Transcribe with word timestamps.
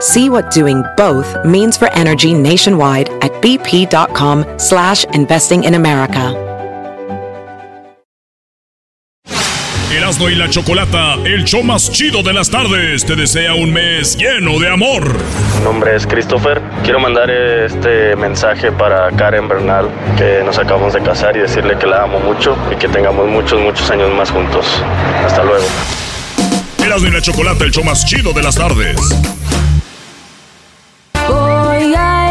See 0.00 0.28
what 0.28 0.50
doing 0.50 0.84
both 0.96 1.34
means 1.46 1.78
for 1.78 1.90
energy 1.92 2.34
nationwide 2.34 3.08
at 3.22 3.32
bp.com 3.40 4.44
slash 4.58 5.04
investing 5.14 5.64
in 5.64 5.74
America. 5.74 6.34
Erasmo 9.90 10.28
y 10.28 10.34
la 10.34 10.50
Chocolata, 10.50 11.14
el 11.24 11.44
show 11.44 11.62
más 11.62 11.90
chido 11.90 12.22
de 12.22 12.34
las 12.34 12.50
tardes, 12.50 13.06
te 13.06 13.16
desea 13.16 13.54
un 13.54 13.72
mes 13.72 14.16
lleno 14.18 14.58
de 14.58 14.68
amor. 14.68 15.16
Mi 15.58 15.64
nombre 15.64 15.96
es 15.96 16.06
Christopher. 16.06 16.60
Quiero 16.84 17.00
mandar 17.00 17.30
este 17.30 18.14
mensaje 18.16 18.70
para 18.72 19.10
Karen 19.12 19.48
Bernal, 19.48 19.88
que 20.18 20.42
nos 20.44 20.58
acabamos 20.58 20.92
de 20.92 21.00
casar 21.00 21.34
y 21.36 21.40
decirle 21.40 21.78
que 21.78 21.86
la 21.86 22.02
amo 22.02 22.20
mucho 22.20 22.54
y 22.70 22.76
que 22.76 22.88
tengamos 22.88 23.26
muchos, 23.28 23.58
muchos 23.60 23.90
años 23.90 24.10
más 24.14 24.30
juntos. 24.30 24.66
Hasta 25.24 25.42
luego. 25.42 25.64
Erasmo 26.84 27.08
y 27.08 27.12
la 27.12 27.22
Chocolata, 27.22 27.64
el 27.64 27.70
show 27.70 27.82
más 27.82 28.04
chido 28.04 28.34
de 28.34 28.42
las 28.42 28.56
tardes. 28.56 28.96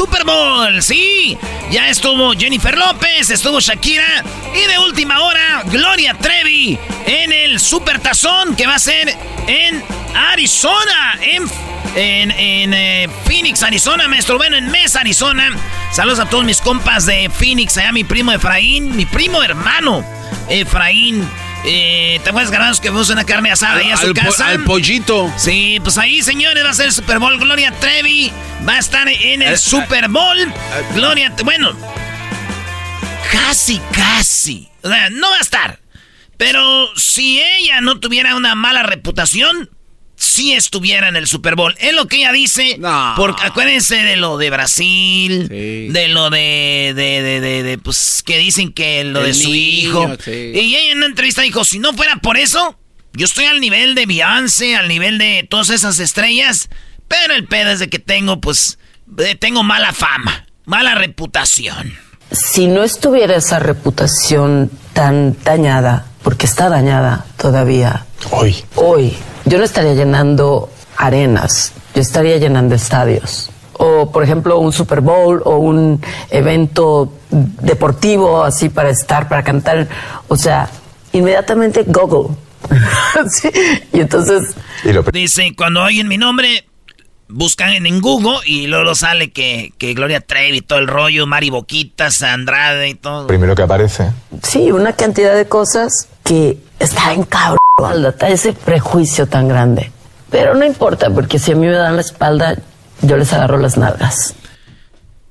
Super 0.00 0.24
Bowl. 0.24 0.82
Sí, 0.82 1.36
ya 1.70 1.90
estuvo 1.90 2.32
Jennifer 2.32 2.74
López, 2.74 3.28
estuvo 3.28 3.60
Shakira 3.60 4.24
y 4.54 4.66
de 4.66 4.78
última 4.78 5.20
hora, 5.20 5.62
Gloria 5.66 6.14
Trevi 6.14 6.78
en 7.04 7.30
el 7.30 7.60
Super 7.60 8.00
Tazón 8.00 8.56
que 8.56 8.66
va 8.66 8.76
a 8.76 8.78
ser 8.78 9.14
en 9.46 9.84
Arizona, 10.14 11.18
en, 11.20 11.42
en, 11.96 12.30
en, 12.30 12.72
eh, 12.72 13.10
Phoenix, 13.26 13.62
Arizona, 13.62 14.08
maestro. 14.08 14.38
Bueno, 14.38 14.56
en 14.56 14.70
Mesa, 14.70 15.00
Arizona. 15.00 15.50
Saludos 15.92 16.20
a 16.20 16.30
todos 16.30 16.46
mis 16.46 16.62
compas 16.62 17.04
de 17.04 17.28
Phoenix, 17.28 17.76
allá 17.76 17.92
mi 17.92 18.02
primo 18.02 18.32
Efraín, 18.32 18.96
mi 18.96 19.04
primo 19.04 19.42
hermano 19.42 20.02
Efraín. 20.48 21.28
Eh, 21.64 22.18
¿Te 22.24 22.30
acuerdas, 22.30 22.50
Garbanzos, 22.50 22.80
que 22.80 22.88
fuimos 22.88 23.10
una 23.10 23.24
carne 23.24 23.50
asada 23.52 23.76
ahí 23.76 23.90
a 23.90 23.96
su 23.96 24.06
al, 24.06 24.14
po- 24.14 24.20
casa? 24.22 24.46
al 24.48 24.64
pollito. 24.64 25.30
Sí, 25.36 25.78
pues 25.82 25.98
ahí, 25.98 26.22
señores, 26.22 26.64
va 26.64 26.70
a 26.70 26.74
ser 26.74 26.86
el 26.86 26.92
Super 26.92 27.18
Bowl. 27.18 27.38
Gloria 27.38 27.72
Trevi 27.80 28.32
va 28.66 28.74
a 28.74 28.78
estar 28.78 29.06
en 29.08 29.42
el 29.42 29.52
Eh, 29.54 29.58
Super 29.58 30.08
Bowl. 30.08 30.52
Gloria, 30.94 31.32
bueno, 31.44 31.72
casi, 33.30 33.80
casi. 33.92 34.68
O 34.82 34.88
sea, 34.88 35.10
no 35.10 35.28
va 35.30 35.36
a 35.36 35.40
estar. 35.40 35.80
Pero 36.36 36.88
si 36.96 37.40
ella 37.40 37.80
no 37.82 38.00
tuviera 38.00 38.34
una 38.34 38.54
mala 38.54 38.82
reputación, 38.82 39.68
sí 40.22 40.52
estuviera 40.52 41.08
en 41.08 41.16
el 41.16 41.26
Super 41.26 41.54
Bowl. 41.56 41.74
Es 41.78 41.94
lo 41.94 42.06
que 42.06 42.18
ella 42.18 42.30
dice. 42.32 42.76
No. 42.78 43.14
Porque 43.16 43.42
acuérdense 43.44 43.96
de 43.96 44.16
lo 44.16 44.36
de 44.36 44.50
Brasil, 44.50 45.46
Sí. 45.48 45.88
de 45.88 46.08
lo 46.08 46.28
de, 46.28 46.92
de, 46.94 47.22
de, 47.22 47.40
de- 47.40 47.62
de, 47.62 47.78
pues, 47.78 48.22
que 48.24 48.36
dicen 48.38 48.72
que 48.72 49.02
lo 49.04 49.20
El 49.20 49.26
de 49.28 49.34
su 49.34 49.48
niño, 49.50 49.56
hijo. 49.56 50.08
sí. 50.22 50.52
Y 50.54 50.58
ella 50.76 50.92
en 50.92 50.98
una 50.98 51.06
entrevista 51.06 51.40
dijo, 51.42 51.64
si 51.64 51.78
no 51.78 51.94
fuera 51.94 52.16
por 52.16 52.36
eso, 52.36 52.78
yo 53.14 53.24
estoy 53.24 53.46
al 53.46 53.60
nivel 53.60 53.94
de 53.94 54.04
Beyoncé, 54.06 54.76
al 54.76 54.88
nivel 54.88 55.16
de 55.18 55.46
todas 55.48 55.70
esas 55.70 55.98
estrellas, 55.98 56.68
pero 57.08 57.34
el 57.34 57.46
pedo 57.46 57.70
es 57.70 57.78
de 57.78 57.88
que 57.88 57.98
tengo, 57.98 58.40
pues, 58.40 58.78
tengo 59.40 59.62
mala 59.62 59.92
fama, 59.94 60.46
mala 60.66 60.94
reputación. 60.94 61.94
Si 62.30 62.66
no 62.68 62.84
estuviera 62.84 63.34
esa 63.36 63.58
reputación 63.58 64.70
tan 64.92 65.36
dañada, 65.42 66.06
porque 66.22 66.46
está 66.46 66.68
dañada 66.68 67.26
todavía, 67.36 68.06
Hoy. 68.30 68.54
hoy, 68.76 69.12
yo 69.44 69.58
no 69.58 69.64
estaría 69.64 69.94
llenando 69.94 70.70
arenas, 70.96 71.72
yo 71.94 72.00
estaría 72.00 72.36
llenando 72.36 72.74
estadios. 72.74 73.50
O, 73.82 74.12
por 74.12 74.22
ejemplo, 74.22 74.58
un 74.58 74.72
Super 74.72 75.00
Bowl 75.00 75.40
o 75.44 75.56
un 75.56 76.02
evento 76.28 77.14
deportivo 77.30 78.44
así 78.44 78.68
para 78.68 78.90
estar, 78.90 79.26
para 79.26 79.42
cantar. 79.42 79.88
O 80.28 80.36
sea, 80.36 80.68
inmediatamente 81.12 81.84
Google. 81.86 82.34
Sí, 83.30 83.48
Y 83.92 84.00
entonces 84.00 84.54
Dice, 85.12 85.54
cuando 85.56 85.82
oyen 85.82 86.08
mi 86.08 86.18
nombre, 86.18 86.66
buscan 87.28 87.86
en 87.86 88.00
Google 88.00 88.38
y 88.44 88.66
luego 88.66 88.94
sale 88.94 89.30
que, 89.30 89.72
que 89.78 89.94
Gloria 89.94 90.20
Trevi 90.20 90.58
y 90.58 90.60
todo 90.60 90.78
el 90.78 90.86
rollo, 90.86 91.26
Mari 91.26 91.50
Boquitas, 91.50 92.22
Andrade 92.22 92.88
y 92.88 92.94
todo. 92.94 93.26
Primero 93.26 93.54
que 93.54 93.62
aparece. 93.62 94.10
Sí, 94.42 94.70
una 94.72 94.94
cantidad 94.94 95.34
de 95.34 95.46
cosas 95.46 96.08
que 96.24 96.58
está 96.80 97.12
en 97.12 97.22
cabrón, 97.22 97.60
ese 98.28 98.52
prejuicio 98.52 99.26
tan 99.26 99.46
grande. 99.46 99.92
Pero 100.30 100.54
no 100.54 100.64
importa, 100.64 101.10
porque 101.10 101.38
si 101.38 101.52
a 101.52 101.54
mí 101.54 101.66
me 101.66 101.72
dan 101.72 101.94
la 101.94 102.02
espalda, 102.02 102.56
yo 103.02 103.16
les 103.16 103.32
agarro 103.32 103.58
las 103.58 103.76
nalgas. 103.76 104.34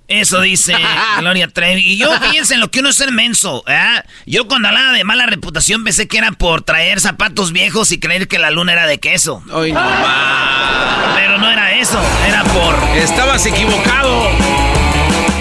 Eso 0.08 0.42
dice 0.42 0.76
Gloria 1.20 1.48
Trevi. 1.48 1.82
Y 1.82 1.98
yo, 1.98 2.12
fíjense 2.20 2.56
en 2.56 2.62
lo 2.62 2.72
que 2.72 2.80
uno 2.80 2.90
es 2.90 2.96
ser 2.96 3.12
menso. 3.12 3.64
¿eh? 3.68 4.02
Yo 4.26 4.48
cuando 4.48 4.68
hablaba 4.68 4.92
de 4.92 5.04
mala 5.04 5.28
reputación 5.28 5.84
pensé 5.84 6.08
que 6.08 6.18
era 6.18 6.32
por 6.32 6.64
traer 6.64 7.00
zapatos 7.00 7.52
viejos 7.52 7.92
y 7.92 8.00
creer 8.00 8.28
que 8.28 8.40
la 8.40 8.50
luna 8.50 8.74
era 8.74 8.88
de 8.88 9.00
queso. 9.00 9.44
Ay, 9.54 9.72
no. 9.72 9.82
Pero 11.16 11.38
no 11.38 11.50
era 11.50 11.76
eso, 11.76 12.00
era 12.28 12.44
por... 12.44 12.76
Estabas 12.98 13.46
equivocado. 13.46 14.28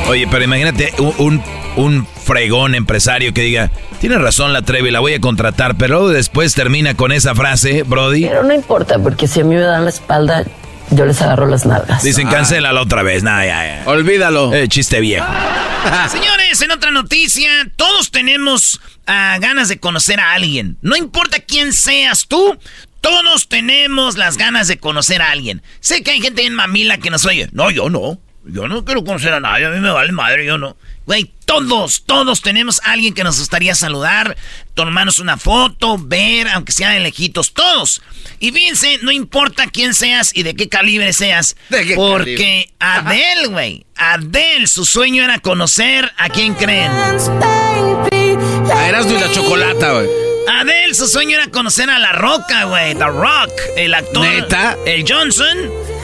Oye, 0.09 0.27
pero 0.27 0.43
imagínate 0.43 0.95
un, 0.99 1.15
un, 1.19 1.43
un 1.78 2.06
fregón 2.06 2.75
empresario 2.75 3.33
que 3.33 3.43
diga, 3.43 3.71
tiene 4.00 4.19
razón 4.19 4.53
la 4.53 4.62
Trevi, 4.62 4.91
la 4.91 4.99
voy 4.99 5.15
a 5.15 5.21
contratar, 5.21 5.77
pero 5.77 6.09
después 6.09 6.55
termina 6.55 6.94
con 6.94 7.12
esa 7.12 7.37
frase, 7.37 7.84
Brody. 7.84 8.27
Pero 8.27 8.43
no 8.43 8.53
importa, 8.53 8.99
porque 8.99 9.28
si 9.28 9.41
a 9.41 9.44
mí 9.44 9.55
me 9.55 9.61
dan 9.61 9.84
la 9.84 9.91
espalda, 9.91 10.44
yo 10.91 11.06
les 11.06 11.22
agarro 11.22 11.47
las 11.47 11.66
nalgas. 11.66 12.03
Dicen, 12.03 12.28
cancela 12.28 12.72
la 12.72 12.83
otra 12.83 13.05
vez. 13.05 13.22
Nada, 13.22 13.47
ya, 13.47 13.65
ya. 13.65 13.91
Olvídalo. 13.91 14.53
Eh, 14.53 14.69
chiste 14.69 14.99
viejo. 15.00 15.27
Señores, 16.11 16.61
en 16.61 16.72
otra 16.72 16.91
noticia, 16.91 17.50
todos 17.77 18.10
tenemos 18.10 18.81
ah, 19.06 19.37
ganas 19.41 19.69
de 19.69 19.78
conocer 19.78 20.19
a 20.19 20.33
alguien. 20.33 20.78
No 20.83 20.97
importa 20.97 21.39
quién 21.39 21.72
seas 21.72 22.27
tú, 22.27 22.59
todos 23.01 23.48
tenemos 23.48 24.16
las 24.16 24.36
ganas 24.36 24.66
de 24.66 24.78
conocer 24.78 25.22
a 25.22 25.30
alguien. 25.30 25.63
Sé 25.78 26.03
que 26.03 26.10
hay 26.10 26.21
gente 26.21 26.45
en 26.45 26.54
mamila 26.54 26.98
que 26.98 27.10
nos 27.10 27.25
oye. 27.25 27.48
No, 27.53 27.71
yo 27.71 27.89
no. 27.89 28.19
Yo 28.45 28.67
no 28.67 28.85
quiero 28.85 29.05
conocer 29.05 29.35
a 29.35 29.41
nadie. 29.41 29.67
A 29.67 29.71
mí 29.71 29.81
me 29.81 29.91
vale 29.91 30.13
madre, 30.13 30.47
yo 30.47 30.57
no. 30.59 30.77
Güey, 31.07 31.31
todos, 31.45 32.05
todos 32.05 32.43
tenemos 32.43 32.81
a 32.85 32.93
alguien 32.93 33.15
que 33.15 33.25
nos 33.25 33.39
gustaría 33.39 33.75
saludar, 33.75 34.37
tomarnos 34.75 35.19
una 35.19 35.39
foto, 35.39 35.97
ver, 35.99 36.49
aunque 36.49 36.73
sea 36.73 36.91
de 36.91 37.01
lejitos, 37.01 37.55
todos. 37.55 38.03
Y 38.41 38.53
fíjense, 38.53 38.99
no 39.03 39.11
importa 39.11 39.69
quién 39.69 39.95
seas 39.95 40.31
y 40.35 40.43
de 40.43 40.55
qué 40.55 40.69
calibre 40.69 41.13
seas, 41.13 41.57
¿De 41.71 41.87
qué 41.87 41.95
porque 41.95 42.71
Adele, 42.79 43.47
güey, 43.49 43.87
Adele, 43.97 44.67
su 44.67 44.85
sueño 44.85 45.25
era 45.25 45.39
conocer 45.39 46.13
a 46.19 46.29
quién 46.29 46.55
creen. 46.55 46.91
A 46.91 48.89
Erasmo 48.89 49.17
y 49.17 49.21
la 49.21 49.33
chocolata, 49.33 49.93
güey. 49.93 50.28
Adele, 50.48 50.95
su 50.95 51.06
sueño 51.06 51.36
era 51.36 51.48
conocer 51.48 51.91
a 51.91 51.98
La 51.98 52.12
Roca, 52.12 52.65
güey, 52.65 52.95
The 52.95 53.04
Rock, 53.06 53.53
el 53.77 53.92
actor. 53.95 54.27
¿Neta? 54.27 54.77
El 54.86 55.04
Johnson. 55.06 55.56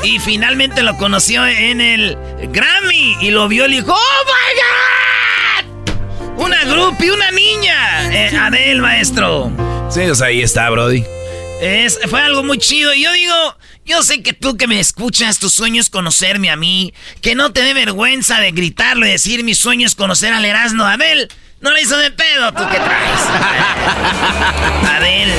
Y 0.02 0.18
finalmente 0.18 0.82
lo 0.82 0.96
conoció 0.98 1.46
en 1.46 1.80
el 1.80 2.18
Grammy 2.52 3.16
y 3.22 3.30
lo 3.30 3.48
vio 3.48 3.64
y 3.66 3.70
le 3.70 3.76
dijo, 3.76 3.94
¡Oh, 3.94 4.24
my 4.26 5.64
God! 6.36 6.44
Una 6.44 6.62
groupie, 6.64 7.10
una 7.10 7.30
niña. 7.30 8.12
Eh, 8.12 8.36
Adele, 8.36 8.80
maestro. 8.82 9.50
Sí, 9.90 10.00
o 10.02 10.14
sea, 10.14 10.26
ahí 10.26 10.42
está, 10.42 10.68
Brody. 10.68 11.04
Es, 11.62 11.98
fue 12.10 12.20
algo 12.20 12.42
muy 12.42 12.58
chido. 12.58 12.92
Y 12.92 13.02
yo 13.02 13.12
digo, 13.12 13.56
yo 13.86 14.02
sé 14.02 14.22
que 14.22 14.34
tú 14.34 14.56
que 14.58 14.66
me 14.66 14.78
escuchas, 14.78 15.38
tu 15.38 15.48
sueño 15.48 15.80
es 15.80 15.88
conocerme 15.88 16.50
a 16.50 16.56
mí. 16.56 16.92
Que 17.22 17.34
no 17.34 17.52
te 17.52 17.62
dé 17.62 17.72
vergüenza 17.72 18.40
de 18.40 18.50
gritarlo 18.50 19.06
y 19.06 19.10
decir 19.10 19.42
mi 19.42 19.54
sueño 19.54 19.86
es 19.86 19.94
conocer 19.94 20.34
al 20.34 20.44
Erasmo. 20.44 20.84
Adel, 20.84 21.30
no 21.64 21.72
le 21.72 21.80
hizo 21.80 21.96
de 21.96 22.10
pedo, 22.10 22.52
tú 22.52 22.62
que 22.68 22.78
traes. 22.78 23.20
Adel. 24.90 25.32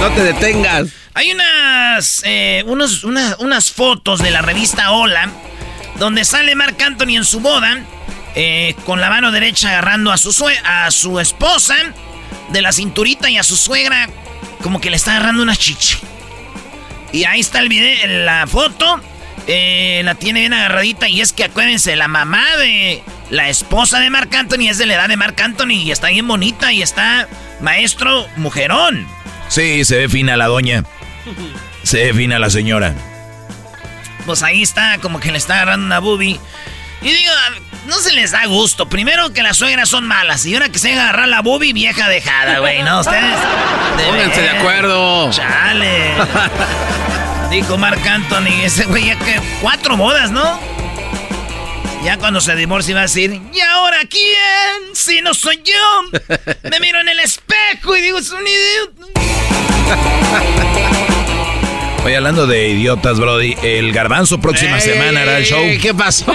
No 0.00 0.08
te 0.10 0.22
detengas. 0.22 0.86
Hay 1.14 1.32
unas, 1.32 2.22
eh, 2.24 2.62
unos, 2.64 3.02
unas 3.02 3.72
fotos 3.72 4.22
de 4.22 4.30
la 4.30 4.40
revista 4.40 4.92
Hola 4.92 5.28
donde 5.96 6.24
sale 6.24 6.54
Marc 6.54 6.80
Anthony 6.80 7.16
en 7.16 7.24
su 7.24 7.40
boda 7.40 7.76
eh, 8.36 8.76
con 8.86 9.00
la 9.00 9.10
mano 9.10 9.32
derecha 9.32 9.70
agarrando 9.70 10.12
a 10.12 10.16
su, 10.16 10.32
a 10.64 10.90
su 10.92 11.18
esposa 11.18 11.74
de 12.50 12.62
la 12.62 12.70
cinturita 12.70 13.28
y 13.28 13.36
a 13.36 13.42
su 13.42 13.56
suegra 13.56 14.08
como 14.62 14.80
que 14.80 14.90
le 14.90 14.96
está 14.96 15.16
agarrando 15.16 15.42
una 15.42 15.56
chichi. 15.56 15.98
Y 17.10 17.24
ahí 17.24 17.40
está 17.40 17.58
el 17.58 17.68
video, 17.68 18.06
la 18.06 18.46
foto. 18.46 19.00
Eh, 19.50 20.02
la 20.04 20.14
tiene 20.14 20.40
bien 20.40 20.52
agarradita 20.52 21.08
y 21.08 21.22
es 21.22 21.32
que 21.32 21.44
acuérdense, 21.44 21.96
la 21.96 22.06
mamá 22.06 22.44
de 22.58 23.02
la 23.30 23.48
esposa 23.48 23.98
de 23.98 24.10
Marc 24.10 24.34
Anthony 24.34 24.68
es 24.68 24.76
de 24.76 24.84
la 24.84 24.94
edad 24.94 25.08
de 25.08 25.16
Marc 25.16 25.40
Anthony 25.40 25.72
y 25.72 25.90
está 25.90 26.08
bien 26.08 26.28
bonita 26.28 26.70
y 26.70 26.82
está 26.82 27.26
maestro 27.60 28.28
mujerón. 28.36 29.08
Sí, 29.48 29.86
se 29.86 29.96
ve 29.96 30.08
fina 30.10 30.36
la 30.36 30.48
doña. 30.48 30.84
Se 31.82 32.04
ve 32.04 32.14
fina 32.14 32.38
la 32.38 32.50
señora. 32.50 32.92
Pues 34.26 34.42
ahí 34.42 34.62
está, 34.62 34.98
como 34.98 35.18
que 35.18 35.32
le 35.32 35.38
está 35.38 35.54
agarrando 35.54 35.86
una 35.86 36.00
boobie. 36.00 36.38
Y 37.00 37.08
digo, 37.08 37.32
no 37.86 37.94
se 38.00 38.12
les 38.12 38.32
da 38.32 38.44
gusto. 38.44 38.90
Primero 38.90 39.32
que 39.32 39.42
las 39.42 39.56
suegras 39.56 39.88
son 39.88 40.06
malas. 40.06 40.44
Y 40.44 40.52
ahora 40.52 40.68
que 40.68 40.78
se 40.78 40.92
agarrar 40.92 41.28
la 41.28 41.40
boobie, 41.40 41.72
vieja 41.72 42.06
dejada, 42.10 42.58
güey. 42.58 42.82
¿No? 42.82 43.00
Ustedes. 43.00 43.38
Pónganse 44.06 44.42
de 44.42 44.50
acuerdo. 44.50 45.30
Chale. 45.30 46.12
Dijo 47.50 47.78
Marc 47.78 48.06
Anthony. 48.06 48.62
Ese 48.62 48.84
güey 48.84 49.06
ya 49.06 49.18
que. 49.18 49.40
Cuatro 49.60 49.96
bodas, 49.96 50.30
¿no? 50.30 50.58
Ya 52.04 52.16
cuando 52.16 52.40
se 52.40 52.54
divorcie 52.54 52.94
va 52.94 53.00
a 53.00 53.02
decir, 53.04 53.40
¿y 53.52 53.60
ahora 53.60 53.98
quién? 54.08 54.94
Si 54.94 55.20
no 55.20 55.34
soy 55.34 55.60
yo. 55.64 56.18
Me 56.70 56.78
miro 56.80 57.00
en 57.00 57.08
el 57.08 57.18
espejo 57.20 57.96
y 57.96 58.00
digo, 58.00 58.18
es 58.18 58.30
un 58.30 58.44
idiota. 58.46 59.06
Oye, 62.04 62.16
hablando 62.16 62.46
de 62.46 62.68
idiotas, 62.68 63.18
Brody, 63.18 63.56
el 63.62 63.92
garbanzo 63.92 64.40
próxima 64.40 64.78
semana 64.80 65.22
hará 65.22 65.38
el 65.38 65.44
show. 65.44 65.60
¿Qué 65.82 65.92
pasó? 65.92 66.32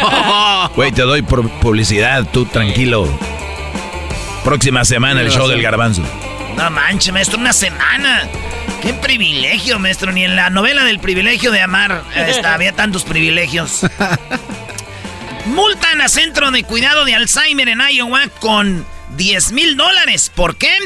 Güey, 0.75 0.91
te 0.91 1.03
doy 1.03 1.21
por 1.21 1.49
publicidad, 1.59 2.27
tú 2.31 2.45
tranquilo. 2.45 3.07
Próxima 4.43 4.83
semana 4.83 5.21
el 5.21 5.31
show 5.31 5.47
del 5.47 5.61
garbanzo. 5.61 6.03
No 6.57 6.69
manches, 6.69 7.13
maestro, 7.13 7.39
una 7.39 7.53
semana. 7.53 8.27
Qué 8.83 8.93
privilegio, 8.93 9.79
maestro. 9.79 10.11
Ni 10.11 10.25
en 10.25 10.35
la 10.35 10.49
novela 10.49 10.83
del 10.83 10.99
privilegio 10.99 11.51
de 11.51 11.61
amar 11.61 12.03
eh, 12.15 12.41
había 12.45 12.73
tantos 12.73 13.05
privilegios. 13.05 13.85
Multan 15.45 16.01
a 16.01 16.09
Centro 16.09 16.51
de 16.51 16.63
Cuidado 16.63 17.05
de 17.05 17.15
Alzheimer 17.15 17.69
en 17.69 17.79
Iowa 17.79 18.23
con 18.41 18.85
10 19.15 19.53
mil 19.53 19.77
dólares. 19.77 20.29
¿Por 20.35 20.57
qué? 20.57 20.77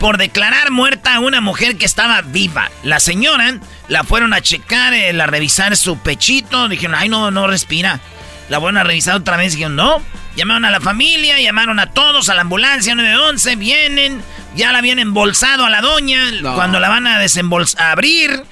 Por 0.00 0.16
declarar 0.16 0.70
muerta 0.70 1.16
a 1.16 1.20
una 1.20 1.42
mujer 1.42 1.76
que 1.76 1.84
estaba 1.84 2.22
viva. 2.22 2.70
La 2.84 3.00
señora 3.00 3.58
la 3.86 4.02
fueron 4.02 4.32
a 4.32 4.40
checar, 4.40 4.94
eh, 4.94 5.10
a 5.20 5.26
revisar 5.26 5.76
su 5.76 5.98
pechito. 5.98 6.68
Dijeron, 6.68 6.94
ay, 6.94 7.10
no, 7.10 7.30
no 7.30 7.48
respira. 7.48 8.00
La 8.48 8.60
fueron 8.60 8.78
a 8.78 8.84
revisar 8.84 9.16
otra 9.16 9.36
vez. 9.36 9.52
Dijeron, 9.52 9.76
no. 9.76 10.00
Llamaron 10.36 10.64
a 10.64 10.70
la 10.70 10.80
familia, 10.80 11.40
llamaron 11.40 11.78
a 11.78 11.90
todos, 11.92 12.28
a 12.28 12.34
la 12.34 12.42
ambulancia 12.42 12.94
911. 12.94 13.56
Vienen, 13.56 14.22
ya 14.56 14.72
la 14.72 14.78
habían 14.78 14.98
embolsado 14.98 15.64
a 15.64 15.70
la 15.70 15.80
doña. 15.80 16.30
Cuando 16.54 16.80
la 16.80 16.88
van 16.88 17.06
a 17.06 17.18
desembolsar, 17.18 17.92
abrir, 17.92 18.42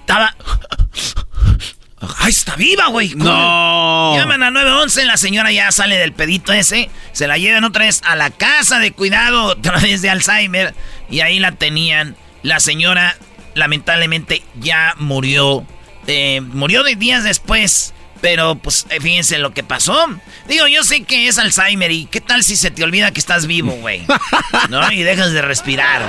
estaba 0.00 0.34
¡Ay, 2.00 2.30
está 2.30 2.54
viva, 2.54 2.86
güey! 2.88 3.14
¡No! 3.16 4.14
Llaman 4.16 4.42
a 4.42 4.50
911, 4.50 5.04
la 5.04 5.16
señora 5.16 5.50
ya 5.50 5.72
sale 5.72 5.96
del 5.96 6.12
pedito 6.12 6.52
ese, 6.52 6.90
se 7.12 7.26
la 7.26 7.38
llevan 7.38 7.64
otra 7.64 7.86
vez 7.86 8.02
a 8.04 8.14
la 8.14 8.30
casa 8.30 8.78
de 8.78 8.92
cuidado, 8.92 9.44
otra 9.46 9.78
vez 9.78 10.00
de 10.02 10.10
Alzheimer, 10.10 10.74
y 11.10 11.20
ahí 11.20 11.38
la 11.38 11.52
tenían. 11.52 12.16
La 12.42 12.60
señora, 12.60 13.16
lamentablemente, 13.54 14.44
ya 14.60 14.94
murió. 14.98 15.66
Eh, 16.06 16.40
murió 16.40 16.84
de 16.84 16.94
días 16.94 17.24
después, 17.24 17.94
pero 18.20 18.56
pues 18.56 18.86
eh, 18.90 19.00
fíjense 19.00 19.38
lo 19.38 19.52
que 19.52 19.62
pasó. 19.62 20.06
Digo, 20.46 20.66
yo 20.66 20.82
sé 20.84 21.02
que 21.02 21.28
es 21.28 21.38
Alzheimer, 21.38 21.90
y 21.90 22.06
qué 22.06 22.20
tal 22.20 22.42
si 22.42 22.56
se 22.56 22.70
te 22.70 22.82
olvida 22.82 23.10
que 23.10 23.20
estás 23.20 23.46
vivo, 23.46 23.72
güey. 23.72 24.04
¿No? 24.68 24.90
Y 24.92 25.02
dejas 25.02 25.32
de 25.32 25.42
respirar. 25.42 26.02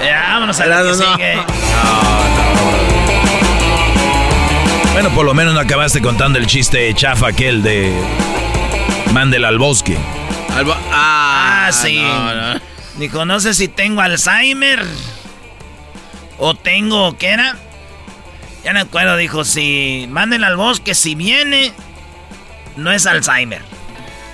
Eh, 0.00 0.12
vámonos 0.12 0.60
a 0.60 0.66
lo 0.66 0.90
que 0.90 0.94
sigue. 0.94 1.36
No, 1.36 1.42
no. 1.42 2.60
Bueno, 4.92 5.10
por 5.14 5.24
lo 5.24 5.34
menos 5.34 5.54
no 5.54 5.60
acabaste 5.60 6.02
contando 6.02 6.38
el 6.38 6.46
chiste 6.46 6.92
chafa 6.94 7.28
aquel 7.28 7.62
de 7.62 7.92
Mándela 9.12 9.48
al 9.48 9.58
bosque. 9.58 9.96
ah, 10.92 11.68
ah, 11.68 11.70
sí. 11.72 12.02
Dijo, 12.96 13.24
no 13.24 13.40
sé 13.40 13.54
si 13.54 13.68
tengo 13.68 14.02
Alzheimer 14.02 14.84
o 16.38 16.54
tengo, 16.54 17.16
¿qué 17.16 17.28
era? 17.28 17.56
Ya 18.64 18.72
no 18.72 18.80
acuerdo, 18.80 19.16
dijo, 19.16 19.44
si 19.44 20.06
mándela 20.10 20.48
al 20.48 20.56
bosque, 20.56 20.94
si 20.94 21.14
viene, 21.14 21.72
no 22.76 22.92
es 22.92 23.06
Alzheimer. 23.06 23.62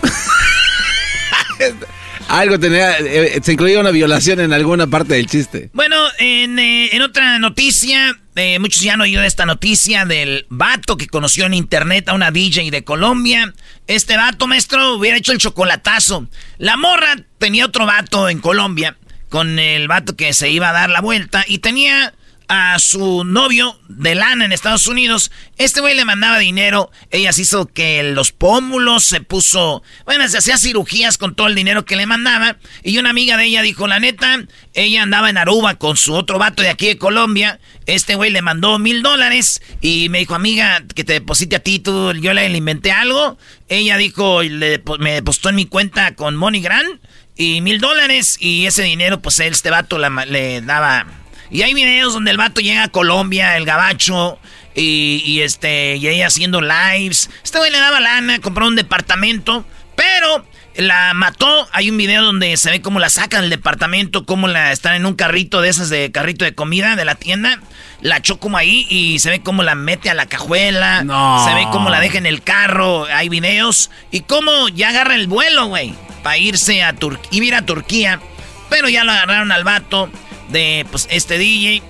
Algo 2.28 2.58
tenía, 2.58 2.98
eh, 2.98 3.40
se 3.42 3.52
incluía 3.52 3.78
una 3.78 3.92
violación 3.92 4.40
en 4.40 4.52
alguna 4.52 4.88
parte 4.88 5.14
del 5.14 5.26
chiste. 5.26 5.70
Bueno, 5.72 5.96
en, 6.18 6.58
eh, 6.58 6.90
otra 7.04 7.38
noticia, 7.38 8.18
eh, 8.34 8.58
muchos 8.58 8.82
ya 8.82 8.94
han 8.94 9.00
oído 9.00 9.22
esta 9.22 9.46
noticia 9.46 10.04
del 10.06 10.44
vato 10.48 10.96
que 10.96 11.06
conoció 11.06 11.46
en 11.46 11.54
internet 11.54 12.08
a 12.08 12.14
una 12.14 12.32
DJ 12.32 12.72
de 12.72 12.82
Colombia. 12.82 13.54
Este 13.86 14.16
vato, 14.16 14.48
maestro, 14.48 14.94
hubiera 14.94 15.16
hecho 15.16 15.30
el 15.30 15.38
chocolatazo. 15.38 16.26
La 16.58 16.76
morra 16.76 17.16
tenía 17.38 17.64
otro 17.64 17.86
vato 17.86 18.28
en 18.28 18.40
Colombia 18.40 18.96
con 19.28 19.60
el 19.60 19.86
vato 19.86 20.16
que 20.16 20.32
se 20.32 20.50
iba 20.50 20.70
a 20.70 20.72
dar 20.72 20.90
la 20.90 21.00
vuelta 21.00 21.44
y 21.46 21.58
tenía 21.58 22.12
a 22.48 22.78
su 22.78 23.24
novio 23.24 23.78
de 23.88 24.14
lana 24.14 24.44
en 24.44 24.52
Estados 24.52 24.86
Unidos. 24.86 25.30
Este 25.58 25.80
güey 25.80 25.94
le 25.94 26.04
mandaba 26.04 26.38
dinero. 26.38 26.90
Ella 27.10 27.32
se 27.32 27.42
hizo 27.42 27.66
que 27.66 28.02
los 28.02 28.32
pómulos 28.32 29.04
se 29.04 29.20
puso. 29.20 29.82
Bueno, 30.04 30.28
se 30.28 30.38
hacía 30.38 30.58
cirugías 30.58 31.18
con 31.18 31.34
todo 31.34 31.48
el 31.48 31.54
dinero 31.54 31.84
que 31.84 31.96
le 31.96 32.06
mandaba. 32.06 32.58
Y 32.82 32.98
una 32.98 33.10
amiga 33.10 33.36
de 33.36 33.46
ella 33.46 33.62
dijo: 33.62 33.86
La 33.86 33.98
neta, 33.98 34.44
ella 34.74 35.02
andaba 35.02 35.30
en 35.30 35.38
Aruba 35.38 35.76
con 35.76 35.96
su 35.96 36.14
otro 36.14 36.38
vato 36.38 36.62
de 36.62 36.68
aquí 36.68 36.86
de 36.86 36.98
Colombia. 36.98 37.58
Este 37.86 38.14
güey 38.14 38.30
le 38.30 38.42
mandó 38.42 38.78
mil 38.78 39.02
dólares. 39.02 39.62
Y 39.80 40.08
me 40.10 40.18
dijo: 40.18 40.34
Amiga, 40.34 40.82
que 40.94 41.04
te 41.04 41.14
deposite 41.14 41.56
a 41.56 41.60
ti. 41.60 41.78
Tú, 41.78 42.12
yo 42.12 42.32
le, 42.32 42.46
inventé 42.48 42.92
algo. 42.92 43.38
Ella 43.68 43.96
dijo: 43.96 44.42
le, 44.42 44.82
Me 44.98 45.14
depositó 45.14 45.48
en 45.48 45.56
mi 45.56 45.66
cuenta 45.66 46.14
con 46.14 46.36
MoneyGram. 46.36 47.00
Y 47.36 47.60
mil 47.60 47.80
dólares. 47.80 48.36
Y 48.40 48.66
ese 48.66 48.82
dinero, 48.82 49.20
pues 49.20 49.40
este 49.40 49.70
vato 49.70 49.98
le 49.98 50.60
daba 50.62 51.06
y 51.50 51.62
hay 51.62 51.74
videos 51.74 52.14
donde 52.14 52.30
el 52.30 52.36
vato 52.36 52.60
llega 52.60 52.84
a 52.84 52.88
Colombia, 52.88 53.56
el 53.56 53.64
gabacho, 53.64 54.38
y, 54.74 55.40
este, 55.40 55.96
y 55.96 56.08
ella 56.08 56.26
haciendo 56.26 56.60
lives. 56.60 57.30
Este 57.42 57.58
güey 57.58 57.70
le 57.70 57.78
daba 57.78 58.00
lana, 58.00 58.40
compró 58.40 58.66
un 58.66 58.76
departamento, 58.76 59.64
pero 59.94 60.44
la 60.76 61.14
mató. 61.14 61.68
Hay 61.72 61.90
un 61.90 61.96
video 61.96 62.22
donde 62.22 62.56
se 62.56 62.70
ve 62.70 62.82
cómo 62.82 62.98
la 62.98 63.08
sacan 63.08 63.42
del 63.42 63.50
departamento, 63.50 64.26
cómo 64.26 64.48
la 64.48 64.72
están 64.72 64.94
en 64.94 65.06
un 65.06 65.14
carrito 65.14 65.60
de 65.60 65.70
esas 65.70 65.88
de 65.88 66.12
carrito 66.12 66.44
de 66.44 66.54
comida 66.54 66.96
de 66.96 67.04
la 67.04 67.14
tienda. 67.14 67.60
La 68.02 68.18
echó 68.18 68.38
como 68.38 68.58
ahí 68.58 68.86
y 68.90 69.18
se 69.20 69.30
ve 69.30 69.40
cómo 69.40 69.62
la 69.62 69.74
mete 69.74 70.10
a 70.10 70.14
la 70.14 70.26
cajuela. 70.26 71.00
Se 71.46 71.54
ve 71.54 71.66
cómo 71.72 71.88
la 71.88 72.00
deja 72.00 72.18
en 72.18 72.26
el 72.26 72.42
carro. 72.42 73.06
Hay 73.06 73.30
videos. 73.30 73.90
Y 74.10 74.20
cómo 74.20 74.68
ya 74.68 74.90
agarra 74.90 75.14
el 75.14 75.26
vuelo, 75.26 75.66
güey. 75.66 75.94
Para 76.22 76.36
irse 76.36 76.82
a 76.82 76.92
Turquía. 76.92 77.44
Ir 77.44 77.54
a 77.54 77.64
Turquía. 77.64 78.20
Pero 78.68 78.90
ya 78.90 79.04
lo 79.04 79.12
agarraron 79.12 79.52
al 79.52 79.64
vato 79.64 80.10
de 80.48 80.86
pues 80.90 81.08
este 81.10 81.38
DJ. 81.38 81.82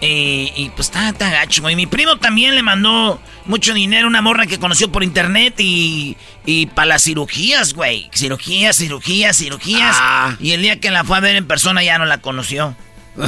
y 0.00 0.70
pues 0.76 0.88
está 0.88 1.12
tan 1.12 1.32
gacho, 1.32 1.68
Y 1.68 1.76
mi 1.76 1.86
primo 1.86 2.18
también 2.18 2.54
le 2.54 2.62
mandó 2.62 3.20
mucho 3.46 3.74
dinero 3.74 4.06
a 4.06 4.08
una 4.08 4.22
morra 4.22 4.46
que 4.46 4.58
conoció 4.58 4.92
por 4.92 5.02
internet 5.02 5.54
y, 5.58 6.16
y 6.44 6.66
para 6.66 6.86
las 6.86 7.02
cirugías, 7.02 7.74
güey. 7.74 8.10
Cirugías, 8.14 8.76
cirugías, 8.76 9.36
cirugías. 9.36 9.96
Ah. 9.98 10.36
Y 10.38 10.52
el 10.52 10.62
día 10.62 10.80
que 10.80 10.90
la 10.90 11.04
fue 11.04 11.16
a 11.16 11.20
ver 11.20 11.36
en 11.36 11.46
persona 11.46 11.82
ya 11.82 11.98
no 11.98 12.04
la 12.04 12.18
conoció. 12.18 12.76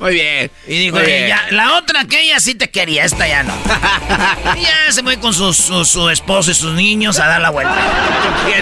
Muy 0.00 0.14
bien. 0.14 0.50
Y 0.66 0.78
digo, 0.78 0.98
la 1.50 1.76
otra 1.76 2.06
que 2.06 2.22
ella 2.22 2.40
sí 2.40 2.54
te 2.54 2.70
quería, 2.70 3.04
esta 3.04 3.28
ya 3.28 3.42
no. 3.42 3.52
y 4.56 4.62
ya 4.62 4.90
se 4.90 5.02
fue 5.02 5.18
con 5.18 5.34
su, 5.34 5.52
su, 5.52 6.08
esposo 6.08 6.50
y 6.50 6.54
sus 6.54 6.72
niños 6.72 7.18
a 7.18 7.26
dar 7.26 7.42
la 7.42 7.50
vuelta. 7.50 7.76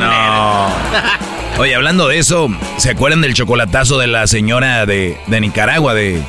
No. 0.00 1.62
Oye, 1.62 1.76
hablando 1.76 2.08
de 2.08 2.18
eso, 2.18 2.48
¿se 2.76 2.90
acuerdan 2.90 3.20
del 3.20 3.34
chocolatazo 3.34 3.98
de 3.98 4.08
la 4.08 4.26
señora 4.26 4.84
de, 4.84 5.16
de 5.28 5.40
Nicaragua, 5.40 5.94
de 5.94 6.20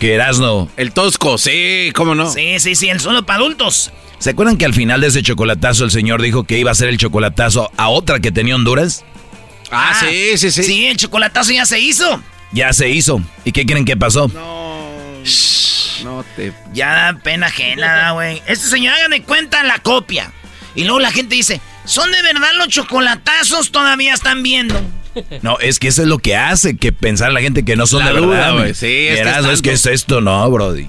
que 0.00 0.14
Erasno? 0.14 0.68
El 0.76 0.92
Tosco, 0.92 1.38
sí, 1.38 1.92
¿cómo 1.94 2.16
no? 2.16 2.30
Sí, 2.30 2.58
sí, 2.58 2.74
sí, 2.74 2.88
el 2.88 2.98
solo 2.98 3.24
para 3.24 3.38
adultos. 3.38 3.92
¿Se 4.18 4.30
acuerdan 4.30 4.58
que 4.58 4.64
al 4.64 4.74
final 4.74 5.00
de 5.00 5.06
ese 5.06 5.22
chocolatazo 5.22 5.84
el 5.84 5.92
señor 5.92 6.22
dijo 6.22 6.42
que 6.42 6.58
iba 6.58 6.70
a 6.70 6.72
hacer 6.72 6.88
el 6.88 6.98
chocolatazo 6.98 7.70
a 7.76 7.88
otra 7.88 8.18
que 8.18 8.32
tenía 8.32 8.56
Honduras? 8.56 9.04
Ah, 9.70 9.96
sí, 9.98 10.36
sí, 10.36 10.50
sí. 10.50 10.64
Sí, 10.64 10.86
el 10.86 10.96
chocolatazo 10.96 11.52
ya 11.52 11.64
se 11.64 11.78
hizo. 11.78 12.20
Ya 12.52 12.72
se 12.72 12.88
hizo. 12.88 13.20
¿Y 13.44 13.52
qué 13.52 13.64
creen 13.66 13.84
que 13.84 13.96
pasó? 13.96 14.28
No. 14.28 14.70
No 16.04 16.24
te. 16.36 16.52
Ya 16.72 16.92
da 17.12 17.18
pena 17.22 17.46
ajena, 17.46 18.12
güey. 18.12 18.42
Este 18.46 18.66
señor, 18.68 18.94
hagan 18.94 19.10
de 19.10 19.22
cuenta 19.22 19.62
la 19.64 19.78
copia. 19.78 20.32
Y 20.74 20.84
luego 20.84 21.00
la 21.00 21.10
gente 21.12 21.34
dice, 21.34 21.60
¿son 21.84 22.10
de 22.10 22.22
verdad 22.22 22.50
los 22.56 22.68
chocolatazos? 22.68 23.70
Todavía 23.70 24.14
están 24.14 24.42
viendo. 24.42 24.80
No, 25.42 25.58
es 25.58 25.78
que 25.78 25.88
eso 25.88 26.02
es 26.02 26.08
lo 26.08 26.18
que 26.18 26.36
hace 26.36 26.76
que 26.76 26.92
pensar 26.92 27.32
la 27.32 27.40
gente 27.40 27.64
que 27.64 27.74
no 27.76 27.86
son 27.86 28.04
La 28.04 28.12
de 28.12 28.20
duda, 28.20 28.36
verdad. 28.38 28.52
güey. 28.58 28.74
Sí, 28.74 29.08
es 29.08 29.20
que 29.20 29.28
es 29.30 29.44
es 29.46 29.62
que 29.62 29.72
es 29.72 29.86
esto, 29.86 30.20
no, 30.20 30.48
Brody. 30.50 30.88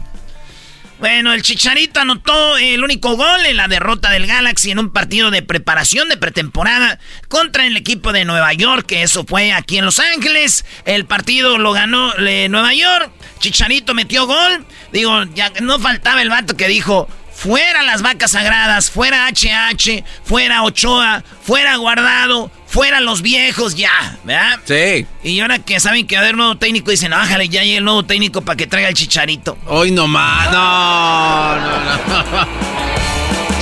Bueno, 1.01 1.33
el 1.33 1.41
Chicharito 1.41 1.99
anotó 1.99 2.59
el 2.59 2.83
único 2.83 3.17
gol 3.17 3.47
en 3.47 3.57
la 3.57 3.67
derrota 3.67 4.11
del 4.11 4.27
Galaxy 4.27 4.69
en 4.69 4.77
un 4.77 4.91
partido 4.91 5.31
de 5.31 5.41
preparación 5.41 6.09
de 6.09 6.15
pretemporada 6.15 6.99
contra 7.27 7.65
el 7.65 7.75
equipo 7.75 8.13
de 8.13 8.23
Nueva 8.23 8.53
York, 8.53 8.85
que 8.85 9.01
eso 9.01 9.25
fue 9.25 9.51
aquí 9.51 9.79
en 9.79 9.85
Los 9.85 9.97
Ángeles. 9.97 10.63
El 10.85 11.05
partido 11.05 11.57
lo 11.57 11.71
ganó 11.71 12.13
eh, 12.19 12.49
Nueva 12.49 12.75
York. 12.75 13.11
Chicharito 13.39 13.95
metió 13.95 14.27
gol. 14.27 14.63
Digo, 14.93 15.23
ya 15.33 15.51
no 15.59 15.79
faltaba 15.79 16.21
el 16.21 16.29
vato 16.29 16.55
que 16.55 16.67
dijo, 16.67 17.09
fuera 17.41 17.81
las 17.81 18.03
vacas 18.03 18.31
sagradas, 18.31 18.91
fuera 18.91 19.27
HH, 19.27 20.03
fuera 20.23 20.61
Ochoa, 20.61 21.23
fuera 21.41 21.75
Guardado, 21.77 22.51
fuera 22.67 22.99
los 22.99 23.23
viejos 23.23 23.75
ya, 23.75 23.89
¿verdad? 24.23 24.59
Sí. 24.65 25.07
Y 25.23 25.39
ahora 25.39 25.57
que 25.57 25.79
saben 25.79 26.05
que 26.05 26.15
va 26.15 26.21
a 26.21 26.23
haber 26.25 26.35
nuevo 26.37 26.55
técnico, 26.57 26.91
dicen, 26.91 27.13
ájale, 27.13 27.49
ya 27.49 27.63
llega 27.63 27.79
el 27.79 27.83
nuevo 27.83 28.03
técnico 28.03 28.41
para 28.41 28.55
que 28.57 28.67
traiga 28.67 28.89
el 28.89 28.93
Chicharito. 28.95 29.57
Hoy 29.65 29.89
nomás. 29.89 30.51
No, 30.51 31.55
no, 31.59 31.79
no. 31.83 32.47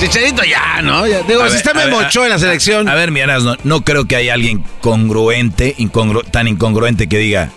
Chicharito 0.00 0.44
ya, 0.44 0.82
¿no? 0.82 1.06
Ya- 1.06 1.22
digo, 1.22 1.48
si 1.48 1.56
está 1.56 1.72
Ochoa 1.72 2.24
en 2.26 2.30
la 2.32 2.38
selección. 2.38 2.86
A 2.86 2.94
ver, 2.94 3.10
mi 3.10 3.20
Erasmo, 3.20 3.56
no 3.64 3.82
creo 3.82 4.04
que 4.06 4.16
haya 4.16 4.34
alguien 4.34 4.62
congruente, 4.82 5.74
incongru- 5.78 6.30
tan 6.30 6.48
incongruente 6.48 7.08
que 7.08 7.16
diga, 7.16 7.50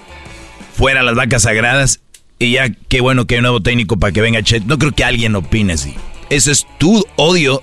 fuera 0.77 1.03
las 1.03 1.15
vacas 1.15 1.41
sagradas 1.43 1.99
y 2.39 2.53
ya 2.53 2.69
qué 2.87 3.01
bueno 3.01 3.25
que 3.27 3.35
hay 3.35 3.39
un 3.39 3.43
nuevo 3.43 3.61
técnico 3.61 3.97
para 3.97 4.13
que 4.13 4.21
venga 4.21 4.41
Chet. 4.41 4.63
No 4.63 4.77
creo 4.79 4.93
que 4.93 5.03
alguien 5.03 5.35
opine 5.35 5.73
así. 5.73 5.93
Ese 6.29 6.51
es 6.51 6.65
tu 6.77 7.05
odio 7.15 7.61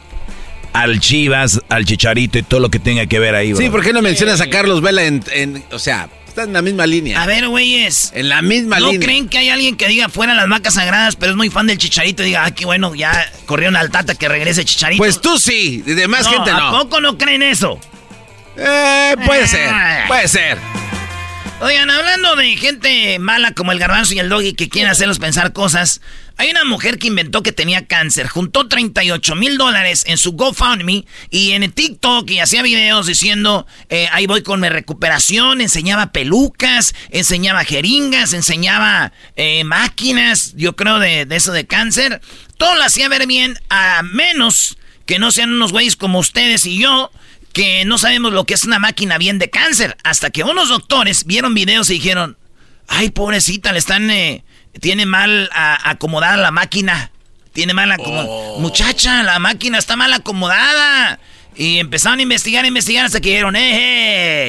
al 0.73 1.01
Chivas, 1.01 1.61
al 1.69 1.85
Chicharito 1.85 2.39
y 2.39 2.43
todo 2.43 2.61
lo 2.61 2.71
que 2.71 2.79
tenga 2.79 3.07
que 3.07 3.19
ver 3.19 3.35
ahí, 3.35 3.49
sí, 3.57 3.65
bro. 3.65 3.73
¿por 3.73 3.83
qué 3.85 3.93
no 3.93 4.03
mencionas 4.03 4.41
a 4.41 4.49
Carlos 4.49 4.81
Vela 4.83 5.03
en, 5.05 5.23
en- 5.33 5.65
O 5.73 5.79
sea, 5.81 6.09
está 6.29 6.45
en 6.45 6.53
la 6.53 6.63
misma 6.63 6.87
línea. 6.87 7.21
A 7.21 7.27
ver, 7.27 7.49
güeyes. 7.49 8.13
En 8.15 8.29
la 8.29 8.41
misma 8.41 8.79
¿No 8.79 8.93
línea. 8.93 9.05
creen 9.05 9.29
que 9.29 9.39
hay 9.39 9.49
alguien 9.49 9.77
que 9.77 9.89
diga 9.89 10.09
fuera 10.09 10.33
las 10.35 10.49
vacas 10.49 10.75
sagradas, 10.75 11.17
pero 11.17 11.33
es 11.33 11.37
muy 11.37 11.51
fan 11.51 11.67
del 11.67 11.77
Chicharito 11.79 12.23
y 12.23 12.27
diga, 12.27 12.45
ah, 12.45 12.55
qué 12.55 12.67
bueno, 12.67 12.95
ya 12.95 13.13
corrieron 13.47 13.75
al 13.75 13.91
Tata 13.91 14.15
que 14.15 14.29
regrese 14.29 14.65
Chicharito? 14.65 14.99
Pues 15.03 15.21
tú 15.21 15.39
sí, 15.39 15.83
de 15.85 15.97
demás 15.97 16.25
No, 16.27 16.31
gente 16.33 16.51
¿A 16.53 16.59
no. 16.59 16.71
poco 16.83 17.01
no 17.01 17.19
creen 17.19 17.43
eso? 17.43 17.81
Eh, 18.57 19.17
puede 19.27 19.47
ser, 19.49 19.69
Ah. 19.73 20.05
puede 20.07 20.29
ser. 20.29 20.59
Oigan, 21.63 21.91
hablando 21.91 22.37
de 22.37 22.57
gente 22.57 23.19
mala 23.19 23.53
como 23.53 23.71
el 23.71 23.79
garbanzo 23.79 24.15
y 24.15 24.19
el 24.19 24.31
doggy 24.31 24.55
que 24.55 24.71
quieren 24.71 24.91
hacerlos 24.91 25.19
pensar 25.19 25.53
cosas, 25.53 26.01
hay 26.39 26.51
una 26.51 26.65
mujer 26.65 26.99
que 26.99 27.09
inventó 27.09 27.43
que 27.43 27.53
tenía 27.53 27.87
cáncer, 27.87 28.29
juntó 28.29 28.67
38 28.67 29.35
mil 29.35 29.59
dólares 29.59 30.05
en 30.07 30.17
su 30.17 30.33
GoFundMe 30.33 31.05
y 31.29 31.51
en 31.51 31.63
el 31.63 31.75
TikTok 31.75 32.31
y 32.31 32.39
hacía 32.39 32.63
videos 32.63 33.07
diciendo, 33.07 33.67
eh, 33.91 34.09
ahí 34.11 34.27
voy 34.27 34.43
con 34.43 34.61
mi 34.61 34.71
recuperación, 34.71 35.61
enseñaba 35.61 36.13
pelucas, 36.13 36.95
enseñaba 37.11 37.63
jeringas, 37.65 38.33
enseñaba 38.33 39.13
eh, 39.37 39.63
máquinas, 39.65 40.55
yo 40.57 40.77
creo 40.77 40.99
de, 40.99 41.27
de 41.27 41.37
eso 41.37 41.53
de 41.53 41.67
cáncer. 41.67 42.23
Todo 42.57 42.75
lo 42.75 42.85
hacía 42.85 43.11
ver 43.11 43.27
bien, 43.27 43.59
a 43.69 44.03
menos 44.03 44.79
que 45.05 45.19
no 45.19 45.31
sean 45.31 45.53
unos 45.53 45.73
güeyes 45.73 45.97
como 45.97 46.21
ustedes 46.21 46.65
y 46.65 46.79
yo, 46.79 47.11
que 47.53 47.85
no 47.85 47.99
sabemos 47.99 48.33
lo 48.33 48.45
que 48.45 48.55
es 48.55 48.65
una 48.65 48.79
máquina 48.79 49.19
bien 49.19 49.39
de 49.39 49.51
cáncer. 49.51 49.97
Hasta 50.05 50.31
que 50.31 50.45
unos 50.45 50.69
doctores 50.69 51.25
vieron 51.25 51.55
videos 51.55 51.91
y 51.91 51.95
dijeron, 51.95 52.37
ay, 52.89 53.11
pobrecita, 53.11 53.73
le 53.73 53.79
están, 53.79 54.11
eh, 54.11 54.45
tiene 54.81 55.07
mal 55.07 55.49
a- 55.53 55.91
acomodada 55.91 56.37
la 56.37 56.51
máquina. 56.51 57.11
Tiene 57.53 57.75
mal 57.75 57.91
acomodada. 57.91 58.59
Muchacha, 58.59 59.23
la 59.25 59.39
máquina 59.41 59.79
está 59.79 59.97
mal 59.97 60.13
acomodada. 60.13 61.19
Y 61.57 61.79
empezaron 61.79 62.21
a 62.21 62.23
investigar, 62.23 62.65
a 62.65 62.69
investigar 62.69 63.05
hasta 63.07 63.21
que 63.21 63.31
dijeron, 63.31 63.57
¡eh, 63.57 63.73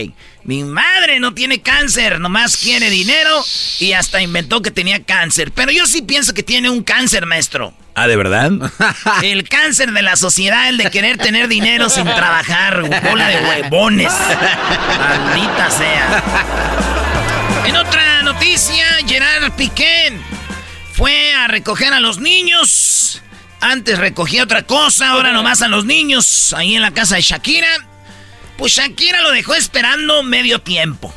hey! 0.06 0.14
Mi 0.44 0.64
madre 0.64 1.20
no 1.20 1.34
tiene 1.34 1.62
cáncer, 1.62 2.20
nomás 2.20 2.58
quiere 2.58 2.90
dinero 2.90 3.44
y 3.80 3.94
hasta 3.94 4.22
inventó 4.22 4.62
que 4.62 4.72
tenía 4.72 5.04
cáncer. 5.04 5.52
Pero 5.52 5.72
yo 5.72 5.86
sí 5.86 6.02
pienso 6.02 6.34
que 6.34 6.42
tiene 6.42 6.70
un 6.70 6.84
cáncer, 6.84 7.28
maestro. 7.28 7.74
Ah, 7.94 8.08
¿de 8.08 8.16
verdad? 8.16 8.52
El 9.22 9.48
cáncer 9.48 9.92
de 9.92 10.02
la 10.02 10.16
sociedad, 10.16 10.70
el 10.70 10.78
de 10.78 10.90
querer 10.90 11.18
tener 11.18 11.48
dinero 11.48 11.90
sin 11.90 12.06
trabajar, 12.06 12.82
bola 13.04 13.28
de 13.28 13.38
huevones. 13.38 14.12
Maldita 14.98 15.70
sea. 15.70 16.24
En 17.66 17.76
otra 17.76 18.24
noticia, 18.24 18.86
Gerard 19.06 19.52
Piqué 19.58 20.18
fue 20.94 21.34
a 21.34 21.48
recoger 21.48 21.94
a 21.94 22.00
los 22.00 22.20
niños. 22.20 23.22
Antes 23.60 24.00
recogía 24.00 24.44
otra 24.44 24.64
cosa, 24.64 25.10
ahora 25.10 25.34
nomás 25.34 25.62
a 25.62 25.68
los 25.68 25.86
niños, 25.86 26.54
ahí 26.58 26.76
en 26.76 26.82
la 26.82 26.92
casa 26.92 27.16
de 27.16 27.22
Shakira. 27.22 27.91
Pues 28.62 28.74
Shakira 28.74 29.22
lo 29.22 29.32
dejó 29.32 29.56
esperando 29.56 30.22
medio 30.22 30.62
tiempo. 30.62 31.12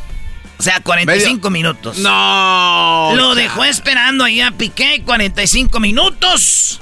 O 0.58 0.62
sea, 0.62 0.80
45 0.80 1.50
minutos. 1.50 1.98
No. 1.98 3.12
Lo 3.14 3.34
dejó 3.34 3.64
esperando 3.64 4.24
ahí 4.24 4.40
a 4.40 4.50
Piqué 4.52 5.02
45 5.04 5.78
minutos. 5.78 6.80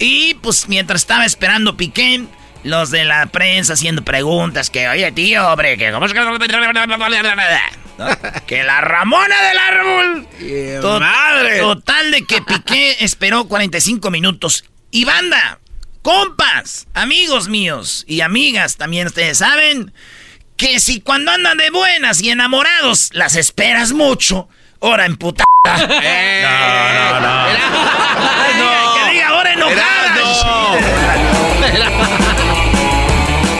Y 0.00 0.34
pues 0.34 0.68
mientras 0.68 1.02
estaba 1.02 1.24
esperando 1.24 1.76
Piqué, 1.76 2.24
los 2.64 2.90
de 2.90 3.04
la 3.04 3.26
prensa 3.26 3.74
haciendo 3.74 4.02
preguntas 4.02 4.70
que, 4.70 4.88
oye 4.88 5.12
tío, 5.12 5.46
hombre, 5.46 5.78
que 5.78 5.92
cómo 5.92 6.06
es 6.06 6.12
que... 6.12 6.18
Que 8.46 8.64
la 8.64 8.80
Ramona 8.80 9.40
del 9.40 9.58
árbol. 9.58 10.26
Tot- 10.80 11.00
madre! 11.00 11.60
Total 11.60 12.10
de 12.10 12.26
que 12.26 12.42
Piqué 12.42 12.96
esperó 13.04 13.44
45 13.44 14.10
minutos. 14.10 14.64
Y 14.90 15.04
banda, 15.04 15.60
compas, 16.02 16.86
amigos 16.94 17.48
míos 17.48 18.04
y 18.06 18.20
amigas 18.20 18.76
también 18.76 19.06
ustedes 19.06 19.38
saben 19.38 19.92
que 20.56 20.80
si 20.80 21.00
cuando 21.00 21.30
andan 21.32 21.56
de 21.58 21.70
buenas 21.70 22.20
y 22.20 22.30
enamorados 22.30 23.10
las 23.12 23.36
esperas 23.36 23.92
mucho, 23.92 24.48
ahora 24.80 25.06
en 25.06 25.16
puta. 25.16 25.44
no, 25.64 25.72
no, 27.20 27.30
no. 27.30 27.46
Que 28.94 29.12
diga 29.12 29.28
ahora 29.28 29.52
enojada. 29.52 30.02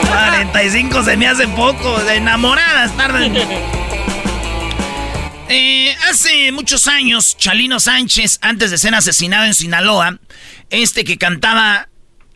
45 0.07 1.03
se 1.03 1.17
me 1.17 1.27
hace 1.27 1.47
poco. 1.49 1.99
De 2.03 2.15
enamoradas 2.15 2.95
tardan. 2.95 3.33
Eh, 5.49 5.95
hace 6.09 6.51
muchos 6.51 6.87
años, 6.87 7.37
Chalino 7.37 7.79
Sánchez, 7.79 8.39
antes 8.41 8.71
de 8.71 8.77
ser 8.77 8.95
asesinado 8.95 9.45
en 9.45 9.53
Sinaloa, 9.53 10.19
este 10.69 11.03
que 11.03 11.17
cantaba 11.17 11.89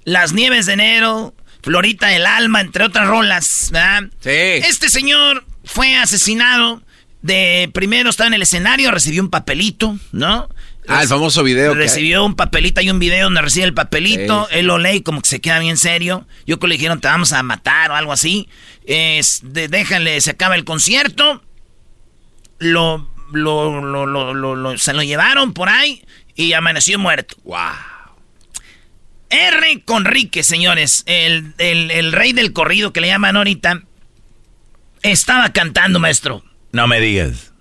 Las 0.07 0.31
Nieves 0.31 0.65
de 0.67 0.73
Enero, 0.73 1.35
Florita 1.61 2.07
del 2.07 2.25
Alma, 2.25 2.61
entre 2.61 2.85
otras 2.85 3.07
rolas, 3.09 3.67
¿verdad? 3.73 4.03
Sí. 4.21 4.29
Este 4.29 4.87
señor 4.87 5.43
fue 5.65 5.97
asesinado 5.97 6.81
de 7.21 7.69
primero 7.73 8.09
estaba 8.09 8.27
en 8.29 8.33
el 8.35 8.41
escenario, 8.41 8.89
recibió 8.91 9.21
un 9.21 9.29
papelito, 9.29 9.97
¿no? 10.13 10.47
Ah, 10.87 11.01
el 11.01 11.09
famoso 11.09 11.43
video. 11.43 11.73
que. 11.73 11.79
Recibió 11.79 12.23
un 12.23 12.35
papelito, 12.35 12.79
hay 12.79 12.89
un 12.89 12.99
video 12.99 13.25
donde 13.25 13.41
recibe 13.41 13.65
el 13.65 13.73
papelito, 13.73 14.47
Sí. 14.49 14.59
él 14.59 14.67
lo 14.67 14.77
lee 14.77 14.97
y 14.97 15.01
como 15.01 15.21
que 15.21 15.27
se 15.29 15.41
queda 15.41 15.59
bien 15.59 15.75
serio. 15.75 16.25
Yo 16.45 16.57
creo 16.57 16.59
que 16.59 16.67
le 16.69 16.75
dijeron, 16.75 17.01
te 17.01 17.09
vamos 17.09 17.33
a 17.33 17.43
matar 17.43 17.91
o 17.91 17.95
algo 17.95 18.13
así. 18.13 18.47
Es, 18.85 19.41
de- 19.43 19.67
déjale, 19.67 20.21
se 20.21 20.31
acaba 20.31 20.55
el 20.55 20.63
concierto. 20.63 21.43
Lo, 22.59 23.11
lo, 23.33 23.81
lo, 23.81 24.05
lo, 24.05 24.33
lo- 24.33 24.55
lo- 24.55 24.77
se 24.77 24.93
lo 24.93 25.03
llevaron 25.03 25.51
por 25.53 25.67
ahí 25.67 26.05
y 26.35 26.53
amaneció 26.53 26.97
muerto. 26.97 27.35
Wow. 27.43 27.57
R. 29.29 29.81
Conrique, 29.85 30.43
señores, 30.43 31.03
el, 31.05 31.53
el- 31.57 31.91
el 31.91 32.11
rey 32.13 32.33
del 32.33 32.53
corrido 32.53 32.93
que 32.93 33.01
le 33.01 33.07
llaman 33.07 33.35
ahorita, 33.37 33.81
estaba 35.03 35.51
cantando, 35.51 35.99
maestro. 35.99 36.43
No 36.71 36.87
me 36.87 36.99
digas. 36.99 37.51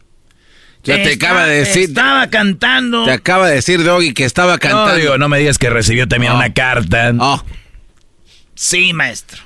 Ya 0.85 1.03
te 1.03 1.15
acaba 1.15 1.47
de 1.47 1.59
decir. 1.65 1.89
Estaba 1.89 2.29
cantando. 2.31 3.05
Te 3.05 3.11
acaba 3.13 3.49
de 3.49 3.57
decir 3.57 3.83
Doggy 3.83 4.15
que 4.15 4.25
estaba 4.25 4.59
cantando. 4.59 4.93
No, 4.93 4.95
digo, 4.97 5.19
no 5.19 5.29
me 5.29 5.39
digas 5.39 5.59
que 5.59 5.69
recibió 5.69 6.07
también 6.07 6.33
una 6.33 6.53
carta. 6.53 7.13
Oh. 7.19 7.43
Sí, 8.55 8.93
maestro. 8.93 9.43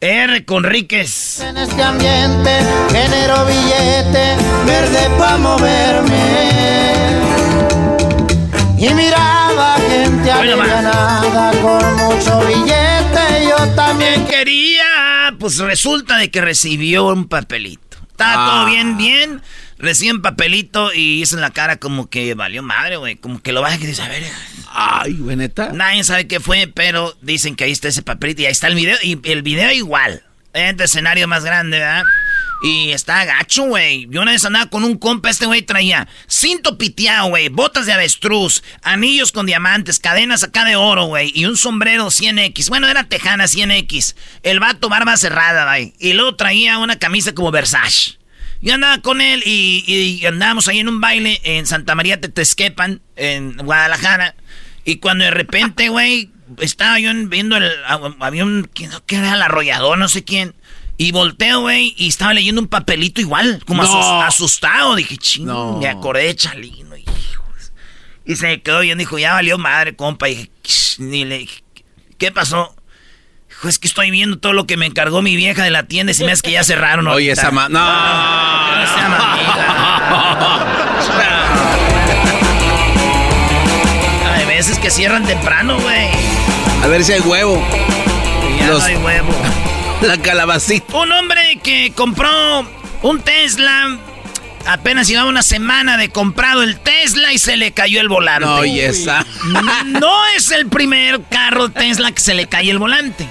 R. 0.00 0.44
Conríquez. 0.44 1.40
En 1.40 1.56
este 1.56 1.82
ambiente 1.82 2.50
genero 2.90 3.44
billete 3.46 4.36
verde 4.66 5.08
pa' 5.18 5.38
moverme. 5.38 7.23
Y 8.84 8.92
miraba 8.92 9.76
gente 9.88 10.30
alivianada 10.30 11.52
con 11.62 11.96
mucho 11.96 12.40
billete. 12.40 13.48
Yo 13.48 13.74
también 13.74 14.26
quería? 14.26 15.34
Pues 15.38 15.56
resulta 15.56 16.18
de 16.18 16.30
que 16.30 16.42
recibió 16.42 17.06
un 17.06 17.26
papelito. 17.26 17.96
Ah. 18.18 18.46
todo 18.46 18.66
bien, 18.66 18.98
bien. 18.98 19.40
Recibe 19.78 20.12
un 20.12 20.20
papelito 20.20 20.92
y 20.92 21.22
hizo 21.22 21.36
en 21.36 21.40
la 21.40 21.50
cara 21.50 21.78
como 21.78 22.10
que 22.10 22.34
valió 22.34 22.62
madre, 22.62 22.98
güey. 22.98 23.16
Como 23.16 23.40
que 23.40 23.52
lo 23.52 23.62
baja 23.62 23.76
y 23.76 23.86
dice, 23.86 24.02
a 24.02 24.08
ver. 24.08 24.22
Ay, 24.70 25.14
güey, 25.14 25.36
neta. 25.36 25.72
Nadie 25.72 26.04
sabe 26.04 26.26
qué 26.26 26.38
fue, 26.38 26.70
pero 26.72 27.16
dicen 27.22 27.56
que 27.56 27.64
ahí 27.64 27.72
está 27.72 27.88
ese 27.88 28.02
papelito 28.02 28.42
y 28.42 28.46
ahí 28.46 28.52
está 28.52 28.66
el 28.66 28.74
video. 28.74 28.98
Y 29.02 29.18
el 29.30 29.40
video 29.40 29.72
igual. 29.72 30.22
Este 30.52 30.84
escenario 30.84 31.26
más 31.26 31.42
grande, 31.42 31.78
¿verdad? 31.78 32.04
Y 32.64 32.92
está 32.92 33.26
gacho, 33.26 33.64
güey. 33.64 34.06
Yo 34.08 34.22
una 34.22 34.32
vez 34.32 34.42
andaba 34.46 34.70
con 34.70 34.84
un 34.84 34.96
compa, 34.96 35.28
este 35.28 35.44
güey 35.44 35.60
traía 35.60 36.08
cinto 36.26 36.78
piteado, 36.78 37.28
güey, 37.28 37.50
botas 37.50 37.84
de 37.84 37.92
avestruz, 37.92 38.62
anillos 38.80 39.32
con 39.32 39.44
diamantes, 39.44 39.98
cadenas 39.98 40.44
acá 40.44 40.64
de 40.64 40.74
oro, 40.74 41.04
güey, 41.04 41.30
y 41.34 41.44
un 41.44 41.58
sombrero 41.58 42.06
100X. 42.06 42.70
Bueno, 42.70 42.88
era 42.88 43.04
tejana 43.04 43.44
100X. 43.44 44.14
El 44.42 44.60
vato 44.60 44.88
barba 44.88 45.14
cerrada, 45.18 45.66
güey. 45.66 45.92
Y 45.98 46.14
luego 46.14 46.36
traía 46.36 46.78
una 46.78 46.98
camisa 46.98 47.34
como 47.34 47.50
Versace. 47.50 48.18
Yo 48.62 48.72
andaba 48.72 48.96
con 49.02 49.20
él 49.20 49.42
y, 49.44 49.84
y 49.86 50.24
andábamos 50.24 50.66
ahí 50.66 50.78
en 50.78 50.88
un 50.88 51.02
baile 51.02 51.42
en 51.44 51.66
Santa 51.66 51.94
María 51.94 52.18
Tetesquepan, 52.18 53.02
en 53.16 53.58
Guadalajara. 53.58 54.36
Y 54.86 54.96
cuando 54.96 55.26
de 55.26 55.32
repente, 55.32 55.90
güey, 55.90 56.30
estaba 56.60 56.98
yo 56.98 57.10
viendo 57.26 57.58
el. 57.58 57.70
Había 58.20 58.44
un. 58.44 58.70
¿Qué 58.72 59.16
era 59.16 59.34
el 59.34 59.42
arrollador? 59.42 59.98
No 59.98 60.08
sé 60.08 60.24
quién. 60.24 60.54
Y 60.96 61.10
volteo, 61.10 61.62
güey, 61.62 61.92
y 61.96 62.08
estaba 62.08 62.34
leyendo 62.34 62.60
un 62.60 62.68
papelito 62.68 63.20
igual, 63.20 63.62
como 63.66 63.82
asustado. 64.22 64.94
Dije, 64.94 65.16
ching, 65.16 65.46
me 65.80 65.88
acordé 65.88 66.26
de 66.26 66.36
Chalino, 66.36 66.96
hijos. 66.96 67.72
Y 68.24 68.36
se 68.36 68.46
me 68.46 68.62
quedó 68.62 68.80
bien, 68.80 68.98
dijo, 68.98 69.18
ya 69.18 69.32
valió 69.32 69.58
madre, 69.58 69.96
compa. 69.96 70.28
Y 70.28 70.50
dije, 70.98 71.24
le 71.24 71.48
¿qué 72.16 72.30
pasó? 72.30 72.76
Dijo, 73.48 73.68
es 73.68 73.80
que 73.80 73.88
estoy 73.88 74.12
viendo 74.12 74.38
todo 74.38 74.52
lo 74.52 74.66
que 74.66 74.76
me 74.76 74.86
encargó 74.86 75.20
mi 75.20 75.34
vieja 75.34 75.64
de 75.64 75.70
la 75.70 75.82
tienda 75.82 76.12
y 76.12 76.14
se 76.14 76.24
me 76.24 76.30
hace 76.30 76.42
que 76.42 76.52
ya 76.52 76.62
cerraron. 76.62 77.08
Oye, 77.08 77.32
esa 77.32 77.50
ma... 77.50 77.68
No, 77.68 77.80
no, 77.80 79.08
no, 79.08 79.24
Hay 84.32 84.46
veces 84.46 84.78
que 84.78 84.90
cierran 84.90 85.26
temprano, 85.26 85.80
güey. 85.80 86.08
A 86.82 86.86
ver 86.86 87.02
si 87.02 87.12
hay 87.12 87.20
huevo. 87.20 87.60
Ya 88.58 88.68
no 88.68 88.80
hay 88.80 88.96
huevo. 88.96 89.32
La 90.06 90.18
calabacita. 90.18 90.94
Un 90.96 91.12
hombre 91.12 91.58
que 91.62 91.92
compró 91.94 92.28
un 93.02 93.20
Tesla. 93.22 93.98
Apenas 94.66 95.08
llevaba 95.08 95.28
una 95.28 95.42
semana 95.42 95.96
de 95.96 96.10
comprado 96.10 96.62
el 96.62 96.78
Tesla 96.78 97.32
y 97.32 97.38
se 97.38 97.56
le 97.56 97.72
cayó 97.72 98.00
el 98.00 98.08
volante. 98.08 98.46
No, 98.46 98.64
y 98.64 98.80
esa. 98.80 99.24
No 99.86 100.26
es 100.36 100.50
el 100.50 100.66
primer 100.66 101.22
carro 101.30 101.70
Tesla 101.70 102.12
que 102.12 102.20
se 102.20 102.34
le 102.34 102.46
cae 102.46 102.70
el 102.70 102.78
volante. 102.78 103.26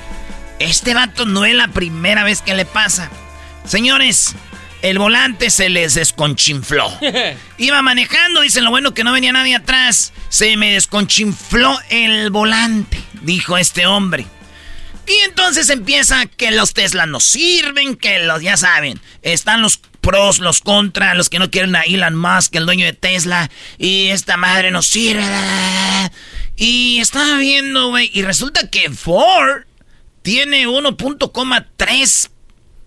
Este 0.57 0.95
vato 0.95 1.25
no 1.25 1.45
es 1.45 1.53
la 1.53 1.67
primera 1.67 2.23
vez 2.23 2.41
que 2.41 2.55
le 2.55 2.65
pasa. 2.65 3.11
Señores, 3.65 4.35
el 4.81 4.97
volante 4.97 5.51
se 5.51 5.69
les 5.69 5.93
desconchinfló. 5.93 6.91
Iba 7.59 7.81
manejando, 7.83 8.41
dicen 8.41 8.63
lo 8.63 8.71
bueno 8.71 8.95
que 8.95 9.03
no 9.03 9.11
venía 9.11 9.31
nadie 9.31 9.55
atrás. 9.55 10.11
Se 10.29 10.57
me 10.57 10.71
desconchinfló 10.71 11.79
el 11.89 12.31
volante, 12.31 12.99
dijo 13.21 13.57
este 13.57 13.85
hombre. 13.85 14.25
Y 15.07 15.13
entonces 15.25 15.69
empieza 15.69 16.25
que 16.25 16.51
los 16.51 16.73
Tesla 16.73 17.05
no 17.05 17.19
sirven, 17.19 17.95
que 17.95 18.19
los, 18.19 18.41
ya 18.41 18.55
saben, 18.55 18.99
están 19.21 19.61
los 19.61 19.77
pros, 19.77 20.39
los 20.39 20.61
contra, 20.61 21.13
los 21.13 21.29
que 21.29 21.39
no 21.39 21.51
quieren 21.51 21.75
a 21.75 21.81
Elon 21.81 22.15
Musk, 22.15 22.55
el 22.55 22.65
dueño 22.65 22.85
de 22.85 22.93
Tesla, 22.93 23.49
y 23.77 24.09
esta 24.09 24.37
madre 24.37 24.71
no 24.71 24.81
sirve. 24.81 25.23
Y 26.55 26.99
estaba 26.99 27.37
viendo, 27.37 27.89
güey, 27.89 28.11
y 28.13 28.21
resulta 28.21 28.69
que 28.69 28.89
Ford 28.91 29.63
tiene 30.21 30.67
1.3 30.67 32.29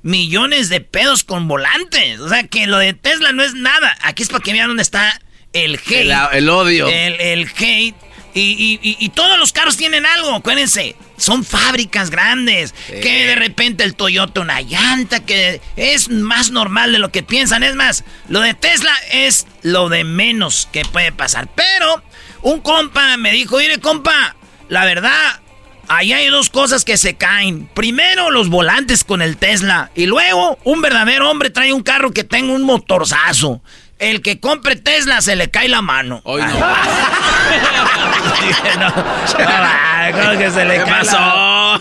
millones 0.03 0.69
de 0.69 0.81
pedos 0.81 1.25
con 1.25 1.49
volantes. 1.49 2.21
O 2.21 2.29
sea 2.29 2.47
que 2.47 2.67
lo 2.67 2.79
de 2.79 2.95
Tesla 2.95 3.33
no 3.33 3.43
es 3.43 3.55
nada. 3.55 3.97
Aquí 4.03 4.23
es 4.23 4.29
para 4.29 4.43
que 4.43 4.53
vean 4.53 4.69
dónde 4.69 4.83
está 4.83 5.21
el 5.53 5.75
hate. 5.75 6.13
El, 6.33 6.49
odio. 6.49 6.87
El, 6.89 7.21
el 7.21 7.49
hate 7.59 8.06
y, 8.39 9.09
todos 9.15 9.39
los 9.39 9.53
carros 9.53 9.77
tienen 9.77 10.05
algo, 10.05 10.35
acuérdense. 10.35 10.97
Son 11.17 11.45
fábricas 11.45 12.11
grandes. 12.11 12.75
Que 12.89 13.27
de 13.27 13.35
repente 13.35 13.85
el 13.85 13.95
Toyota 13.95 14.41
una 14.41 14.61
llanta, 14.61 15.25
que 15.25 15.61
es 15.77 16.09
más 16.11 16.51
normal 16.51 16.93
de 16.93 16.99
lo 16.99 17.11
que 17.11 17.23
piensan. 17.23 17.63
Es 17.63 17.75
más, 17.75 18.05
lo 18.29 18.41
de 18.41 18.55
Tesla 18.55 18.93
es 19.13 19.47
lo 19.63 19.89
de 19.89 20.05
menos 20.05 20.69
que 20.73 20.85
puede 20.85 21.13
pasar. 21.13 21.49
Pero 21.55 22.03
un 22.43 22.61
compa 22.61 23.17
me 23.17 23.33
dijo, 23.33 23.59
mire 23.59 23.79
compa, 23.81 24.37
la 24.69 24.85
verdad, 24.85 25.41
ahí 25.89 26.13
hay 26.13 26.29
dos 26.29 26.51
cosas 26.51 26.85
que 26.85 26.97
se 26.97 27.15
caen. 27.15 27.69
Primero 27.73 28.31
los 28.31 28.49
volantes 28.49 29.05
con 29.05 29.23
el 29.23 29.37
Tesla. 29.37 29.91
Y 29.95 30.07
luego 30.07 30.59
un 30.65 30.83
verdadero 30.83 31.31
hombre 31.31 31.51
trae 31.51 31.73
un 31.73 31.83
carro 31.83 32.13
que 32.13 32.25
tenga 32.25 32.53
un 32.53 32.65
motorzazo. 32.65 33.63
El 33.99 34.21
que 34.21 34.41
compre 34.41 34.77
Tesla 34.77 35.23
se 35.23 35.37
le 35.37 35.51
cae 35.51 35.69
la 35.69 35.81
mano. 35.81 36.21
Hoy 36.25 36.43
no. 36.43 36.49
no, 40.33 40.39
que 40.39 40.51
se 40.51 40.65
le 40.67 40.85
¿Qué 40.85 40.91
pasó? 40.91 41.79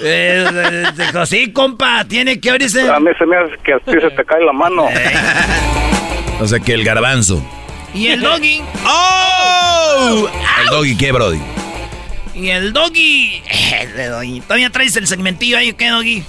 dijo, 0.93 1.25
sí, 1.25 1.51
compa, 1.51 2.05
tiene 2.05 2.39
que 2.39 2.51
abrirse. 2.51 2.89
A 2.89 3.01
mí 3.01 3.09
se 3.17 3.25
me 3.25 3.35
hace 3.35 3.57
que 3.65 3.73
a 3.73 3.79
ti 3.79 3.91
se 3.99 4.09
te 4.11 4.23
cae 4.23 4.45
la 4.45 4.53
mano. 4.53 4.85
o 6.39 6.47
sea 6.47 6.59
que 6.61 6.73
el 6.73 6.85
garbanzo. 6.85 7.45
¿Y 7.93 8.07
el 8.07 8.21
doggy? 8.21 8.63
¡Oh! 8.85 10.29
¿El 10.61 10.67
doggy 10.67 10.95
qué, 10.97 11.11
Brody? 11.11 11.41
¿Y 12.33 12.47
el 12.49 12.71
doggy? 12.71 13.43
¿Todavía 14.47 14.69
traes 14.69 14.95
el 14.95 15.07
segmentillo 15.07 15.57
ahí 15.57 15.71
o 15.71 15.77
qué, 15.77 15.89
doggy? 15.89 16.23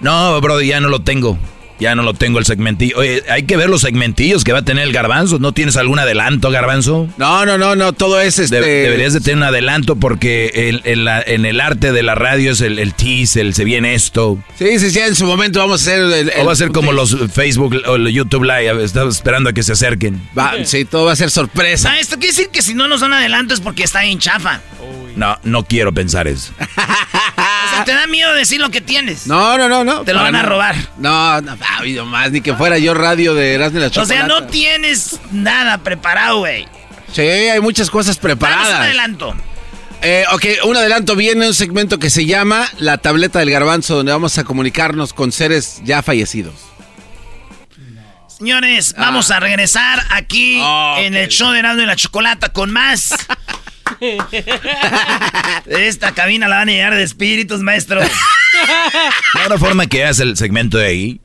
No, 0.00 0.40
Brody, 0.40 0.68
ya 0.68 0.80
no 0.80 0.88
lo 0.88 1.02
tengo. 1.02 1.36
Ya 1.78 1.94
no 1.94 2.02
lo 2.02 2.14
tengo 2.14 2.38
el 2.38 2.46
segmentillo. 2.46 2.98
Oye, 2.98 3.22
hay 3.28 3.42
que 3.42 3.56
ver 3.56 3.68
los 3.68 3.82
segmentillos 3.82 4.44
que 4.44 4.52
va 4.52 4.60
a 4.60 4.64
tener 4.64 4.84
el 4.84 4.92
garbanzo. 4.92 5.38
¿No 5.38 5.52
tienes 5.52 5.76
algún 5.76 5.98
adelanto, 5.98 6.50
garbanzo? 6.50 7.08
No, 7.18 7.44
no, 7.44 7.58
no, 7.58 7.76
no, 7.76 7.92
todo 7.92 8.20
es 8.20 8.38
este... 8.38 8.60
deberías 8.60 9.12
de 9.12 9.20
tener 9.20 9.36
un 9.36 9.42
adelanto 9.42 9.96
porque 9.96 10.70
en, 10.84 11.44
el 11.46 11.60
arte 11.60 11.92
de 11.92 12.02
la 12.02 12.14
radio 12.14 12.52
es 12.52 12.60
el, 12.60 12.78
el 12.78 12.94
tease, 12.94 13.40
el 13.40 13.54
se 13.54 13.64
viene 13.64 13.94
esto. 13.94 14.38
Sí, 14.58 14.78
sí, 14.78 14.90
sí, 14.90 15.00
en 15.00 15.14
su 15.14 15.26
momento 15.26 15.58
vamos 15.58 15.86
a 15.86 15.90
hacer... 15.90 16.00
El, 16.00 16.32
o 16.40 16.44
va 16.46 16.52
a 16.52 16.56
ser 16.56 16.70
como 16.70 16.92
los 16.92 17.16
Facebook 17.32 17.76
o 17.86 17.98
los 17.98 18.12
YouTube 18.12 18.44
Live, 18.44 18.82
estamos 18.82 19.16
esperando 19.16 19.50
a 19.50 19.52
que 19.52 19.62
se 19.62 19.72
acerquen. 19.72 20.20
Va, 20.36 20.54
sí, 20.64 20.84
todo 20.84 21.06
va 21.06 21.12
a 21.12 21.16
ser 21.16 21.30
sorpresa. 21.30 21.92
Ah, 21.92 22.00
esto 22.00 22.16
quiere 22.16 22.28
decir 22.28 22.48
que 22.48 22.62
si 22.62 22.74
no 22.74 22.88
nos 22.88 23.00
dan 23.00 23.12
adelanto 23.12 23.54
es 23.54 23.60
porque 23.60 23.84
está 23.84 24.04
en 24.04 24.18
chafa. 24.18 24.60
No, 25.16 25.38
no 25.44 25.64
quiero 25.64 25.92
pensar 25.92 26.28
eso. 26.28 26.52
sea, 27.76 27.84
¿te 27.84 27.94
da 27.94 28.06
miedo 28.06 28.32
decir 28.34 28.60
lo 28.60 28.70
que 28.70 28.80
tienes? 28.80 29.26
No, 29.26 29.56
no, 29.58 29.68
no, 29.68 29.84
no. 29.84 30.02
Te 30.02 30.12
lo 30.12 30.20
van 30.20 30.34
a 30.34 30.42
robar. 30.42 30.76
No, 30.98 31.40
no, 31.40 31.52
ha 31.52 31.78
habido 31.78 32.04
más, 32.04 32.30
ni 32.30 32.40
que 32.40 32.54
fuera 32.54 32.78
yo 32.78 32.94
radio 32.94 33.34
de 33.34 33.54
Erasmus 33.54 33.94
la 33.94 34.02
O 34.02 34.06
sea, 34.06 34.26
no 34.26 34.46
tienes 34.46 35.20
nada 35.30 35.78
preparado, 35.78 36.38
güey. 36.38 36.66
Sí, 37.12 37.22
hay 37.22 37.60
muchas 37.60 37.90
cosas 37.90 38.18
preparadas. 38.18 38.68
un 38.68 38.74
adelanto. 38.74 39.36
Eh, 40.02 40.24
ok, 40.32 40.44
un 40.64 40.76
adelanto 40.76 41.16
viene 41.16 41.46
un 41.46 41.54
segmento 41.54 41.98
que 41.98 42.10
se 42.10 42.26
llama 42.26 42.68
La 42.78 42.98
tableta 42.98 43.38
del 43.38 43.50
garbanzo, 43.50 43.96
donde 43.96 44.12
vamos 44.12 44.36
a 44.38 44.44
comunicarnos 44.44 45.12
con 45.12 45.32
seres 45.32 45.80
ya 45.84 46.02
fallecidos. 46.02 46.54
Señores, 48.28 48.94
vamos 48.98 49.30
a 49.30 49.40
regresar 49.40 50.04
aquí 50.10 50.60
en 50.98 51.14
el 51.14 51.28
show 51.28 51.52
de 51.52 51.60
Erasmo 51.60 51.82
y 51.82 51.86
la 51.86 51.96
Chocolata 51.96 52.50
con 52.52 52.70
más 52.70 53.14
Esta 55.66 56.12
cabina 56.12 56.48
la 56.48 56.56
van 56.56 56.68
a 56.68 56.72
llenar 56.72 56.94
de 56.94 57.02
espíritus, 57.02 57.60
maestro. 57.60 58.00
¿No 58.00 59.54
hay 59.54 59.58
forma 59.58 59.86
que 59.86 60.04
hagas 60.04 60.20
el 60.20 60.36
segmento 60.36 60.78
de 60.78 60.86
ahí? 60.86 61.20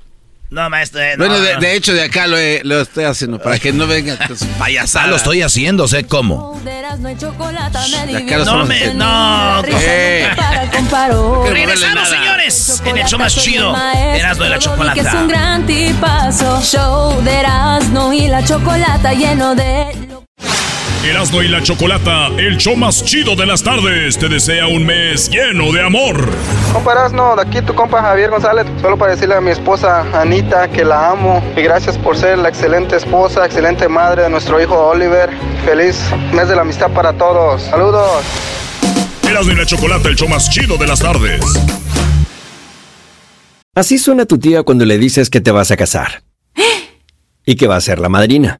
No, 0.51 0.69
maestro. 0.69 1.01
Eh, 1.01 1.15
bueno, 1.17 1.39
de, 1.39 1.75
hecho, 1.75 1.93
de 1.93 2.03
acá 2.03 2.27
lo, 2.27 2.37
estoy 2.37 3.05
haciendo 3.05 3.39
para 3.39 3.57
que 3.57 3.71
no 3.71 3.87
payasadas. 4.59 5.07
Ah, 5.07 5.09
lo 5.09 5.15
estoy 5.15 5.41
haciendo, 5.41 5.87
sé 5.87 6.03
cómo. 6.03 6.61
no 8.45 8.65
me. 8.65 8.93
No, 8.93 9.61
Regresamos, 11.49 12.09
señores, 12.09 12.83
en 12.83 12.97
el 12.97 13.05
show 13.05 13.17
más 13.17 13.33
chido. 13.33 13.73
Erasmo 13.95 14.43
de 14.43 14.49
la 14.49 14.59
Chocolata. 14.59 14.93
Que 14.93 15.07
es 15.07 15.13
un 15.13 15.27
gran 15.29 15.65
tipazo. 15.65 16.61
Show 16.61 17.21
de 17.23 17.33
Erasmo 17.33 18.11
y 18.11 18.27
la 18.27 18.43
Chocolata 18.43 19.13
lleno 19.13 19.55
de. 19.55 20.20
Erasmo 21.03 21.41
y 21.41 21.47
la 21.47 21.63
Chocolata, 21.63 22.27
el 22.37 22.57
show 22.57 22.75
más 22.75 23.03
chido 23.03 23.35
de 23.35 23.47
las 23.47 23.63
tardes, 23.63 24.19
te 24.19 24.29
desea 24.29 24.67
un 24.67 24.85
mes 24.85 25.31
lleno 25.31 25.71
de 25.71 25.83
amor. 25.83 26.29
Compa 26.71 26.91
Erasmo, 26.91 27.35
de 27.35 27.41
aquí 27.41 27.59
tu 27.63 27.73
compa 27.73 28.03
Javier 28.03 28.29
González, 28.29 28.67
solo 28.79 28.99
para 28.99 29.13
decirle 29.13 29.33
a 29.33 29.41
mi 29.41 29.49
esposa 29.49 30.05
Anita 30.13 30.67
que 30.67 30.85
la 30.85 31.09
amo 31.09 31.43
y 31.57 31.63
gracias 31.63 31.97
por 31.97 32.15
ser 32.15 32.37
la 32.37 32.49
excelente 32.49 32.97
esposa, 32.97 33.43
excelente 33.43 33.87
madre 33.87 34.23
de 34.23 34.29
nuestro 34.29 34.61
hijo 34.61 34.75
Oliver. 34.75 35.31
Feliz 35.65 35.99
mes 36.33 36.47
de 36.47 36.55
la 36.55 36.61
amistad 36.61 36.91
para 36.91 37.13
todos. 37.13 37.63
Saludos. 37.63 38.23
Erasmo 39.27 39.53
y 39.53 39.55
la 39.55 39.65
Chocolata, 39.65 40.07
el 40.07 40.15
show 40.15 40.27
más 40.27 40.51
chido 40.51 40.77
de 40.77 40.85
las 40.85 40.99
tardes. 40.99 41.41
Así 43.73 43.97
suena 43.97 44.27
tu 44.27 44.37
tía 44.37 44.61
cuando 44.61 44.85
le 44.85 44.99
dices 44.99 45.31
que 45.31 45.41
te 45.41 45.49
vas 45.49 45.71
a 45.71 45.77
casar. 45.77 46.21
Y 47.43 47.55
que 47.55 47.65
va 47.65 47.77
a 47.77 47.81
ser 47.81 47.97
la 47.97 48.07
madrina 48.07 48.59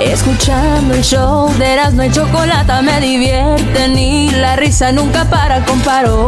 Escuchando 0.00 0.94
el 0.94 1.02
show 1.02 1.52
de 1.58 1.72
Erasmo 1.72 2.04
y 2.04 2.10
Chocolata 2.10 2.82
me 2.82 3.00
divierte 3.00 3.88
ni 3.88 4.30
la 4.30 4.54
risa 4.56 4.92
nunca 4.92 5.28
para 5.30 5.64
con 5.64 5.78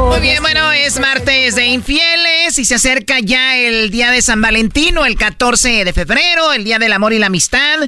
Muy 0.09 0.21
bien, 0.21 0.43
bueno, 0.43 0.73
es 0.73 0.99
martes 0.99 1.55
de 1.55 1.67
infieles 1.67 2.59
y 2.59 2.65
se 2.65 2.77
acerca 2.77 3.21
ya 3.21 3.59
el 3.59 3.91
día 3.91 4.11
de 4.11 4.23
San 4.23 4.41
Valentino, 4.41 5.05
el 5.05 5.17
14 5.17 5.85
de 5.85 5.93
febrero, 5.93 6.53
el 6.53 6.65
día 6.65 6.79
del 6.79 6.93
amor 6.93 7.13
y 7.13 7.19
la 7.19 7.27
amistad. 7.27 7.79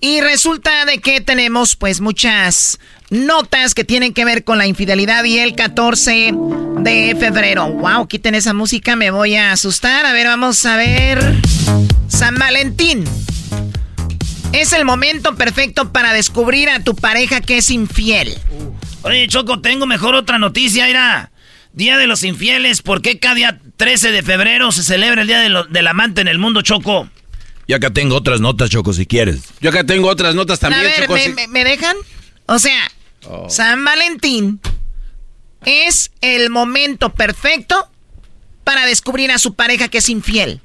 Y 0.00 0.20
resulta 0.20 0.84
de 0.84 0.98
que 0.98 1.20
tenemos 1.20 1.76
pues 1.76 2.00
muchas 2.00 2.78
notas 3.10 3.74
que 3.74 3.84
tienen 3.84 4.14
que 4.14 4.24
ver 4.24 4.44
con 4.44 4.58
la 4.58 4.66
infidelidad 4.66 5.24
y 5.24 5.38
el 5.38 5.54
14 5.54 6.34
de 6.80 7.16
febrero. 7.18 7.72
Wow, 7.72 8.06
quiten 8.08 8.34
esa 8.34 8.54
música, 8.54 8.96
me 8.96 9.10
voy 9.10 9.36
a 9.36 9.52
asustar. 9.52 10.04
A 10.04 10.12
ver, 10.12 10.26
vamos 10.26 10.66
a 10.66 10.76
ver. 10.76 11.20
San 12.08 12.34
Valentín. 12.36 13.04
Es 14.52 14.72
el 14.72 14.84
momento 14.84 15.36
perfecto 15.36 15.92
para 15.92 16.12
descubrir 16.12 16.70
a 16.70 16.82
tu 16.82 16.94
pareja 16.94 17.40
que 17.40 17.58
es 17.58 17.70
infiel. 17.70 18.38
Oye, 19.02 19.28
Choco, 19.28 19.60
tengo 19.60 19.86
mejor 19.86 20.14
otra 20.14 20.38
noticia, 20.38 20.86
mira. 20.86 21.30
Día 21.72 21.98
de 21.98 22.06
los 22.06 22.24
infieles, 22.24 22.82
¿por 22.82 23.02
qué 23.02 23.18
cada 23.18 23.34
día 23.34 23.60
13 23.76 24.10
de 24.10 24.22
febrero 24.22 24.72
se 24.72 24.82
celebra 24.82 25.22
el 25.22 25.28
Día 25.28 25.40
del 25.40 25.86
Amante 25.86 26.22
en 26.22 26.28
el 26.28 26.38
mundo, 26.38 26.62
Choco? 26.62 27.08
Yo 27.68 27.76
acá 27.76 27.90
tengo 27.90 28.16
otras 28.16 28.40
notas, 28.40 28.70
Choco, 28.70 28.92
si 28.94 29.06
quieres. 29.06 29.42
Yo 29.60 29.70
acá 29.70 29.84
tengo 29.84 30.08
otras 30.08 30.34
notas 30.34 30.58
también, 30.58 30.86
a 30.86 30.88
ver, 30.88 31.06
Choco. 31.06 31.48
¿me, 31.50 31.64
dejan? 31.64 31.96
O 32.46 32.58
sea, 32.58 32.90
oh. 33.26 33.48
San 33.50 33.84
Valentín 33.84 34.60
es 35.66 36.10
el 36.22 36.48
momento 36.48 37.14
perfecto 37.14 37.90
para 38.64 38.86
descubrir 38.86 39.30
a 39.30 39.38
su 39.38 39.54
pareja 39.54 39.88
que 39.88 39.98
es 39.98 40.08
infiel. 40.08 40.62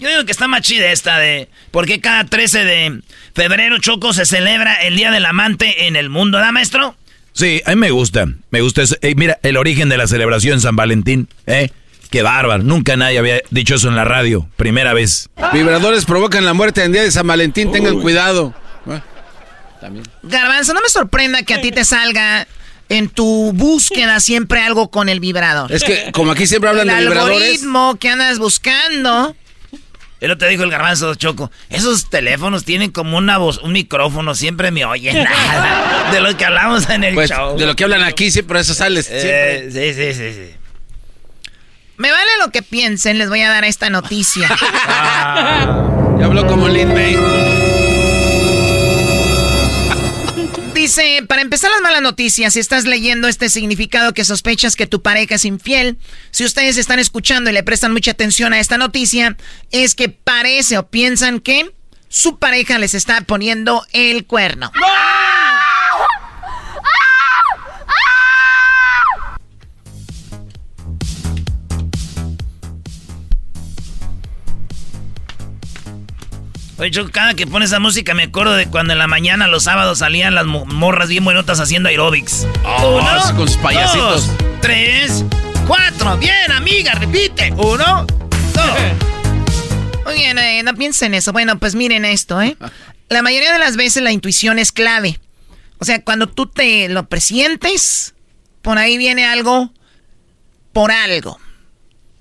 Yo 0.00 0.08
digo 0.08 0.24
que 0.24 0.32
está 0.32 0.48
más 0.48 0.62
chida 0.62 0.90
esta 0.90 1.18
de... 1.18 1.48
¿Por 1.70 1.86
qué 1.86 2.00
cada 2.00 2.24
13 2.24 2.64
de 2.64 3.02
febrero, 3.34 3.78
Choco, 3.78 4.12
se 4.12 4.24
celebra 4.24 4.74
el 4.82 4.96
Día 4.96 5.10
del 5.10 5.26
Amante 5.26 5.86
en 5.86 5.94
el 5.96 6.08
mundo, 6.08 6.38
¿da, 6.38 6.52
maestro? 6.52 6.96
Sí, 7.32 7.62
a 7.66 7.70
mí 7.70 7.76
me 7.76 7.90
gusta. 7.90 8.26
Me 8.50 8.60
gusta 8.62 8.82
eso. 8.82 8.96
mira, 9.16 9.38
el 9.42 9.56
origen 9.56 9.88
de 9.88 9.96
la 9.96 10.06
celebración 10.06 10.60
San 10.60 10.74
Valentín, 10.74 11.28
¿eh? 11.46 11.70
Qué 12.10 12.22
bárbaro. 12.22 12.62
Nunca 12.62 12.96
nadie 12.96 13.18
había 13.18 13.40
dicho 13.50 13.76
eso 13.76 13.88
en 13.88 13.94
la 13.94 14.04
radio. 14.04 14.48
Primera 14.56 14.94
vez. 14.94 15.28
Vibradores 15.52 16.04
provocan 16.06 16.44
la 16.44 16.54
muerte 16.54 16.82
en 16.82 16.92
día 16.92 17.02
de 17.02 17.10
San 17.12 17.26
Valentín. 17.26 17.70
Tengan 17.70 18.00
cuidado. 18.00 18.52
también. 19.80 20.04
Garbanzo, 20.22 20.74
no 20.74 20.80
me 20.80 20.88
sorprenda 20.88 21.44
que 21.44 21.54
a 21.54 21.60
ti 21.60 21.70
te 21.70 21.84
salga 21.84 22.48
en 22.88 23.08
tu 23.08 23.52
búsqueda 23.54 24.18
siempre 24.18 24.60
algo 24.60 24.90
con 24.90 25.08
el 25.08 25.20
vibrador. 25.20 25.70
Es 25.70 25.84
que 25.84 26.10
como 26.12 26.32
aquí 26.32 26.46
siempre 26.48 26.68
hablan 26.68 26.88
de 26.88 26.96
vibradores. 26.96 27.36
El 27.36 27.42
algoritmo 27.42 27.96
que 28.00 28.08
andas 28.08 28.40
buscando 28.40 29.36
él 30.20 30.36
te 30.36 30.48
dijo 30.48 30.62
el 30.64 30.70
garbanzo 30.70 31.14
Choco. 31.14 31.50
Esos 31.70 32.10
teléfonos 32.10 32.64
tienen 32.64 32.90
como 32.90 33.16
una 33.16 33.38
voz, 33.38 33.58
un 33.58 33.72
micrófono, 33.72 34.34
siempre 34.34 34.70
me 34.70 34.84
oyen 34.84 35.24
nada. 35.24 36.10
De 36.12 36.20
lo 36.20 36.36
que 36.36 36.44
hablamos 36.44 36.88
en 36.90 37.04
el 37.04 37.14
pues, 37.14 37.30
show. 37.30 37.56
De 37.56 37.66
lo 37.66 37.74
que 37.74 37.84
hablan 37.84 38.02
aquí, 38.02 38.30
siempre 38.30 38.60
eso 38.60 38.74
sale. 38.74 39.00
Eh, 39.08 39.68
sí, 39.72 39.94
sí, 39.94 40.14
sí, 40.14 40.32
sí. 40.32 40.54
Me 41.96 42.10
vale 42.10 42.30
lo 42.40 42.50
que 42.50 42.62
piensen, 42.62 43.18
les 43.18 43.28
voy 43.28 43.40
a 43.42 43.50
dar 43.50 43.64
esta 43.64 43.90
noticia. 43.90 44.48
ya 44.88 46.24
habló 46.24 46.46
como 46.46 46.68
Lin 46.68 46.94
May. 46.94 47.59
Dice, 50.90 51.22
para 51.28 51.40
empezar 51.40 51.70
las 51.70 51.82
malas 51.82 52.02
noticias, 52.02 52.54
si 52.54 52.58
estás 52.58 52.84
leyendo 52.84 53.28
este 53.28 53.48
significado 53.48 54.12
que 54.12 54.24
sospechas 54.24 54.74
que 54.74 54.88
tu 54.88 55.02
pareja 55.02 55.36
es 55.36 55.44
infiel, 55.44 55.98
si 56.32 56.44
ustedes 56.44 56.78
están 56.78 56.98
escuchando 56.98 57.48
y 57.48 57.52
le 57.52 57.62
prestan 57.62 57.92
mucha 57.92 58.10
atención 58.10 58.52
a 58.52 58.58
esta 58.58 58.76
noticia, 58.76 59.36
es 59.70 59.94
que 59.94 60.08
parece 60.08 60.78
o 60.78 60.88
piensan 60.90 61.38
que 61.38 61.72
su 62.08 62.40
pareja 62.40 62.80
les 62.80 62.94
está 62.94 63.20
poniendo 63.20 63.86
el 63.92 64.26
cuerno. 64.26 64.72
Oye, 76.80 76.90
yo 76.90 77.10
cada 77.10 77.34
que 77.34 77.46
pone 77.46 77.66
esa 77.66 77.78
música 77.78 78.14
me 78.14 78.22
acuerdo 78.22 78.54
de 78.54 78.66
cuando 78.66 78.94
en 78.94 78.98
la 78.98 79.06
mañana, 79.06 79.46
los 79.48 79.64
sábados, 79.64 79.98
salían 79.98 80.34
las 80.34 80.46
morras 80.46 81.10
bien 81.10 81.22
buenotas 81.22 81.60
haciendo 81.60 81.90
aerobics. 81.90 82.46
Oh, 82.64 82.96
Uno, 82.96 83.36
con 83.36 83.46
sus 83.46 83.58
payasitos. 83.58 84.28
Dos, 84.28 84.36
tres, 84.62 85.22
cuatro. 85.66 86.16
Bien, 86.16 86.50
amiga, 86.50 86.94
repite. 86.94 87.52
Uno, 87.52 88.06
dos. 88.54 88.70
Muy 90.06 90.14
bien, 90.14 90.38
eh, 90.38 90.62
no 90.62 90.74
piensen 90.74 91.12
eso. 91.12 91.32
Bueno, 91.32 91.58
pues 91.58 91.74
miren 91.74 92.06
esto, 92.06 92.40
¿eh? 92.40 92.56
La 93.10 93.20
mayoría 93.20 93.52
de 93.52 93.58
las 93.58 93.76
veces 93.76 94.02
la 94.02 94.12
intuición 94.12 94.58
es 94.58 94.72
clave. 94.72 95.20
O 95.80 95.84
sea, 95.84 96.02
cuando 96.02 96.28
tú 96.28 96.46
te 96.46 96.88
lo 96.88 97.10
presientes, 97.10 98.14
por 98.62 98.78
ahí 98.78 98.96
viene 98.96 99.26
algo 99.26 99.70
por 100.72 100.92
algo. 100.92 101.38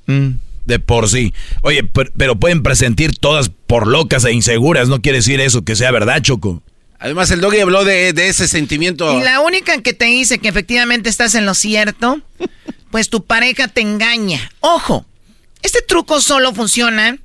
Mm 0.08 0.49
de 0.70 0.80
por 0.80 1.10
sí. 1.10 1.34
Oye, 1.64 1.84
pero, 1.84 2.40
pueden 2.40 2.64
presentir 2.64 3.18
todas 3.18 3.50
por 3.50 3.88
locas 3.88 4.24
e 4.24 4.32
inseguras, 4.32 4.88
no 4.88 5.02
quiere 5.02 5.18
decir 5.18 5.42
eso, 5.42 5.66
que 5.66 5.76
sea 5.76 5.92
verdad, 5.92 6.22
Choco. 6.22 6.64
Además, 7.00 7.32
el 7.32 7.42
doggy 7.42 7.60
habló 7.60 7.84
de, 7.84 8.10
ese 8.10 8.48
sentimiento. 8.48 9.18
Y 9.18 9.24
la 9.24 9.42
única 9.42 9.82
que 9.82 9.94
te 9.94 10.06
dice 10.06 10.40
que 10.40 10.48
efectivamente 10.48 11.10
estás 11.10 11.36
en 11.36 11.46
lo 11.46 11.54
cierto, 11.54 12.22
pues 12.92 13.10
tu 13.10 13.26
pareja 13.26 13.68
te 13.68 13.82
engaña. 13.82 14.52
Ojo, 14.60 15.06
este 15.62 15.82
truco 15.82 16.22
solo 16.22 16.54
funciona 16.54 17.18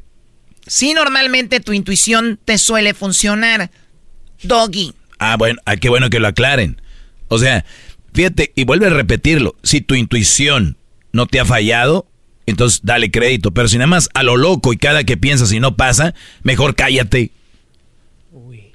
si 0.67 0.95
normalmente 0.95 1.61
tu 1.61 1.73
intuición 1.73 2.41
te 2.45 2.59
suele 2.59 2.95
funcionar. 2.95 3.71
Doggy. 4.43 4.95
Ah, 5.19 5.37
bueno, 5.37 5.61
ah, 5.67 5.77
qué 5.77 5.89
bueno 5.89 6.09
que 6.09 6.21
lo 6.21 6.29
aclaren. 6.29 6.81
O 7.29 7.39
sea, 7.39 7.65
fíjate, 8.13 8.53
y 8.55 8.65
vuelve 8.65 8.87
a 8.87 8.91
repetirlo, 8.91 9.55
si 9.63 9.81
tu 9.81 9.95
intuición 9.95 10.79
no 11.13 11.27
te 11.27 11.41
ha 11.41 11.45
fallado, 11.45 12.07
entonces 12.47 12.81
dale 12.83 13.11
crédito. 13.11 13.53
Pero 13.53 13.69
si 13.69 13.79
nada 13.79 13.87
más 13.87 14.09
a 14.15 14.23
lo 14.23 14.37
loco 14.37 14.73
y 14.73 14.77
cada 14.77 15.05
que 15.05 15.17
piensas 15.17 15.53
y 15.53 15.61
no 15.61 15.77
pasa, 15.77 16.15
mejor 16.43 16.75
cállate. 16.75 17.31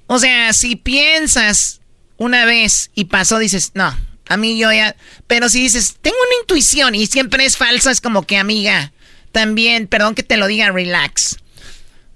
O 0.07 0.17
sea, 0.17 0.53
si 0.53 0.75
piensas 0.75 1.81
una 2.17 2.45
vez 2.45 2.89
y 2.95 3.05
pasó, 3.05 3.37
dices, 3.37 3.71
no, 3.75 3.95
a 4.27 4.37
mí 4.37 4.57
yo 4.57 4.71
ya... 4.71 4.95
Pero 5.27 5.49
si 5.49 5.61
dices, 5.61 5.97
tengo 6.01 6.17
una 6.17 6.41
intuición 6.41 6.95
y 6.95 7.05
siempre 7.05 7.45
es 7.45 7.57
falsa, 7.57 7.91
es 7.91 8.01
como 8.01 8.23
que 8.23 8.37
amiga, 8.37 8.91
también, 9.31 9.87
perdón 9.87 10.15
que 10.15 10.23
te 10.23 10.37
lo 10.37 10.47
diga, 10.47 10.71
relax. 10.71 11.37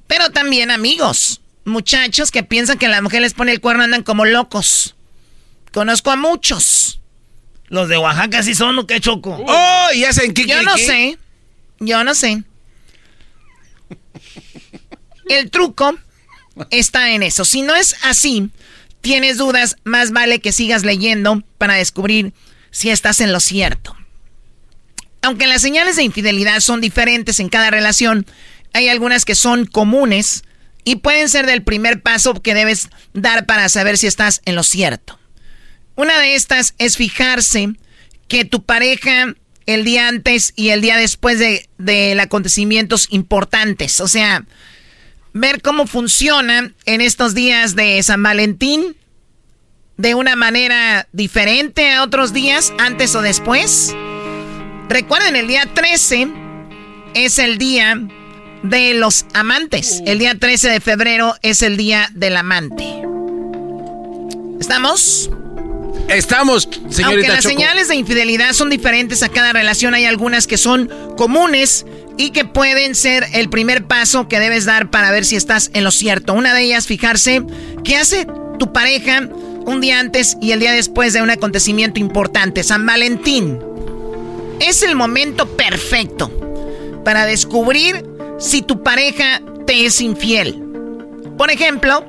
Pero 0.08 0.32
también 0.32 0.72
amigos, 0.72 1.42
muchachos 1.66 2.32
que 2.32 2.44
piensan 2.44 2.78
que 2.78 2.88
la 2.88 3.02
mujer 3.02 3.22
les 3.22 3.34
pone 3.34 3.52
el 3.52 3.62
cuerno 3.62 3.84
andan 3.84 4.04
como 4.04 4.26
locos. 4.26 4.96
Conozco 5.72 6.12
a 6.12 6.16
muchos. 6.16 7.00
Los 7.68 7.90
de 7.90 7.98
Oaxaca 7.98 8.44
sí 8.44 8.54
son 8.54 8.78
o 8.78 8.88
qué 8.88 9.00
choco. 9.00 9.44
¡Oh! 9.48 9.88
¿Y 9.96 10.04
hacen 10.04 10.34
qué? 10.34 10.46
Yo 10.46 10.62
no 10.64 10.78
sé. 10.78 11.18
Yo 11.80 12.04
no 12.04 12.16
sé. 12.16 12.44
El 15.28 15.50
truco 15.50 15.98
está 16.70 17.12
en 17.12 17.24
eso. 17.24 17.46
Si 17.46 17.62
no 17.62 17.76
es 17.76 17.96
así, 18.04 18.50
tienes 19.02 19.38
dudas, 19.38 19.78
más 19.84 20.12
vale 20.12 20.40
que 20.40 20.52
sigas 20.52 20.84
leyendo 20.84 21.44
para 21.58 21.76
descubrir 21.76 22.34
si 22.72 22.90
estás 22.90 23.20
en 23.20 23.32
lo 23.32 23.40
cierto. 23.40 23.96
Aunque 25.22 25.48
las 25.48 25.62
señales 25.62 25.96
de 25.96 26.04
infidelidad 26.04 26.60
son 26.60 26.82
diferentes 26.82 27.40
en 27.40 27.50
cada 27.50 27.70
relación, 27.70 28.26
hay 28.74 28.90
algunas 28.90 29.26
que 29.26 29.36
son 29.36 29.66
comunes 29.66 30.44
y 30.84 30.98
pueden 30.98 31.30
ser 31.30 31.46
del 31.46 31.64
primer 31.64 32.02
paso 32.02 32.34
que 32.42 32.54
debes 32.54 32.90
dar 33.14 33.46
para 33.46 33.70
saber 33.70 33.98
si 33.98 34.08
estás 34.08 34.42
en 34.46 34.56
lo 34.56 34.64
cierto. 34.64 35.20
Una 35.96 36.20
de 36.20 36.36
estas 36.36 36.74
es 36.78 36.98
fijarse 36.98 37.70
que 38.28 38.46
tu 38.46 38.64
pareja 38.64 39.36
el 39.66 39.84
día 39.84 40.08
antes 40.08 40.54
y 40.56 40.70
el 40.70 40.82
día 40.82 40.98
después 40.98 41.40
de, 41.40 41.70
de 41.78 42.20
acontecimientos 42.20 43.08
importantes. 43.10 44.00
O 44.02 44.08
sea, 44.08 44.46
ver 45.34 45.62
cómo 45.62 45.88
funciona 45.88 46.74
en 46.86 47.02
estos 47.02 47.34
días 47.34 47.76
de 47.76 48.02
San 48.04 48.24
Valentín 48.24 48.96
de 49.98 50.16
una 50.16 50.36
manera 50.36 51.08
diferente 51.12 51.92
a 51.92 52.04
otros 52.04 52.34
días, 52.34 52.74
antes 52.80 53.16
o 53.16 53.22
después. 53.22 53.96
Recuerden, 54.90 55.36
el 55.36 55.48
día 55.48 55.70
13 55.74 56.28
es 57.14 57.40
el 57.40 57.58
día 57.58 58.00
de 58.64 58.94
los 58.94 59.26
amantes. 59.34 60.02
El 60.06 60.20
día 60.20 60.38
13 60.38 60.70
de 60.70 60.80
febrero 60.82 61.36
es 61.42 61.62
el 61.62 61.78
día 61.78 62.10
del 62.14 62.38
amante. 62.38 63.04
¿Estamos? 64.60 65.30
Estamos, 66.10 66.70
señorita 66.90 67.08
Aunque 67.08 67.28
las 67.28 67.44
Choco. 67.44 67.56
señales 67.56 67.88
de 67.88 67.96
infidelidad 67.96 68.54
son 68.54 68.70
diferentes 68.70 69.24
a 69.24 69.30
cada 69.30 69.54
relación, 69.54 69.94
hay 69.94 70.06
algunas 70.06 70.48
que 70.48 70.58
son 70.58 70.90
comunes 71.18 71.86
y 72.18 72.32
que 72.32 72.46
pueden 72.46 72.96
ser 72.96 73.26
el 73.34 73.50
primer 73.50 73.86
paso 73.86 74.28
que 74.28 74.40
debes 74.40 74.66
dar 74.66 74.90
para 74.92 75.12
ver 75.12 75.26
si 75.26 75.36
estás 75.36 75.72
en 75.74 75.84
lo 75.84 75.92
cierto. 75.92 76.34
Una 76.34 76.54
de 76.54 76.64
ellas, 76.64 76.88
fijarse 76.88 77.44
qué 77.84 77.98
hace 77.98 78.28
tu 78.60 78.72
pareja 78.72 79.28
un 79.66 79.82
día 79.82 80.00
antes 80.00 80.38
y 80.42 80.52
el 80.52 80.60
día 80.60 80.74
después 80.74 81.14
de 81.14 81.22
un 81.22 81.30
acontecimiento 81.30 82.00
importante. 82.00 82.64
San 82.64 82.86
Valentín. 82.86 83.60
Es 84.60 84.84
el 84.84 84.96
momento 84.96 85.48
perfecto 85.58 86.32
para 87.04 87.26
descubrir 87.26 88.06
si 88.40 88.62
tu 88.62 88.84
pareja 88.84 89.42
te 89.66 89.86
es 89.86 90.00
infiel. 90.00 90.62
Por 91.38 91.50
ejemplo, 91.50 92.06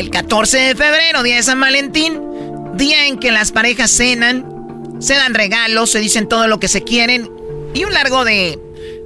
el 0.00 0.08
14 0.08 0.58
de 0.58 0.74
febrero, 0.74 1.22
día 1.22 1.36
de 1.36 1.42
San 1.42 1.60
Valentín, 1.60 2.18
día 2.74 3.06
en 3.06 3.18
que 3.18 3.30
las 3.30 3.52
parejas 3.52 3.90
cenan, 3.90 4.96
se 4.98 5.14
dan 5.14 5.34
regalos, 5.34 5.90
se 5.90 5.98
dicen 5.98 6.26
todo 6.26 6.48
lo 6.48 6.58
que 6.58 6.68
se 6.68 6.82
quieren 6.82 7.30
y 7.74 7.84
un 7.84 7.92
largo 7.92 8.24
de, 8.24 8.58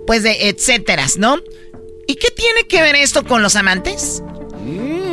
pues 0.07 0.23
de 0.23 0.49
etcéteras, 0.49 1.17
¿no? 1.17 1.39
¿Y 2.07 2.15
qué 2.15 2.29
tiene 2.31 2.69
que 2.69 2.81
ver 2.81 2.95
esto 2.95 3.25
con 3.25 3.43
los 3.43 3.57
amantes? 3.57 4.23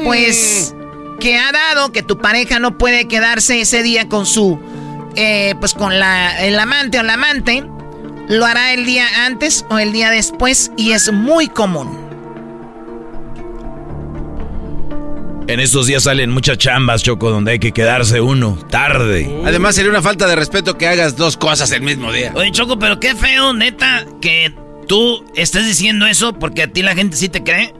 Pues 0.04 0.76
que 1.20 1.38
ha 1.38 1.52
dado 1.52 1.92
que 1.92 2.04
tu 2.04 2.20
pareja 2.20 2.60
no 2.60 2.78
puede 2.78 3.08
quedarse 3.08 3.62
ese 3.62 3.82
día 3.82 4.08
con 4.08 4.28
su, 4.28 4.60
eh, 5.16 5.56
pues 5.60 5.74
con 5.74 6.00
la, 6.00 6.46
el 6.46 6.60
amante 6.60 7.00
o 7.00 7.04
la 7.04 7.14
amante, 7.14 7.64
lo 8.28 8.46
hará 8.46 8.74
el 8.74 8.86
día 8.86 9.26
antes 9.26 9.66
o 9.72 9.80
el 9.80 9.92
día 9.94 10.12
después 10.12 10.72
y 10.78 10.92
es 10.92 11.12
muy 11.12 11.48
común. 11.48 12.11
En 15.52 15.60
estos 15.60 15.86
días 15.86 16.04
salen 16.04 16.30
muchas 16.30 16.58
chambas, 16.58 17.04
Choco, 17.04 17.30
donde 17.30 17.52
hay 17.52 17.60
que 17.60 17.74
quedarse 17.74 18.22
uno 18.22 18.58
tarde. 18.70 19.30
Además, 19.46 19.76
sería 19.76 19.92
una 19.92 20.02
falta 20.02 20.26
de 20.26 20.38
respeto 20.38 20.78
que 20.78 20.88
hagas 20.88 21.18
dos 21.18 21.36
cosas 21.36 21.70
el 21.74 21.82
mismo 21.82 22.10
día. 22.14 22.32
Oye, 22.36 22.54
Choco, 22.54 22.80
pero 22.80 23.02
qué 23.02 23.16
feo, 23.16 23.52
neta, 23.52 24.06
que 24.22 24.54
tú 24.88 25.26
estés 25.36 25.68
diciendo 25.68 26.08
eso 26.08 26.32
porque 26.40 26.64
a 26.64 26.68
ti 26.68 26.84
la 26.84 26.96
gente 26.96 27.18
sí 27.18 27.28
te 27.28 27.44
cree. 27.44 27.74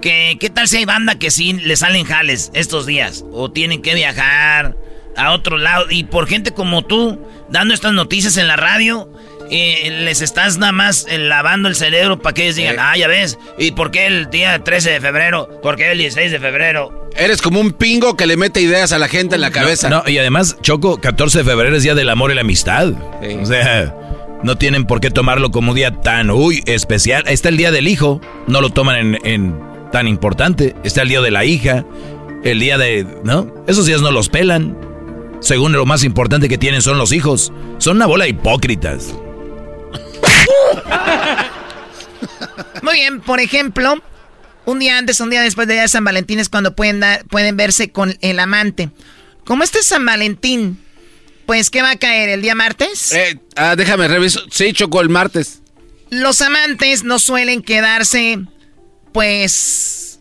Que, 0.00 0.38
¿Qué 0.40 0.48
tal 0.48 0.68
si 0.68 0.78
hay 0.78 0.86
banda 0.86 1.18
que 1.18 1.30
sí 1.30 1.52
le 1.52 1.76
salen 1.76 2.06
jales 2.06 2.50
estos 2.54 2.86
días? 2.86 3.26
O 3.30 3.50
tienen 3.50 3.82
que 3.82 3.94
viajar 3.94 4.78
a 5.14 5.32
otro 5.32 5.58
lado. 5.58 5.90
Y 5.90 6.04
por 6.04 6.26
gente 6.26 6.52
como 6.52 6.80
tú, 6.80 7.20
dando 7.50 7.74
estas 7.74 7.92
noticias 7.92 8.38
en 8.38 8.48
la 8.48 8.56
radio, 8.56 9.12
eh, 9.54 9.90
les 9.90 10.22
estás 10.22 10.56
nada 10.56 10.72
más 10.72 11.06
eh, 11.08 11.18
lavando 11.18 11.68
el 11.68 11.74
cerebro 11.74 12.18
para 12.18 12.32
que 12.32 12.44
ellos 12.44 12.56
digan, 12.56 12.76
ah, 12.78 12.96
ya 12.96 13.06
ves, 13.06 13.38
¿y 13.58 13.72
por 13.72 13.90
qué 13.90 14.06
el 14.06 14.30
día 14.30 14.64
13 14.64 14.92
de 14.92 15.00
febrero? 15.00 15.60
¿Por 15.62 15.76
qué 15.76 15.92
el 15.92 15.98
16 15.98 16.32
de 16.32 16.40
febrero? 16.40 17.10
Eres 17.14 17.42
como 17.42 17.60
un 17.60 17.72
pingo 17.72 18.16
que 18.16 18.26
le 18.26 18.38
mete 18.38 18.62
ideas 18.62 18.92
a 18.92 18.98
la 18.98 19.08
gente 19.08 19.34
en 19.34 19.42
la 19.42 19.50
cabeza. 19.50 19.90
No, 19.90 20.04
y 20.06 20.16
además, 20.16 20.56
Choco, 20.62 20.98
14 20.98 21.38
de 21.38 21.44
febrero 21.44 21.76
es 21.76 21.82
día 21.82 21.94
del 21.94 22.08
amor 22.08 22.30
y 22.30 22.34
la 22.34 22.40
amistad. 22.40 22.94
O 23.42 23.44
sea, 23.44 23.94
no 24.42 24.56
tienen 24.56 24.86
por 24.86 25.00
qué 25.00 25.10
tomarlo 25.10 25.50
como 25.50 25.72
un 25.72 25.76
día 25.76 26.00
tan, 26.00 26.30
uy, 26.30 26.62
especial. 26.64 27.24
Está 27.26 27.50
el 27.50 27.58
día 27.58 27.70
del 27.70 27.88
hijo, 27.88 28.22
no 28.46 28.62
lo 28.62 28.70
toman 28.70 28.96
en, 28.96 29.18
en 29.26 29.60
tan 29.92 30.08
importante. 30.08 30.74
Está 30.82 31.02
el 31.02 31.10
día 31.10 31.20
de 31.20 31.30
la 31.30 31.44
hija, 31.44 31.84
el 32.42 32.58
día 32.58 32.78
de, 32.78 33.06
¿no? 33.22 33.52
Esos 33.66 33.84
días 33.84 34.00
no 34.00 34.10
los 34.10 34.30
pelan. 34.30 34.78
Según 35.40 35.72
lo 35.72 35.84
más 35.84 36.04
importante 36.04 36.48
que 36.48 36.56
tienen 36.56 36.80
son 36.80 36.96
los 36.96 37.12
hijos. 37.12 37.52
Son 37.76 37.96
una 37.96 38.06
bola 38.06 38.24
de 38.24 38.30
hipócritas. 38.30 39.14
Muy 42.82 42.94
bien, 42.94 43.20
por 43.20 43.40
ejemplo, 43.40 44.02
un 44.64 44.78
día 44.78 44.98
antes, 44.98 45.20
un 45.20 45.30
día 45.30 45.42
después 45.42 45.66
del 45.66 45.76
día 45.76 45.82
de 45.82 45.88
San 45.88 46.04
Valentín 46.04 46.38
es 46.38 46.48
cuando 46.48 46.74
pueden, 46.74 47.00
dar, 47.00 47.24
pueden 47.26 47.56
verse 47.56 47.90
con 47.90 48.16
el 48.20 48.38
amante. 48.38 48.90
Como 49.44 49.64
este 49.64 49.80
es 49.80 49.86
San 49.86 50.04
Valentín, 50.04 50.78
pues, 51.46 51.70
¿qué 51.70 51.82
va 51.82 51.90
a 51.90 51.96
caer? 51.96 52.28
¿El 52.28 52.42
día 52.42 52.54
martes? 52.54 53.12
Eh, 53.12 53.40
ah, 53.56 53.74
déjame 53.76 54.08
revisar. 54.08 54.42
Sí, 54.50 54.72
chocó 54.72 55.00
el 55.00 55.08
martes. 55.08 55.60
Los 56.10 56.42
amantes 56.42 57.04
no 57.04 57.18
suelen 57.18 57.62
quedarse, 57.62 58.38
pues, 59.12 60.20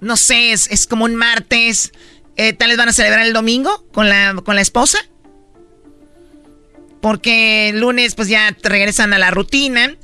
no 0.00 0.16
sé, 0.16 0.52
es, 0.52 0.68
es 0.70 0.86
como 0.86 1.04
un 1.04 1.16
martes. 1.16 1.92
Eh, 2.36 2.52
¿Tal 2.52 2.68
vez 2.68 2.78
van 2.78 2.88
a 2.88 2.92
celebrar 2.92 3.26
el 3.26 3.32
domingo 3.32 3.84
con 3.92 4.08
la, 4.08 4.34
con 4.44 4.54
la 4.54 4.62
esposa? 4.62 4.98
Porque 7.00 7.70
el 7.70 7.80
lunes 7.80 8.14
pues 8.14 8.28
ya 8.28 8.56
regresan 8.62 9.12
a 9.12 9.18
la 9.18 9.30
rutina. 9.30 9.96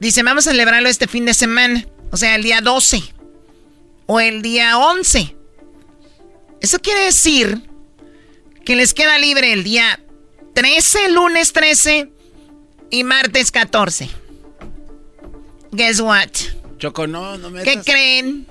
Dicen, 0.00 0.24
vamos 0.24 0.46
a 0.46 0.50
celebrarlo 0.50 0.88
este 0.88 1.06
fin 1.06 1.24
de 1.24 1.34
semana. 1.34 1.86
O 2.10 2.16
sea, 2.16 2.34
el 2.34 2.42
día 2.42 2.60
12. 2.60 3.02
O 4.06 4.20
el 4.20 4.42
día 4.42 4.78
11. 4.78 5.36
Eso 6.60 6.78
quiere 6.78 7.00
decir 7.00 7.62
que 8.64 8.76
les 8.76 8.94
queda 8.94 9.18
libre 9.18 9.52
el 9.52 9.64
día 9.64 10.00
13, 10.54 11.10
lunes 11.10 11.52
13 11.52 12.10
y 12.90 13.04
martes 13.04 13.50
14. 13.50 14.08
Guess 15.72 16.00
what? 16.00 16.30
Choco, 16.78 17.06
no, 17.06 17.36
no 17.36 17.50
me 17.50 17.64
¿Qué 17.64 17.80
creen? 17.80 18.46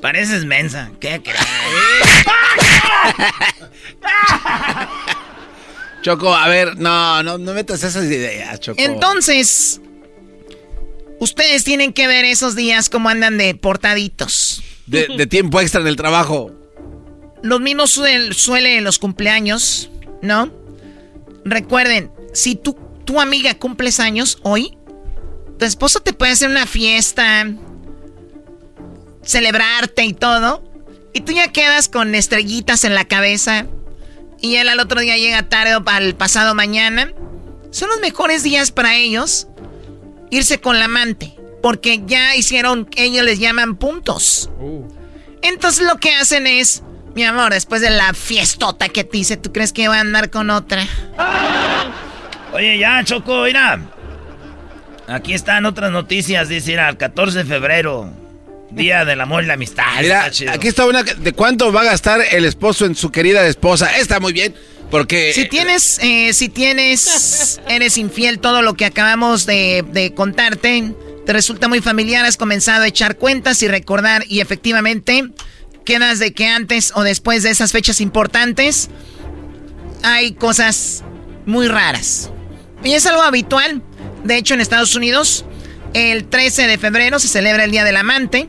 Pareces 0.00 0.44
mensa. 0.44 0.90
¿Qué 1.00 1.20
creen? 1.22 1.38
Choco, 6.02 6.34
a 6.34 6.48
ver, 6.48 6.76
no, 6.76 7.22
no, 7.22 7.38
no 7.38 7.52
metas 7.54 7.82
esas 7.82 8.04
ideas, 8.04 8.60
Choco. 8.60 8.80
Entonces, 8.80 9.80
ustedes 11.20 11.64
tienen 11.64 11.92
que 11.92 12.06
ver 12.08 12.24
esos 12.24 12.56
días 12.56 12.90
como 12.90 13.08
andan 13.08 13.38
de 13.38 13.54
portaditos. 13.54 14.62
De, 14.86 15.06
de 15.16 15.26
tiempo 15.26 15.60
extra 15.60 15.80
en 15.80 15.86
el 15.86 15.96
trabajo. 15.96 16.50
Los 17.42 17.60
mismos 17.60 17.90
suelen 17.90 18.34
suele 18.34 18.76
en 18.76 18.84
los 18.84 18.98
cumpleaños, 18.98 19.90
¿no? 20.20 20.52
Recuerden, 21.44 22.10
si 22.32 22.56
tú, 22.56 22.76
tu 23.04 23.20
amiga 23.20 23.54
cumples 23.54 24.00
años 24.00 24.38
hoy, 24.42 24.76
tu 25.58 25.64
esposo 25.64 26.00
te 26.00 26.12
puede 26.12 26.32
hacer 26.32 26.50
una 26.50 26.66
fiesta, 26.66 27.46
celebrarte 29.22 30.04
y 30.04 30.12
todo, 30.12 30.62
y 31.12 31.20
tú 31.20 31.32
ya 31.32 31.52
quedas 31.52 31.88
con 31.88 32.14
estrellitas 32.14 32.84
en 32.84 32.94
la 32.94 33.04
cabeza, 33.04 33.66
y 34.42 34.56
él 34.56 34.68
al 34.68 34.80
otro 34.80 35.00
día 35.00 35.16
llega 35.16 35.48
tarde 35.48 35.76
o 35.76 35.82
al 35.86 36.14
pasado 36.14 36.54
mañana. 36.54 37.12
Son 37.70 37.88
los 37.88 38.00
mejores 38.00 38.42
días 38.42 38.70
para 38.70 38.96
ellos 38.96 39.48
irse 40.30 40.60
con 40.60 40.78
la 40.78 40.86
amante, 40.86 41.34
porque 41.62 42.02
ya 42.04 42.34
hicieron, 42.36 42.88
ellos 42.96 43.24
les 43.24 43.38
llaman 43.38 43.76
puntos. 43.76 44.50
Entonces 45.42 45.86
lo 45.86 45.96
que 45.98 46.12
hacen 46.14 46.46
es, 46.46 46.82
mi 47.14 47.22
amor, 47.24 47.52
después 47.52 47.80
de 47.80 47.90
la 47.90 48.12
fiestota 48.14 48.88
que 48.88 49.04
te 49.04 49.18
hice, 49.18 49.36
¿tú 49.36 49.52
crees 49.52 49.72
que 49.72 49.88
va 49.88 49.96
a 49.96 50.00
andar 50.00 50.30
con 50.30 50.50
otra? 50.50 50.86
Oye, 52.52 52.78
ya, 52.78 53.02
Choco, 53.04 53.44
mira. 53.44 53.80
Aquí 55.06 55.34
están 55.34 55.66
otras 55.66 55.90
noticias, 55.90 56.48
dice, 56.48 56.72
mira, 56.72 56.88
el 56.88 56.96
14 56.96 57.38
de 57.38 57.44
febrero, 57.44 58.10
Día 58.74 59.04
del 59.04 59.20
Amor 59.20 59.44
y 59.44 59.46
la 59.46 59.54
Amistad. 59.54 59.84
Mira, 60.00 60.18
Está 60.20 60.30
chido. 60.30 60.52
aquí 60.52 60.68
está 60.68 60.86
una 60.86 61.02
de 61.02 61.32
cuánto 61.32 61.72
va 61.72 61.82
a 61.82 61.84
gastar 61.84 62.20
el 62.30 62.44
esposo 62.44 62.86
en 62.86 62.94
su 62.94 63.10
querida 63.10 63.46
esposa. 63.46 63.96
Está 63.98 64.18
muy 64.20 64.32
bien, 64.32 64.54
porque... 64.90 65.32
Si 65.34 65.46
tienes, 65.48 65.98
eh, 66.02 66.32
si 66.32 66.48
tienes, 66.48 67.60
eres 67.68 67.98
infiel, 67.98 68.38
todo 68.38 68.62
lo 68.62 68.74
que 68.74 68.84
acabamos 68.86 69.46
de, 69.46 69.84
de 69.92 70.14
contarte, 70.14 70.94
te 71.26 71.32
resulta 71.32 71.68
muy 71.68 71.80
familiar, 71.80 72.24
has 72.24 72.36
comenzado 72.36 72.84
a 72.84 72.88
echar 72.88 73.16
cuentas 73.16 73.62
y 73.62 73.68
recordar, 73.68 74.24
y 74.28 74.40
efectivamente, 74.40 75.28
quedas 75.84 76.18
de 76.18 76.32
que 76.32 76.46
antes 76.46 76.92
o 76.94 77.02
después 77.02 77.42
de 77.42 77.50
esas 77.50 77.72
fechas 77.72 78.00
importantes 78.00 78.88
hay 80.02 80.32
cosas 80.32 81.04
muy 81.46 81.68
raras. 81.68 82.30
Y 82.84 82.92
es 82.94 83.06
algo 83.06 83.22
habitual. 83.22 83.82
De 84.24 84.36
hecho, 84.36 84.54
en 84.54 84.60
Estados 84.60 84.94
Unidos, 84.96 85.44
el 85.94 86.24
13 86.24 86.66
de 86.66 86.78
febrero 86.78 87.18
se 87.18 87.28
celebra 87.28 87.64
el 87.64 87.70
Día 87.70 87.84
del 87.84 87.96
Amante, 87.96 88.48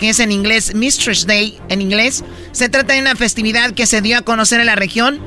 que 0.00 0.08
es 0.08 0.18
en 0.18 0.32
inglés 0.32 0.74
Mistress 0.74 1.26
Day 1.26 1.60
en 1.68 1.82
inglés. 1.82 2.24
Se 2.50 2.68
trata 2.68 2.94
de 2.94 3.00
una 3.00 3.14
festividad 3.14 3.72
que 3.72 3.86
se 3.86 4.00
dio 4.00 4.18
a 4.18 4.22
conocer 4.22 4.58
en 4.58 4.66
la 4.66 4.74
región 4.74 5.20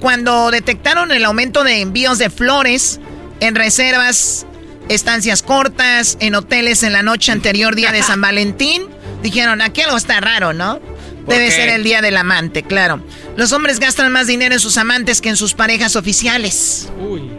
cuando 0.00 0.50
detectaron 0.50 1.12
el 1.12 1.24
aumento 1.24 1.64
de 1.64 1.80
envíos 1.80 2.18
de 2.18 2.28
flores 2.28 3.00
en 3.40 3.54
reservas, 3.54 4.44
estancias 4.88 5.42
cortas, 5.42 6.18
en 6.20 6.34
hoteles 6.34 6.82
en 6.82 6.92
la 6.92 7.02
noche 7.02 7.32
anterior 7.32 7.74
día 7.76 7.92
de 7.92 8.02
San 8.02 8.20
Valentín. 8.20 8.88
Dijeron, 9.22 9.62
aquí 9.62 9.80
algo 9.80 9.96
está 9.96 10.20
raro, 10.20 10.52
¿no? 10.52 10.80
Debe 11.26 11.50
ser 11.50 11.70
el 11.70 11.82
día 11.82 12.02
del 12.02 12.16
amante, 12.16 12.62
claro. 12.62 13.02
Los 13.36 13.52
hombres 13.52 13.80
gastan 13.80 14.12
más 14.12 14.26
dinero 14.26 14.54
en 14.54 14.60
sus 14.60 14.76
amantes 14.76 15.20
que 15.20 15.28
en 15.28 15.36
sus 15.36 15.54
parejas 15.54 15.96
oficiales. 15.96 16.88
Uy. 17.00 17.30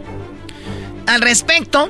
Al 1.06 1.22
respecto, 1.22 1.88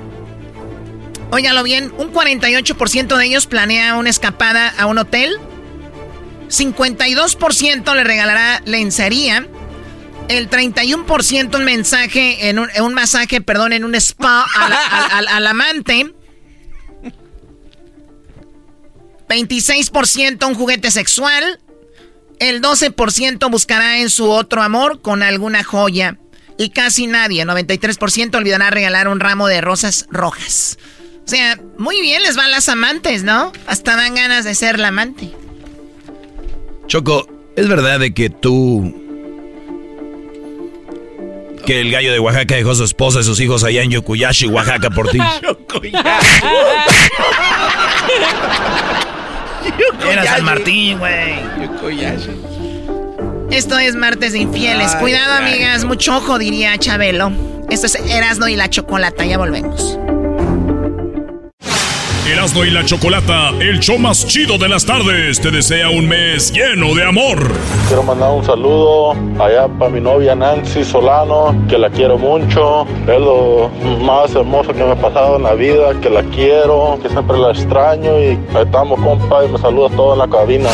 óyalo 1.31 1.63
bien, 1.63 1.93
un 1.99 2.13
48% 2.13 3.17
de 3.17 3.25
ellos 3.25 3.47
planea 3.47 3.97
una 3.97 4.11
escapada 4.11 4.69
a 4.79 4.87
un 4.87 4.99
hotel. 4.99 5.39
52% 6.49 7.95
le 7.95 8.05
regalará 8.05 8.63
lencería. 8.65 9.47
El 10.29 10.51
31% 10.51 11.57
un 11.57 11.65
mensaje, 11.65 12.49
en 12.49 12.59
un, 12.59 12.95
masaje, 12.95 13.41
perdón, 13.41 13.73
en 13.73 13.85
un 13.85 13.95
spa 13.95 14.45
al 15.11 15.47
amante. 15.47 16.13
26% 19.29 20.47
un 20.47 20.55
juguete 20.55 20.91
sexual. 20.91 21.61
El 22.39 22.63
12% 22.63 23.51
buscará 23.51 23.99
en 23.99 24.11
su 24.11 24.31
otro 24.31 24.63
amor 24.63 25.01
con 25.01 25.23
alguna 25.23 25.65
joya. 25.65 26.19
Y 26.57 26.71
casi 26.71 27.07
nadie, 27.07 27.45
93%, 27.47 28.35
olvidará 28.37 28.71
regalar 28.71 29.09
un 29.09 29.21
ramo 29.21 29.47
de 29.47 29.61
rosas 29.61 30.07
rojas. 30.11 30.79
O 31.29 31.31
sea, 31.31 31.61
muy 31.77 32.01
bien 32.01 32.23
les 32.23 32.37
van 32.37 32.51
las 32.51 32.71
amantes, 32.71 33.23
¿no? 33.23 33.53
Hasta 33.67 33.97
dan 33.97 34.15
ganas 34.15 34.47
de 34.47 34.55
ser 34.55 34.79
la 34.79 34.89
amante. 34.89 35.31
Choco, 36.87 37.29
¿es 37.55 37.69
verdad 37.69 38.01
de 38.01 38.15
que 38.15 38.31
tú... 38.31 38.95
Que 41.67 41.83
el 41.83 41.91
gallo 41.91 42.13
de 42.13 42.19
Oaxaca 42.19 42.55
dejó 42.55 42.71
a 42.71 42.77
su 42.77 42.85
esposa 42.85 43.21
y 43.21 43.25
sus 43.25 43.39
hijos 43.41 43.63
allá 43.63 43.83
en 43.83 43.91
Yokuyashi, 43.91 44.47
Oaxaca, 44.47 44.89
por 44.89 45.11
ti? 45.11 45.19
Era 50.11 50.25
San 50.25 50.45
Martín, 50.47 50.99
güey. 50.99 51.35
Esto 53.51 53.79
es 53.79 53.97
martes 53.97 54.33
de 54.33 54.39
infieles. 54.39 54.97
Cuidado, 54.97 55.35
amigas. 55.35 55.85
Mucho 55.85 56.17
ojo, 56.17 56.39
diría 56.39 56.79
Chabelo. 56.79 57.33
Esto 57.69 57.85
es 57.85 57.97
Erasno 57.97 58.49
y 58.49 58.57
la 58.57 58.71
Chocolata. 58.71 59.27
Ya 59.27 59.37
volvemos. 59.37 59.99
Erasno 62.31 62.63
y 62.63 62.71
la 62.71 62.85
Chocolata, 62.85 63.51
el 63.59 63.81
show 63.81 63.99
más 63.99 64.27
chido 64.27 64.59
de 64.59 64.69
las 64.69 64.85
tardes, 64.85 65.41
te 65.41 65.51
desea 65.51 65.89
un 65.89 66.07
mes 66.07 66.53
lleno 66.53 66.95
de 66.95 67.03
amor. 67.03 67.39
Quiero 67.87 68.03
mandar 68.03 68.33
un 68.33 68.45
saludo 68.45 69.13
allá 69.43 69.67
para 69.79 69.91
mi 69.91 69.99
novia 69.99 70.35
Nancy 70.35 70.85
Solano, 70.85 71.57
que 71.71 71.79
la 71.79 71.89
quiero 71.89 72.19
mucho. 72.19 72.87
Es 73.07 73.19
lo 73.19 73.71
más 74.03 74.35
hermoso 74.35 74.75
que 74.75 74.85
me 74.85 74.93
ha 74.93 74.97
pasado 75.01 75.37
en 75.37 75.45
la 75.45 75.55
vida, 75.55 75.99
que 76.03 76.11
la 76.11 76.23
quiero, 76.25 76.99
que 77.03 77.09
siempre 77.09 77.39
la 77.39 77.51
extraño 77.51 78.21
y 78.21 78.39
estamos 78.61 79.01
compa 79.01 79.47
y 79.47 79.49
me 79.49 79.59
saluda 79.59 79.89
todo 79.97 80.13
en 80.13 80.19
la 80.19 80.29
cabina. 80.29 80.69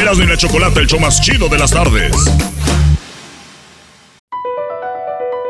Erasno 0.00 0.24
y 0.24 0.26
la 0.26 0.36
Chocolata, 0.36 0.80
el 0.80 0.88
show 0.88 0.98
más 0.98 1.20
chido 1.20 1.48
de 1.48 1.58
las 1.58 1.70
tardes. 1.70 2.12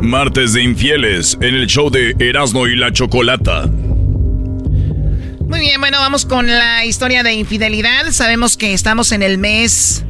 Martes 0.00 0.54
de 0.54 0.62
infieles 0.62 1.36
en 1.40 1.54
el 1.54 1.66
show 1.66 1.90
de 1.90 2.14
Erasmo 2.18 2.66
y 2.66 2.74
la 2.74 2.92
Chocolata. 2.92 3.66
Muy 3.66 5.60
bien, 5.60 5.80
bueno, 5.80 5.98
vamos 5.98 6.24
con 6.24 6.46
la 6.46 6.84
historia 6.84 7.22
de 7.22 7.34
infidelidad. 7.34 8.10
Sabemos 8.12 8.56
que 8.56 8.72
estamos 8.72 9.12
en 9.12 9.22
el 9.22 9.36
mes 9.36 10.04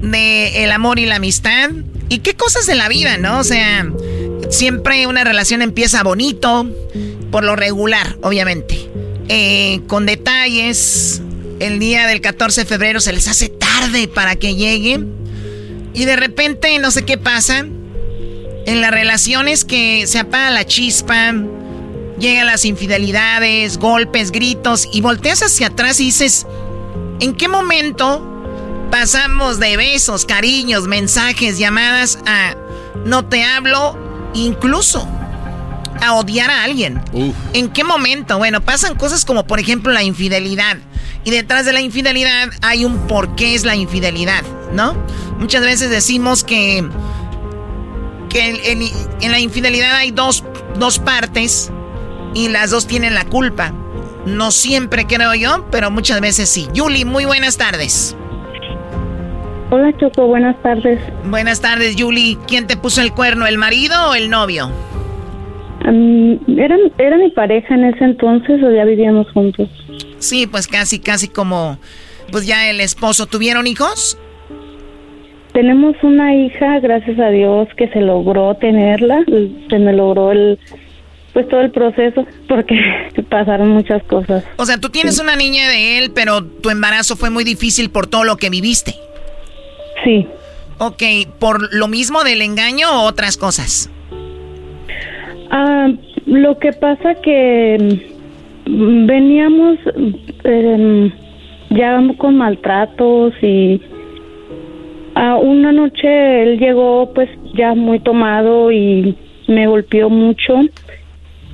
de 0.00 0.64
el 0.64 0.72
amor 0.72 0.98
y 0.98 1.06
la 1.06 1.16
amistad. 1.16 1.70
¿Y 2.08 2.18
qué 2.18 2.34
cosas 2.34 2.66
de 2.66 2.74
la 2.74 2.88
vida, 2.88 3.18
no? 3.18 3.40
O 3.40 3.44
sea, 3.44 3.86
siempre 4.50 5.06
una 5.06 5.24
relación 5.24 5.60
empieza 5.60 6.02
bonito, 6.02 6.70
por 7.30 7.44
lo 7.44 7.56
regular, 7.56 8.16
obviamente. 8.22 8.88
Eh, 9.28 9.80
con 9.86 10.06
detalles. 10.06 11.20
El 11.60 11.78
día 11.78 12.06
del 12.06 12.20
14 12.20 12.62
de 12.62 12.66
febrero 12.66 13.00
se 13.00 13.12
les 13.12 13.28
hace 13.28 13.48
tarde 13.48 14.08
para 14.08 14.36
que 14.36 14.54
lleguen. 14.54 15.12
Y 15.94 16.04
de 16.04 16.16
repente, 16.16 16.78
no 16.80 16.90
sé 16.90 17.04
qué 17.04 17.16
pasa 17.16 17.64
en 18.66 18.80
las 18.80 18.90
relaciones 18.90 19.64
que 19.64 20.06
se 20.06 20.18
apaga 20.18 20.50
la 20.50 20.66
chispa, 20.66 21.32
llegan 22.18 22.46
las 22.46 22.64
infidelidades, 22.64 23.78
golpes, 23.78 24.30
gritos, 24.30 24.88
y 24.92 25.00
volteas 25.00 25.42
hacia 25.42 25.68
atrás 25.68 26.00
y 26.00 26.06
dices, 26.06 26.46
¿en 27.20 27.34
qué 27.34 27.48
momento 27.48 28.30
pasamos 28.90 29.58
de 29.58 29.76
besos, 29.76 30.24
cariños, 30.24 30.86
mensajes, 30.86 31.58
llamadas 31.58 32.18
a 32.26 32.56
no 33.04 33.26
te 33.26 33.44
hablo, 33.44 33.98
incluso 34.34 35.06
a 36.00 36.14
odiar 36.14 36.50
a 36.50 36.64
alguien? 36.64 37.00
¿En 37.52 37.68
qué 37.70 37.84
momento? 37.84 38.38
Bueno, 38.38 38.64
pasan 38.64 38.96
cosas 38.96 39.24
como 39.24 39.46
por 39.46 39.60
ejemplo 39.60 39.92
la 39.92 40.02
infidelidad. 40.02 40.78
Y 41.24 41.30
detrás 41.30 41.64
de 41.64 41.72
la 41.72 41.80
infidelidad 41.80 42.50
hay 42.60 42.84
un 42.84 43.06
por 43.06 43.34
qué 43.34 43.54
es 43.54 43.64
la 43.64 43.74
infidelidad, 43.76 44.42
¿no? 44.72 44.96
Muchas 45.38 45.62
veces 45.62 45.90
decimos 45.90 46.44
que 46.44 46.84
en, 48.34 49.30
la 49.30 49.38
infidelidad 49.38 49.94
hay 49.96 50.10
dos, 50.10 50.44
dos 50.78 50.98
partes 50.98 51.70
y 52.34 52.48
las 52.48 52.70
dos 52.70 52.86
tienen 52.86 53.14
la 53.14 53.24
culpa. 53.24 53.72
No 54.26 54.50
siempre 54.50 55.06
creo 55.06 55.34
yo, 55.34 55.66
pero 55.70 55.90
muchas 55.90 56.20
veces 56.20 56.48
sí. 56.48 56.66
Yuli, 56.72 57.04
muy 57.04 57.24
buenas 57.24 57.56
tardes. 57.56 58.16
Hola 59.70 59.96
Choco, 59.98 60.26
buenas 60.26 60.60
tardes. 60.62 61.00
Buenas 61.24 61.60
tardes, 61.60 61.96
Yuli. 61.96 62.38
¿Quién 62.46 62.66
te 62.66 62.76
puso 62.76 63.02
el 63.02 63.12
cuerno, 63.12 63.46
el 63.46 63.58
marido 63.58 64.10
o 64.10 64.14
el 64.14 64.30
novio? 64.30 64.70
era, 65.86 66.76
era 66.96 67.18
mi 67.18 67.30
pareja 67.30 67.74
en 67.74 67.84
ese 67.84 68.04
entonces 68.04 68.62
o 68.62 68.70
ya 68.70 68.84
vivíamos 68.84 69.30
juntos. 69.32 69.68
Sí, 70.18 70.46
pues 70.46 70.66
casi, 70.66 70.98
casi 70.98 71.28
como, 71.28 71.78
pues 72.32 72.46
ya 72.46 72.70
el 72.70 72.80
esposo. 72.80 73.26
¿Tuvieron 73.26 73.66
hijos? 73.66 74.18
Tenemos 75.54 75.94
una 76.02 76.34
hija, 76.34 76.80
gracias 76.80 77.16
a 77.20 77.30
Dios, 77.30 77.68
que 77.76 77.86
se 77.88 78.00
logró 78.00 78.56
tenerla, 78.56 79.24
se 79.70 79.78
me 79.78 79.92
logró 79.92 80.32
el, 80.32 80.58
pues 81.32 81.48
todo 81.48 81.60
el 81.60 81.70
proceso, 81.70 82.26
porque 82.48 82.76
pasaron 83.30 83.68
muchas 83.68 84.02
cosas. 84.02 84.42
O 84.56 84.66
sea, 84.66 84.78
tú 84.78 84.88
tienes 84.88 85.20
una 85.20 85.36
niña 85.36 85.68
de 85.68 85.98
él, 85.98 86.10
pero 86.12 86.44
tu 86.44 86.70
embarazo 86.70 87.14
fue 87.14 87.30
muy 87.30 87.44
difícil 87.44 87.90
por 87.90 88.08
todo 88.08 88.24
lo 88.24 88.36
que 88.36 88.50
viviste. 88.50 88.96
Sí. 90.02 90.26
Ok, 90.78 91.04
¿por 91.38 91.72
lo 91.72 91.86
mismo 91.86 92.24
del 92.24 92.42
engaño 92.42 92.88
o 92.90 93.06
otras 93.06 93.36
cosas? 93.36 93.88
Ah, 95.52 95.86
lo 96.26 96.58
que 96.58 96.72
pasa 96.72 97.14
que 97.22 98.10
veníamos 98.66 99.78
em, 100.42 101.12
ya 101.70 102.02
con 102.18 102.38
maltratos 102.38 103.34
y 103.40 103.80
a 105.14 105.36
una 105.36 105.72
noche 105.72 106.42
él 106.42 106.58
llegó 106.58 107.12
pues 107.14 107.28
ya 107.54 107.74
muy 107.74 108.00
tomado 108.00 108.70
y 108.72 109.16
me 109.48 109.66
golpeó 109.66 110.10
mucho. 110.10 110.60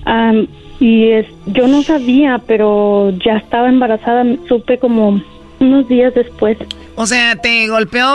Am, 0.04 0.46
y 0.80 1.10
es, 1.10 1.26
yo 1.46 1.66
no 1.68 1.82
sabía 1.82 2.40
pero 2.46 3.12
ya 3.24 3.36
estaba 3.36 3.68
embarazada 3.68 4.24
supe 4.48 4.78
como 4.78 5.20
unos 5.58 5.88
días 5.88 6.14
después. 6.14 6.56
O 6.96 7.06
sea, 7.06 7.36
te 7.36 7.68
golpeó 7.68 8.08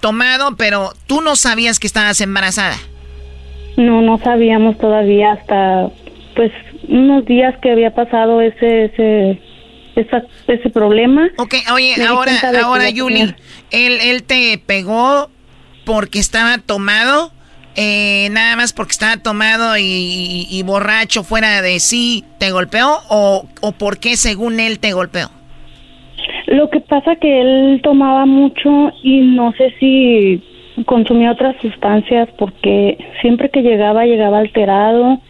tomado, 0.00 0.56
pero 0.56 0.90
tú 1.06 1.20
no 1.20 1.34
sabías 1.36 1.78
que 1.80 1.86
estabas 1.88 2.20
embarazada. 2.20 2.76
no 3.76 4.00
no 4.02 4.18
sabíamos 4.18 4.78
todavía 4.78 5.32
hasta 5.32 5.88
pues 6.36 6.52
unos 6.88 7.24
días 7.24 7.54
que 7.62 7.70
había 7.72 7.92
pasado 7.94 8.40
ese 8.40 8.84
ese 8.86 9.40
esa- 9.96 10.24
ese 10.48 10.70
problema. 10.70 11.28
Ok, 11.38 11.54
oye, 11.72 11.94
ahora, 12.06 12.32
ahora, 12.64 12.90
Yuli, 12.90 13.32
él, 13.74 13.98
él 14.02 14.22
te 14.22 14.58
pegó 14.64 15.28
porque 15.84 16.18
estaba 16.18 16.58
tomado, 16.58 17.30
eh, 17.76 18.28
nada 18.30 18.56
más 18.56 18.72
porque 18.72 18.92
estaba 18.92 19.16
tomado 19.16 19.76
y, 19.78 20.62
borracho 20.64 21.24
fuera 21.24 21.60
de 21.60 21.80
sí, 21.80 22.24
te 22.38 22.50
golpeó 22.50 22.98
o, 23.10 23.46
o 23.60 23.72
por 23.72 23.98
qué 23.98 24.16
según 24.16 24.60
él 24.60 24.78
te 24.78 24.92
golpeó. 24.92 25.28
Lo 26.46 26.70
que 26.70 26.80
pasa 26.80 27.16
que 27.16 27.40
él 27.40 27.80
tomaba 27.82 28.26
mucho 28.26 28.92
y 29.02 29.20
no 29.20 29.52
sé 29.52 29.74
si 29.80 30.42
consumía 30.86 31.32
otras 31.32 31.56
sustancias 31.60 32.28
porque 32.38 32.98
siempre 33.20 33.50
que 33.50 33.62
llegaba 33.62 34.04
llegaba 34.04 34.38
alterado 34.38 35.20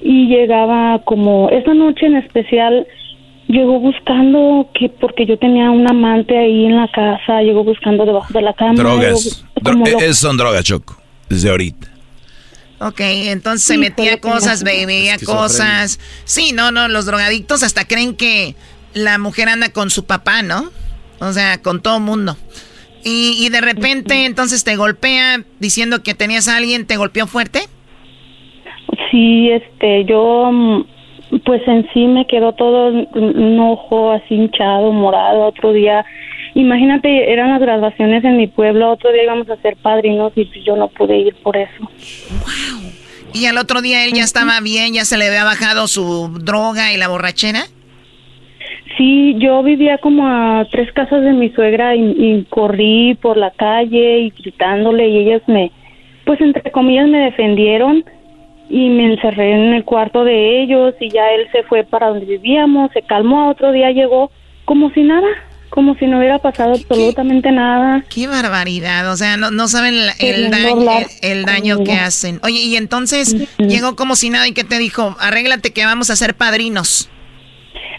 y 0.00 0.26
llegaba 0.26 1.00
como 1.04 1.48
esa 1.50 1.74
noche 1.74 2.06
en 2.06 2.16
especial 2.16 2.86
llegó 3.48 3.80
buscando 3.80 4.68
que 4.78 4.88
porque 4.88 5.26
yo 5.26 5.38
tenía 5.38 5.70
un 5.70 5.88
amante 5.90 6.36
ahí 6.38 6.66
en 6.66 6.76
la 6.76 6.88
casa, 6.88 7.40
llegó 7.42 7.64
buscando 7.64 8.04
debajo 8.04 8.32
de 8.32 8.42
la 8.42 8.52
cama. 8.54 8.74
Drogas. 8.74 9.44
Dro- 9.56 10.00
eh, 10.00 10.14
son 10.14 10.36
drogas, 10.36 10.62
Choco. 10.64 10.96
Desde 11.28 11.50
ahorita. 11.50 11.88
Ok, 12.80 13.00
entonces 13.00 13.66
se 13.66 13.76
metía 13.76 14.20
cosas, 14.20 14.62
bebía 14.62 15.16
cosas. 15.24 15.98
Sí, 16.24 16.52
no, 16.52 16.70
no, 16.70 16.86
los 16.86 17.06
drogadictos 17.06 17.64
hasta 17.64 17.86
creen 17.86 18.14
que 18.14 18.54
la 18.94 19.18
mujer 19.18 19.48
anda 19.48 19.70
con 19.72 19.90
su 19.90 20.04
papá, 20.04 20.42
¿no? 20.42 20.70
O 21.18 21.32
sea, 21.32 21.60
con 21.60 21.82
todo 21.82 21.98
mundo. 21.98 22.36
Y, 23.04 23.36
y 23.44 23.48
de 23.48 23.60
repente 23.60 24.26
entonces 24.26 24.62
te 24.62 24.76
golpea 24.76 25.42
diciendo 25.58 26.02
que 26.04 26.14
tenías 26.14 26.46
a 26.46 26.56
alguien, 26.56 26.86
¿te 26.86 26.96
golpeó 26.96 27.26
fuerte? 27.26 27.68
Sí, 29.10 29.50
este, 29.50 30.04
yo, 30.04 30.50
mm, 30.52 30.84
pues 31.44 31.66
en 31.66 31.88
sí 31.92 32.06
me 32.06 32.26
quedó 32.26 32.52
todo 32.52 32.88
un 32.88 33.58
ojo 33.60 34.12
así 34.12 34.34
hinchado, 34.34 34.92
morado. 34.92 35.46
Otro 35.46 35.72
día, 35.72 36.04
imagínate, 36.54 37.32
eran 37.32 37.50
las 37.50 37.60
graduaciones 37.60 38.24
en 38.24 38.36
mi 38.36 38.46
pueblo. 38.46 38.90
Otro 38.92 39.12
día 39.12 39.24
íbamos 39.24 39.48
a 39.50 39.56
ser 39.56 39.76
padrinos 39.76 40.32
y 40.36 40.48
yo 40.64 40.76
no 40.76 40.88
pude 40.88 41.18
ir 41.18 41.34
por 41.36 41.56
eso. 41.56 41.90
Y 43.34 43.46
al 43.46 43.58
otro 43.58 43.82
día 43.82 44.04
él 44.04 44.12
ya 44.14 44.22
estaba 44.22 44.60
bien, 44.60 44.94
ya 44.94 45.04
se 45.04 45.18
le 45.18 45.26
había 45.26 45.44
bajado 45.44 45.86
su 45.86 46.28
droga 46.40 46.92
y 46.92 46.96
la 46.96 47.08
borrachera. 47.08 47.64
Sí, 48.96 49.36
yo 49.38 49.62
vivía 49.62 49.98
como 49.98 50.26
a 50.26 50.66
tres 50.72 50.90
casas 50.92 51.22
de 51.22 51.32
mi 51.32 51.50
suegra 51.50 51.94
y, 51.94 52.00
y 52.00 52.46
corrí 52.48 53.16
por 53.20 53.36
la 53.36 53.50
calle 53.52 54.20
y 54.20 54.30
gritándole 54.30 55.08
y 55.08 55.18
ellas 55.18 55.42
me, 55.46 55.70
pues 56.24 56.40
entre 56.40 56.72
comillas 56.72 57.06
me 57.06 57.18
defendieron 57.18 58.04
y 58.68 58.88
me 58.90 59.12
encerré 59.12 59.52
en 59.52 59.74
el 59.74 59.84
cuarto 59.84 60.24
de 60.24 60.62
ellos 60.62 60.94
y 61.00 61.08
ya 61.10 61.30
él 61.30 61.48
se 61.52 61.62
fue 61.64 61.84
para 61.84 62.08
donde 62.08 62.26
vivíamos, 62.26 62.90
se 62.92 63.02
calmó, 63.02 63.48
otro 63.48 63.72
día 63.72 63.90
llegó 63.90 64.30
como 64.64 64.90
si 64.90 65.02
nada, 65.02 65.26
como 65.70 65.94
si 65.94 66.06
no 66.06 66.18
hubiera 66.18 66.38
pasado 66.38 66.72
absolutamente 66.72 67.50
nada. 67.50 68.04
Qué 68.12 68.26
barbaridad, 68.26 69.10
o 69.10 69.16
sea, 69.16 69.36
no, 69.36 69.50
no 69.50 69.68
saben 69.68 69.94
el, 70.20 70.50
daño, 70.50 70.90
el, 71.22 71.30
el 71.30 71.44
daño 71.44 71.84
que 71.84 71.92
hacen. 71.92 72.40
Oye, 72.42 72.60
y 72.62 72.76
entonces 72.76 73.56
llegó 73.58 73.96
como 73.96 74.16
si 74.16 74.28
nada 74.30 74.46
y 74.46 74.52
que 74.52 74.64
te 74.64 74.78
dijo, 74.78 75.16
arréglate 75.20 75.72
que 75.72 75.84
vamos 75.84 76.10
a 76.10 76.16
ser 76.16 76.34
padrinos. 76.34 77.10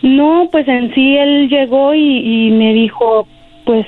No, 0.01 0.47
pues 0.51 0.67
en 0.67 0.93
sí 0.93 1.17
él 1.17 1.49
llegó 1.49 1.93
y, 1.93 2.47
y 2.47 2.51
me 2.51 2.73
dijo, 2.73 3.27
pues 3.65 3.85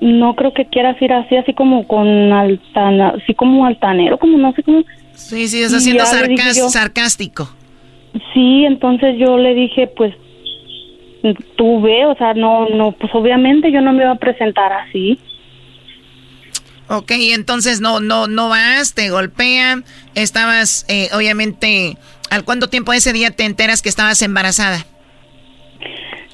no 0.00 0.34
creo 0.34 0.52
que 0.52 0.66
quieras 0.66 1.00
ir 1.00 1.12
así, 1.12 1.36
así 1.36 1.54
como 1.54 1.86
con 1.86 2.32
altana, 2.32 3.14
así 3.22 3.34
como 3.34 3.66
altanero, 3.66 4.18
como 4.18 4.38
no 4.38 4.52
sé 4.52 4.62
cómo. 4.62 4.82
Sí, 5.28 5.48
sí, 5.48 5.62
es 5.62 5.72
Y 5.72 5.76
haciendo 5.76 6.04
ya 6.04 6.12
le 6.22 6.28
dije 6.28 6.42
sarcas- 6.42 6.56
yo, 6.56 6.68
sarcástico. 6.68 7.50
Sí, 8.34 8.64
entonces 8.64 9.16
yo 9.18 9.38
le 9.38 9.54
dije, 9.54 9.86
pues 9.96 10.14
tú 11.56 11.80
ve, 11.82 12.06
o 12.06 12.14
sea, 12.16 12.34
no, 12.34 12.68
no, 12.70 12.92
pues 12.92 13.14
obviamente 13.14 13.70
yo 13.70 13.80
no 13.80 13.92
me 13.92 14.02
iba 14.02 14.12
a 14.12 14.16
presentar 14.18 14.72
así. 14.72 15.18
Ok, 16.88 17.12
entonces 17.32 17.80
no, 17.80 18.00
no, 18.00 18.26
no 18.26 18.48
vas, 18.48 18.94
te 18.94 19.10
golpean, 19.10 19.84
estabas, 20.16 20.84
eh, 20.88 21.08
obviamente, 21.14 21.96
¿al 22.30 22.44
cuánto 22.44 22.68
tiempo 22.68 22.92
ese 22.92 23.12
día 23.12 23.30
te 23.30 23.44
enteras 23.44 23.80
que 23.82 23.88
estabas 23.88 24.22
embarazada? 24.22 24.84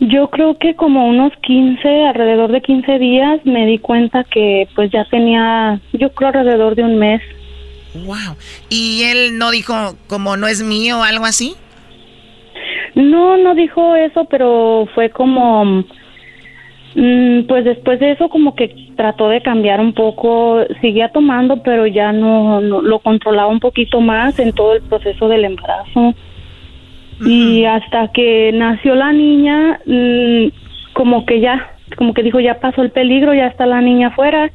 Yo 0.00 0.28
creo 0.30 0.56
que 0.58 0.74
como 0.74 1.06
unos 1.08 1.32
15, 1.42 2.06
alrededor 2.06 2.52
de 2.52 2.62
15 2.62 2.98
días 2.98 3.40
me 3.44 3.66
di 3.66 3.78
cuenta 3.78 4.24
que 4.24 4.68
pues 4.74 4.90
ya 4.90 5.04
tenía, 5.10 5.80
yo 5.92 6.12
creo 6.12 6.28
alrededor 6.28 6.74
de 6.74 6.84
un 6.84 6.96
mes. 6.98 7.20
Wow. 8.04 8.36
¿Y 8.68 9.02
él 9.04 9.38
no 9.38 9.50
dijo 9.50 9.96
como 10.08 10.36
no 10.36 10.46
es 10.46 10.62
mío 10.62 11.00
o 11.00 11.02
algo 11.02 11.24
así? 11.24 11.54
No, 12.96 13.36
no 13.36 13.54
dijo 13.54 13.94
eso, 13.94 14.24
pero 14.24 14.88
fue 14.94 15.10
como, 15.10 15.84
mm, 16.94 17.42
pues 17.46 17.64
después 17.64 18.00
de 18.00 18.12
eso 18.12 18.30
como 18.30 18.54
que 18.54 18.74
trató 18.96 19.28
de 19.28 19.42
cambiar 19.42 19.80
un 19.80 19.92
poco, 19.92 20.64
seguía 20.80 21.10
tomando, 21.10 21.62
pero 21.62 21.86
ya 21.86 22.12
no, 22.12 22.62
no 22.62 22.80
lo 22.80 22.98
controlaba 23.00 23.48
un 23.48 23.60
poquito 23.60 24.00
más 24.00 24.38
en 24.38 24.52
todo 24.52 24.74
el 24.74 24.82
proceso 24.82 25.28
del 25.28 25.44
embarazo. 25.44 26.14
Y 27.20 27.64
hasta 27.64 28.08
que 28.12 28.50
nació 28.52 28.94
la 28.94 29.12
niña, 29.12 29.78
mm, 29.86 30.46
como 30.94 31.26
que 31.26 31.40
ya, 31.40 31.76
como 31.96 32.14
que 32.14 32.22
dijo 32.22 32.40
ya 32.40 32.60
pasó 32.60 32.82
el 32.82 32.90
peligro, 32.90 33.34
ya 33.34 33.46
está 33.46 33.66
la 33.66 33.80
niña 33.80 34.08
afuera, 34.08 34.50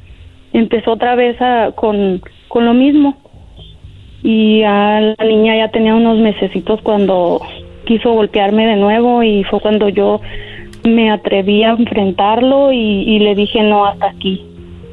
empezó 0.52 0.92
otra 0.92 1.14
vez 1.14 1.40
a, 1.40 1.72
con, 1.76 2.20
con 2.48 2.64
lo 2.64 2.74
mismo. 2.74 3.16
Y 4.22 4.62
a 4.62 5.14
la 5.18 5.24
niña 5.24 5.56
ya 5.56 5.68
tenía 5.70 5.94
unos 5.94 6.18
mesecitos 6.18 6.80
cuando 6.82 7.40
quiso 7.84 8.12
golpearme 8.12 8.66
de 8.66 8.76
nuevo 8.76 9.22
y 9.22 9.44
fue 9.44 9.60
cuando 9.60 9.88
yo 9.88 10.20
me 10.84 11.10
atreví 11.10 11.62
a 11.62 11.70
enfrentarlo 11.70 12.72
y, 12.72 13.18
le 13.18 13.34
dije 13.34 13.62
no 13.62 13.86
hasta 13.86 14.06
aquí. 14.06 14.44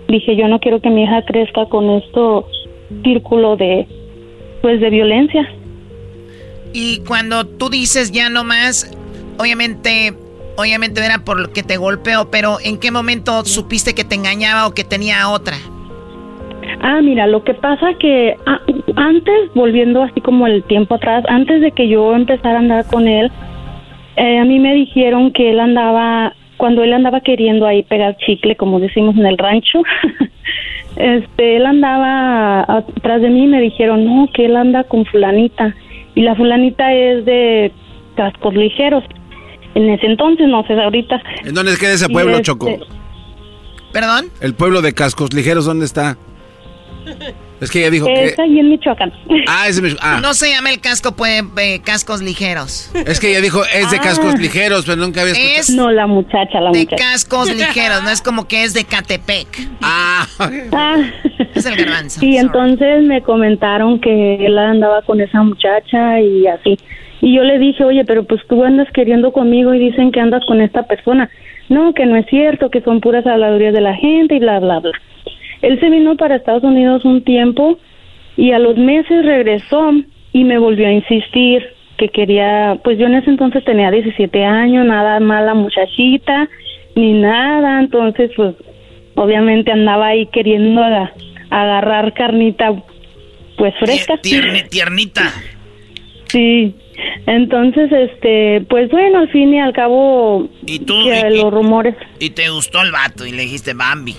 Dije 0.08 0.36
yo 0.36 0.48
no 0.48 0.60
quiero 0.60 0.82
que 0.82 0.90
mi 0.90 1.04
hija 1.04 1.24
crezca 1.26 1.66
con 1.68 1.90
esto 1.90 2.48
círculo 3.04 3.56
de 3.56 3.88
pues 4.62 4.82
de 4.82 4.90
violencia. 4.90 5.48
Y 6.74 7.00
cuando 7.08 7.46
tú 7.46 7.70
dices 7.70 8.12
ya 8.12 8.30
no 8.30 8.44
más, 8.44 8.92
obviamente, 9.38 10.14
obviamente 10.58 11.04
era 11.04 11.24
por 11.24 11.40
lo 11.40 11.52
que 11.52 11.64
te 11.64 11.78
golpeó, 11.78 12.30
pero 12.30 12.58
¿en 12.64 12.78
qué 12.78 12.92
momento 12.92 13.46
supiste 13.46 13.94
que 13.94 14.04
te 14.04 14.16
engañaba 14.16 14.68
o 14.68 14.74
que 14.74 14.84
tenía 14.84 15.30
otra? 15.30 15.58
Ah, 16.82 17.02
mira, 17.02 17.28
lo 17.28 17.44
que 17.44 17.54
pasa 17.54 17.94
que 18.00 18.36
ah, 18.46 18.62
antes, 18.96 19.54
volviendo 19.54 20.02
así 20.04 20.22
como 20.22 20.48
el 20.48 20.64
tiempo 20.64 20.96
atrás, 20.96 21.24
antes 21.28 21.62
de 21.62 21.72
que 21.72 21.88
yo 21.88 22.16
empezara 22.16 22.56
a 22.56 22.60
andar 22.60 22.86
con 22.88 23.08
él, 23.08 23.32
eh, 24.16 24.40
a 24.40 24.46
mí 24.46 24.60
me 24.60 24.74
dijeron 24.74 25.32
que 25.32 25.52
él 25.52 25.60
andaba, 25.60 26.34
cuando 26.58 26.84
él 26.84 26.94
andaba 26.94 27.22
queriendo 27.22 27.66
ahí 27.66 27.84
pegar 27.84 28.18
chicle, 28.18 28.56
como 28.56 28.80
decimos 28.80 29.16
en 29.16 29.26
el 29.26 29.38
rancho, 29.38 29.82
este, 30.96 31.58
él 31.58 31.66
andaba 31.66 32.62
atrás 32.62 33.22
de 33.22 33.30
mí 33.30 33.44
y 33.44 33.48
me 33.48 33.62
dijeron, 33.62 34.06
no, 34.06 34.30
que 34.34 34.46
él 34.46 34.56
anda 34.56 34.84
con 34.84 35.06
fulanita. 35.06 35.76
Y 36.16 36.22
la 36.22 36.36
fulanita 36.36 36.94
es 36.94 37.24
de 37.26 37.72
cascos 38.16 38.54
ligeros. 38.56 39.04
En 39.76 39.90
ese 39.90 40.08
entonces, 40.08 40.48
no 40.48 40.66
sé, 40.66 40.74
ahorita. 40.74 41.22
¿En 41.46 41.54
dónde 41.54 41.78
queda 41.78 41.94
ese 41.94 42.10
pueblo, 42.10 42.32
este- 42.32 42.44
Choco? 42.44 42.68
¿Perdón? 43.94 44.26
El 44.42 44.54
pueblo 44.54 44.82
de 44.82 44.94
Cascos 44.94 45.34
Ligeros, 45.34 45.66
¿dónde 45.66 45.86
está? 45.86 46.18
Es 47.62 47.70
que 47.72 47.80
ella 47.80 47.90
dijo 47.90 48.08
Es 48.08 48.36
que... 48.38 48.42
ahí 48.42 48.58
en 48.58 48.70
Michoacán. 48.70 49.12
Ah, 49.48 49.68
ese 49.68 49.82
me... 49.82 49.90
ah. 50.00 50.20
No 50.22 50.34
se 50.34 50.50
llama 50.50 50.70
el 50.72 50.80
casco, 50.80 51.12
pues, 51.14 51.44
eh, 51.58 51.82
cascos 51.84 52.22
ligeros. 52.22 52.90
Es 53.06 53.20
que 53.20 53.32
ella 53.32 53.42
dijo 53.42 53.64
es 53.66 53.92
de 53.92 53.98
Ah. 53.98 54.02
cascos 54.02 54.40
ligeros, 54.40 54.86
pero 54.86 54.96
nunca 54.96 55.20
había 55.22 55.34
escuchado. 55.34 55.60
Es 55.60 55.70
No, 55.72 55.92
la 55.92 56.08
muchacha, 56.08 56.62
la 56.62 56.72
de 56.72 56.80
muchacha. 56.86 56.96
cascos 57.04 57.54
ligeros, 57.54 58.02
no 58.04 58.12
es 58.12 58.22
como 58.22 58.48
que 58.48 58.64
es 58.64 58.74
de 58.74 58.86
Catepec. 58.86 59.48
Ah, 59.82 60.26
Ah. 60.72 60.98
Es 61.54 61.66
el 61.66 61.76
garbanzo. 61.76 62.22
Sí, 62.22 62.38
entonces 62.38 63.04
me 63.04 63.22
comentaron 63.24 64.00
que 64.00 64.36
él 64.46 64.58
andaba 64.58 65.02
con 65.02 65.20
esa 65.20 65.44
muchacha 65.44 66.22
y 66.22 66.48
así. 66.48 66.78
Y 67.20 67.36
yo 67.36 67.44
le 67.44 67.60
dije, 67.60 67.84
oye, 67.84 68.06
pero 68.06 68.24
pues 68.24 68.40
tú 68.48 68.64
andas 68.64 68.88
queriendo 68.94 69.34
conmigo 69.34 69.74
y 69.74 69.80
dicen 69.80 70.14
que 70.14 70.22
andas 70.22 70.44
con 70.48 70.62
esta 70.62 70.84
persona. 70.84 71.30
No, 71.68 71.94
que 71.94 72.06
no 72.06 72.16
es 72.16 72.26
cierto, 72.28 72.70
que 72.70 72.80
son 72.82 73.02
puras 73.02 73.28
habladurías 73.28 73.74
de 73.74 73.82
la 73.82 73.96
gente 73.96 74.36
y 74.36 74.40
bla, 74.40 74.60
bla, 74.62 74.80
bla. 74.80 74.92
Él 75.62 75.80
se 75.80 75.90
vino 75.90 76.16
para 76.18 76.36
Estados 76.38 76.64
Unidos 76.64 77.04
un 77.06 77.24
tiempo 77.24 77.78
y 78.38 78.52
a 78.52 78.60
los 78.60 78.78
meses 78.78 79.26
regresó 79.26 79.92
y 80.34 80.44
me 80.44 80.58
volvió 80.58 80.88
a 80.88 80.92
insistir. 80.92 81.64
que 81.98 82.08
quería, 82.08 82.80
pues 82.82 82.98
yo 82.98 83.08
en 83.08 83.16
ese 83.16 83.30
entonces 83.30 83.62
tenía 83.66 83.92
17 83.92 84.46
años, 84.46 84.86
nada 84.86 85.20
mala 85.20 85.54
muchachita, 85.54 86.48
ni 86.96 87.12
nada, 87.12 87.78
entonces 87.82 88.32
pues 88.38 88.56
obviamente 89.16 89.70
andaba 89.74 90.08
ahí 90.08 90.26
queriendo 90.28 90.82
aga- 90.82 91.12
agarrar 91.50 92.14
carnita 92.14 92.72
pues 93.58 93.74
fresca. 93.82 94.16
Tierne- 94.22 94.70
tiernita. 94.70 95.24
Sí. 96.28 96.74
Entonces, 97.28 97.92
este, 97.92 98.62
pues 98.70 98.90
bueno, 98.92 99.20
al 99.20 99.30
fin 99.30 99.54
y 99.54 99.60
al 99.60 99.74
cabo, 99.74 100.48
¿Y 100.66 100.80
tú? 100.80 100.94
que 101.04 101.10
y- 101.32 101.34
y- 101.38 101.42
los 101.42 101.52
rumores, 101.54 101.96
Y 102.22 102.30
te 102.30 102.50
gustó 102.50 102.82
el 102.82 102.94
vato 102.94 103.26
y 103.26 103.32
le 103.32 103.42
dijiste 103.42 103.74
Bambi. 103.74 104.16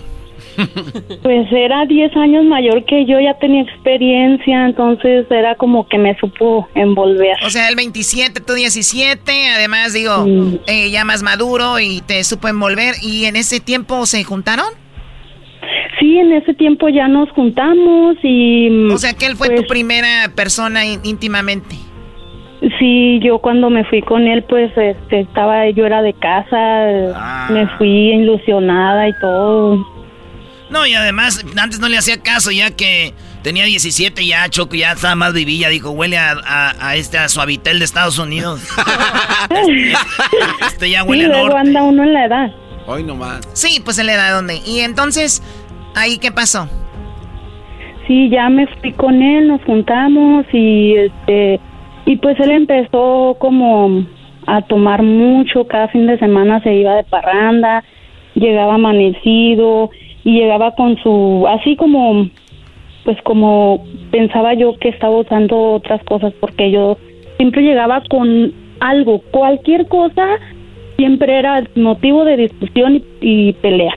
pues 1.22 1.46
era 1.52 1.84
10 1.86 2.16
años 2.16 2.44
mayor 2.44 2.84
que 2.84 3.04
yo, 3.06 3.18
ya 3.20 3.34
tenía 3.38 3.62
experiencia, 3.62 4.66
entonces 4.66 5.26
era 5.30 5.54
como 5.56 5.86
que 5.88 5.98
me 5.98 6.16
supo 6.18 6.68
envolver. 6.74 7.36
O 7.44 7.50
sea, 7.50 7.68
el 7.68 7.76
27, 7.76 8.40
tú 8.40 8.54
17, 8.54 9.32
además 9.56 9.92
digo, 9.92 10.26
eh, 10.66 10.90
ya 10.90 11.04
más 11.04 11.22
maduro 11.22 11.78
y 11.78 12.00
te 12.02 12.22
supo 12.24 12.48
envolver. 12.48 12.94
¿Y 13.02 13.24
en 13.26 13.36
ese 13.36 13.60
tiempo 13.60 14.06
se 14.06 14.22
juntaron? 14.24 14.66
Sí, 15.98 16.16
en 16.18 16.32
ese 16.32 16.54
tiempo 16.54 16.88
ya 16.88 17.08
nos 17.08 17.28
juntamos 17.32 18.16
y... 18.22 18.88
O 18.90 18.96
sea, 18.96 19.12
que 19.12 19.26
él 19.26 19.36
fue 19.36 19.48
pues, 19.48 19.60
tu 19.62 19.66
primera 19.66 20.32
persona 20.34 20.84
ín- 20.86 21.00
íntimamente. 21.04 21.76
Sí, 22.78 23.20
yo 23.22 23.38
cuando 23.38 23.70
me 23.70 23.84
fui 23.84 24.02
con 24.02 24.26
él, 24.26 24.42
pues 24.44 24.70
este, 24.76 25.20
estaba, 25.20 25.68
yo 25.70 25.86
era 25.86 26.02
de 26.02 26.12
casa, 26.14 26.56
Ah. 27.14 27.48
me 27.50 27.66
fui 27.78 28.12
ilusionada 28.12 29.08
y 29.08 29.12
todo. 29.20 29.86
No, 30.70 30.86
y 30.86 30.94
además, 30.94 31.44
antes 31.60 31.80
no 31.80 31.88
le 31.88 31.98
hacía 31.98 32.22
caso, 32.22 32.50
ya 32.52 32.70
que 32.70 33.12
tenía 33.42 33.64
17, 33.64 34.24
ya 34.24 34.48
Choco 34.48 34.76
ya 34.76 34.92
estaba 34.92 35.14
más 35.16 35.32
vivilla. 35.32 35.68
Dijo, 35.68 35.90
huele 35.90 36.16
a, 36.16 36.32
a, 36.44 36.88
a 36.88 36.96
este 36.96 37.18
a 37.18 37.28
Suavitel 37.28 37.78
de 37.80 37.84
Estados 37.84 38.18
Unidos. 38.18 38.62
este 40.66 40.90
ya 40.90 41.02
huele 41.04 41.24
sí, 41.24 41.30
a 41.30 41.32
luego 41.32 41.48
norte. 41.48 41.60
anda 41.68 41.82
uno 41.82 42.02
en 42.04 42.12
la 42.12 42.24
edad. 42.24 42.50
Hoy 42.86 43.02
nomás. 43.02 43.40
Sí, 43.52 43.80
pues 43.84 43.98
en 43.98 44.06
la 44.06 44.14
edad 44.14 44.32
donde. 44.34 44.60
Y 44.64 44.80
entonces, 44.80 45.42
¿ahí 45.94 46.18
qué 46.18 46.32
pasó? 46.32 46.68
Sí, 48.06 48.28
ya 48.30 48.48
me 48.48 48.66
fui 48.66 48.92
con 48.92 49.22
él, 49.22 49.48
nos 49.48 49.62
juntamos 49.64 50.44
y 50.52 50.94
este 50.96 51.60
y 52.06 52.16
pues 52.16 52.38
él 52.40 52.50
empezó 52.50 53.36
como 53.38 54.04
a 54.46 54.62
tomar 54.62 55.02
mucho, 55.02 55.66
cada 55.68 55.86
fin 55.88 56.06
de 56.08 56.18
semana 56.18 56.60
se 56.62 56.74
iba 56.74 56.94
de 56.96 57.04
parranda, 57.04 57.84
llegaba 58.34 58.74
amanecido 58.74 59.90
y 60.24 60.32
llegaba 60.38 60.74
con 60.74 60.96
su 61.02 61.46
así 61.48 61.76
como 61.76 62.28
pues 63.04 63.16
como 63.22 63.84
pensaba 64.10 64.54
yo 64.54 64.76
que 64.78 64.88
estaba 64.90 65.16
usando 65.16 65.74
otras 65.74 66.02
cosas 66.04 66.32
porque 66.40 66.70
yo 66.70 66.98
siempre 67.38 67.62
llegaba 67.62 68.02
con 68.10 68.52
algo, 68.80 69.20
cualquier 69.30 69.86
cosa 69.88 70.26
siempre 70.96 71.38
era 71.38 71.64
motivo 71.76 72.24
de 72.24 72.36
discusión 72.36 72.96
y, 72.96 73.04
y 73.48 73.52
pelea. 73.54 73.94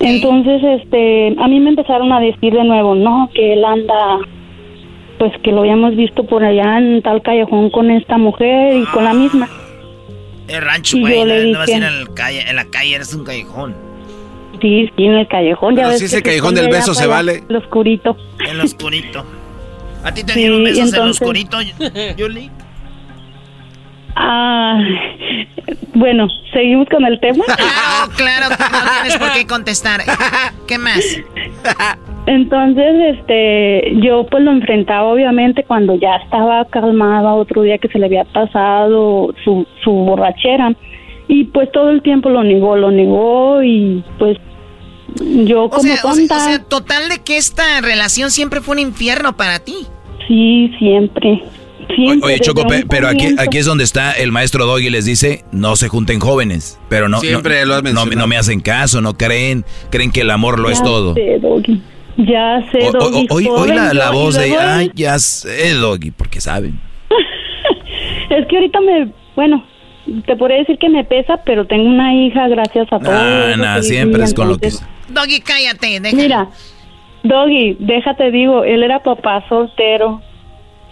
Entonces, 0.00 0.62
este, 0.62 1.34
a 1.38 1.48
mí 1.48 1.58
me 1.58 1.70
empezaron 1.70 2.12
a 2.12 2.20
decir 2.20 2.52
de 2.52 2.64
nuevo, 2.64 2.94
no, 2.94 3.28
que 3.34 3.54
él 3.54 3.64
anda, 3.64 4.18
pues 5.18 5.32
que 5.42 5.50
lo 5.50 5.60
habíamos 5.60 5.96
visto 5.96 6.24
por 6.24 6.44
allá 6.44 6.78
en 6.78 7.02
tal 7.02 7.20
callejón 7.22 7.70
con 7.70 7.90
esta 7.90 8.16
mujer 8.16 8.76
y 8.76 8.84
con 8.86 9.04
la 9.04 9.12
misma. 9.14 9.48
El 10.48 10.62
rancho, 10.62 10.98
güey. 10.98 11.18
No, 11.18 11.24
le 11.26 11.46
no 11.52 11.58
vas 11.58 11.68
a 11.68 11.72
ir 11.72 11.78
dije- 11.82 11.88
en, 11.88 11.98
el 12.00 12.14
calle, 12.14 12.40
en 12.48 12.56
la 12.56 12.64
calle, 12.66 12.94
eres 12.94 13.14
un 13.14 13.24
callejón. 13.24 13.74
Sí, 14.62 14.88
sí, 14.96 15.04
en 15.04 15.14
el 15.14 15.28
callejón. 15.28 15.74
Pero 15.74 15.88
ya 15.88 15.90
ves 15.92 15.98
si 15.98 16.04
que 16.04 16.06
ese 16.06 16.16
se 16.16 16.22
callejón 16.22 16.54
del 16.54 16.68
beso 16.68 16.94
se 16.94 17.06
vale. 17.06 17.42
Lo 17.48 17.58
oscurito. 17.58 18.16
En 18.48 18.56
lo 18.58 18.64
oscurito. 18.70 19.24
¿A 20.04 20.14
ti 20.14 20.24
te 20.24 20.32
Sí, 20.32 20.38
dieron 20.40 20.64
besos 20.64 20.78
en 20.78 20.84
lo 20.84 20.96
entonces- 20.96 21.20
oscurito, 21.20 21.58
Yuli? 22.16 22.50
Ah, 24.14 24.78
bueno, 25.94 26.28
seguimos 26.52 26.86
con 26.88 27.04
el 27.06 27.18
tema. 27.20 27.44
Claro, 27.46 28.12
claro, 28.16 28.48
no 28.50 28.90
tienes 29.02 29.18
por 29.18 29.32
qué 29.32 29.46
contestar. 29.46 30.00
¿Qué 30.68 30.76
más? 30.78 31.00
Entonces, 32.26 33.16
este, 33.18 33.94
yo 34.02 34.26
pues 34.26 34.44
lo 34.44 34.52
enfrentaba 34.52 35.04
obviamente 35.04 35.64
cuando 35.64 35.94
ya 35.96 36.16
estaba 36.16 36.64
calmada 36.66 37.34
otro 37.34 37.62
día 37.62 37.78
que 37.78 37.88
se 37.88 37.98
le 37.98 38.06
había 38.06 38.24
pasado 38.24 39.34
su, 39.44 39.66
su 39.82 39.90
borrachera 39.90 40.72
y 41.26 41.44
pues 41.44 41.72
todo 41.72 41.90
el 41.90 42.02
tiempo 42.02 42.28
lo 42.28 42.44
negó, 42.44 42.76
lo 42.76 42.90
negó 42.90 43.62
y 43.62 44.04
pues 44.18 44.36
yo 45.44 45.68
como 45.68 45.80
o 45.80 45.80
sea, 45.82 46.00
tonta, 46.02 46.36
o 46.36 46.40
sea, 46.44 46.58
total 46.64 47.08
de 47.08 47.18
que 47.20 47.36
esta 47.36 47.80
relación 47.80 48.30
siempre 48.30 48.60
fue 48.60 48.74
un 48.74 48.78
infierno 48.80 49.36
para 49.36 49.58
ti. 49.58 49.86
sí, 50.28 50.70
siempre, 50.78 51.42
siempre. 51.94 52.26
Oye, 52.26 52.40
Choco, 52.40 52.64
pero 52.88 53.08
aquí, 53.08 53.18
comienzo. 53.18 53.42
aquí 53.42 53.58
es 53.58 53.66
donde 53.66 53.84
está 53.84 54.12
el 54.12 54.32
maestro 54.32 54.66
Doggy 54.66 54.90
les 54.90 55.04
dice, 55.04 55.44
no 55.52 55.76
se 55.76 55.88
junten 55.88 56.20
jóvenes. 56.20 56.78
Pero 56.88 57.08
no, 57.08 57.20
Siempre 57.20 57.60
no, 57.60 57.66
lo 57.66 57.74
has 57.74 57.82
no, 57.82 57.90
mencionado. 57.90 58.20
no 58.20 58.26
me 58.26 58.36
hacen 58.36 58.60
caso, 58.60 59.00
no 59.00 59.16
creen, 59.16 59.64
creen 59.90 60.10
que 60.12 60.20
el 60.22 60.30
amor 60.30 60.58
lo 60.58 60.70
es 60.70 60.78
Ya 60.78 60.84
todo. 60.84 61.14
sé, 61.14 61.38
Doggy. 61.40 61.82
Ya 62.18 62.64
sé, 62.70 62.78
O- 62.84 62.88
o- 62.88 62.92
Doggy, 62.92 63.26
Hoy 63.30 63.46
hoy 63.50 63.68
la, 63.68 63.92
la 63.94 64.10
voz 64.10 64.34
de, 64.36 64.54
ay, 64.56 64.90
ya 64.94 65.18
sé, 65.18 65.74
Doggy, 65.74 66.10
porque 66.10 66.40
saben. 66.40 66.78
Es 68.30 68.46
que 68.48 68.56
ahorita 68.56 68.80
me, 68.80 69.12
bueno, 69.36 69.62
te 70.26 70.36
podría 70.36 70.58
decir 70.58 70.78
que 70.78 70.88
me 70.88 71.04
pesa, 71.04 71.38
pero 71.44 71.66
tengo 71.66 71.84
una 71.88 72.14
hija 72.14 72.48
gracias 72.48 72.86
a 72.92 72.98
todo. 72.98 73.12
Ah, 73.14 73.78
siempre 73.82 74.22
es 74.24 74.34
con 74.34 74.48
lo 74.48 74.58
que... 74.58 74.70
Doggy, 75.08 75.40
cállate, 75.40 76.00
deja. 76.00 76.16
Mira, 76.16 76.48
Doggy, 77.22 77.76
déjate 77.78 78.30
digo, 78.30 78.64
él 78.64 78.82
era 78.82 79.02
papá 79.02 79.44
soltero 79.48 80.20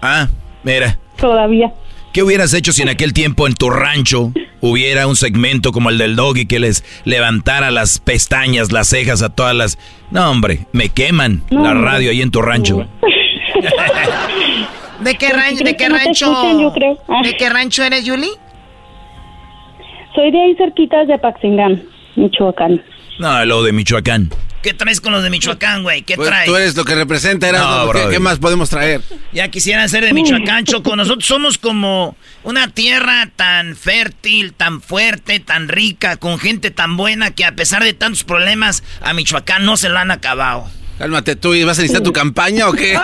Ah, 0.03 0.29
mira. 0.63 0.99
todavía. 1.17 1.73
¿Qué 2.13 2.23
hubieras 2.25 2.53
hecho 2.55 2.73
si 2.73 2.83
en 2.83 2.89
aquel 2.89 3.13
tiempo 3.13 3.47
en 3.47 3.55
tu 3.55 3.71
rancho 3.71 4.33
hubiera 4.61 5.07
un 5.07 5.15
segmento 5.17 5.71
como 5.73 5.91
el 5.91 5.99
del 5.99 6.17
doggy 6.17 6.47
que 6.47 6.59
les 6.59 6.85
levantara 7.05 7.71
las 7.71 7.99
pestañas, 8.01 8.73
las 8.73 8.89
cejas 8.89 9.23
a 9.23 9.29
todas 9.29 9.55
las... 9.55 9.79
No, 10.11 10.29
hombre, 10.31 10.67
me 10.73 10.89
queman 10.89 11.43
No, 11.51 11.63
la 11.63 11.71
hombre. 11.73 11.85
radio 11.91 12.11
ahí 12.11 12.21
en 12.21 12.31
tu 12.33 12.43
rancho. 12.43 12.87
¿De 15.01 15.15
qué, 15.15 15.29
Porque 15.29 15.33
ran- 15.33 15.57
de 15.57 15.77
qué 15.77 15.89
rancho? 15.89 16.31
escuchan, 16.33 16.61
yo 16.61 16.73
creo. 16.73 16.99
¿De 17.23 17.37
qué 17.37 17.49
rancho 17.49 17.83
eres, 17.85 18.05
Yuli? 18.05 18.29
Soy 20.15 20.31
de 20.31 20.41
ahí 20.43 20.55
cerquitas 20.57 21.07
de 21.09 21.19
Paxingán, 21.19 21.83
Michoacán. 22.17 22.83
No, 23.19 23.45
lo 23.45 23.63
de 23.63 23.73
Michoacán. 23.73 24.31
¿Qué 24.63 24.75
traes 24.75 25.01
con 25.01 25.13
los 25.13 25.23
de 25.23 25.31
Michoacán, 25.31 25.83
güey? 25.83 26.03
¿Qué 26.03 26.17
Pues 26.17 26.29
traes? 26.29 26.47
tú 26.47 26.55
eres 26.55 26.77
lo 26.77 26.85
que 26.85 26.95
representa, 26.95 27.49
eras 27.49 27.63
No, 27.63 27.87
brother. 27.89 28.11
¿qué 28.11 28.19
más 28.19 28.39
podemos 28.39 28.69
traer? 28.69 29.01
Ya 29.33 29.49
quisieran 29.49 29.89
ser 29.89 30.05
de 30.05 30.13
Michoacán, 30.13 30.65
Choco. 30.65 30.97
Nosotros 30.97 31.25
somos 31.27 31.57
como 31.57 32.15
una 32.45 32.69
tierra 32.69 33.31
tan 33.37 33.75
fértil, 33.75 34.53
tan 34.53 34.83
fuerte, 34.83 35.41
tan 35.41 35.69
rica, 35.69 36.17
con 36.19 36.39
gente 36.39 36.71
tan 36.71 36.99
buena 36.99 37.31
que 37.31 37.47
a 37.47 37.53
pesar 37.53 37.83
de 37.85 37.95
tantos 37.95 38.25
problemas, 38.25 38.83
a 39.01 39.15
Michoacán 39.15 39.65
no 39.65 39.79
se 39.79 39.89
lo 39.89 39.99
han 39.99 40.11
acabado. 40.11 40.67
Cálmate 41.01 41.35
tú, 41.35 41.55
¿y 41.55 41.65
vas 41.65 41.79
a 41.79 41.81
necesitar 41.81 42.03
tu 42.05 42.13
campaña 42.13 42.69
o 42.69 42.73
qué? 42.73 42.95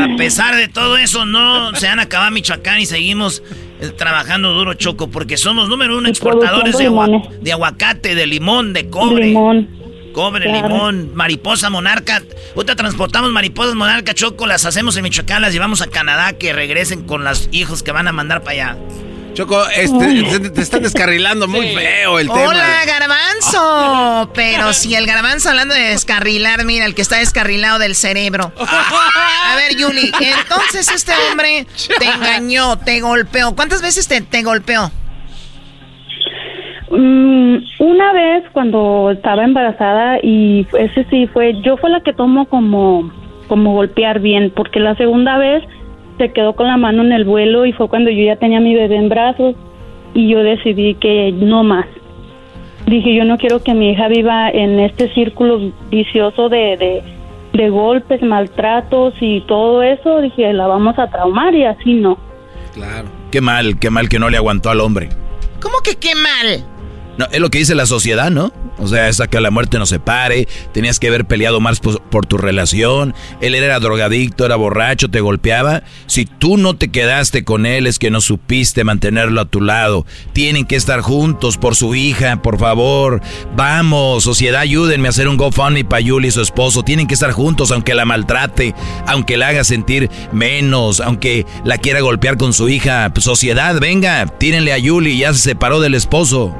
A 0.00 0.16
pesar 0.16 0.54
de 0.54 0.68
todo 0.68 0.96
eso, 0.96 1.24
no 1.26 1.74
se 1.74 1.88
han 1.88 1.98
acabado 1.98 2.30
Michoacán 2.30 2.78
y 2.78 2.86
seguimos 2.86 3.42
eh, 3.80 3.88
trabajando 3.88 4.52
duro, 4.52 4.74
Choco, 4.74 5.10
porque 5.10 5.36
somos 5.36 5.68
número 5.68 5.98
uno 5.98 6.08
exportadores 6.08 6.78
de, 6.78 6.86
agua- 6.86 7.08
de 7.40 7.52
aguacate, 7.52 8.14
de 8.14 8.26
limón, 8.28 8.72
de 8.72 8.88
cobre. 8.88 9.26
Limón. 9.26 9.68
Cobre, 10.12 10.44
Claro. 10.44 10.68
limón, 10.68 11.10
mariposa 11.14 11.70
monarca. 11.70 12.22
Ahorita 12.54 12.76
transportamos 12.76 13.32
mariposas 13.32 13.74
monarca, 13.74 14.14
Choco, 14.14 14.46
las 14.46 14.64
hacemos 14.64 14.96
en 14.96 15.02
Michoacán, 15.02 15.42
las 15.42 15.52
llevamos 15.52 15.82
a 15.82 15.88
Canadá, 15.88 16.32
que 16.34 16.52
regresen 16.52 17.02
con 17.04 17.24
los 17.24 17.48
hijos 17.52 17.82
que 17.82 17.90
van 17.92 18.06
a 18.08 18.12
mandar 18.12 18.42
para 18.42 18.52
allá. 18.52 18.76
Choco, 19.36 19.62
este, 19.68 20.38
te, 20.40 20.48
te 20.48 20.62
están 20.62 20.82
descarrilando 20.82 21.46
muy 21.46 21.68
feo 21.74 22.18
el 22.18 22.26
tema. 22.26 22.40
Hola, 22.40 22.66
garbanzo. 22.86 24.30
Pero 24.34 24.72
si 24.72 24.94
el 24.94 25.06
garbanzo 25.06 25.50
hablando 25.50 25.74
de 25.74 25.90
descarrilar, 25.90 26.64
mira, 26.64 26.86
el 26.86 26.94
que 26.94 27.02
está 27.02 27.18
descarrilado 27.18 27.78
del 27.78 27.94
cerebro. 27.94 28.50
A 28.58 29.56
ver, 29.56 29.76
Yuli, 29.76 30.10
entonces 30.20 30.90
este 30.90 31.12
hombre 31.30 31.66
te 31.98 32.06
engañó, 32.14 32.78
te 32.78 33.02
golpeó. 33.02 33.54
¿Cuántas 33.54 33.82
veces 33.82 34.08
te, 34.08 34.22
te 34.22 34.42
golpeó? 34.42 34.90
Mm, 36.90 37.56
una 37.80 38.12
vez 38.14 38.44
cuando 38.54 39.10
estaba 39.10 39.44
embarazada 39.44 40.18
y 40.22 40.66
ese 40.78 41.04
sí 41.10 41.26
fue, 41.26 41.60
yo 41.60 41.76
fue 41.76 41.90
la 41.90 42.00
que 42.00 42.14
tomo 42.14 42.46
como, 42.46 43.12
como 43.48 43.74
golpear 43.74 44.20
bien, 44.20 44.50
porque 44.56 44.80
la 44.80 44.94
segunda 44.94 45.36
vez 45.36 45.62
se 46.18 46.32
quedó 46.32 46.54
con 46.54 46.66
la 46.66 46.76
mano 46.76 47.02
en 47.02 47.12
el 47.12 47.24
vuelo 47.24 47.66
y 47.66 47.72
fue 47.72 47.88
cuando 47.88 48.10
yo 48.10 48.24
ya 48.24 48.36
tenía 48.36 48.60
mi 48.60 48.74
bebé 48.74 48.96
en 48.96 49.08
brazos 49.08 49.54
y 50.14 50.28
yo 50.28 50.42
decidí 50.42 50.94
que 50.94 51.32
no 51.32 51.62
más. 51.62 51.86
Dije, 52.86 53.14
yo 53.14 53.24
no 53.24 53.36
quiero 53.36 53.62
que 53.62 53.74
mi 53.74 53.90
hija 53.90 54.08
viva 54.08 54.48
en 54.48 54.78
este 54.78 55.12
círculo 55.12 55.72
vicioso 55.90 56.48
de, 56.48 56.76
de, 56.76 57.02
de 57.52 57.70
golpes, 57.70 58.22
maltratos 58.22 59.14
y 59.20 59.40
todo 59.42 59.82
eso. 59.82 60.20
Dije, 60.20 60.52
la 60.52 60.66
vamos 60.68 60.98
a 60.98 61.08
traumar 61.08 61.54
y 61.54 61.64
así 61.64 61.94
no. 61.94 62.16
Claro. 62.74 63.08
Qué 63.30 63.40
mal, 63.40 63.78
qué 63.78 63.90
mal 63.90 64.08
que 64.08 64.18
no 64.18 64.30
le 64.30 64.36
aguantó 64.36 64.70
al 64.70 64.80
hombre. 64.80 65.08
¿Cómo 65.60 65.78
que 65.82 65.96
qué 65.96 66.14
mal? 66.14 66.64
No, 67.18 67.26
es 67.32 67.40
lo 67.40 67.50
que 67.50 67.58
dice 67.58 67.74
la 67.74 67.86
sociedad, 67.86 68.30
¿no? 68.30 68.52
O 68.78 68.86
sea, 68.86 69.08
hasta 69.08 69.26
que 69.26 69.40
la 69.40 69.50
muerte 69.50 69.78
nos 69.78 69.88
separe, 69.88 70.46
tenías 70.72 71.00
que 71.00 71.08
haber 71.08 71.24
peleado 71.24 71.60
más 71.60 71.80
por, 71.80 72.26
tu 72.26 72.36
relación, 72.36 73.14
él 73.40 73.54
era 73.54 73.80
drogadicto, 73.80 74.44
era 74.44 74.56
borracho, 74.56 75.08
te 75.08 75.20
golpeaba. 75.20 75.82
Si 76.06 76.26
tú 76.26 76.56
no 76.58 76.76
te 76.76 76.88
quedaste 76.88 77.44
con 77.44 77.64
él, 77.64 77.86
es 77.86 77.98
que 77.98 78.10
no 78.10 78.20
supiste 78.20 78.84
mantenerlo 78.84 79.40
a 79.40 79.44
tu 79.46 79.60
lado. 79.60 80.04
Tienen 80.32 80.66
que 80.66 80.76
estar 80.76 81.00
juntos 81.00 81.56
por 81.56 81.74
su 81.74 81.94
hija, 81.94 82.42
por 82.42 82.58
favor. 82.58 83.22
Vamos, 83.54 84.24
sociedad, 84.24 84.60
ayúdenme 84.60 85.08
a 85.08 85.10
hacer 85.10 85.28
un 85.28 85.36
GoFundMe 85.36 85.84
para 85.84 86.00
Yuli 86.00 86.28
y 86.28 86.32
su 86.32 86.42
esposo. 86.42 86.82
Tienen 86.82 87.06
que 87.06 87.14
estar 87.14 87.32
juntos, 87.32 87.70
aunque 87.70 87.94
la 87.94 88.04
maltrate, 88.04 88.74
aunque 89.06 89.36
la 89.36 89.48
haga 89.48 89.64
sentir 89.64 90.10
menos, 90.32 91.00
aunque 91.00 91.46
la 91.64 91.78
quiera 91.78 92.00
golpear 92.00 92.36
con 92.36 92.52
su 92.52 92.68
hija. 92.68 93.10
Sociedad, 93.18 93.78
venga, 93.80 94.26
tírenle 94.26 94.72
a 94.72 94.78
Yuli, 94.78 95.18
ya 95.18 95.32
se 95.32 95.40
separó 95.40 95.80
del 95.80 95.94
esposo. 95.94 96.54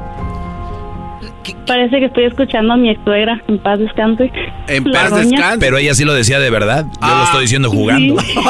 Parece 1.66 1.99
que 1.99 2.07
estoy 2.07 2.24
escuchando 2.24 2.74
a 2.74 2.76
mi 2.76 2.90
ex 2.90 3.01
suegra, 3.05 3.42
en 3.49 3.59
paz 3.59 3.78
descanse. 3.78 4.30
En 4.68 4.84
La 4.90 5.09
paz 5.09 5.16
descanse. 5.24 5.59
Pero 5.61 5.78
ella 5.78 5.94
sí 5.94 6.05
lo 6.05 6.14
decía 6.14 6.38
de 6.40 6.51
verdad. 6.51 6.84
Yo 6.84 6.90
lo 7.01 7.14
Ah. 7.14 7.22
estoy 7.26 7.42
diciendo 7.42 7.70
jugando. 7.70 8.18
Sí, 8.20 8.40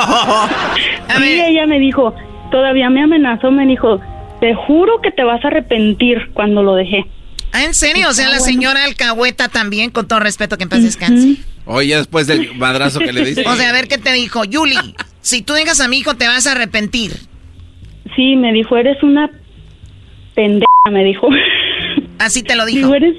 ella 1.46 1.66
me 1.66 1.78
dijo, 1.78 2.14
todavía 2.50 2.90
me 2.90 3.02
amenazó, 3.02 3.50
me 3.50 3.66
dijo, 3.66 4.00
te 4.40 4.54
juro 4.54 5.00
que 5.02 5.10
te 5.10 5.24
vas 5.24 5.44
a 5.44 5.48
arrepentir 5.48 6.30
cuando 6.34 6.62
lo 6.62 6.74
dejé. 6.74 7.04
Ah, 7.52 7.64
¿en 7.64 7.74
serio? 7.74 8.08
O 8.08 8.12
sea, 8.12 8.26
la 8.28 8.38
bueno. 8.38 8.44
señora 8.44 8.84
alcahueta 8.84 9.48
también, 9.48 9.90
con 9.90 10.06
todo 10.08 10.20
respeto, 10.20 10.56
que 10.58 10.64
en 10.64 10.68
paz 10.68 10.82
descanse. 10.82 11.36
Oye, 11.64 11.88
ya 11.88 11.96
después 11.98 12.26
del 12.26 12.54
madrazo 12.54 13.00
que 13.00 13.12
le 13.12 13.24
diste. 13.24 13.44
O 13.48 13.54
sea, 13.56 13.70
a 13.70 13.72
ver 13.72 13.88
qué 13.88 13.98
te 13.98 14.12
dijo. 14.12 14.44
Yuli, 14.44 14.76
si 15.20 15.42
tú 15.42 15.54
dejas 15.54 15.80
a 15.80 15.88
mi 15.88 15.98
hijo, 15.98 16.14
te 16.14 16.26
vas 16.28 16.46
a 16.46 16.52
arrepentir. 16.52 17.12
Sí, 18.14 18.36
me 18.36 18.52
dijo, 18.52 18.76
eres 18.76 19.02
una 19.02 19.30
pendeja, 20.34 20.66
me 20.90 21.02
dijo. 21.04 21.28
Así 22.18 22.42
te 22.42 22.56
lo 22.56 22.64
dijo. 22.66 22.78
Digo, 22.78 22.94
eres, 22.94 23.16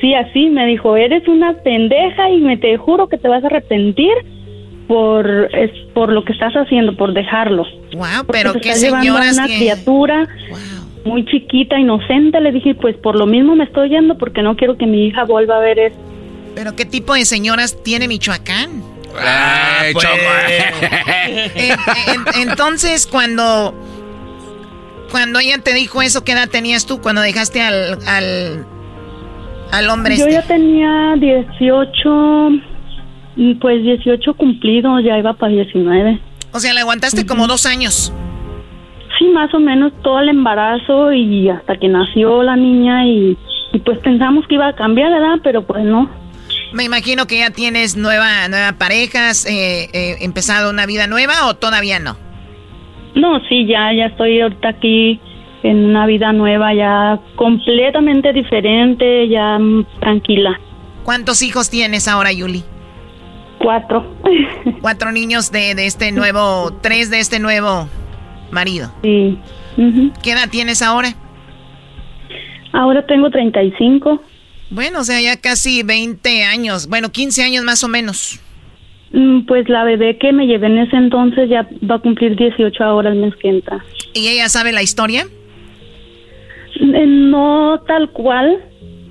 sí, 0.00 0.14
así 0.14 0.50
me 0.50 0.66
dijo, 0.66 0.96
eres 0.96 1.26
una 1.28 1.54
pendeja 1.62 2.30
y 2.30 2.40
me 2.40 2.56
te 2.56 2.76
juro 2.76 3.08
que 3.08 3.16
te 3.18 3.28
vas 3.28 3.42
a 3.44 3.46
arrepentir 3.46 4.12
por 4.88 5.26
es 5.54 5.70
por 5.94 6.12
lo 6.12 6.24
que 6.24 6.32
estás 6.32 6.52
haciendo, 6.54 6.96
por 6.96 7.14
dejarlo. 7.14 7.64
Wow, 7.94 8.06
Porque 8.26 8.32
pero 8.32 8.52
te 8.52 8.60
qué 8.60 8.68
estás 8.70 8.82
llevando 8.82 9.12
a 9.16 9.22
señoras 9.22 9.36
una 9.38 9.46
que- 9.46 9.56
criatura 9.56 10.28
muy 11.04 11.24
chiquita, 11.26 11.78
inocente. 11.78 12.40
Le 12.40 12.52
dije, 12.52 12.74
pues 12.74 12.96
por 12.96 13.16
lo 13.16 13.26
mismo 13.26 13.54
me 13.56 13.64
estoy 13.64 13.88
yendo 13.90 14.16
porque 14.18 14.42
no 14.42 14.56
quiero 14.56 14.76
que 14.76 14.86
mi 14.86 15.06
hija 15.06 15.24
vuelva 15.24 15.56
a 15.56 15.60
ver 15.60 15.78
eso. 15.78 15.96
Pero 16.54 16.74
qué 16.76 16.84
tipo 16.84 17.14
de 17.14 17.24
señoras 17.24 17.82
tiene 17.82 18.08
Michoacán. 18.08 18.82
Ay, 19.18 19.92
pues. 19.92 20.04
Choco. 20.04 20.16
En- 21.56 21.72
en- 21.72 22.48
entonces, 22.48 23.06
cuando 23.06 23.74
cuando 25.14 25.38
ella 25.38 25.58
te 25.58 25.72
dijo 25.74 26.02
eso, 26.02 26.24
¿qué 26.24 26.32
edad 26.32 26.48
tenías 26.48 26.86
tú 26.86 27.00
cuando 27.00 27.22
dejaste 27.22 27.62
al 27.62 27.98
al, 28.04 28.66
al 29.70 29.88
hombre 29.88 30.16
Yo 30.16 30.26
este? 30.26 30.32
ya 30.32 30.42
tenía 30.42 31.14
18, 31.16 32.50
mm, 33.36 33.58
pues 33.60 33.80
18 33.84 34.34
cumplidos, 34.34 35.04
ya 35.04 35.16
iba 35.16 35.32
para 35.34 35.52
19. 35.52 36.20
O 36.50 36.58
sea, 36.58 36.74
le 36.74 36.80
aguantaste 36.80 37.24
como 37.26 37.46
dos 37.46 37.64
años. 37.64 38.12
Sí, 39.16 39.26
más 39.26 39.54
o 39.54 39.60
menos 39.60 39.92
todo 40.02 40.18
el 40.18 40.30
embarazo 40.30 41.12
y 41.12 41.48
hasta 41.48 41.76
que 41.76 41.86
nació 41.86 42.42
la 42.42 42.56
niña 42.56 43.06
y, 43.06 43.38
y 43.72 43.78
pues 43.78 44.00
pensamos 44.00 44.44
que 44.48 44.56
iba 44.56 44.66
a 44.66 44.74
cambiar, 44.74 45.12
¿verdad? 45.12 45.36
Pero 45.44 45.64
pues 45.64 45.84
no. 45.84 46.10
Me 46.72 46.82
imagino 46.82 47.28
que 47.28 47.38
ya 47.38 47.50
tienes 47.50 47.96
nueva 47.96 48.48
nueva 48.48 48.72
parejas, 48.72 49.46
eh, 49.46 49.90
eh, 49.92 50.16
empezado 50.22 50.70
una 50.70 50.86
vida 50.86 51.06
nueva 51.06 51.46
o 51.46 51.54
todavía 51.54 52.00
no. 52.00 52.16
No, 53.14 53.40
sí, 53.48 53.66
ya, 53.66 53.92
ya 53.92 54.06
estoy 54.06 54.40
ahorita 54.40 54.68
aquí 54.68 55.20
en 55.62 55.84
una 55.86 56.06
vida 56.06 56.32
nueva, 56.32 56.74
ya 56.74 57.20
completamente 57.36 58.32
diferente, 58.32 59.28
ya 59.28 59.58
mm, 59.58 59.86
tranquila. 60.00 60.60
¿Cuántos 61.04 61.42
hijos 61.42 61.70
tienes 61.70 62.08
ahora, 62.08 62.32
Yuli? 62.32 62.62
Cuatro. 63.58 64.04
Cuatro 64.80 65.12
niños 65.12 65.52
de, 65.52 65.74
de 65.74 65.86
este 65.86 66.12
nuevo, 66.12 66.72
tres 66.82 67.10
de 67.10 67.20
este 67.20 67.38
nuevo 67.38 67.88
marido. 68.50 68.92
Sí. 69.02 69.38
¿Qué 70.22 70.32
edad 70.32 70.48
tienes 70.50 70.82
ahora? 70.82 71.14
Ahora 72.72 73.04
tengo 73.06 73.30
35. 73.30 74.22
Bueno, 74.70 75.00
o 75.00 75.04
sea, 75.04 75.20
ya 75.20 75.36
casi 75.40 75.82
20 75.82 76.44
años, 76.44 76.88
bueno, 76.88 77.10
15 77.10 77.42
años 77.42 77.64
más 77.64 77.84
o 77.84 77.88
menos. 77.88 78.40
Mm, 79.14 79.46
Pues 79.46 79.68
la 79.68 79.84
bebé 79.84 80.18
que 80.18 80.32
me 80.32 80.46
llevé 80.46 80.66
en 80.66 80.78
ese 80.78 80.96
entonces 80.96 81.48
ya 81.48 81.66
va 81.88 81.94
a 81.96 81.98
cumplir 82.00 82.36
18 82.36 82.82
ahora 82.84 83.10
el 83.10 83.16
mes 83.16 83.34
que 83.36 83.48
entra. 83.48 83.82
¿Y 84.12 84.28
ella 84.28 84.48
sabe 84.48 84.72
la 84.72 84.82
historia? 84.82 85.26
Eh, 86.80 87.06
No 87.06 87.80
tal 87.86 88.10
cual, 88.10 88.58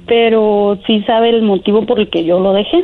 pero 0.06 0.78
sí 0.86 1.02
sabe 1.08 1.30
el 1.30 1.42
motivo 1.42 1.86
por 1.86 2.00
el 2.00 2.10
que 2.10 2.26
yo 2.26 2.40
lo 2.40 2.54
dejé. 2.54 2.84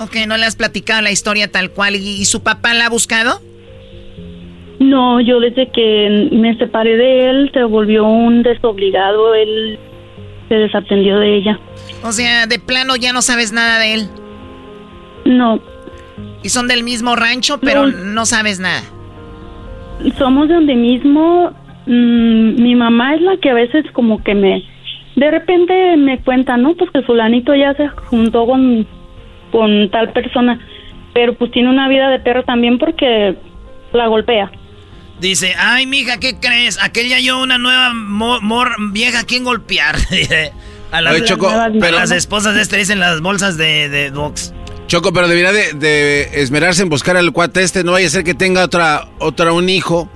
Ok, 0.00 0.16
no 0.26 0.36
le 0.36 0.44
has 0.46 0.56
platicado 0.56 1.02
la 1.02 1.10
historia 1.12 1.50
tal 1.50 1.70
cual. 1.70 1.94
¿Y, 1.94 1.98
y 2.20 2.24
su 2.24 2.42
papá 2.42 2.74
la 2.74 2.86
ha 2.86 2.90
buscado? 2.90 3.40
No, 4.80 5.20
yo 5.20 5.40
desde 5.40 5.70
que 5.70 6.28
me 6.32 6.56
separé 6.56 6.96
de 6.96 7.30
él 7.30 7.50
se 7.52 7.62
volvió 7.64 8.04
un 8.06 8.42
desobligado, 8.42 9.34
él 9.34 9.78
se 10.48 10.54
desatendió 10.54 11.18
de 11.18 11.36
ella. 11.36 11.60
O 12.02 12.12
sea, 12.12 12.46
de 12.46 12.58
plano 12.58 12.96
ya 12.96 13.12
no 13.12 13.20
sabes 13.20 13.52
nada 13.52 13.78
de 13.78 13.94
él. 13.94 14.08
No, 15.26 15.60
Y 16.42 16.48
son 16.48 16.68
del 16.68 16.82
mismo 16.82 17.16
rancho, 17.16 17.58
pero 17.60 17.86
no 17.88 18.24
sabes 18.26 18.60
nada. 18.60 18.82
somos 20.18 20.48
de 20.48 20.54
donde 20.54 20.74
mismo. 20.74 21.52
mm, 21.86 22.62
mi 22.62 22.74
mamá 22.74 23.14
es 23.14 23.20
la 23.22 23.36
que 23.38 23.50
a 23.50 23.54
veces 23.54 23.84
como 23.92 24.22
que 24.22 24.34
me, 24.34 24.62
de 25.16 25.30
repente 25.30 25.96
me 25.96 26.18
cuenta, 26.22 26.56
no, 26.56 26.74
pues 26.74 26.90
que 26.92 27.02
fulanito 27.02 27.54
ya 27.54 27.74
se 27.74 27.88
juntó 27.88 28.46
con, 28.46 28.86
con 29.52 29.90
tal 29.90 30.12
persona, 30.12 30.60
pero 31.12 31.34
pues 31.34 31.50
tiene 31.52 31.68
una 31.68 31.88
vida 31.88 32.08
de 32.10 32.18
perro 32.20 32.42
también 32.44 32.78
porque 32.78 33.36
la 33.92 34.06
golpea. 34.06 34.50
Dice, 35.20 35.52
ay, 35.58 35.84
mija, 35.86 36.18
¿qué 36.18 36.36
crees? 36.40 36.78
Aquel 36.82 37.08
ya 37.08 37.18
yo 37.20 37.42
una 37.42 37.58
nueva 37.58 37.92
mo- 37.92 38.40
mor- 38.40 38.76
vieja 38.92 39.20
a 39.20 39.24
quien 39.24 39.44
golpear. 39.44 39.96
a, 40.92 41.00
las, 41.02 41.14
Oye, 41.14 41.24
Choco, 41.24 41.48
a 41.48 41.68
pero- 41.78 41.96
las 41.98 42.10
esposas 42.12 42.54
de 42.54 42.62
este 42.62 42.78
dicen 42.78 43.00
las 43.00 43.20
bolsas 43.20 43.58
de, 43.58 43.88
de 43.90 44.10
box. 44.10 44.54
Choco, 44.90 45.12
pero 45.12 45.28
debería 45.28 45.52
de, 45.52 45.72
de 45.74 46.42
esmerarse 46.42 46.82
en 46.82 46.88
buscar 46.88 47.16
al 47.16 47.30
cuate 47.30 47.62
este. 47.62 47.84
No 47.84 47.92
vaya 47.92 48.08
a 48.08 48.10
ser 48.10 48.24
que 48.24 48.34
tenga 48.34 48.64
otra, 48.64 49.06
otra 49.20 49.52
un 49.52 49.68
hijo 49.68 50.08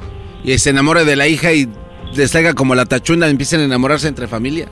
y 0.43 0.59
se 0.59 0.70
enamore 0.70 1.05
de 1.05 1.14
la 1.14 1.29
hija 1.29 1.53
y 1.53 1.68
les 2.12 2.33
salga 2.33 2.55
como 2.55 2.75
la 2.75 2.85
tachunda 2.85 3.29
y 3.29 3.31
empiecen 3.31 3.61
a 3.61 3.64
enamorarse 3.66 4.09
entre 4.09 4.27
familia. 4.27 4.66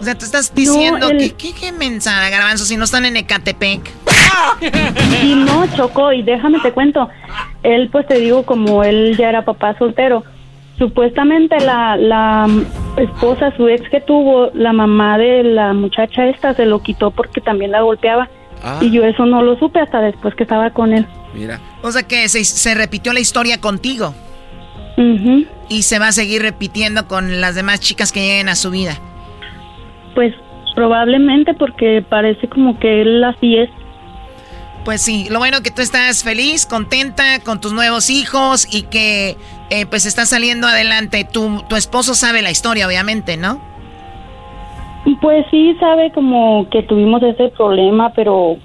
O 0.00 0.04
sea, 0.04 0.16
tú 0.16 0.24
estás 0.24 0.54
diciendo 0.54 1.08
el- 1.10 1.34
que 1.34 1.52
qué, 1.52 1.72
mensada, 1.72 2.30
garbanzo, 2.30 2.64
si 2.64 2.76
no 2.76 2.84
están 2.84 3.06
en 3.06 3.16
Ecatepec. 3.16 3.80
Y 5.20 5.34
no, 5.34 5.66
Choco, 5.76 6.12
y 6.12 6.22
déjame 6.22 6.60
te 6.60 6.70
cuento, 6.70 7.08
él 7.64 7.88
pues 7.90 8.06
te 8.06 8.20
digo 8.20 8.44
como 8.44 8.84
él 8.84 9.16
ya 9.18 9.30
era 9.30 9.44
papá 9.44 9.76
soltero, 9.78 10.22
supuestamente 10.78 11.58
la, 11.58 11.96
la 11.96 12.48
esposa, 12.98 13.52
su 13.56 13.66
ex 13.66 13.82
que 13.90 14.00
tuvo, 14.00 14.50
la 14.54 14.72
mamá 14.72 15.18
de 15.18 15.42
la 15.42 15.72
muchacha 15.72 16.26
esta 16.26 16.54
se 16.54 16.66
lo 16.66 16.80
quitó 16.82 17.10
porque 17.10 17.40
también 17.40 17.72
la 17.72 17.80
golpeaba. 17.82 18.28
Ah. 18.62 18.78
Y 18.80 18.90
yo 18.90 19.04
eso 19.04 19.26
no 19.26 19.42
lo 19.42 19.58
supe 19.58 19.80
hasta 19.80 20.00
después 20.00 20.34
que 20.34 20.44
estaba 20.44 20.70
con 20.70 20.92
él. 20.92 21.06
Mira. 21.34 21.60
O 21.82 21.90
sea 21.90 22.02
que 22.02 22.28
se, 22.28 22.44
se 22.44 22.74
repitió 22.74 23.12
la 23.12 23.20
historia 23.20 23.60
contigo. 23.60 24.14
Ujú. 24.96 25.46
Y 25.68 25.82
se 25.82 25.98
va 25.98 26.08
a 26.08 26.12
seguir 26.12 26.42
repitiendo 26.42 27.06
con 27.06 27.40
las 27.40 27.54
demás 27.54 27.80
chicas 27.80 28.12
que 28.12 28.20
lleguen 28.20 28.48
a 28.48 28.56
su 28.56 28.70
vida. 28.70 28.98
Pues 30.14 30.34
probablemente 30.74 31.54
porque 31.54 32.04
parece 32.08 32.48
como 32.48 32.78
que 32.78 33.02
él 33.02 33.22
así 33.24 33.56
es. 33.56 33.70
Pues 34.84 35.02
sí, 35.02 35.28
lo 35.30 35.38
bueno 35.38 35.62
que 35.62 35.70
tú 35.70 35.82
estás 35.82 36.24
feliz, 36.24 36.66
contenta 36.66 37.40
con 37.40 37.60
tus 37.60 37.72
nuevos 37.72 38.08
hijos 38.08 38.66
y 38.74 38.82
que 38.82 39.36
eh, 39.68 39.86
pues 39.86 40.06
estás 40.06 40.30
saliendo 40.30 40.66
adelante. 40.66 41.24
Tu, 41.30 41.62
tu 41.68 41.76
esposo 41.76 42.14
sabe 42.14 42.40
la 42.42 42.50
historia, 42.50 42.86
obviamente, 42.86 43.36
¿no? 43.36 43.60
Pues 45.20 45.46
sí, 45.50 45.76
sabe 45.80 46.12
como 46.12 46.68
que 46.70 46.82
tuvimos 46.82 47.22
ese 47.22 47.48
problema, 47.50 48.12
pero 48.14 48.56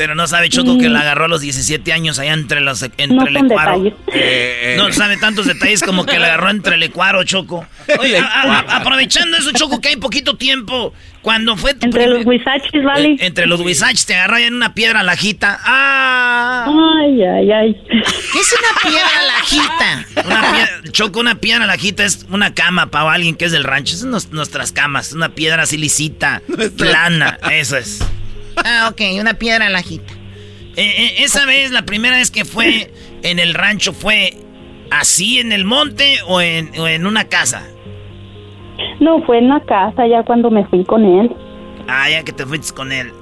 Pero 0.00 0.14
no 0.14 0.26
sabe 0.26 0.48
Choco 0.48 0.78
que 0.78 0.88
Mm. 0.88 0.92
la 0.94 1.00
agarró 1.00 1.26
a 1.26 1.28
los 1.28 1.42
17 1.42 1.92
años 1.92 2.18
allá 2.18 2.32
entre 2.32 2.62
los 2.62 2.80
entre 2.82 3.06
no 3.08 3.26
el 3.26 3.34
son 3.34 3.46
ecuaro. 3.50 3.82
detalles. 3.82 3.94
Eh, 4.14 4.74
No 4.78 4.90
sabe 4.94 5.18
tantos 5.18 5.44
detalles 5.44 5.82
como 5.82 6.06
que 6.06 6.18
la 6.18 6.28
agarró 6.28 6.48
entre 6.48 6.76
el 6.76 6.82
ecuaro, 6.84 7.22
Choco. 7.24 7.66
Oye, 7.98 8.16
a- 8.16 8.24
a- 8.24 8.76
aprovechando 8.78 9.36
eso, 9.36 9.50
Choco, 9.52 9.78
que 9.82 9.88
hay 9.90 9.96
poquito 9.96 10.38
tiempo. 10.38 10.94
Cuando 11.20 11.54
fue 11.58 11.74
tu 11.74 11.84
Entre 11.84 12.06
los 12.06 12.24
huizachis, 12.24 12.82
¿vale? 12.82 13.08
Eh, 13.10 13.16
entre 13.20 13.44
los 13.46 13.60
huizachis 13.60 14.06
te 14.06 14.14
agarró 14.14 14.38
en 14.38 14.54
una 14.54 14.72
piedra 14.72 15.02
lajita. 15.02 15.60
¡Ah! 15.64 16.64
Ay, 16.66 17.22
ay, 17.22 17.52
ay. 17.52 17.74
¿Qué 18.32 18.38
es 18.40 18.54
una 18.58 18.90
piedra 18.90 19.22
lajita? 19.26 20.24
Una 20.26 20.40
piedra, 20.52 20.80
Choco, 20.92 21.20
una 21.20 21.34
piedra 21.34 21.66
lajita 21.66 22.06
es 22.06 22.24
una 22.30 22.54
cama 22.54 22.86
para 22.90 23.12
alguien 23.12 23.34
que 23.36 23.44
es 23.44 23.52
del 23.52 23.64
rancho. 23.64 23.90
Esas 23.90 24.00
son 24.00 24.12
nos- 24.12 24.30
nuestras 24.32 24.72
camas. 24.72 25.12
Una 25.12 25.28
piedra 25.34 25.64
así 25.64 25.76
lisita, 25.76 26.40
plana. 26.78 27.38
Eso 27.50 27.76
es. 27.76 28.00
Ah, 28.56 28.88
ok, 28.90 29.00
una 29.20 29.34
piedra 29.34 29.68
lajita. 29.68 30.12
Eh, 30.76 30.94
eh, 30.96 31.14
esa 31.18 31.46
vez, 31.46 31.70
la 31.70 31.82
primera 31.82 32.16
vez 32.16 32.30
que 32.30 32.44
fue 32.44 32.92
en 33.22 33.38
el 33.38 33.54
rancho, 33.54 33.92
¿fue 33.92 34.34
así 34.90 35.38
en 35.38 35.52
el 35.52 35.64
monte 35.64 36.18
o 36.26 36.40
en, 36.40 36.70
o 36.78 36.86
en 36.86 37.06
una 37.06 37.24
casa? 37.24 37.66
No, 39.00 39.22
fue 39.24 39.38
en 39.38 39.48
la 39.48 39.60
casa 39.60 40.06
ya 40.06 40.22
cuando 40.22 40.50
me 40.50 40.64
fui 40.66 40.84
con 40.84 41.04
él. 41.04 41.30
Ah, 41.88 42.08
ya 42.10 42.22
que 42.22 42.32
te 42.32 42.46
fuiste 42.46 42.74
con 42.74 42.92
él. 42.92 43.12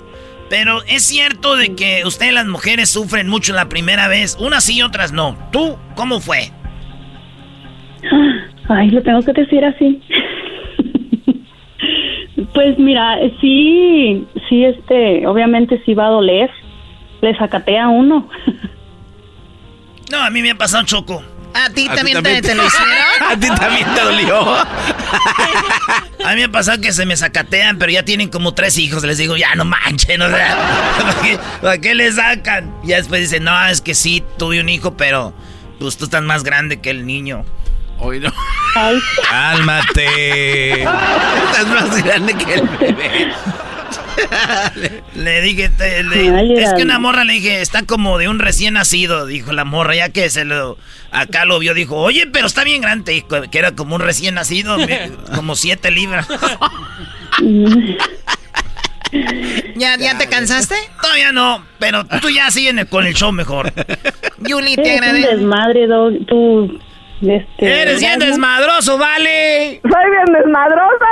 Pero 0.51 0.83
es 0.85 1.05
cierto 1.05 1.57
de 1.57 1.75
que 1.75 2.03
ustedes 2.07 2.33
las 2.33 2.47
mujeres 2.47 2.89
sufren 2.89 3.29
mucho 3.29 3.53
la 3.53 3.69
primera 3.69 4.09
vez, 4.09 4.37
unas 4.41 4.65
sí 4.65 4.77
y 4.79 4.83
otras 4.83 5.13
no. 5.13 5.37
¿Tú 5.53 5.77
cómo 5.95 6.21
fue? 6.21 6.51
Ay, 8.69 8.91
lo 8.91 9.03
tengo 9.03 9.21
que 9.23 9.33
decir 9.33 9.65
así. 9.65 10.01
Pues 12.55 12.79
mira, 12.79 13.17
sí, 13.41 14.27
sí, 14.49 14.65
este, 14.65 15.27
obviamente 15.27 15.83
sí 15.85 15.95
va 15.95 16.07
a 16.07 16.11
doler. 16.11 16.51
Le 17.21 17.37
sacatea 17.37 17.87
a 17.87 17.89
uno. 17.89 18.29
no, 20.11 20.19
a 20.19 20.31
mí 20.31 20.43
me 20.43 20.53
ha 20.53 20.55
pasado 20.55 20.85
choco. 20.85 21.23
¿A 21.55 21.71
ti, 21.71 21.89
también, 21.89 22.23
te, 22.23 22.55
lo 22.55 22.65
hicieron? 22.65 22.95
¿A 23.31 23.37
ti 23.37 23.49
también 23.49 23.95
te 23.95 24.01
dolió? 24.01 24.55
A 26.25 26.31
mí 26.31 26.37
me 26.37 26.45
ha 26.45 26.53
pasado 26.53 26.81
que 26.81 26.93
se 26.93 27.07
me 27.07 27.17
sacatean, 27.17 27.79
pero 27.79 27.91
ya 27.91 28.05
tienen 28.05 28.29
como 28.29 28.53
tres 28.53 28.79
hijos. 28.79 29.03
Les 29.03 29.19
digo, 29.19 29.37
ya 29.37 29.55
no 29.55 29.65
manchen, 29.65 30.21
o 30.21 30.29
sea, 30.29 30.57
¿para 31.63 31.79
qué, 31.79 31.95
le 31.95 32.13
sacan? 32.13 32.75
Y 32.85 32.89
después 32.89 33.23
dicen, 33.23 33.45
no, 33.45 33.67
es 33.67 33.81
que 33.81 33.95
sí, 33.95 34.23
tuve 34.37 34.61
un 34.61 34.69
hijo, 34.69 34.97
pero 34.97 35.33
pues 35.79 35.97
tú 35.97 36.05
estás 36.05 36.23
más 36.23 36.45
grande 36.45 36.81
que 36.81 36.91
el 36.91 37.07
niño. 37.07 37.45
Hoy 37.99 38.21
no. 38.21 38.33
Cálmate. 39.29 40.83
Estás 40.83 41.67
más 41.69 42.05
grande 42.05 42.35
que 42.35 42.55
el 42.55 42.69
bebé. 42.69 43.33
le 45.15 45.41
dije, 45.43 45.71
es 46.57 46.75
que 46.75 46.83
una 46.83 46.99
morra 46.99 47.25
le 47.25 47.35
dije, 47.35 47.61
está 47.61 47.85
como 47.85 48.19
de 48.19 48.29
un 48.29 48.39
recién 48.39 48.75
nacido, 48.75 49.27
dijo 49.27 49.53
la 49.53 49.65
morra, 49.65 49.95
ya 49.95 50.09
que 50.11 50.29
se 50.31 50.45
lo, 50.45 50.77
acá 51.11 51.45
lo 51.45 51.59
vio, 51.59 51.75
dijo, 51.75 51.97
oye, 51.97 52.27
pero 52.27 52.47
está 52.47 52.65
bien 52.65 52.81
grande, 52.83 53.25
que 53.51 53.59
era 53.59 53.73
como 53.73 53.97
un 53.97 54.01
recién 54.01 54.35
nacido, 54.35 54.77
como 55.35 55.57
siete 55.57 55.91
libras. 55.91 56.27
¿Ya, 59.77 59.97
¿Ya 59.97 60.19
te 60.19 60.29
cansaste? 60.29 60.75
Todavía 61.01 61.33
no, 61.33 61.65
pero 61.79 62.05
tú 62.21 62.29
ya 62.29 62.51
sigues 62.51 62.85
con 62.87 63.07
el 63.07 63.15
show 63.15 63.33
mejor. 63.33 63.73
Yuli, 64.39 64.77
te 64.77 64.93
agradezco. 64.93 65.31
desmadre, 65.31 65.89
tú 66.27 66.79
este, 67.21 67.83
Eres 67.83 68.01
bien 68.01 68.19
desmadroso, 68.19 68.99
vale. 68.99 69.81
Soy 69.83 70.11
bien 70.11 70.37
desmadrosa, 70.37 71.07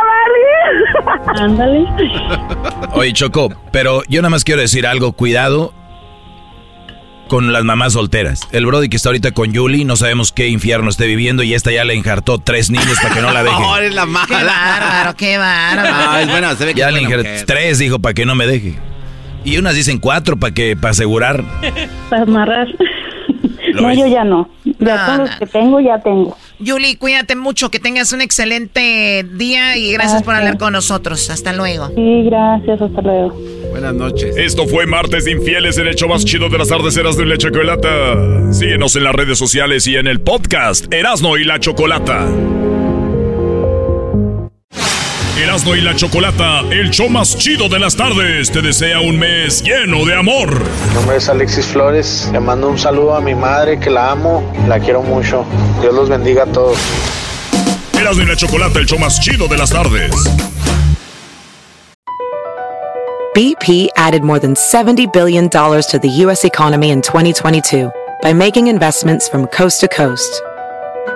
vale. 1.35 1.43
Ándale. 1.43 1.87
Oye, 2.93 3.13
Choco, 3.13 3.53
pero 3.73 4.03
yo 4.09 4.23
nada 4.23 4.31
más 4.31 4.45
quiero 4.45 4.61
decir 4.61 4.87
algo. 4.87 5.13
Cuidado 5.13 5.73
con 7.29 7.53
las 7.53 7.65
mamás 7.65 7.95
solteras. 7.95 8.41
El 8.53 8.67
Brody 8.67 8.89
que 8.89 8.97
está 8.97 9.09
ahorita 9.09 9.33
con 9.33 9.55
Julie, 9.55 9.85
no 9.85 9.97
sabemos 9.97 10.33
qué 10.33 10.49
infierno 10.49 10.91
esté 10.91 11.07
viviendo 11.07 11.43
y 11.43 11.55
esta 11.55 11.73
ya 11.73 11.85
le 11.85 11.95
enjartó 11.95 12.39
tres 12.39 12.71
niños 12.71 12.99
para 13.03 13.15
que 13.15 13.21
no 13.21 13.33
la 13.33 13.43
deje. 13.43 13.57
no, 13.61 13.77
eres 13.77 13.95
la 13.95 14.07
mala. 14.07 14.27
Qué 14.27 14.45
bárbaro, 14.45 15.17
qué 15.17 15.39
bárbaro. 15.39 15.89
Ah, 15.93 16.23
es 16.23 16.31
bueno, 16.31 16.55
se 16.55 16.65
ve 16.65 16.75
que 16.75 16.81
ya 16.81 16.91
le 16.91 17.03
injertó 17.03 17.29
tres, 17.47 17.79
dijo, 17.79 17.99
para 17.99 18.15
que 18.15 18.27
no 18.27 18.35
me 18.35 18.47
deje. 18.47 18.79
Y 19.45 19.59
unas 19.59 19.75
dicen 19.75 19.99
cuatro 19.99 20.37
para 20.37 20.53
que 20.53 20.77
para 20.77 20.91
asegurar. 20.91 21.45
Para 22.11 22.23
amarrar. 22.23 22.67
No, 23.83 23.93
yo 23.95 24.07
ya 24.07 24.25
no. 24.25 24.49
Ya 24.79 25.07
todos 25.07 25.19
los 25.19 25.31
que 25.39 25.47
tengo, 25.47 25.81
ya 25.81 26.01
tengo. 26.01 26.37
Yuli, 26.59 26.97
cuídate 26.97 27.37
mucho, 27.37 27.71
que 27.71 27.79
tengas 27.79 28.13
un 28.13 28.21
excelente 28.21 29.25
día 29.35 29.77
y 29.77 29.93
gracias, 29.93 30.23
por 30.23 30.35
hablar 30.35 30.59
con 30.59 30.73
nosotros. 30.73 31.29
Hasta 31.31 31.53
luego. 31.53 31.89
Sí, 31.95 32.23
gracias, 32.25 32.81
hasta 32.81 33.03
luego. 33.03 33.39
Buenas 33.71 33.95
noches. 33.95 34.37
Esto 34.37 34.67
fue 34.67 34.87
Martes 34.87 35.27
Infieles, 35.27 35.77
el 35.79 35.89
hecho 35.89 36.09
más 36.09 36.25
chido 36.25 36.49
de 36.49 36.59
las 36.59 36.69
tardes 36.69 36.97
eras 36.97 37.17
de 37.17 37.27
la 37.27 37.37
chocolata. 37.37 38.53
Síguenos 38.53 38.97
en 38.97 39.05
las 39.05 39.15
redes 39.15 39.39
sociales 39.39 39.87
y 39.87 39.97
en 39.97 40.07
el 40.07 40.21
podcast 40.21 40.93
Erasno 40.93 41.37
y 41.37 41.45
la 41.45 41.61
Chocolata. 41.61 42.27
Erasmo 45.47 45.77
y 45.77 45.81
la 45.81 45.95
Chocolata, 45.95 46.63
el 46.73 46.91
show 46.91 47.09
más 47.09 47.39
chido 47.39 47.69
de 47.69 47.79
las 47.79 47.95
tardes, 47.95 48.51
te 48.51 48.61
desea 48.61 48.99
un 48.99 49.17
mes 49.17 49.63
lleno 49.63 50.05
de 50.05 50.13
amor. 50.13 50.61
Mi 50.89 50.95
nombre 50.95 51.19
es 51.19 51.29
Alexis 51.29 51.67
Flores, 51.67 52.29
le 52.33 52.41
mando 52.41 52.69
un 52.69 52.77
saludo 52.77 53.15
a 53.15 53.21
mi 53.21 53.37
madre 53.37 53.79
que 53.79 53.89
la 53.89 54.11
amo, 54.11 54.53
la 54.67 54.81
quiero 54.81 55.05
mucho. 55.05 55.47
Dios 55.81 55.95
los 55.95 56.09
bendiga 56.09 56.43
a 56.43 56.47
todos. 56.47 56.77
Erasmo 57.97 58.25
y 58.25 58.27
la 58.27 58.35
Chocolata, 58.35 58.81
el 58.81 58.87
show 58.87 58.99
más 58.99 59.21
chido 59.21 59.47
de 59.47 59.57
las 59.57 59.71
tardes. 59.71 60.11
BP 63.37 63.91
added 63.95 64.25
more 64.25 64.41
than 64.41 64.55
$70 64.55 65.13
billion 65.13 65.49
to 65.49 65.99
the 66.03 66.09
U.S. 66.25 66.45
economy 66.45 66.91
in 66.91 67.03
2022 67.03 67.89
by 68.21 68.33
making 68.33 68.67
investments 68.67 69.29
from 69.29 69.47
coast 69.47 69.81
to 69.81 69.87
coast. 69.87 70.43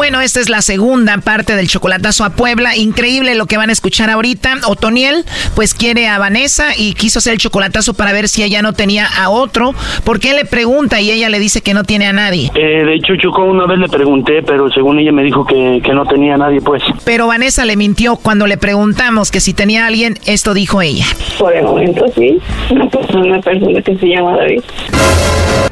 Bueno, 0.00 0.22
esta 0.22 0.40
es 0.40 0.48
la 0.48 0.62
segunda 0.62 1.18
parte 1.18 1.56
del 1.56 1.68
chocolatazo 1.68 2.24
a 2.24 2.30
Puebla. 2.30 2.74
Increíble 2.74 3.34
lo 3.34 3.44
que 3.44 3.58
van 3.58 3.68
a 3.68 3.72
escuchar 3.72 4.08
ahorita. 4.08 4.54
Otoniel, 4.66 5.26
pues 5.54 5.74
quiere 5.74 6.08
a 6.08 6.18
Vanessa 6.18 6.68
y 6.74 6.94
quiso 6.94 7.18
hacer 7.18 7.34
el 7.34 7.38
chocolatazo 7.38 7.92
para 7.92 8.14
ver 8.14 8.30
si 8.30 8.42
ella 8.42 8.62
no 8.62 8.72
tenía 8.72 9.06
a 9.06 9.28
otro. 9.28 9.74
Porque 10.02 10.30
él 10.30 10.36
le 10.36 10.46
pregunta 10.46 11.02
y 11.02 11.10
ella 11.10 11.28
le 11.28 11.38
dice 11.38 11.60
que 11.60 11.74
no 11.74 11.84
tiene 11.84 12.06
a 12.06 12.14
nadie. 12.14 12.50
Eh, 12.54 12.82
de 12.86 12.94
hecho, 12.94 13.14
Choco, 13.16 13.44
una 13.44 13.66
vez 13.66 13.78
le 13.78 13.90
pregunté, 13.90 14.42
pero 14.42 14.70
según 14.70 14.98
ella 15.00 15.12
me 15.12 15.22
dijo 15.22 15.44
que, 15.44 15.82
no 15.92 16.06
tenía 16.06 16.36
a 16.36 16.38
nadie, 16.38 16.62
pues. 16.62 16.82
Pero 17.04 17.26
Vanessa 17.26 17.66
le 17.66 17.76
mintió 17.76 18.16
cuando 18.16 18.46
le 18.46 18.56
preguntamos 18.56 19.30
que 19.30 19.40
si 19.40 19.52
tenía 19.52 19.84
a 19.84 19.88
alguien, 19.88 20.14
esto 20.24 20.54
dijo 20.54 20.80
ella. 20.80 21.04
Por 21.38 21.54
el 21.54 21.64
momento 21.64 22.06
sí, 22.14 22.38
una 22.70 22.88
persona, 22.88 23.38
que 23.84 23.98
se 23.98 24.06
llama 24.06 24.38
David. 24.38 24.62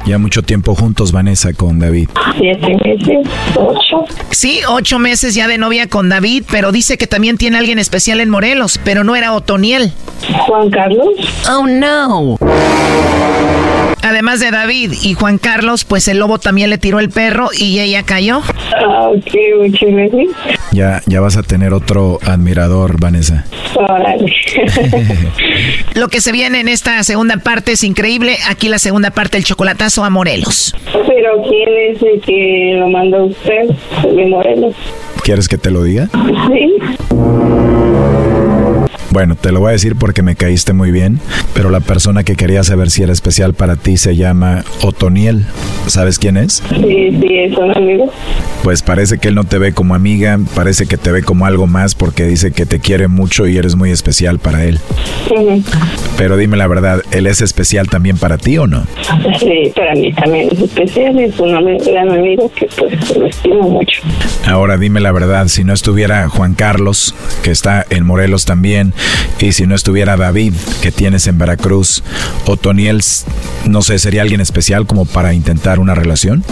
Ya 0.05 0.19
mucho 0.19 0.43
tiempo 0.43 0.75
juntos, 0.75 1.11
Vanessa, 1.11 1.51
con 1.53 1.79
David. 1.79 2.09
Siete 2.37 2.77
meses, 2.83 3.27
ocho. 3.55 4.05
Sí, 4.31 4.61
ocho 4.67 4.99
meses 4.99 5.35
ya 5.35 5.47
de 5.47 5.57
novia 5.57 5.87
con 5.87 6.09
David, 6.09 6.43
pero 6.49 6.71
dice 6.71 6.97
que 6.97 7.07
también 7.07 7.37
tiene 7.37 7.57
alguien 7.57 7.79
especial 7.79 8.19
en 8.19 8.29
Morelos, 8.29 8.79
pero 8.83 9.03
no 9.03 9.15
era 9.15 9.33
Otoniel. 9.33 9.91
Juan 10.45 10.69
Carlos. 10.69 11.09
Oh, 11.49 11.65
no. 11.65 12.37
Además 14.01 14.39
de 14.39 14.51
David 14.51 14.93
y 15.01 15.13
Juan 15.13 15.37
Carlos, 15.37 15.83
pues 15.83 16.07
el 16.07 16.19
lobo 16.19 16.39
también 16.39 16.69
le 16.69 16.77
tiró 16.77 16.99
el 16.99 17.09
perro 17.09 17.49
y 17.57 17.79
ella 17.79 18.03
cayó. 18.03 18.41
Ah, 18.75 19.09
ok, 19.09 19.33
muchas 19.61 19.89
gracias. 19.89 20.58
Ya, 20.71 21.01
ya 21.07 21.19
vas 21.19 21.37
a 21.37 21.43
tener 21.43 21.73
otro 21.73 22.19
admirador, 22.23 22.99
Vanessa. 22.99 23.45
Lo 25.95 26.07
que 26.09 26.21
se 26.21 26.31
viene 26.31 26.59
en 26.59 26.67
esta 26.67 27.03
segunda 27.03 27.37
parte 27.37 27.73
es 27.73 27.83
increíble. 27.83 28.37
Aquí 28.49 28.69
la 28.69 28.79
segunda 28.79 29.11
parte, 29.11 29.37
el 29.37 29.43
chocolatazo 29.43 30.03
a 30.03 30.09
Morelos. 30.09 30.75
Pero 31.07 31.41
¿quién 31.43 31.69
es 31.91 32.01
el 32.03 32.21
que 32.21 32.75
lo 32.77 32.89
mandó 32.89 33.25
usted 33.25 33.69
de 34.15 34.25
Morelos? 34.25 34.75
¿Quieres 35.29 35.47
que 35.47 35.59
te 35.59 35.69
lo 35.69 35.83
diga? 35.83 36.09
Sí. 36.47 36.73
Bueno, 39.11 39.35
te 39.35 39.51
lo 39.51 39.59
voy 39.59 39.69
a 39.69 39.71
decir 39.73 39.95
porque 39.95 40.23
me 40.23 40.35
caíste 40.35 40.73
muy 40.73 40.89
bien, 40.91 41.19
pero 41.53 41.69
la 41.69 41.81
persona 41.81 42.23
que 42.23 42.35
quería 42.35 42.63
saber 42.63 42.89
si 42.89 43.03
era 43.03 43.11
especial 43.11 43.53
para 43.53 43.75
ti 43.75 43.97
se 43.97 44.15
llama 44.15 44.63
Otoniel. 44.81 45.45
¿Sabes 45.85 46.17
quién 46.17 46.37
es? 46.37 46.63
Sí, 46.69 47.19
sí, 47.19 47.27
es 47.31 47.57
un 47.57 47.75
amigo. 47.75 48.11
Pues 48.63 48.81
parece 48.81 49.17
que 49.17 49.27
él 49.27 49.35
no 49.35 49.43
te 49.43 49.57
ve 49.57 49.73
como 49.73 49.93
amiga, 49.93 50.39
parece 50.55 50.85
que 50.85 50.97
te 50.97 51.11
ve 51.11 51.21
como 51.21 51.45
algo 51.45 51.67
más 51.67 51.95
porque 51.95 52.25
dice 52.25 52.51
que 52.51 52.65
te 52.65 52.79
quiere 52.79 53.07
mucho 53.07 53.47
y 53.47 53.57
eres 53.57 53.75
muy 53.75 53.91
especial 53.91 54.39
para 54.39 54.63
él. 54.63 54.79
Sí. 55.27 55.63
Pero 56.17 56.37
dime 56.37 56.55
la 56.57 56.67
verdad, 56.67 57.01
¿él 57.11 57.27
es 57.27 57.41
especial 57.41 57.87
también 57.87 58.17
para 58.17 58.37
ti 58.37 58.57
o 58.57 58.67
no? 58.67 58.85
Sí, 59.39 59.71
para 59.75 59.95
mí 59.95 60.13
también 60.13 60.49
es 60.51 60.59
especial, 60.59 61.19
es 61.19 61.39
un 61.39 61.51
gran 61.77 62.09
amigo 62.09 62.51
que 62.55 62.67
pues 62.77 63.17
lo 63.17 63.25
estimo 63.25 63.69
mucho. 63.69 64.01
Ahora 64.45 64.77
dime 64.77 64.99
la 64.99 65.11
verdad, 65.11 65.18
si 65.47 65.63
no 65.63 65.73
estuviera 65.73 66.29
Juan 66.29 66.53
Carlos, 66.53 67.15
que 67.43 67.51
está 67.51 67.85
en 67.89 68.05
Morelos 68.05 68.45
también, 68.45 68.93
Y 69.39 69.53
si 69.53 69.65
no 69.65 69.73
estuviera 69.73 70.17
David, 70.17 70.53
que 70.81 70.91
tienes 70.91 71.25
en 71.27 71.37
Veracruz, 71.37 72.03
Otoniel, 72.45 73.01
no 73.65 73.81
sé, 73.81 73.97
¿sería 73.99 74.21
alguien 74.21 74.41
especial 74.41 74.85
como 74.85 75.05
para 75.05 75.33
intentar 75.33 75.79
una 75.79 75.95
relación? 75.95 76.43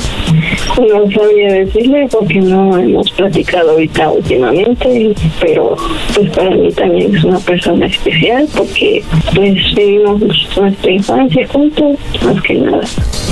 No 0.78 1.12
sabía 1.12 1.52
decirle 1.54 2.08
porque 2.10 2.40
no 2.40 2.78
hemos 2.78 3.12
platicado 3.12 3.72
ahorita 3.72 4.10
últimamente, 4.10 5.14
pero 5.42 5.76
pues 6.14 6.30
para 6.30 6.52
mí 6.52 6.72
también 6.72 7.16
es 7.16 7.24
una 7.26 7.40
persona 7.40 7.88
especial 7.88 8.48
porque 8.56 9.04
pues 9.36 9.76
vivimos 9.76 10.22
nuestra 10.56 10.92
infancia 10.92 11.48
juntos, 11.48 11.98
más 12.24 12.42
que 12.44 12.54
nada. 12.56 12.82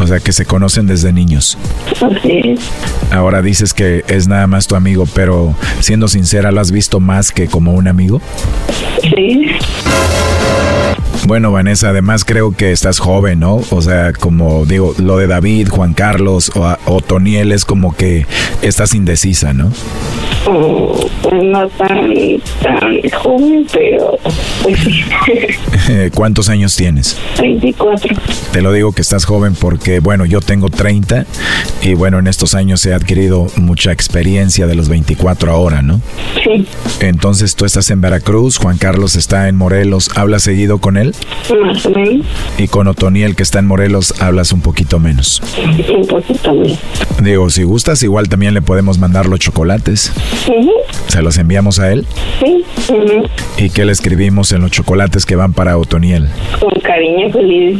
O 0.02 0.08
sea, 0.08 0.20
que 0.20 0.34
se 0.34 0.46
conocen 0.46 0.86
desde 0.86 1.14
niños. 1.14 1.58
Así 2.02 2.42
es. 2.44 2.60
Ahora 3.12 3.42
dices 3.42 3.74
que 3.74 4.04
es 4.08 4.28
nada 4.28 4.48
más 4.48 4.68
tu 4.68 4.76
amigo, 4.76 5.06
pero 5.14 5.25
siendo 5.80 6.08
sincera, 6.08 6.52
¿lo 6.52 6.62
has 6.62 6.72
visto 6.72 7.00
más 7.00 7.32
que 7.32 7.48
como 7.48 7.74
un 7.74 7.88
amigo? 7.88 8.22
Sí. 9.02 9.48
Bueno, 11.28 11.52
Vanessa, 11.52 11.90
además 11.90 12.24
creo 12.24 12.52
que 12.52 12.72
estás 12.72 13.00
joven, 13.00 13.40
¿no? 13.40 13.60
O 13.72 13.82
sea, 13.82 14.14
como 14.14 14.66
digo, 14.66 14.94
lo 15.00 15.18
de 15.18 15.26
David, 15.26 15.70
Juan 15.70 15.96
Carlos 15.96 16.52
o, 16.56 16.78
o 16.86 17.02
Toniel 17.02 17.52
es 17.52 17.66
como 17.66 17.96
que 17.96 18.28
estás 18.62 18.94
indecisa, 18.94 19.52
¿no? 19.52 19.72
Mm, 20.48 21.52
no 21.52 21.68
tan, 21.70 22.14
tan 22.62 23.10
joven, 23.12 23.66
pero 23.72 24.20
pues. 24.62 24.80
¿Cuántos 26.14 26.50
años 26.50 26.76
tienes? 26.76 27.18
24. 27.40 28.16
Te 28.52 28.62
lo 28.62 28.72
digo 28.72 28.92
que 28.92 29.02
estás 29.02 29.26
joven 29.26 29.56
porque, 29.56 30.00
bueno, 30.00 30.26
yo 30.26 30.42
tengo 30.42 30.70
30 30.70 31.26
y 31.82 31.96
bueno, 31.96 32.20
en 32.20 32.28
estos 32.28 32.54
años 32.54 32.86
he 32.86 32.94
adquirido 32.94 33.48
mucha 33.56 33.92
experiencia 33.92 34.68
de 34.68 34.76
los 34.76 34.88
24 34.90 35.52
ahora, 35.52 35.82
¿no? 35.82 36.02
Sí. 36.44 36.68
Entonces 37.00 37.56
tú 37.56 37.66
estás 37.66 37.90
en 37.90 38.02
Veracruz, 38.02 38.58
Juan 38.58 38.78
Carlos 38.78 39.16
está 39.16 39.50
en 39.50 39.56
Morelos, 39.56 40.12
¿hablas 40.16 40.44
seguido 40.44 40.78
con 40.78 40.98
él? 40.98 41.15
Menos. 41.50 41.88
Y 42.58 42.68
con 42.68 42.88
Otoniel 42.88 43.36
que 43.36 43.44
está 43.44 43.60
en 43.60 43.68
Morelos 43.68 44.20
hablas 44.20 44.52
un 44.52 44.62
poquito 44.62 45.00
menos. 45.00 45.42
Un 45.96 46.08
poquito 46.08 46.54
menos. 46.54 46.80
Digo, 47.22 47.50
si 47.50 47.64
gustas, 47.64 48.02
igual 48.04 48.30
también 48.30 48.54
le 48.54 48.62
podemos 48.62 48.98
mandar 48.98 49.28
los 49.28 49.40
chocolates. 49.40 50.12
¿Se 51.08 51.22
los 51.22 51.38
enviamos 51.38 51.80
a 51.80 51.92
él? 51.92 52.06
Sí. 52.40 52.64
¿Y 53.58 53.70
qué 53.70 53.86
le 53.86 53.92
escribimos 53.92 54.52
en 54.52 54.62
los 54.62 54.72
chocolates 54.72 55.26
que 55.26 55.36
van 55.36 55.54
para 55.54 55.78
Otoniel? 55.78 56.28
Con 56.60 56.72
cariño, 56.82 57.32
feliz, 57.32 57.80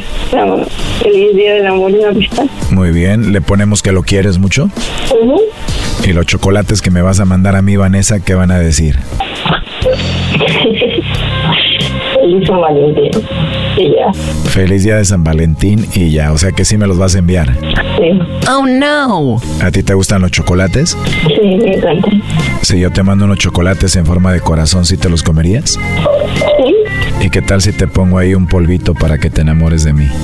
feliz 1.02 1.36
día 1.36 1.56
del 1.56 1.68
amor 1.68 1.92
y 1.92 2.02
la 2.02 2.10
amistad. 2.10 2.46
Muy 2.72 2.92
bien, 2.92 3.34
le 3.34 3.42
ponemos 3.42 3.82
que 3.82 3.92
lo 3.92 4.04
quieres 4.04 4.38
mucho. 4.38 4.70
Y 6.04 6.14
los 6.14 6.26
chocolates 6.26 6.82
que 6.82 6.92
me 6.92 7.02
vas 7.02 7.20
a 7.20 7.26
mandar 7.26 7.56
a 7.56 7.62
mí, 7.62 7.76
Vanessa, 7.78 8.20
¿qué 8.20 8.36
van 8.36 8.52
a 8.52 8.60
decir? 8.60 8.98
Feliz 12.26 12.48
San 12.48 12.60
Valentín. 12.60 13.12
Y 13.78 13.90
ya. 13.92 14.12
Feliz 14.50 14.84
día 14.84 14.96
de 14.96 15.06
San 15.06 15.24
Valentín 15.24 15.86
y 15.94 16.10
ya, 16.10 16.32
o 16.32 16.40
sea 16.40 16.52
que 16.52 16.66
sí 16.66 16.76
me 16.76 16.88
los 16.88 16.98
vas 16.98 17.14
a 17.16 17.20
enviar. 17.20 17.54
Sí. 17.54 18.20
Oh 18.50 18.66
no. 18.66 19.40
¿A 19.62 19.70
ti 19.70 19.84
te 19.84 19.94
gustan 19.94 20.24
los 20.24 20.32
chocolates? 20.32 20.98
Sí, 21.28 21.40
me 21.44 21.76
encanta. 21.76 22.10
Si 22.64 22.80
yo 22.80 22.92
te 22.92 23.04
mando 23.04 23.26
unos 23.26 23.38
chocolates 23.38 23.96
en 23.96 24.08
forma 24.08 24.34
de 24.34 24.40
corazón, 24.40 24.86
¿sí 24.86 24.98
te 24.98 25.08
los 25.08 25.22
comerías? 25.22 25.80
Sí. 26.58 26.76
¿Y 27.22 27.30
qué 27.30 27.44
tal 27.44 27.62
si 27.62 27.74
te 27.74 27.88
pongo 27.88 28.18
ahí 28.18 28.34
un 28.34 28.48
polvito 28.48 28.96
para 28.96 29.20
que 29.20 29.30
te 29.30 29.42
enamores 29.42 29.84
de 29.84 29.94
mí? 29.94 30.08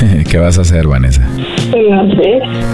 ¿Qué 0.30 0.38
vas 0.38 0.58
a 0.58 0.60
hacer, 0.60 0.86
Vanessa? 0.86 1.22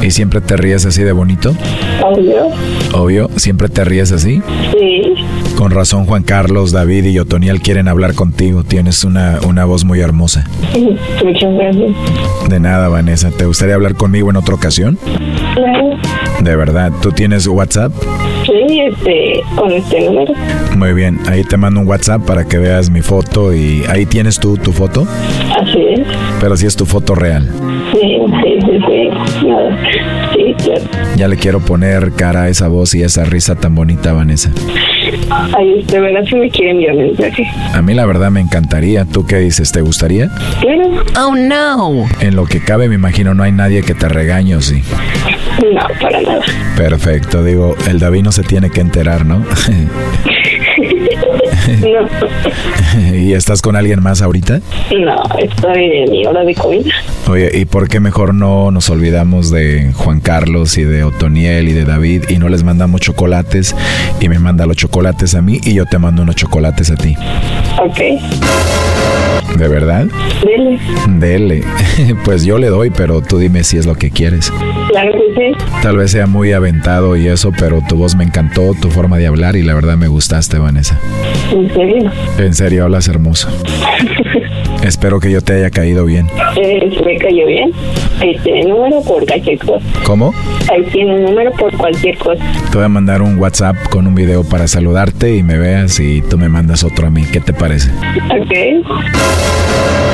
¿Y 0.03 0.11
siempre 0.11 0.41
te 0.41 0.57
ríes 0.57 0.87
así 0.87 1.03
de 1.03 1.13
bonito? 1.13 1.55
Obvio. 2.03 2.49
Obvio, 2.95 3.31
siempre 3.37 3.69
te 3.69 3.85
ríes 3.85 4.13
así. 4.13 4.41
Sí. 4.73 5.15
Con 5.57 5.71
razón, 5.71 6.05
Juan 6.07 6.23
Carlos, 6.23 6.73
David 6.73 7.05
y 7.07 7.19
Otoniel 7.19 7.61
quieren 7.61 7.89
hablar 7.89 8.15
contigo. 8.15 8.63
Tienes 8.63 9.05
una, 9.05 9.39
una 9.47 9.65
voz 9.65 9.85
muy 9.85 10.01
hermosa. 10.01 10.45
Muchas 11.25 11.55
gracias. 11.55 11.91
De 12.49 12.61
nada, 12.61 12.89
Vanessa. 12.89 13.31
¿Te 13.31 13.47
gustaría 13.47 13.75
hablar 13.75 13.95
conmigo 13.95 14.31
en 14.31 14.37
otra 14.37 14.55
ocasión? 14.55 14.99
Claro. 15.55 15.91
De 16.43 16.57
verdad. 16.57 16.93
¿Tú 17.01 17.11
tienes 17.13 17.47
WhatsApp? 17.47 17.93
Sí, 18.45 18.81
este, 18.81 19.41
con 19.57 19.73
este 19.73 20.03
número. 20.03 20.33
Muy 20.77 20.93
bien. 20.93 21.19
Ahí 21.27 21.43
te 21.43 21.57
mando 21.57 21.81
un 21.81 21.89
WhatsApp 21.89 22.23
para 22.25 22.45
que 22.45 22.59
veas 22.59 22.91
mi 22.91 23.01
foto 23.01 23.55
y 23.55 23.83
ahí 23.89 24.07
tienes 24.07 24.39
tú 24.39 24.57
tu 24.57 24.73
foto. 24.73 25.07
Así 25.59 25.79
es. 25.95 26.01
Pero 26.41 26.57
sí 26.57 26.67
es 26.67 26.77
tu 26.77 26.87
foto 26.87 27.15
real. 27.15 27.49
Sí, 27.93 28.01
sí, 28.01 28.56
sí, 28.79 29.11
sí. 29.41 29.47
Nada. 29.47 29.79
Sí, 30.35 30.55
claro. 30.63 30.83
Ya 31.17 31.29
le 31.29 31.37
quiero 31.37 31.61
poner 31.61 32.13
cara 32.13 32.43
a 32.43 32.49
esa 32.49 32.69
voz 32.69 32.95
y 32.95 33.03
esa 33.03 33.25
risa 33.25 33.55
tan 33.55 33.75
bonita, 33.75 34.13
Vanessa. 34.13 34.51
Ay, 35.57 35.79
usted 35.81 36.01
verá 36.01 36.25
si 36.25 36.35
me 36.35 36.51
quiere 36.51 36.73
enviar 36.73 36.95
mensaje. 36.95 37.47
A 37.73 37.81
mí 37.83 37.95
la 37.95 38.07
verdad 38.07 38.31
me 38.31 38.41
encantaría. 38.41 39.05
¿Tú 39.05 39.27
qué 39.27 39.39
dices? 39.39 39.73
¿Te 39.73 39.81
gustaría? 39.81 40.29
Claro. 40.61 41.05
Oh 41.19 41.35
no. 41.35 42.07
En 42.21 42.37
lo 42.37 42.45
que 42.47 42.61
cabe, 42.61 42.89
me 42.89 42.97
imagino 42.97 43.35
no 43.35 43.43
hay 43.43 43.53
nadie 43.53 43.83
que 43.83 43.95
te 43.95 44.09
regañe, 44.09 44.57
¿o 44.57 44.61
sí? 44.61 44.83
No, 45.73 45.87
para 46.01 46.21
nada. 46.21 46.43
Perfecto. 46.77 47.43
Digo, 47.43 47.75
el 47.89 47.99
David 47.99 48.23
no 48.23 48.33
se 48.33 48.43
tiene 48.43 48.71
que 48.71 48.81
enterar, 48.81 49.25
¿no? 49.25 49.45
No, 51.67 53.17
¿Y 53.17 53.33
estás 53.33 53.61
con 53.63 53.77
alguien 53.77 54.03
más 54.03 54.23
ahorita? 54.23 54.61
no, 54.99 55.23
estoy 55.39 55.85
en 55.93 56.11
mi 56.11 56.25
hora 56.27 56.45
de 56.45 56.55
comida. 56.55 56.91
Oye, 57.29 57.51
¿y 57.55 57.65
por 57.65 57.89
qué 57.89 57.99
mejor 58.01 58.35
no 58.35 58.71
nos 58.71 58.89
olvidamos 58.91 59.51
de 59.51 59.93
Juan 59.95 60.21
Carlos 60.21 60.79
y 60.79 60.85
de 60.85 61.03
Otoniel 61.05 61.69
y 61.69 61.73
de 61.73 61.85
David 61.85 62.25
y 62.29 62.39
no 62.39 62.49
les 62.49 62.63
mandamos 62.63 63.01
chocolates 63.01 63.75
y 64.21 64.29
me 64.29 64.39
manda 64.39 64.67
los 64.67 64.77
chocolates 64.77 65.35
a 65.35 65.43
mí 65.43 65.61
y 65.65 65.75
yo 65.75 65.87
te 65.87 65.99
mando 65.99 66.23
unos 66.23 66.37
chocolates 66.37 66.91
a 66.91 66.97
ti? 66.97 67.17
Ok, 67.83 67.99
¿De 69.59 69.69
verdad? 69.69 70.07
dile. 70.45 70.79
Dele. 71.19 71.65
Pues 72.25 72.45
yo 72.45 72.59
le 72.59 72.69
doy, 72.69 72.91
pero 72.91 73.21
tú 73.23 73.39
dime 73.39 73.65
si 73.65 73.79
es 73.79 73.87
lo 73.87 73.95
que 73.95 74.11
quieres. 74.11 74.53
Claro 74.97 75.13
que 75.13 75.35
sí. 75.35 75.65
Tal 75.83 75.99
vez 75.99 76.11
sea 76.11 76.27
muy 76.27 76.55
aventado 76.55 77.17
y 77.17 77.29
eso, 77.29 77.53
pero 77.53 77.83
tu 77.87 77.97
voz 77.97 78.17
me 78.17 78.25
encantó, 78.25 78.73
tu 78.81 78.91
forma 78.91 79.19
de 79.19 79.27
hablar 79.27 79.55
y 79.55 79.63
la 79.63 79.75
verdad 79.75 79.99
me 79.99 80.09
gustaste, 80.09 80.59
Vanessa. 80.59 80.99
¿En 81.53 81.69
serio? 81.75 82.11
En 82.39 82.55
serio, 82.55 82.85
hablas 82.85 83.07
hermoso. 83.07 83.49
Espero 84.87 85.19
que 85.19 85.33
yo 85.33 85.41
te 85.41 85.55
haya 85.55 85.69
caído 85.71 86.05
bien. 86.05 86.29
Eh, 86.57 86.89
me 87.05 87.17
cayó 87.17 87.45
bien. 87.47 87.73
Ahí 88.21 88.39
tiene 88.45 88.61
el 88.61 88.69
número 88.69 89.03
por 89.03 89.27
cualquier 89.27 89.59
cosa. 89.59 89.85
¿Cómo? 90.05 90.33
Ahí 90.71 90.85
tiene 90.93 91.17
el 91.17 91.25
número 91.25 91.51
por 91.53 91.77
cualquier 91.77 92.17
cosa. 92.19 92.41
Te 92.71 92.77
voy 92.77 92.85
a 92.85 92.89
mandar 92.89 93.21
un 93.21 93.37
WhatsApp 93.37 93.77
con 93.91 94.07
un 94.07 94.15
video 94.15 94.45
para 94.45 94.69
saludarte 94.69 95.35
y 95.35 95.43
me 95.43 95.59
veas 95.59 95.99
y 95.99 96.23
tú 96.23 96.39
me 96.39 96.49
mandas 96.49 96.85
otro 96.85 97.09
a 97.09 97.11
mí. 97.11 97.25
¿Qué 97.33 97.41
te 97.41 97.53
parece? 97.53 97.91
Ok. 98.31 98.87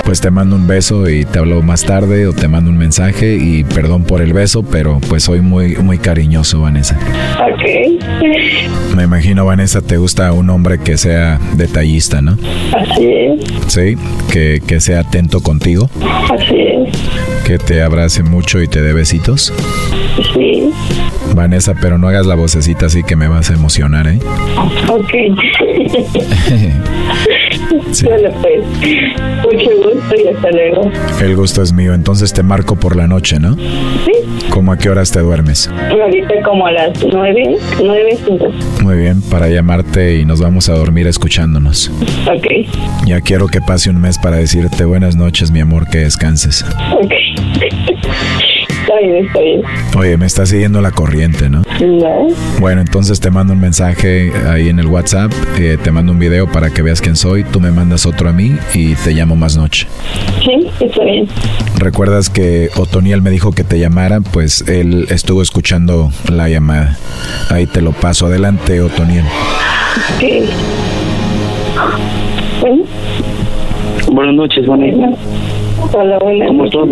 Pues 0.06 0.22
te 0.22 0.30
mando 0.30 0.56
un 0.56 0.66
beso 0.66 1.08
y 1.08 1.26
te 1.26 1.38
hablo 1.38 1.62
más 1.62 1.84
tarde 1.84 2.26
o 2.26 2.32
te 2.32 2.48
mando 2.48 2.70
un 2.70 2.78
mensaje 2.78 3.36
y 3.36 3.64
perdón 3.64 4.04
por 4.04 4.22
el 4.22 4.32
beso, 4.32 4.62
pero 4.62 5.00
pues 5.08 5.24
soy 5.24 5.42
muy 5.42 5.76
muy 5.76 5.98
cariñoso, 5.98 6.62
Vanessa. 6.62 6.98
Ok. 7.40 7.62
Me 8.96 9.04
imagino, 9.04 9.46
Vanessa, 9.46 9.80
te 9.80 9.96
gusta 9.96 10.32
un 10.32 10.50
hombre 10.50 10.78
que 10.78 10.96
sea 10.98 11.38
detallista, 11.54 12.20
¿no? 12.20 12.36
Así 12.72 13.06
es. 13.06 13.40
Sí, 13.68 13.96
que, 14.30 14.60
que 14.66 14.80
sea 14.80 15.00
atento 15.00 15.40
contigo, 15.40 15.90
Así 16.30 16.56
es. 16.58 16.98
que 17.44 17.58
te 17.58 17.82
abrace 17.82 18.22
mucho 18.22 18.60
y 18.62 18.68
te 18.68 18.80
dé 18.82 18.92
besitos. 18.92 19.52
Sí. 20.34 20.70
Vanessa, 21.34 21.74
pero 21.80 21.98
no 21.98 22.08
hagas 22.08 22.26
la 22.26 22.34
vocecita 22.34 22.86
así 22.86 23.02
que 23.02 23.16
me 23.16 23.28
vas 23.28 23.50
a 23.50 23.54
emocionar, 23.54 24.06
¿eh? 24.06 24.18
Ok. 24.88 25.12
Sí. 27.92 28.07
Bueno, 28.07 28.30
pues, 28.40 28.64
mucho 29.44 29.70
gusto 29.76 30.14
y 30.22 30.28
hasta 30.28 30.50
luego. 30.50 30.90
El 31.20 31.36
gusto 31.36 31.62
es 31.62 31.72
mío, 31.72 31.94
entonces 31.94 32.32
te 32.32 32.42
marco 32.42 32.76
por 32.76 32.96
la 32.96 33.07
noche, 33.07 33.38
¿no? 33.38 33.55
Sí. 33.55 34.12
¿Cómo 34.50 34.72
a 34.72 34.78
qué 34.78 34.90
horas 34.90 35.11
te 35.11 35.20
duermes? 35.20 35.70
Ahorita 35.90 36.34
como 36.44 36.66
a 36.66 36.72
las 36.72 36.90
nueve, 37.12 37.57
nueve, 37.82 38.18
cinco. 38.26 38.48
Muy 38.82 38.96
bien, 38.96 39.22
para 39.22 39.48
llamarte 39.48 40.18
y 40.18 40.24
nos 40.24 40.40
vamos 40.40 40.68
a 40.68 40.74
dormir 40.74 41.07
escuchándonos. 41.07 41.90
Ok. 42.26 42.46
Ya 43.07 43.20
quiero 43.20 43.46
que 43.46 43.61
pase 43.61 43.90
un 43.90 44.00
mes 44.00 44.18
para 44.18 44.36
decirte 44.36 44.84
buenas 44.84 45.16
noches, 45.16 45.50
mi 45.50 45.61
amor, 45.61 45.88
que 45.88 45.98
descanses. 45.98 46.64
Ok. 47.00 47.12
Está 48.93 49.07
bien, 49.07 49.26
está 49.26 49.40
bien. 49.40 49.62
Oye, 49.97 50.16
me 50.16 50.26
está 50.26 50.47
siguiendo 50.47 50.80
la 50.80 50.90
corriente, 50.90 51.49
¿no? 51.49 51.62
No. 51.80 52.28
Bueno, 52.61 52.80
entonces 52.80 53.20
te 53.20 53.30
mando 53.30 53.53
un 53.53 53.61
mensaje 53.61 54.32
ahí 54.49 54.68
en 54.68 54.78
el 54.78 54.86
WhatsApp, 54.86 55.32
eh, 55.59 55.78
te 55.82 55.90
mando 55.90 56.12
un 56.12 56.18
video 56.18 56.51
para 56.51 56.70
que 56.70 56.82
veas 56.82 57.01
quién 57.01 57.16
soy, 57.16 57.45
tú 57.45 57.61
me 57.61 57.70
mandas 57.70 58.07
otro 58.07 58.28
a 58.28 58.32
mí 58.32 58.57
y 58.74 58.95
te 58.97 59.12
llamo 59.12 59.36
más 59.36 59.57
noche. 59.57 59.86
Sí, 60.45 60.68
está 60.80 61.05
bien. 61.05 61.28
¿Recuerdas 61.78 62.30
que 62.30 62.70
Otoniel 62.76 63.22
me 63.22 63.30
dijo 63.30 63.53
que 63.53 63.64
te 63.64 63.78
llamara? 63.78 64.20
Pues 64.20 64.62
él 64.68 65.07
estuvo 65.11 65.43
escuchando 65.43 66.11
la 66.30 66.49
llamada. 66.49 66.99
Ahí 67.51 67.66
te 67.66 67.80
lo 67.82 67.93
paso. 67.93 68.26
Adelante, 68.26 68.80
Otoniel. 68.80 69.24
Ok. 70.16 70.24
Bueno. 72.61 72.84
Buenas 74.12 74.34
noches, 74.34 74.66
Vanessa. 74.66 75.11
Hola, 75.95 76.18
buenas 76.18 76.49
¿Cómo 76.49 76.64
estás? 76.64 76.88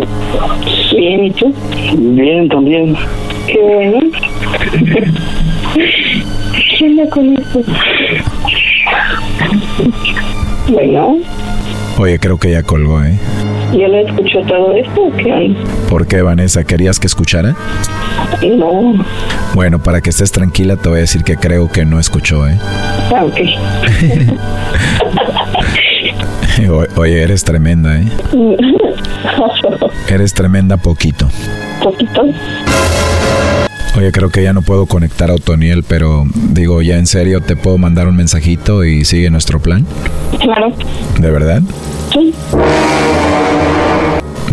Bien, 0.95 1.25
¿y 1.25 1.31
tú? 1.31 1.53
Bien, 1.97 2.47
también. 2.49 2.95
Qué 3.47 3.59
bueno. 3.59 3.99
¿Quién 6.77 7.09
con 7.09 7.33
esto? 7.37 7.61
Bueno, 10.69 11.17
Oye, 11.97 12.19
creo 12.19 12.37
que 12.37 12.51
ya 12.51 12.63
colgó, 12.63 13.03
¿eh? 13.03 13.19
¿ya 13.73 13.87
lo 13.87 13.99
escuchó 13.99 14.41
todo 14.47 14.73
esto 14.73 15.01
o 15.01 15.11
qué? 15.17 15.55
¿Por 15.89 16.07
qué, 16.07 16.21
Vanessa? 16.21 16.63
¿Querías 16.63 16.99
que 16.99 17.07
escuchara? 17.07 17.55
No. 18.55 18.93
Bueno, 19.53 19.79
para 19.79 20.01
que 20.01 20.09
estés 20.09 20.31
tranquila, 20.31 20.77
te 20.77 20.89
voy 20.89 20.99
a 20.99 21.01
decir 21.01 21.23
que 21.23 21.37
creo 21.37 21.71
que 21.71 21.85
no 21.85 21.99
escuchó, 21.99 22.47
¿eh? 22.47 22.57
Ah, 23.13 23.25
ok. 23.25 23.39
Oye, 26.97 27.21
eres 27.21 27.43
tremenda, 27.43 27.97
¿eh? 27.99 28.07
Eres 30.09 30.33
tremenda 30.33 30.77
poquito. 30.77 31.29
Poquito. 31.81 32.23
Oye, 33.97 34.11
creo 34.11 34.29
que 34.29 34.43
ya 34.43 34.53
no 34.53 34.61
puedo 34.61 34.85
conectar 34.85 35.29
a 35.29 35.35
Otoniel, 35.35 35.83
pero 35.83 36.25
digo, 36.33 36.81
ya 36.81 36.97
en 36.97 37.07
serio, 37.07 37.41
¿te 37.41 37.55
puedo 37.55 37.77
mandar 37.77 38.07
un 38.07 38.15
mensajito 38.15 38.83
y 38.85 39.05
sigue 39.05 39.29
nuestro 39.29 39.59
plan? 39.59 39.85
Claro. 40.39 40.73
¿De 41.19 41.29
verdad? 41.29 41.61
Sí. 42.11 42.33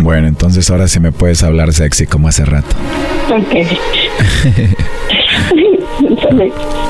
Bueno, 0.00 0.28
entonces 0.28 0.70
ahora 0.70 0.88
sí 0.88 1.00
me 1.00 1.12
puedes 1.12 1.42
hablar 1.42 1.72
sexy 1.72 2.06
como 2.06 2.28
hace 2.28 2.44
rato. 2.44 2.76
Ok. 3.30 3.66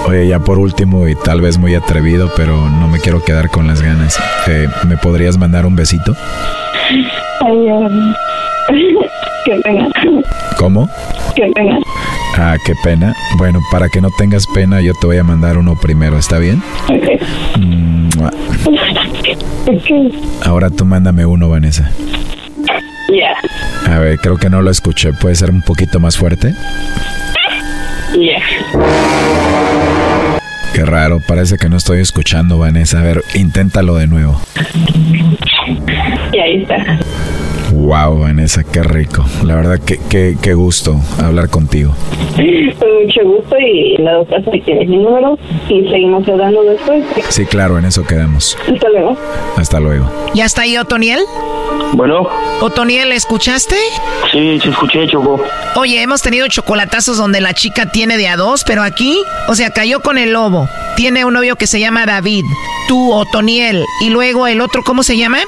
Oye, 0.07 0.29
ya 0.29 0.39
por 0.39 0.59
último 0.59 1.07
y 1.09 1.15
tal 1.15 1.41
vez 1.41 1.59
muy 1.59 1.75
atrevido, 1.75 2.31
pero 2.37 2.69
no 2.69 2.89
me 2.89 2.99
quiero 3.01 3.23
quedar 3.23 3.51
con 3.51 3.67
las 3.67 3.83
ganas. 3.83 4.19
Eh, 4.47 4.69
¿Me 4.87 4.97
podrías 4.97 5.37
mandar 5.39 5.67
un 5.67 5.77
besito? 5.77 6.17
Ay, 7.41 7.71
um, 7.71 8.15
qué 9.45 9.61
pena. 9.63 9.89
¿Cómo? 10.57 10.89
Qué 11.35 11.51
pena. 11.55 11.79
Ah, 12.37 12.57
qué 12.65 12.75
pena. 12.83 13.15
Bueno, 13.37 13.61
para 13.71 13.89
que 13.89 14.01
no 14.01 14.11
tengas 14.17 14.47
pena, 14.47 14.81
yo 14.81 14.93
te 15.01 15.07
voy 15.07 15.19
a 15.19 15.25
mandar 15.25 15.59
uno 15.59 15.77
primero, 15.77 16.19
¿está 16.19 16.39
bien? 16.39 16.63
Mua. 18.17 18.31
Ok. 19.67 20.15
Ahora 20.45 20.71
tú 20.71 20.85
mándame 20.85 21.27
uno, 21.27 21.49
Vanessa. 21.49 21.91
Ya. 23.09 23.93
A 23.93 23.99
ver, 23.99 24.19
creo 24.19 24.37
que 24.37 24.51
no 24.51 24.63
lo 24.63 24.71
escuché. 24.71 25.13
¿Puede 25.13 25.35
ser 25.35 25.51
un 25.51 25.63
poquito 25.63 25.99
más 26.01 26.17
fuerte? 26.17 26.55
Ya. 28.15 28.39
Qué 30.79 30.85
raro, 30.85 31.19
parece 31.19 31.57
que 31.57 31.69
no 31.69 31.77
estoy 31.77 31.99
escuchando, 31.99 32.57
Vanessa. 32.57 33.01
A 33.01 33.03
ver, 33.03 33.25
inténtalo 33.35 33.97
de 33.97 34.07
nuevo. 34.07 34.41
Y 36.33 36.39
ahí 36.39 36.63
está. 36.63 37.01
Wow, 37.73 38.21
Vanessa, 38.21 38.65
qué 38.65 38.83
rico. 38.83 39.25
La 39.45 39.55
verdad, 39.57 39.79
que 39.81 39.99
qué, 40.09 40.37
qué 40.41 40.55
gusto 40.55 40.97
hablar 41.23 41.49
contigo. 41.51 41.93
Con 42.37 43.05
mucho 43.05 43.21
gusto 43.25 43.57
y 43.59 43.97
la 44.03 44.13
doctora 44.15 44.43
si 44.53 44.61
tienes 44.61 44.89
mi 44.89 44.99
número 44.99 45.39
y 45.69 45.89
seguimos 45.89 46.27
hablando 46.29 46.63
después. 46.63 47.05
Sí, 47.29 47.45
claro, 47.47 47.79
en 47.79 47.85
eso 47.85 48.05
quedamos. 48.05 48.57
Hasta 48.73 48.89
luego. 48.89 49.17
Hasta 49.57 49.81
luego. 49.81 50.11
¿Ya 50.35 50.45
está 50.45 50.63
ahí 50.63 50.77
Otoniel? 50.79 51.21
Bueno, 51.93 52.29
Otoniel, 52.61 53.13
¿escuchaste? 53.13 53.77
sí, 54.33 54.59
sí 54.63 54.69
escuché, 54.69 55.07
Choco. 55.09 55.41
Oye, 55.77 56.03
hemos 56.03 56.23
tenido 56.23 56.47
chocolatazos 56.49 57.17
donde 57.17 57.41
la 57.41 57.55
chica 57.55 57.87
tiene 57.91 58.17
de 58.17 58.29
a 58.29 58.37
dos, 58.37 58.65
pero 58.65 58.83
aquí, 58.83 59.19
o 59.49 59.55
sea, 59.55 59.71
cayó 59.71 60.01
con 60.01 60.19
el 60.19 60.33
lobo. 60.33 60.69
Tiene 60.97 61.25
un 61.25 61.35
novio 61.35 61.57
que 61.57 61.67
se 61.67 61.81
llama 61.81 62.05
David, 62.07 62.45
tú, 62.89 63.13
Otoniel, 63.13 63.85
y 64.03 64.11
luego 64.11 64.47
el 64.47 64.61
otro, 64.61 64.83
¿cómo 64.85 65.03
se 65.03 65.17
llama? 65.17 65.39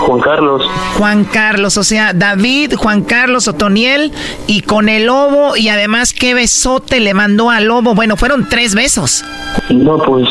Juan 0.00 0.20
Carlos. 0.20 0.62
Juan 0.98 1.24
Carlos, 1.24 1.67
o 1.76 1.84
sea, 1.84 2.12
David, 2.12 2.74
Juan 2.76 3.02
Carlos, 3.02 3.48
Otoniel, 3.48 4.12
y 4.46 4.62
con 4.62 4.88
el 4.88 5.06
lobo, 5.06 5.56
y 5.56 5.68
además 5.68 6.12
qué 6.12 6.34
besote 6.34 7.00
le 7.00 7.14
mandó 7.14 7.50
al 7.50 7.64
lobo. 7.66 7.94
Bueno, 7.94 8.16
fueron 8.16 8.48
tres 8.48 8.74
besos. 8.74 9.24
No, 9.70 9.98
pues 9.98 10.26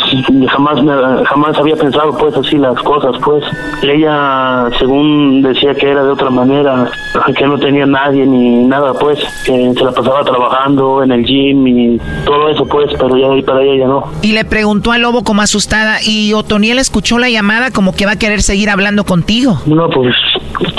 jamás 0.50 0.82
me- 0.84 1.26
jamás 1.26 1.58
había 1.58 1.76
pensado 1.76 2.18
pues 2.18 2.36
así 2.36 2.58
las 2.58 2.80
cosas, 2.82 3.16
pues. 3.24 3.44
Ella, 3.84 4.70
según 4.80 5.42
decía 5.42 5.74
que 5.76 5.90
era 5.90 6.04
de 6.04 6.10
otra 6.12 6.30
manera, 6.30 6.90
que 7.36 7.46
no 7.46 7.58
tenía 7.60 7.86
nadie 7.86 8.26
ni 8.26 8.66
nada, 8.66 8.94
pues, 8.94 9.20
que 9.46 9.74
se 9.78 9.84
la 9.84 9.92
pasaba 9.92 10.24
trabajando 10.24 11.04
en 11.04 11.12
el 11.12 11.24
gym 11.26 11.68
y 11.68 12.00
todo 12.26 12.50
eso, 12.50 12.66
pues, 12.66 12.90
pero 13.00 13.16
ya 13.18 13.46
para 13.46 13.62
ella 13.64 13.82
ya 13.82 13.88
no. 13.88 14.04
Y 14.22 14.32
le 14.32 14.46
preguntó 14.46 14.92
al 14.92 15.02
lobo 15.02 15.24
como 15.24 15.42
asustada, 15.42 15.98
y 16.04 16.34
Otoniel 16.34 16.80
escuchó 16.80 17.18
la 17.20 17.30
llamada 17.30 17.72
como 17.72 17.94
que 17.96 18.06
va 18.06 18.14
a 18.14 18.20
querer 18.20 18.42
seguir 18.42 18.70
hablando 18.70 19.04
contigo. 19.04 19.60
No, 19.66 19.90
pues, 19.90 20.16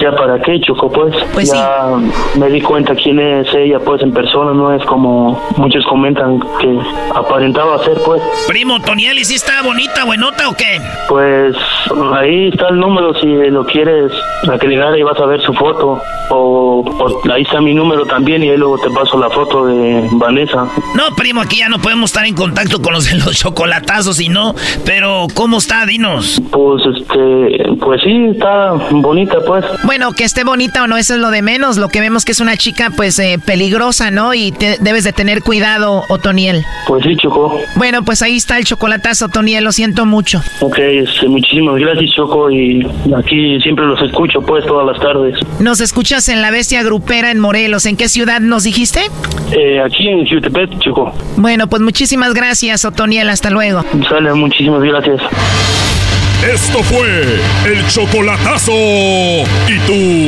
ya 0.01 0.11
para 0.17 0.41
qué, 0.43 0.48
Choco, 0.61 0.91
pues. 0.91 1.15
Pues 1.33 1.53
ya 1.53 1.89
me 2.37 2.49
di 2.49 2.61
cuenta 2.61 2.95
quién 2.95 3.19
es 3.21 3.47
ella, 3.55 3.79
pues, 3.79 4.03
en 4.03 4.13
persona, 4.13 4.53
no 4.53 4.75
es 4.75 4.85
como 4.85 5.41
muchos 5.57 5.85
comentan 5.87 6.41
que 6.61 6.79
aparentaba 7.15 7.83
ser, 7.85 7.99
pues. 8.05 8.23
Primo, 8.47 8.77
Otoniel, 8.77 9.19
¿y 9.19 9.25
si 9.25 9.35
está 9.35 9.63
bonita, 9.63 10.05
buenota 10.05 10.49
o 10.49 10.55
qué? 10.55 10.81
Pues 11.09 11.57
ahí 12.15 12.49
está 12.49 12.69
el 12.69 12.79
número 12.79 13.15
si 13.15 13.27
lo 13.27 13.65
quieres 13.65 14.13
agregar 14.49 14.99
y 14.99 15.03
vas 15.03 15.19
a 15.21 15.27
ver 15.27 15.41
su 15.43 15.53
foto. 15.55 16.01
O, 16.31 16.85
o 16.87 17.33
ahí 17.33 17.43
está 17.43 17.61
mi 17.61 17.75
número 17.75 18.05
también 18.05 18.43
y 18.43 18.51
ahí 18.51 18.57
luego 18.57 18.79
te 18.79 18.91
paso 18.91 19.19
la 19.19 19.31
foto 19.31 19.67
de 19.67 20.07
Vanessa. 20.13 20.67
No, 20.95 21.15
primo, 21.17 21.41
aquí 21.41 21.59
ya 21.59 21.69
no 21.69 21.79
podemos 21.79 22.11
estar 22.11 22.27
en 22.27 22.35
contacto 22.35 22.83
con 22.83 22.93
los 22.93 23.11
de 23.11 23.17
los 23.17 23.37
chocolatazos 23.37 24.21
y 24.21 24.29
no. 24.29 24.55
Pero, 24.85 25.27
¿cómo 25.35 25.59
está? 25.59 25.87
Dinos. 25.87 26.41
Pues 26.51 26.83
este, 26.87 27.75
pues 27.81 28.03
sí, 28.03 28.27
está 28.33 28.73
bonita 28.91 29.39
pues. 29.47 29.65
Bueno, 29.85 30.13
que 30.13 30.25
esté 30.25 30.38
bonita 30.45 30.82
o 30.82 30.86
no, 30.86 30.97
eso 30.97 31.14
es 31.14 31.20
lo 31.20 31.30
de 31.30 31.43
menos. 31.43 31.76
Lo 31.76 31.89
que 31.89 32.01
vemos 32.01 32.24
que 32.24 32.32
es 32.32 32.41
una 32.41 32.57
chica, 32.57 32.91
pues, 32.95 33.18
eh, 33.18 33.39
peligrosa, 33.45 34.11
¿no? 34.11 34.34
Y 34.34 34.53
te- 34.53 34.76
debes 34.80 35.05
de 35.05 35.12
tener 35.12 35.43
cuidado, 35.43 36.05
Otoniel. 36.09 36.64
Pues 36.86 37.05
sí, 37.05 37.16
Choco. 37.16 37.61
Bueno, 37.76 38.03
pues 38.05 38.22
ahí 38.22 38.36
está 38.36 38.59
el 38.59 38.64
chocolatazo, 38.64 39.26
Otoniel, 39.26 39.64
lo 39.64 39.72
siento 39.72 40.07
mucho. 40.07 40.43
Ok, 40.61 40.78
este, 40.78 41.28
muchísimas 41.28 41.76
gracias 41.76 42.11
Choco 42.14 42.51
y 42.51 42.86
aquí 43.16 43.61
siempre 43.61 43.84
los 43.86 44.01
escucho 44.03 44.41
pues 44.43 44.64
todas 44.66 44.86
las 44.86 44.99
tardes. 45.01 45.36
Nos 45.61 45.80
escuchas 45.80 46.28
en 46.28 46.43
La 46.43 46.51
Bestia 46.51 46.82
Grupera 46.82 47.30
en 47.30 47.39
Morelos. 47.41 47.86
¿En 47.86 47.97
qué 47.97 48.09
ciudad 48.09 48.41
nos 48.41 48.64
dijiste? 48.64 49.01
Eh, 49.53 49.80
aquí 49.84 50.09
en 50.09 50.26
Jutepet, 50.26 50.78
Choco. 50.80 51.12
Bueno, 51.36 51.66
pues 51.68 51.82
muchísimas 51.82 52.34
gracias, 52.34 52.84
Otoniel. 52.84 53.28
Hasta 53.30 53.51
luego. 53.51 53.84
Sale, 54.09 54.32
muchísimas 54.34 54.82
gracias. 54.82 55.20
Esto 56.55 56.82
fue 56.84 57.41
el 57.66 57.86
chocolatazo. 57.89 58.72
¿Y 58.72 59.78
tú 59.86 60.28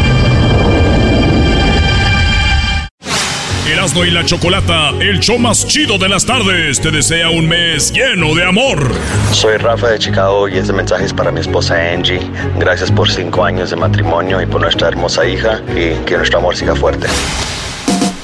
Erasno 3.71 4.03
y 4.03 4.11
la 4.11 4.25
Chocolata, 4.25 4.89
el 4.99 5.21
show 5.21 5.39
más 5.39 5.65
chido 5.65 5.97
de 5.97 6.09
las 6.09 6.25
tardes, 6.25 6.81
te 6.81 6.91
desea 6.91 7.29
un 7.29 7.47
mes 7.47 7.93
lleno 7.93 8.35
de 8.35 8.43
amor. 8.43 8.91
Soy 9.31 9.55
Rafa 9.55 9.87
de 9.91 9.97
Chicago 9.97 10.49
y 10.49 10.57
este 10.57 10.73
mensaje 10.73 11.05
es 11.05 11.13
para 11.13 11.31
mi 11.31 11.39
esposa 11.39 11.75
Angie. 11.75 12.19
Gracias 12.57 12.91
por 12.91 13.09
cinco 13.09 13.45
años 13.45 13.69
de 13.69 13.77
matrimonio 13.77 14.41
y 14.41 14.45
por 14.45 14.59
nuestra 14.59 14.89
hermosa 14.89 15.25
hija 15.25 15.61
y 15.69 15.95
que 16.03 16.17
nuestro 16.17 16.39
amor 16.39 16.53
siga 16.53 16.75
fuerte. 16.75 17.07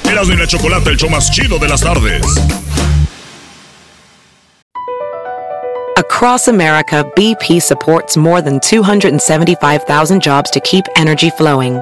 Erasno 0.03 0.33
y 0.33 0.37
la 0.37 0.47
Chocolata, 0.47 0.89
el 0.89 0.97
show 0.97 1.09
más 1.09 1.31
chido 1.31 1.57
de 1.59 1.69
las 1.69 1.79
tardes. 1.79 2.23
Across 5.95 6.49
America, 6.49 7.05
BP 7.15 7.61
supports 7.61 8.17
more 8.17 8.41
than 8.41 8.59
275,000 8.59 10.21
jobs 10.21 10.51
to 10.51 10.59
keep 10.59 10.83
energy 10.97 11.29
flowing. 11.29 11.81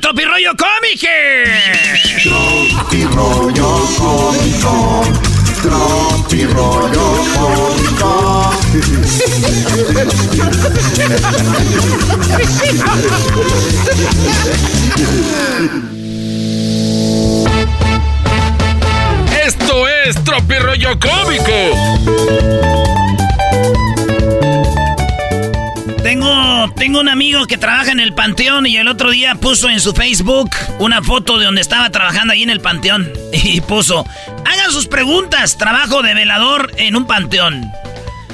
La 0.00 0.10
hora 0.10 0.14
de 0.14 0.22
ir 0.22 0.28
a 0.28 0.40
Tropirollo 0.48 0.54
Cómic. 0.56 1.00
Tropi 2.22 3.04
rollo 3.04 3.86
cómico, 3.96 5.04
tropi 5.62 6.46
rollo 6.46 7.24
cómico. 7.34 8.50
Esto 19.46 19.88
tropirollo 20.24 20.98
cómico. 20.98 21.52
Tengo, 26.08 26.72
tengo 26.74 27.00
un 27.00 27.10
amigo 27.10 27.46
que 27.46 27.58
trabaja 27.58 27.92
en 27.92 28.00
el 28.00 28.14
panteón 28.14 28.66
y 28.66 28.78
el 28.78 28.88
otro 28.88 29.10
día 29.10 29.34
puso 29.34 29.68
en 29.68 29.78
su 29.78 29.92
Facebook 29.92 30.48
una 30.78 31.02
foto 31.02 31.36
de 31.36 31.44
donde 31.44 31.60
estaba 31.60 31.90
trabajando 31.90 32.32
ahí 32.32 32.42
en 32.42 32.48
el 32.48 32.62
panteón. 32.62 33.12
Y 33.34 33.60
puso, 33.60 34.06
hagan 34.46 34.72
sus 34.72 34.86
preguntas, 34.86 35.58
trabajo 35.58 36.00
de 36.00 36.14
velador 36.14 36.72
en 36.78 36.96
un 36.96 37.06
panteón. 37.06 37.70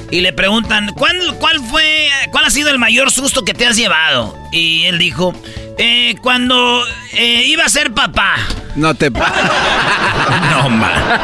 Y 0.09 0.21
le 0.21 0.31
preguntan, 0.31 0.93
¿cuál, 0.93 1.17
cuál 1.37 1.59
fue, 1.69 2.07
cuál 2.31 2.45
ha 2.45 2.49
sido 2.49 2.69
el 2.69 2.79
mayor 2.79 3.11
susto 3.11 3.43
que 3.43 3.53
te 3.53 3.67
has 3.67 3.75
llevado? 3.75 4.37
Y 4.53 4.85
él 4.85 4.97
dijo, 4.97 5.33
eh, 5.77 6.15
cuando 6.21 6.81
eh, 7.11 7.43
iba 7.45 7.65
a 7.65 7.69
ser 7.69 7.91
papá. 7.91 8.35
No 8.77 8.95
te 8.95 9.11
pa 9.11 9.33
No, 10.49 10.69
man. 10.69 11.19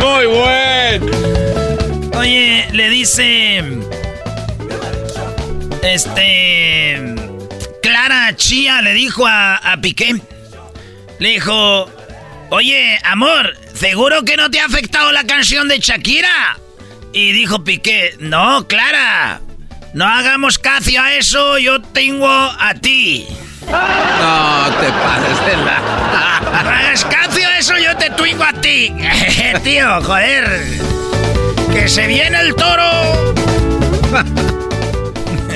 Muy 0.00 0.26
buen. 0.26 2.16
Oye, 2.16 2.66
le 2.72 2.90
dice. 2.90 3.62
Este. 5.82 7.14
Clara 7.82 8.34
Chía 8.36 8.82
le 8.82 8.92
dijo 8.94 9.26
a, 9.26 9.56
a 9.56 9.80
Piqué. 9.80 10.20
Le 11.18 11.28
dijo. 11.30 11.90
Oye, 12.50 12.98
amor, 13.04 13.54
¿seguro 13.74 14.24
que 14.24 14.38
no 14.38 14.50
te 14.50 14.58
ha 14.58 14.64
afectado 14.64 15.12
la 15.12 15.24
canción 15.24 15.68
de 15.68 15.80
Shakira? 15.80 16.58
Y 17.12 17.32
dijo 17.32 17.62
Piqué, 17.62 18.16
no, 18.20 18.66
Clara, 18.66 19.42
no 19.92 20.06
hagamos 20.06 20.58
caso 20.58 20.90
a 20.98 21.14
eso, 21.14 21.58
yo 21.58 21.82
tengo 21.82 22.28
a 22.28 22.74
ti. 22.80 23.26
No 23.66 24.70
te 24.80 24.90
pases 24.92 25.46
de 25.46 25.56
la. 25.58 25.82
No 26.48 26.70
hagas 26.70 27.04
caso 27.04 27.38
a 27.46 27.58
eso, 27.58 27.74
yo 27.76 27.96
te 27.96 28.08
tengo 28.10 28.44
a 28.44 28.52
ti. 28.54 28.92
Tío, 29.64 30.02
joder. 30.02 30.62
Que 31.72 31.88
se 31.88 32.06
viene 32.06 32.40
el 32.40 32.54
toro. 32.54 33.34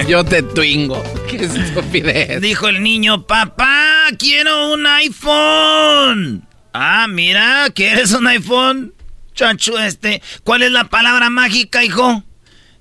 Yo 0.08 0.24
te 0.24 0.42
twingo. 0.42 1.02
Qué 1.28 1.44
estupidez. 1.44 2.40
Dijo 2.40 2.68
el 2.68 2.82
niño, 2.82 3.26
papá, 3.26 4.06
quiero 4.18 4.72
un 4.72 4.86
iPhone. 4.86 6.46
Ah, 6.72 7.06
mira, 7.08 7.66
¿quieres 7.74 8.12
un 8.12 8.26
iPhone? 8.26 8.94
Chacho, 9.34 9.78
este, 9.78 10.22
¿cuál 10.44 10.62
es 10.62 10.70
la 10.70 10.84
palabra 10.84 11.30
mágica, 11.30 11.84
hijo? 11.84 12.22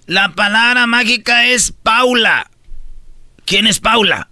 La 0.05 0.33
palabra 0.33 0.87
mágica 0.87 1.45
es 1.45 1.71
Paula. 1.71 2.49
¿Quién 3.45 3.67
es 3.67 3.79
Paula? 3.79 4.29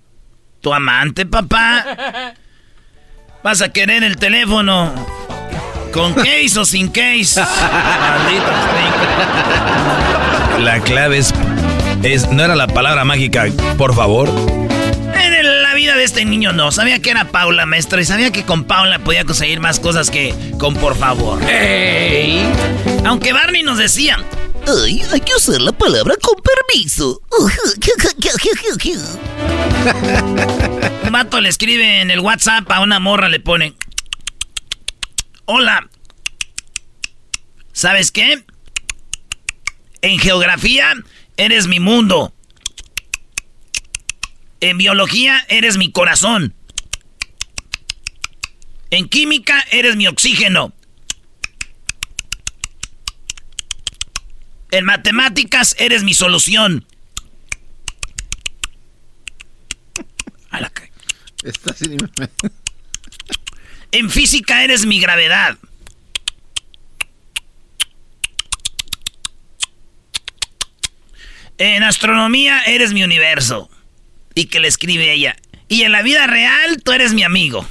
¿Tu 0.62 0.74
amante, 0.74 1.26
papá? 1.26 1.86
¿Vas 3.44 3.62
a 3.62 3.70
querer 3.70 4.04
el 4.04 4.18
teléfono? 4.18 4.94
¿Con 5.94 6.14
case 6.14 6.60
o 6.60 6.66
sin 6.66 6.90
case? 6.90 7.42
Maldito 7.42 8.52
La 10.60 10.80
clave 10.82 11.20
es, 11.20 11.34
es. 12.04 12.30
No 12.32 12.43
era 12.43 12.56
la 12.56 12.68
palabra 12.68 13.04
mágica, 13.06 13.47
por 13.78 13.95
favor. 13.95 14.30
En 14.30 15.62
la 15.62 15.74
vida 15.74 15.95
de 15.95 16.04
este 16.04 16.26
niño 16.26 16.54
no. 16.54 16.72
Sabía 16.72 17.02
que 17.02 17.12
era 17.12 17.26
Paula, 17.26 17.66
maestro, 17.66 18.00
y 18.00 18.06
sabía 18.06 18.32
que 18.32 18.43
con 18.43 18.64
Paula 18.66 19.00
podía 19.00 19.26
conseguir 19.26 19.60
más 19.60 19.80
cosas 19.80 20.10
que 20.10 20.34
con 20.58 20.76
por 20.76 20.95
favor. 20.95 21.41
Aunque 23.06 23.34
Barney 23.34 23.64
nos 23.64 23.78
decía. 23.78 24.18
Ay, 24.68 25.02
hay 25.12 25.22
que 25.22 25.34
usar 25.34 25.62
la 25.62 25.72
palabra 25.72 26.16
con 26.22 26.36
permiso. 26.43 27.22
Un 31.04 31.12
vato 31.12 31.41
le 31.41 31.50
escribe 31.50 32.02
en 32.02 32.12
el 32.12 32.20
WhatsApp 32.20 32.70
a 32.70 32.82
una 32.82 33.00
morra, 33.00 33.30
le 33.30 33.39
pone. 33.39 33.74
Hola. 35.45 35.89
¿Sabes 37.72 38.12
qué? 38.12 38.43
En 40.02 40.20
geografía 40.20 40.93
eres 41.40 41.68
mi 41.68 41.80
mundo. 41.80 42.34
En 44.60 44.78
biología 44.78 45.46
eres 45.48 45.78
mi 45.78 45.90
corazón. 45.90 46.54
En 48.90 49.08
química 49.08 49.66
eres 49.72 49.96
mi 49.96 50.06
oxígeno. 50.08 50.74
En 54.72 54.84
matemáticas 54.84 55.76
eres 55.80 56.04
mi 56.04 56.14
solución. 56.14 56.86
A 60.50 60.60
la 60.60 60.72
En 63.92 64.10
física 64.10 64.66
eres 64.66 64.86
mi 64.86 65.00
gravedad. 65.00 65.58
En 71.60 71.84
astronomía 71.84 72.62
eres 72.66 72.93
mi 72.93 73.03
universo. 73.03 73.70
Y 74.34 74.45
que 74.45 74.62
le 74.62 74.70
escribe 74.70 75.12
ella. 75.12 75.36
Y 75.68 75.82
en 75.84 75.91
la 75.91 76.01
vida 76.01 76.26
real 76.26 76.82
tú 76.82 76.93
eres 76.93 77.14
mi 77.14 77.24
amigo. 77.24 77.68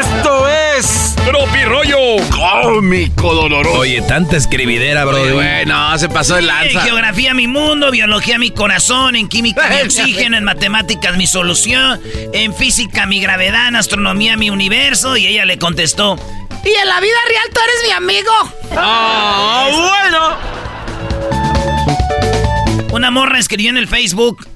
Esto 0.00 0.48
es 0.48 1.14
Tropirollo 1.26 1.98
Cómico 2.30 3.34
Doloroso. 3.34 3.80
Oye, 3.80 4.00
tanta 4.02 4.38
escribidera, 4.38 5.04
bro. 5.04 5.20
Oye, 5.20 5.32
güey, 5.32 5.66
no, 5.66 5.98
se 5.98 6.08
pasó 6.08 6.34
de 6.34 6.40
En 6.40 6.46
lanza. 6.46 6.80
geografía 6.80 7.34
mi 7.34 7.46
mundo, 7.46 7.90
biología 7.90 8.38
mi 8.38 8.50
corazón, 8.50 9.14
en 9.14 9.28
química 9.28 9.68
mi 9.68 9.80
oxígeno, 9.84 10.38
en 10.38 10.44
matemáticas 10.44 11.18
mi 11.18 11.26
solución, 11.26 12.00
en 12.32 12.54
física 12.54 13.04
mi 13.06 13.20
gravedad, 13.20 13.68
en 13.68 13.76
astronomía 13.76 14.38
mi 14.38 14.48
universo. 14.50 15.16
Y 15.18 15.26
ella 15.26 15.44
le 15.44 15.58
contestó, 15.58 16.18
y 16.68 16.74
en 16.82 16.88
la 16.88 17.00
vida 17.00 17.16
real 17.28 17.48
tú 17.52 17.60
eres 17.60 17.76
mi 17.84 17.90
amigo. 17.92 18.32
¡Ah, 18.76 19.68
bueno! 20.02 20.36
Una 22.92 23.10
morra 23.10 23.38
escribió 23.38 23.70
en 23.70 23.76
el 23.78 23.88
Facebook. 23.88 24.46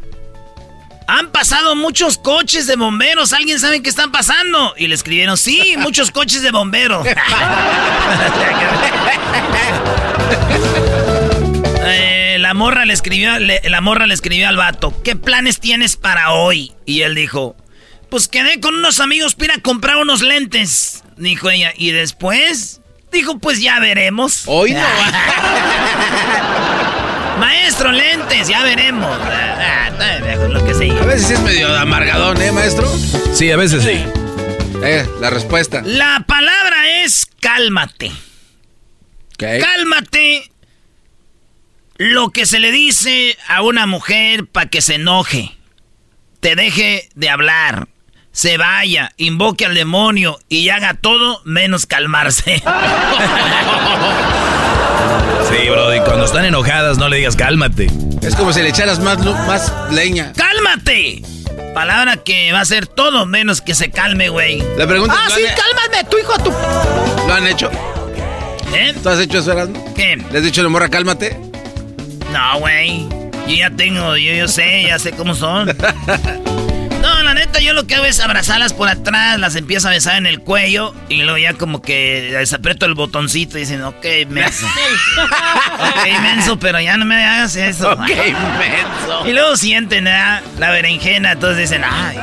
Han 1.09 1.31
pasado 1.31 1.75
muchos 1.77 2.17
coches 2.19 2.67
de 2.67 2.77
bomberos. 2.77 3.33
¿Alguien 3.33 3.59
sabe 3.59 3.83
qué 3.83 3.91
están 3.91 4.13
pasando? 4.13 4.75
Y 4.79 4.87
le 4.89 4.95
escribieron, 4.95 5.37
sí, 5.37 5.75
muchos 5.79 6.11
coches 6.11 6.43
de 6.43 6.51
bomberos. 6.51 7.07
Eh, 11.85 12.37
la 12.39 12.55
morra 12.55 12.85
le 12.85 12.93
escribió, 12.93 13.39
le- 13.39 13.61
la 13.69 13.81
morra 13.81 14.07
le 14.07 14.15
escribió 14.15 14.49
al 14.49 14.57
vato, 14.57 14.95
¿qué 15.03 15.17
planes 15.17 15.59
tienes 15.61 15.97
para 15.97 16.31
hoy? 16.33 16.73
Y 16.87 17.03
él 17.03 17.15
dijo, 17.15 17.57
pues 18.09 18.29
quedé 18.29 18.61
con 18.61 18.75
unos 18.77 19.01
amigos 19.01 19.35
para 19.35 19.55
ir 19.55 19.59
a 19.59 19.63
comprar 19.63 19.97
unos 19.97 20.23
lentes. 20.23 21.02
Dijo 21.17 21.51
ella, 21.51 21.73
¿y 21.77 21.93
después? 21.93 22.81
Dijo, 23.11 23.39
pues 23.39 23.61
ya 23.61 23.79
veremos. 23.81 24.45
Hoy 24.47 24.73
no. 24.73 24.81
Maestro, 27.39 27.93
lentes, 27.93 28.49
ya 28.49 28.63
veremos. 28.63 29.19
Dejo 30.25 30.49
lo 30.49 30.65
que 30.65 30.75
sigue. 30.75 30.99
A 30.99 31.05
veces 31.05 31.27
sí 31.27 31.35
es 31.35 31.41
medio 31.41 31.77
amargadón, 31.77 32.41
¿eh, 32.41 32.53
maestro? 32.53 32.91
Sí, 33.35 33.51
a 33.51 33.57
veces 33.57 33.83
sí. 33.83 34.05
Eh, 34.85 35.07
la 35.21 35.31
respuesta. 35.31 35.83
La 35.85 36.25
palabra 36.27 37.03
es 37.03 37.29
cálmate. 37.41 38.11
Cálmate. 39.37 40.51
Lo 41.99 42.31
que 42.31 42.47
se 42.47 42.59
le 42.59 42.73
dice 42.73 43.37
a 43.47 43.63
una 43.63 43.87
mujer 43.87 44.47
para 44.47 44.69
que 44.69 44.81
se 44.81 44.97
enoje, 44.97 45.57
te 46.41 46.57
deje 46.57 47.09
de 47.15 47.29
hablar, 47.29 47.87
se 48.33 48.57
vaya, 48.57 49.13
invoque 49.17 49.67
al 49.67 49.75
demonio 49.75 50.39
y 50.49 50.69
haga 50.71 50.95
todo 50.95 51.41
menos 51.45 51.87
calmarse. 51.87 52.63
Sí, 55.51 55.69
bro. 55.69 55.95
Y 55.95 56.01
cuando 56.01 56.25
están 56.25 56.45
enojadas, 56.47 56.97
no 56.99 57.09
le 57.09 57.19
digas 57.19 57.37
cálmate. 57.37 57.91
Es 58.23 58.35
como 58.37 58.53
si 58.53 58.63
le 58.63 58.69
echaras 58.71 59.01
más, 59.01 59.19
más 59.47 59.73
leña. 59.91 60.33
¡Cálmate! 60.35 61.23
Palabra 61.75 62.17
que 62.17 62.53
va 62.53 62.61
a 62.61 62.65
ser 62.65 62.87
todo 62.87 63.27
menos 63.27 63.61
que 63.61 63.75
se 63.75 63.91
calme, 63.91 64.29
güey. 64.31 64.63
La 64.79 64.87
pregunta 64.87 65.15
Ah, 65.19 65.27
es, 65.29 65.35
sí, 65.35 65.43
¿lo 65.43 65.49
han- 65.49 65.55
cálmate, 65.55 66.05
tu 66.11 66.19
hijo, 66.19 66.39
tu. 66.39 66.51
¿Lo 67.29 67.35
han 67.35 67.47
hecho? 67.47 67.71
¿Eh? 68.75 68.95
¿Tú 69.03 69.09
has 69.11 69.19
hecho 69.19 69.39
eso, 69.41 69.53
Erasmo? 69.53 69.93
¿Qué? 69.95 70.17
¿Le 70.31 70.39
has 70.39 70.45
dicho 70.45 70.61
a 70.63 70.65
la 70.65 70.71
morra, 70.71 70.89
cálmate? 70.89 71.39
No, 72.33 72.61
güey. 72.61 73.07
Yo 73.47 73.55
ya 73.57 73.71
tengo, 73.71 74.17
yo, 74.17 74.33
yo 74.33 74.49
sé, 74.49 74.85
ya 74.85 74.99
sé 74.99 75.11
cómo 75.13 75.35
son. 75.35 75.69
La 77.33 77.47
neta, 77.47 77.61
yo 77.61 77.73
lo 77.73 77.87
que 77.87 77.95
hago 77.95 78.05
es 78.05 78.21
abrazarlas 78.21 78.75
por 78.75 78.91
atrás, 78.91 79.41
las 79.41 79.57
empiezo 79.57 79.89
a 79.89 79.93
besar 79.93 80.17
en 80.17 80.27
el 80.27 80.41
cuello 80.41 80.95
y 81.09 81.23
luego 81.23 81.39
ya 81.39 81.55
como 81.55 81.81
que 81.81 82.29
les 82.31 82.53
aprieto 82.53 82.85
el 82.85 82.93
botoncito 82.93 83.57
y 83.57 83.63
dicen, 83.63 83.81
ok, 83.81 84.05
menso. 84.29 84.67
ok, 85.25 86.21
menso, 86.21 86.59
pero 86.59 86.79
ya 86.79 86.99
no 86.99 87.07
me 87.07 87.25
hagas 87.25 87.57
eso. 87.57 87.91
Ok, 87.91 88.07
menso. 88.07 89.27
Y 89.27 89.33
luego 89.33 89.57
sienten 89.57 90.05
¿verdad? 90.05 90.43
la 90.59 90.73
berenjena, 90.73 91.33
entonces 91.33 91.71
dicen, 91.71 91.85
ay, 91.91 92.19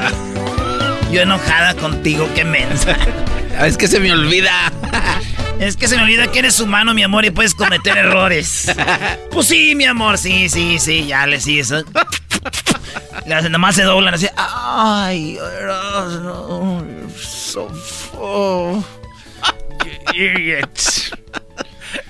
yo 1.11 1.21
enojada 1.21 1.73
contigo, 1.73 2.29
qué 2.35 2.45
mensa. 2.45 2.95
Es 3.65 3.77
que 3.77 3.87
se 3.87 3.99
me 3.99 4.11
olvida. 4.11 4.71
Es 5.59 5.75
que 5.75 5.87
se 5.87 5.97
me 5.97 6.03
olvida 6.03 6.31
que 6.31 6.37
eres 6.37 6.59
humano, 6.59 6.93
mi 6.93 7.01
amor, 7.01 7.25
y 7.25 7.31
puedes 7.31 7.55
cometer 7.55 7.97
errores. 7.97 8.71
Pues 9.31 9.47
sí, 9.47 9.73
mi 9.73 9.85
amor, 9.85 10.19
sí, 10.19 10.49
sí, 10.49 10.77
sí, 10.77 11.07
ya 11.07 11.25
le 11.25 11.41
sigues. 11.41 11.73
¿Eh? 12.45 12.49
Le 13.25 13.35
hacen, 13.35 13.51
nomás 13.51 13.75
se 13.75 13.83
doblan 13.83 14.13
así. 14.13 14.27
Ay, 14.35 15.37
Erasmo, 15.59 16.83
so 17.17 17.67
oh. 18.13 18.83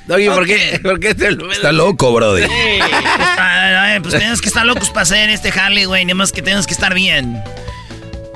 Doggy, 0.08 0.30
¿por, 0.30 0.46
qué, 0.46 0.80
¿por 0.82 1.00
qué 1.00 1.14
te 1.14 1.32
lo 1.32 1.52
Está 1.52 1.72
loco, 1.72 2.12
brody. 2.14 2.44
Sí. 2.44 2.50
Pues, 2.80 4.02
pues 4.02 4.14
tenemos 4.16 4.42
que 4.42 4.48
estar 4.48 4.66
locos 4.66 4.90
para 4.90 5.04
hacer 5.04 5.30
este 5.30 5.50
Harley, 5.50 5.86
güey. 5.86 6.06
Ni 6.06 6.14
más 6.14 6.32
que 6.32 6.42
tenemos 6.42 6.66
que 6.66 6.74
estar 6.74 6.94
bien. 6.94 7.42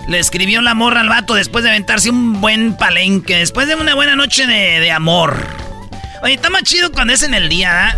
Le 0.08 0.20
escribió 0.20 0.62
la 0.62 0.74
morra 0.74 1.02
al 1.02 1.10
vato 1.10 1.34
después 1.34 1.64
de 1.64 1.72
aventarse 1.72 2.10
un 2.10 2.42
buen 2.42 2.78
palenque. 2.78 3.38
Después 3.38 3.68
de 3.68 3.76
una 3.76 3.96
buena 3.96 4.16
noche 4.16 4.46
de, 4.46 4.80
de 4.80 4.92
amor. 4.92 5.48
Oye, 6.22 6.34
está 6.34 6.50
más 6.50 6.64
chido 6.64 6.92
cuando 6.92 7.14
es 7.14 7.24
en 7.24 7.34
el 7.34 7.50
día, 7.50 7.88
¿ah? 7.88 7.98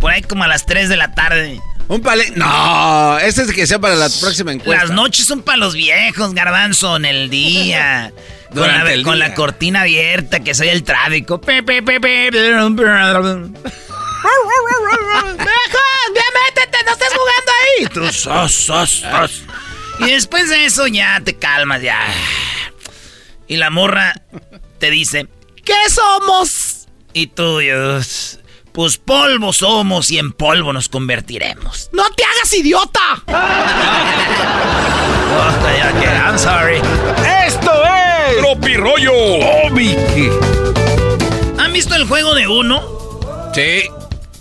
Por 0.00 0.12
ahí 0.12 0.22
como 0.22 0.44
a 0.44 0.48
las 0.48 0.66
3 0.66 0.88
de 0.88 0.96
la 0.96 1.12
tarde. 1.12 1.60
Un 1.88 2.00
palenque. 2.00 2.38
No, 2.38 3.18
ese 3.18 3.42
es 3.42 3.52
que 3.52 3.66
sea 3.66 3.78
para 3.78 3.94
la 3.94 4.08
próxima 4.08 4.52
encuesta. 4.52 4.84
Las 4.84 4.94
noches 4.94 5.26
son 5.26 5.42
para 5.42 5.58
los 5.58 5.74
viejos, 5.74 6.34
garbanzo, 6.34 6.96
en 6.96 7.04
el 7.04 7.30
día. 7.30 8.12
con, 8.54 8.66
la, 8.66 8.92
el 8.92 9.02
con 9.02 9.16
día. 9.16 9.28
la 9.28 9.34
cortina 9.34 9.82
abierta, 9.82 10.40
que 10.40 10.54
soy 10.54 10.68
el 10.68 10.82
tráfico. 10.82 11.40
¡Ya 16.14 16.22
métete! 16.32 16.78
¡No 16.84 16.92
estés 16.92 17.12
jugando 17.12 17.52
ahí! 17.60 17.86
Tú 17.92 18.12
sos, 18.12 18.52
sos, 18.52 18.90
sos. 18.90 19.42
Y 20.00 20.10
después 20.10 20.48
de 20.48 20.64
eso 20.64 20.86
ya 20.86 21.20
te 21.22 21.36
calmas, 21.36 21.82
ya. 21.82 21.98
Y 23.46 23.56
la 23.56 23.70
morra 23.70 24.14
te 24.78 24.90
dice, 24.90 25.28
¿qué 25.64 25.74
somos? 25.90 26.88
Y 27.12 27.28
tú, 27.28 27.58
Dios, 27.58 28.40
pues 28.74 28.98
polvo 28.98 29.52
somos 29.52 30.10
y 30.10 30.18
en 30.18 30.32
polvo 30.32 30.72
nos 30.72 30.88
convertiremos. 30.88 31.90
¡No 31.92 32.10
te 32.10 32.24
hagas 32.24 32.52
idiota! 32.52 33.22
Basta 35.38 35.76
ya 35.76 35.92
que, 36.00 36.06
I'm 36.06 36.36
sorry. 36.36 36.78
¡Esto 37.46 37.70
es! 37.84 38.38
¡Tropirollo! 38.38 39.12
¿Han 41.56 41.72
visto 41.72 41.94
el 41.94 42.04
juego 42.08 42.34
de 42.34 42.48
uno? 42.48 42.82
Sí. 43.54 43.82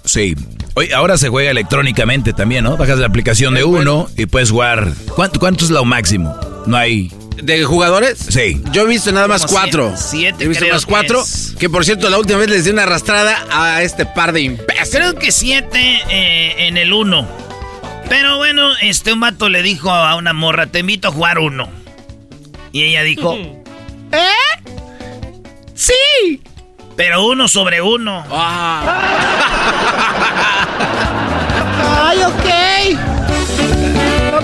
Sí. 0.03 0.35
Oye, 0.73 0.95
ahora 0.95 1.17
se 1.17 1.29
juega 1.29 1.51
electrónicamente 1.51 2.33
también, 2.33 2.63
¿no? 2.63 2.75
Bajas 2.75 2.97
la 2.97 3.05
aplicación 3.05 3.53
de 3.53 3.63
uno 3.63 4.09
y 4.17 4.25
puedes 4.25 4.49
jugar. 4.49 4.93
¿Cuánto, 5.15 5.39
cuánto 5.39 5.63
es 5.63 5.69
lo 5.69 5.85
máximo? 5.85 6.35
No 6.65 6.75
hay. 6.75 7.11
¿De 7.41 7.63
jugadores? 7.63 8.17
Sí. 8.29 8.61
Yo 8.71 8.83
he 8.83 8.85
visto 8.85 9.11
nada 9.11 9.27
más 9.27 9.41
Como 9.45 9.53
cuatro. 9.59 9.93
siete, 9.97 10.43
he 10.45 10.47
visto 10.47 10.63
creo 10.63 10.75
más 10.75 10.85
que 10.85 10.91
cuatro. 10.91 11.21
es. 11.21 11.55
Que 11.59 11.69
por 11.69 11.83
cierto, 11.85 12.09
la 12.09 12.17
última 12.17 12.39
vez 12.39 12.49
les 12.49 12.63
di 12.65 12.71
una 12.71 12.83
arrastrada 12.83 13.45
a 13.51 13.81
este 13.81 14.05
par 14.05 14.31
de 14.33 14.41
imbéciles. 14.41 14.89
Creo 14.91 15.15
que 15.15 15.31
siete 15.31 16.01
eh, 16.09 16.67
en 16.67 16.77
el 16.77 16.93
uno. 16.93 17.27
Pero 18.09 18.37
bueno, 18.37 18.69
este 18.81 19.11
un 19.13 19.19
vato 19.21 19.49
le 19.49 19.61
dijo 19.63 19.89
a 19.91 20.15
una 20.15 20.33
morra, 20.33 20.67
te 20.67 20.79
invito 20.79 21.07
a 21.07 21.11
jugar 21.11 21.39
uno. 21.39 21.69
Y 22.71 22.83
ella 22.83 23.01
dijo, 23.03 23.33
¿eh? 24.11 24.27
Sí. 25.73 26.41
Pero 26.95 27.25
uno 27.25 27.47
sobre 27.47 27.81
uno. 27.81 28.23
Ay, 32.05 32.19
ok. 32.23 33.12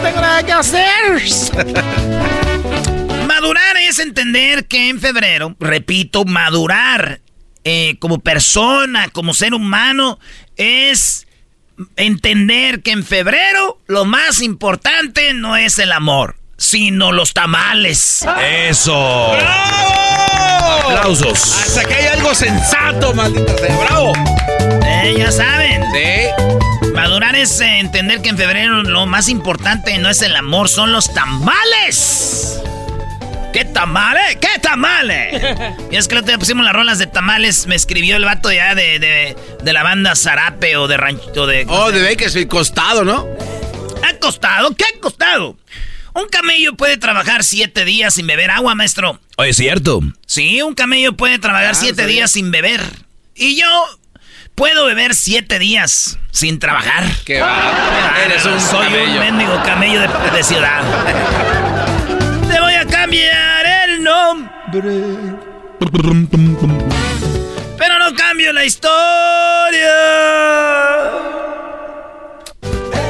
Tengo 0.10 0.22
nada 0.22 0.42
que 0.42 0.52
hacer. 0.54 1.22
Madurar 3.28 3.78
es 3.78 4.00
entender 4.00 4.66
que 4.66 4.90
en 4.90 5.00
febrero, 5.00 5.56
repito, 5.60 6.26
madurar 6.26 7.22
eh, 7.64 7.96
como 8.00 8.18
persona, 8.18 9.10
como 9.10 9.36
ser 9.36 9.54
humano, 9.54 10.18
es 10.58 11.28
entender 11.96 12.82
que 12.82 12.90
en 12.90 13.06
febrero 13.06 13.80
lo 13.86 14.06
más 14.06 14.42
importante 14.42 15.36
no 15.36 15.56
es 15.56 15.78
el 15.78 15.92
amor, 15.92 16.38
sino 16.58 17.12
los 17.12 17.36
tamales. 17.36 18.26
¡Eso! 18.42 19.36
¡Aplausos! 20.88 21.56
Hasta 21.68 21.86
que 21.86 21.94
hay 21.94 22.08
algo 22.18 22.34
sensato, 22.34 23.14
maldita 23.14 23.56
sea. 23.60 23.78
¡Bravo! 23.78 24.14
Eh, 24.88 25.14
ya 25.20 25.32
saben. 25.32 25.84
Sí. 25.94 26.79
Madurar 27.00 27.36
es 27.36 27.62
eh, 27.62 27.80
entender 27.80 28.22
que 28.22 28.30
en 28.30 28.38
febrero 28.38 28.84
lo 28.84 29.06
más 29.06 29.30
importante 29.30 29.98
no 30.00 30.10
es 30.10 30.22
el 30.22 30.36
amor, 30.36 30.68
son 30.70 30.92
los 30.92 31.14
tamales. 31.14 32.60
¿Qué 33.54 33.66
tamales? 33.66 34.36
¿Qué 34.36 34.60
tamales? 34.62 35.42
y 35.92 35.96
es 35.96 36.08
que 36.08 36.16
el 36.16 36.20
otro 36.20 36.28
día 36.32 36.38
pusimos 36.38 36.64
las 36.66 36.74
rolas 36.74 37.00
de 37.00 37.08
tamales. 37.08 37.68
Me 37.68 37.76
escribió 37.76 38.16
el 38.18 38.26
vato 38.26 38.52
ya 38.52 38.76
de, 38.76 39.00
de, 39.00 39.36
de 39.64 39.74
la 39.74 39.84
banda 39.84 40.16
Zarape 40.16 40.76
o 40.78 40.88
de 40.88 40.98
rancho 40.98 41.48
de. 41.48 41.66
Oh, 41.70 41.92
de 41.92 42.04
Bakersfield, 42.04 42.48
costado, 42.50 43.04
¿no? 43.04 43.26
¿Ha 44.08 44.14
costado? 44.20 44.76
¿Qué 44.76 44.84
ha 44.84 45.00
costado? 45.00 45.58
Un 46.14 46.28
camello 46.28 46.76
puede 46.76 46.98
trabajar 46.98 47.44
siete 47.44 47.86
días 47.86 48.14
sin 48.16 48.28
beber 48.28 48.52
agua, 48.52 48.76
maestro. 48.76 49.20
Oye, 49.38 49.50
¿es 49.52 49.58
cierto? 49.58 50.02
Sí, 50.26 50.62
un 50.62 50.76
camello 50.76 51.14
puede 51.14 51.40
trabajar 51.40 51.72
Ah, 51.72 51.76
siete 51.76 52.02
sabía. 52.04 52.14
días 52.16 52.32
sin 52.32 52.52
beber. 52.52 52.82
Y 53.36 53.56
yo 53.56 53.68
puedo 54.60 54.86
beber 54.86 55.16
siete 55.16 55.58
días 55.58 56.20
sin 56.32 56.60
trabajar. 56.60 57.06
Que 57.24 57.40
va. 57.40 58.14
Eres 58.26 58.46
un 58.46 58.60
Soy 58.60 58.88
un 58.88 59.20
mendigo 59.20 59.56
camello 59.64 60.02
de, 60.02 60.10
de 60.36 60.44
ciudad. 60.44 60.82
Te 62.52 62.60
voy 62.60 62.74
a 62.74 62.86
cambiar 62.86 63.66
el 63.88 64.04
nombre. 64.04 64.52
Pero 67.78 68.00
no 68.00 68.14
cambio 68.14 68.52
la 68.52 68.66
historia. 68.66 69.96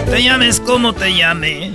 Te 0.06 0.24
llames 0.24 0.60
como 0.60 0.94
te 0.94 1.16
llames. 1.16 1.72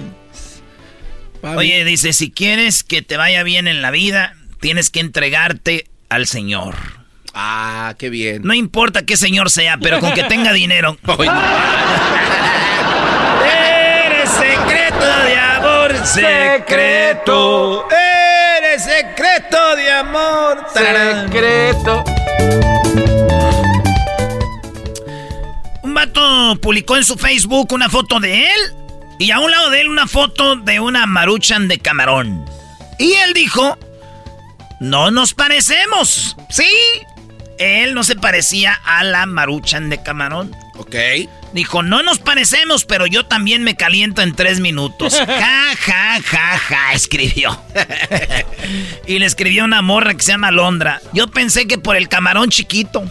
Oye, 1.43 1.85
dice, 1.85 2.13
si 2.13 2.31
quieres 2.31 2.85
que 2.85 3.03
te 3.03 3.17
vaya 3.17 3.43
bien 3.43 3.67
en 3.67 3.83
la 3.83 3.91
vida, 3.91 4.37
tienes 4.61 4.91
que 4.91 5.01
entregarte 5.01 5.89
al 6.09 6.29
Señor. 6.29 7.04
Ah, 7.35 7.95
qué 7.99 8.11
bien. 8.11 8.43
No 8.45 8.55
importa 8.55 9.05
qué 9.05 9.17
señor 9.17 9.51
sea, 9.51 9.77
pero 9.79 9.99
con 10.01 10.13
que 10.13 10.25
tenga 10.25 10.53
dinero. 10.55 10.97
Oye, 11.19 11.31
Eres 14.07 14.31
secreto 14.31 15.07
de 15.25 15.37
amor, 15.37 16.07
secreto. 16.07 17.89
Eres 17.91 18.85
secreto 18.85 19.77
de 19.77 19.91
amor. 19.91 20.65
Secreto. 20.73 22.05
Un 25.83 25.93
vato 25.95 26.57
publicó 26.61 26.97
en 26.97 27.05
su 27.05 27.17
Facebook 27.17 27.73
una 27.73 27.89
foto 27.89 28.21
de 28.21 28.43
él 28.45 28.61
y 29.19 29.31
a 29.31 29.39
un 29.41 29.51
lado 29.51 29.71
de 29.71 29.81
él 29.81 29.89
una 29.89 30.07
foto 30.07 30.57
de 30.57 30.81
una 30.81 31.07
maruchan 31.07 31.69
de 31.69 31.79
camarón. 31.79 32.45
Y 32.99 33.13
él 33.15 33.33
dijo, 33.35 33.77
no 34.81 35.11
nos 35.11 35.35
parecemos. 35.35 36.37
Sí, 36.49 36.69
él 37.59 37.95
no 37.95 38.05
se 38.05 38.17
parecía 38.17 38.75
a 38.85 39.05
la 39.05 39.27
maruchan 39.27 39.91
de 39.91 40.03
camarón. 40.03 40.55
Ok. 40.77 40.95
Dijo, 41.53 41.85
no 41.85 42.03
nos 42.03 42.19
parecemos, 42.19 42.85
pero 42.85 43.07
yo 43.07 43.27
también 43.27 43.63
me 43.63 43.77
caliento 43.77 44.23
en 44.23 44.35
tres 44.35 44.61
minutos. 44.61 45.15
Ja, 45.27 45.75
ja, 45.77 46.21
ja, 46.23 46.59
ja, 46.59 46.93
escribió. 46.93 47.59
y 49.07 49.19
le 49.19 49.27
escribió 49.27 49.65
una 49.65 49.83
morra 49.83 50.15
que 50.15 50.23
se 50.23 50.33
llama 50.33 50.51
Londra. 50.51 51.01
Yo 51.13 51.29
pensé 51.29 51.67
que 51.67 51.79
por 51.79 51.97
el 51.97 52.09
camarón 52.09 52.51
chiquito. 52.51 53.05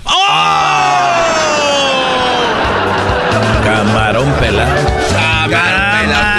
Camarón 3.63 4.33
pelado. 4.39 4.85
Camarón 5.11 6.07
pelado. 6.07 6.32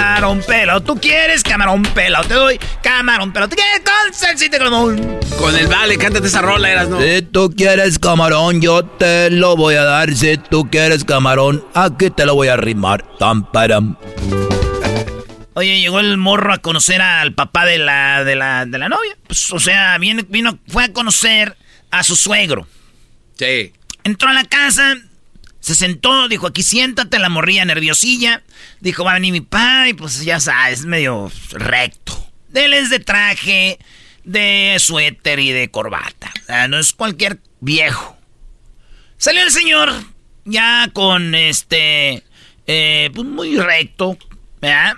¿Tú 0.83 0.95
quieres 0.99 1.43
camarón 1.43 1.83
pelado? 1.83 2.27
Te 2.27 2.33
doy 2.33 2.59
camarón 2.81 3.31
pelado. 3.31 3.49
¿Tú 3.49 3.55
quieres 3.55 3.81
con 3.81 4.11
salsita 4.11 4.57
camarón? 4.57 5.19
Con 5.37 5.55
el 5.55 5.67
vale, 5.67 5.99
cántate 5.99 6.25
esa 6.25 6.41
rola, 6.41 6.71
eras, 6.71 6.89
¿no? 6.89 6.99
Si 6.99 7.21
tú 7.21 7.53
quieres 7.55 7.99
camarón, 7.99 8.59
yo 8.59 8.83
te 8.83 9.29
lo 9.29 9.55
voy 9.55 9.75
a 9.75 9.83
dar. 9.83 10.11
Si 10.15 10.35
tú 10.37 10.67
quieres 10.71 11.03
camarón, 11.03 11.63
aquí 11.75 12.09
te 12.09 12.25
lo 12.25 12.33
voy 12.33 12.47
a 12.47 12.53
arrimar. 12.53 13.05
Tam, 13.19 13.51
param. 13.51 13.97
Oye, 15.53 15.79
llegó 15.79 15.99
el 15.99 16.17
morro 16.17 16.53
a 16.53 16.57
conocer 16.57 17.03
al 17.03 17.35
papá 17.35 17.65
de 17.65 17.77
la, 17.77 18.23
de 18.23 18.35
la, 18.35 18.65
de 18.65 18.79
la 18.79 18.89
novia. 18.89 19.15
Pues, 19.27 19.53
o 19.53 19.59
sea, 19.59 19.95
viene, 19.99 20.25
vino, 20.27 20.57
fue 20.67 20.85
a 20.85 20.91
conocer 20.91 21.55
a 21.91 22.03
su 22.03 22.15
suegro. 22.15 22.67
Sí. 23.37 23.73
Entró 24.03 24.29
a 24.29 24.33
la 24.33 24.45
casa, 24.45 24.95
se 25.65 25.73
sentó, 25.73 26.27
dijo, 26.27 26.45
aquí 26.45 26.61
siéntate, 26.61 27.17
la 27.17 27.27
morría 27.27 27.65
nerviosilla. 27.65 28.43
Dijo, 28.81 29.03
va 29.03 29.13
a 29.13 29.13
venir 29.15 29.31
mi 29.31 29.41
padre, 29.41 29.89
y 29.89 29.93
pues 29.95 30.23
ya 30.23 30.39
sabes, 30.39 30.85
medio 30.85 31.31
recto. 31.53 32.23
Él 32.53 32.71
es 32.71 32.91
de 32.91 32.99
traje, 32.99 33.79
de 34.23 34.75
suéter 34.77 35.39
y 35.39 35.51
de 35.51 35.71
corbata. 35.71 36.31
No 36.69 36.77
es 36.77 36.93
cualquier 36.93 37.39
viejo. 37.61 38.15
Salió 39.17 39.41
el 39.41 39.49
señor, 39.49 39.91
ya 40.43 40.91
con 40.93 41.33
este, 41.33 42.23
eh, 42.67 43.09
pues 43.15 43.27
muy 43.27 43.57
recto, 43.57 44.19
¿verdad? 44.61 44.97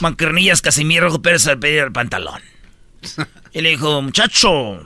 Mancarnillas 0.00 0.62
Casimiro 0.62 1.22
Pérez 1.22 1.46
al 1.46 1.60
pedir 1.60 1.78
el 1.78 1.92
pantalón. 1.92 2.42
Y 3.52 3.60
le 3.60 3.70
dijo, 3.70 4.02
muchacho, 4.02 4.82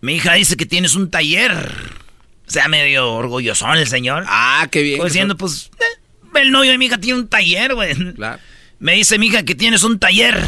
mi 0.00 0.14
hija 0.14 0.34
dice 0.34 0.56
que 0.56 0.64
tienes 0.64 0.94
un 0.94 1.10
taller. 1.10 2.03
O 2.46 2.50
sea, 2.50 2.68
medio 2.68 3.12
orgullosón 3.12 3.76
el 3.78 3.88
señor. 3.88 4.24
Ah, 4.26 4.66
qué 4.70 4.82
bien. 4.82 4.98
Pues 4.98 5.12
diciendo, 5.12 5.36
pues, 5.36 5.70
eh, 5.80 6.40
el 6.40 6.50
novio 6.50 6.70
de 6.70 6.78
mi 6.78 6.86
hija 6.86 6.98
tiene 6.98 7.18
un 7.18 7.28
taller, 7.28 7.74
güey. 7.74 7.94
Claro. 8.14 8.38
Me 8.78 8.94
dice 8.94 9.18
mi 9.18 9.28
hija 9.28 9.44
que 9.44 9.54
tienes 9.54 9.82
un 9.82 9.98
taller. 9.98 10.42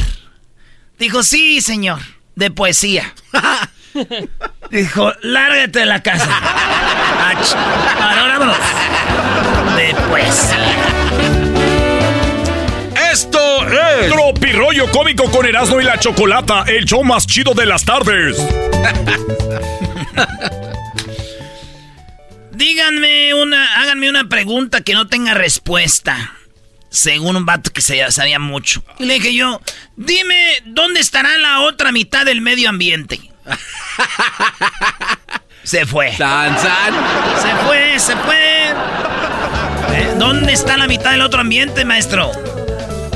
Dijo, 0.99 1.23
sí, 1.23 1.61
señor. 1.61 2.01
de 2.35 2.51
poesía. 2.51 3.15
Dijo, 4.71 5.13
lárgate 5.23 5.79
de 5.81 5.87
la 5.87 6.03
casa. 6.03 6.29
Ahora 7.99 8.39
vámonos. 8.39 8.57
De 9.77 9.95
poesía. 10.09 10.77
Esto 13.11 13.67
es 13.67 14.13
Tropirollo 14.13 14.91
Cómico 14.91 15.31
con 15.31 15.47
Erasmo 15.47 15.81
y 15.81 15.85
la 15.85 15.99
Chocolata, 15.99 16.65
el 16.67 16.85
show 16.85 17.03
más 17.03 17.27
chido 17.27 17.55
de 17.55 17.65
las 17.65 17.85
tardes. 17.85 18.37
Díganme 22.57 23.35
una, 23.35 23.83
háganme 23.83 24.09
una 24.09 24.31
pregunta 24.31 24.81
que 24.81 24.95
no 24.95 25.07
tenga 25.07 25.35
respuesta. 25.35 26.33
Según 26.89 27.37
un 27.37 27.45
vato 27.45 27.71
que 27.71 27.83
se 27.83 28.11
sabía 28.11 28.39
mucho. 28.39 28.83
Y 28.99 29.05
le 29.05 29.15
dije 29.15 29.35
yo, 29.35 29.61
dime, 29.97 30.63
¿dónde 30.65 31.01
estará 31.01 31.37
la 31.37 31.61
otra 31.61 31.93
mitad 31.93 32.25
del 32.25 32.41
medio 32.41 32.71
ambiente? 32.71 33.21
se 35.65 35.85
fue. 35.85 36.13
Se 36.13 36.25
fue, 37.67 37.99
se 37.99 38.17
fue. 38.17 38.71
Eh, 39.93 40.15
¿Dónde 40.17 40.55
está 40.55 40.79
la 40.79 40.87
mitad 40.87 41.11
del 41.11 41.21
otro 41.21 41.43
ambiente, 41.43 41.85
maestro? 41.85 42.33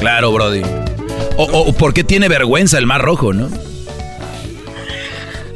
Claro, 0.01 0.33
Brody. 0.33 0.61
O, 1.39 1.45
o 1.45 1.73
¿por 1.73 1.95
qué 1.95 2.05
tiene 2.05 2.29
vergüenza 2.29 2.77
el 2.77 2.87
mar 2.87 3.01
rojo, 3.01 3.33
no? 3.33 3.49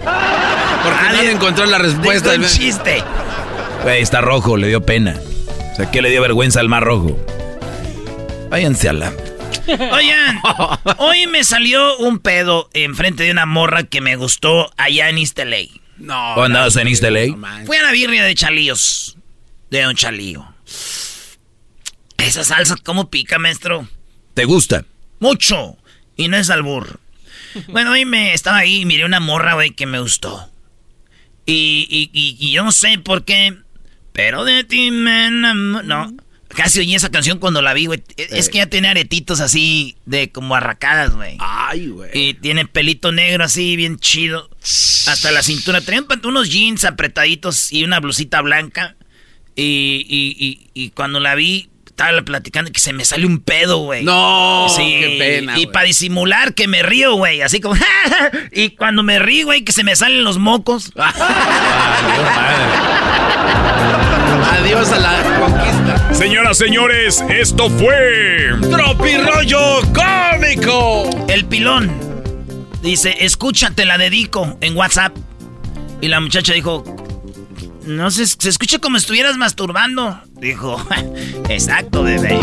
Porque 0.03 1.13
nadie 1.13 1.33
encontró 1.33 1.67
la 1.67 1.77
respuesta. 1.77 2.31
del 2.31 2.49
chiste. 2.49 3.05
Güey, 3.85 4.01
está 4.01 4.23
rojo, 4.23 4.57
le 4.57 4.69
dio 4.69 4.81
pena. 4.81 5.21
O 5.73 5.77
sea, 5.77 5.91
¿qué 5.91 6.01
le 6.01 6.09
dio 6.09 6.23
vergüenza 6.23 6.59
al 6.59 6.71
mar 6.71 6.83
rojo? 6.85 7.23
Váyanse 8.49 8.89
a 8.89 8.95
la... 8.95 9.13
Oigan, 9.93 10.41
hoy 10.99 11.27
me 11.27 11.45
salió 11.45 11.99
un 11.99 12.19
pedo 12.19 12.71
enfrente 12.73 13.25
de 13.25 13.31
una 13.31 13.45
morra 13.45 13.83
que 13.83 14.01
me 14.01 14.17
gustó 14.17 14.73
allá 14.79 15.11
en 15.11 15.19
East 15.19 15.39
LA. 15.39 15.67
No. 15.99 16.35
¿O 16.35 16.45
andabas 16.45 16.77
en 16.77 16.89
East 16.89 17.03
LA? 17.03 17.37
Fui 17.67 17.77
a 17.77 17.83
la 17.83 17.93
birria 17.93 18.25
de 18.25 18.35
chalíos. 18.35 19.19
De 19.71 19.87
un 19.87 19.95
chalío. 19.95 20.51
Esa 22.17 22.43
salsa, 22.43 22.77
¿cómo 22.83 23.11
pica, 23.11 23.39
maestro? 23.39 23.87
¿Te 24.33 24.47
gusta? 24.47 24.87
Mucho. 25.21 25.77
Y 26.17 26.29
no 26.29 26.39
es 26.39 26.49
albur. 26.49 27.01
Bueno, 27.69 27.93
hoy 27.93 28.07
me 28.07 28.33
estaba 28.33 28.57
ahí 28.57 28.81
y 28.81 28.85
miré 28.87 29.05
una 29.05 29.21
morra, 29.21 29.53
güey, 29.53 29.73
que 29.73 29.85
me 29.85 30.01
gustó. 30.01 30.49
Y, 31.45 31.87
y, 31.91 32.11
y, 32.13 32.53
yo 32.53 32.65
no 32.65 32.73
sé 32.73 32.99
por 32.99 33.27
qué, 33.27 33.55
pero 34.15 34.45
de 34.45 34.63
ti 34.63 34.93
me 34.93 35.29
No, 35.33 36.15
casi 36.51 36.79
oí 36.79 36.95
esa 36.95 37.11
canción 37.11 37.41
cuando 37.41 37.61
la 37.63 37.75
vi, 37.75 37.87
güey. 37.87 38.01
Es 38.17 38.49
que 38.49 38.59
ya 38.59 38.67
tiene 38.67 38.87
aretitos 38.87 39.41
así 39.41 39.97
de 40.07 40.31
como 40.31 40.55
arracadas, 40.55 41.17
güey. 41.17 41.37
Ay, 41.41 41.89
güey. 41.89 42.11
Y 42.15 42.35
tiene 42.35 42.65
pelito 42.65 43.11
negro 43.11 43.43
así, 43.43 43.75
bien 43.75 43.99
chido. 43.99 44.49
Hasta 45.09 45.33
la 45.33 45.43
cintura. 45.43 45.81
Tenía 45.81 46.05
unos 46.23 46.49
jeans 46.49 46.85
apretaditos 46.85 47.73
y 47.73 47.83
una 47.83 47.99
blusita 47.99 48.41
blanca. 48.41 48.95
Y, 49.57 50.07
y, 50.09 50.71
y 50.75 50.91
cuando 50.91 51.19
la 51.19 51.35
vi, 51.35 51.69
estaba 51.85 52.23
platicando 52.23 52.71
que 52.71 52.81
se 52.81 52.93
me 52.93 53.05
sale 53.05 53.27
un 53.27 53.39
pedo, 53.41 53.79
güey. 53.79 54.05
No, 54.05 54.69
sí, 54.69 54.97
qué 55.01 55.17
pena. 55.19 55.59
Y 55.59 55.67
para 55.67 55.87
disimular 55.87 56.55
que 56.55 56.69
me 56.69 56.85
río, 56.85 57.15
güey. 57.15 57.43
Así 57.43 57.61
como. 57.61 57.77
y 58.53 58.71
cuando 58.71 59.03
me 59.03 59.19
río, 59.19 59.47
güey, 59.47 59.63
que 59.63 59.73
se 59.73 59.83
me 59.83 59.97
salen 59.97 60.23
los 60.23 60.39
mocos. 60.39 60.93
Adiós 64.65 64.93
a 64.93 64.99
la 64.99 65.23
conquista. 65.41 66.15
Señoras, 66.15 66.57
señores, 66.57 67.23
esto 67.29 67.69
fue. 67.69 68.49
Tropirollo 68.71 69.83
Cómico. 69.93 71.11
El 71.29 71.45
pilón. 71.45 71.93
Dice, 72.81 73.15
escúchate, 73.21 73.85
la 73.85 73.99
dedico 73.99 74.57
en 74.63 74.75
WhatsApp. 74.75 75.15
Y 76.01 76.09
la 76.09 76.19
muchacha 76.21 76.55
dijo, 76.55 76.83
no 77.85 78.11
se, 78.11 78.27
se 78.27 78.49
escucha 78.49 78.79
como 78.79 78.97
estuvieras 78.97 79.37
masturbando. 79.37 80.19
Dijo, 80.41 80.83
exacto, 81.51 82.03
bebé. 82.03 82.41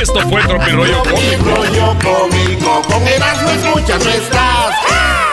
Esto 0.00 0.20
fue 0.30 0.42
Tropirollo 0.42 1.02
Cómico. 1.02 1.98
Cómico, 2.02 2.82
con 2.88 3.06
Erasmo 3.06 3.50
escuchas 3.50 4.02
nuestras. 4.02 5.23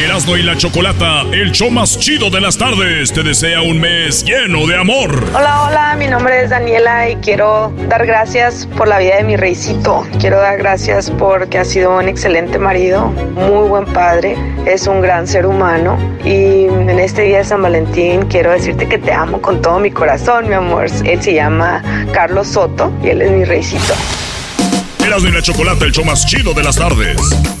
Erasmo 0.00 0.34
y 0.34 0.42
la 0.42 0.56
Chocolata, 0.56 1.22
el 1.30 1.52
show 1.52 1.70
más 1.70 1.98
chido 1.98 2.30
de 2.30 2.40
las 2.40 2.56
tardes, 2.56 3.12
te 3.12 3.22
desea 3.22 3.60
un 3.60 3.78
mes 3.78 4.24
lleno 4.24 4.66
de 4.66 4.74
amor. 4.74 5.10
Hola, 5.34 5.64
hola, 5.64 5.96
mi 5.98 6.06
nombre 6.06 6.42
es 6.42 6.48
Daniela 6.48 7.10
y 7.10 7.16
quiero 7.16 7.70
dar 7.86 8.06
gracias 8.06 8.66
por 8.78 8.88
la 8.88 8.98
vida 8.98 9.16
de 9.16 9.24
mi 9.24 9.36
reycito. 9.36 10.06
Quiero 10.18 10.40
dar 10.40 10.56
gracias 10.56 11.10
porque 11.10 11.58
ha 11.58 11.66
sido 11.66 11.98
un 11.98 12.08
excelente 12.08 12.58
marido, 12.58 13.08
muy 13.34 13.68
buen 13.68 13.84
padre, 13.84 14.38
es 14.64 14.86
un 14.86 15.02
gran 15.02 15.26
ser 15.26 15.44
humano 15.44 15.98
y 16.24 16.64
en 16.64 16.98
este 16.98 17.22
día 17.22 17.38
de 17.38 17.44
San 17.44 17.60
Valentín 17.60 18.22
quiero 18.22 18.52
decirte 18.52 18.88
que 18.88 18.96
te 18.96 19.12
amo 19.12 19.42
con 19.42 19.60
todo 19.60 19.80
mi 19.80 19.90
corazón, 19.90 20.48
mi 20.48 20.54
amor. 20.54 20.86
Él 21.04 21.22
se 21.22 21.34
llama 21.34 21.82
Carlos 22.14 22.48
Soto 22.48 22.90
y 23.04 23.10
él 23.10 23.20
es 23.20 23.30
mi 23.30 23.44
reycito. 23.44 23.92
Erasmo 25.04 25.28
y 25.28 25.32
la 25.32 25.42
Chocolata, 25.42 25.84
el 25.84 25.92
show 25.92 26.06
más 26.06 26.24
chido 26.24 26.54
de 26.54 26.62
las 26.62 26.76
tardes 26.76 27.59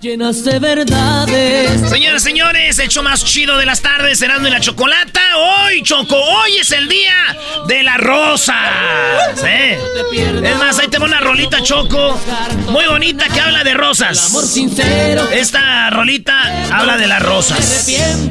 llenas 0.00 0.44
de 0.44 0.58
verdades. 0.58 1.90
Señoras, 1.90 2.22
señores, 2.22 2.78
el 2.78 2.88
show 2.88 3.02
más 3.02 3.22
chido 3.22 3.58
de 3.58 3.66
las 3.66 3.82
tardes, 3.82 4.18
Cerrando 4.18 4.48
y 4.48 4.50
la 4.50 4.60
Chocolata. 4.60 5.20
Hoy, 5.36 5.82
Choco, 5.82 6.16
hoy 6.16 6.56
es 6.58 6.72
el 6.72 6.88
día 6.88 7.36
de 7.66 7.82
la 7.82 7.98
rosa. 7.98 8.54
¿Eh? 9.44 9.78
Es 10.42 10.56
más, 10.56 10.78
ahí 10.78 10.88
tengo 10.88 11.04
una 11.04 11.20
rolita, 11.20 11.62
Choco, 11.62 12.18
muy 12.70 12.86
bonita 12.86 13.26
que 13.28 13.40
habla 13.40 13.62
de 13.62 13.74
rosas. 13.74 14.32
Esta 15.32 15.90
rolita 15.90 16.66
habla 16.72 16.96
de 16.96 17.06
las 17.06 17.22
rosas. 17.22 17.86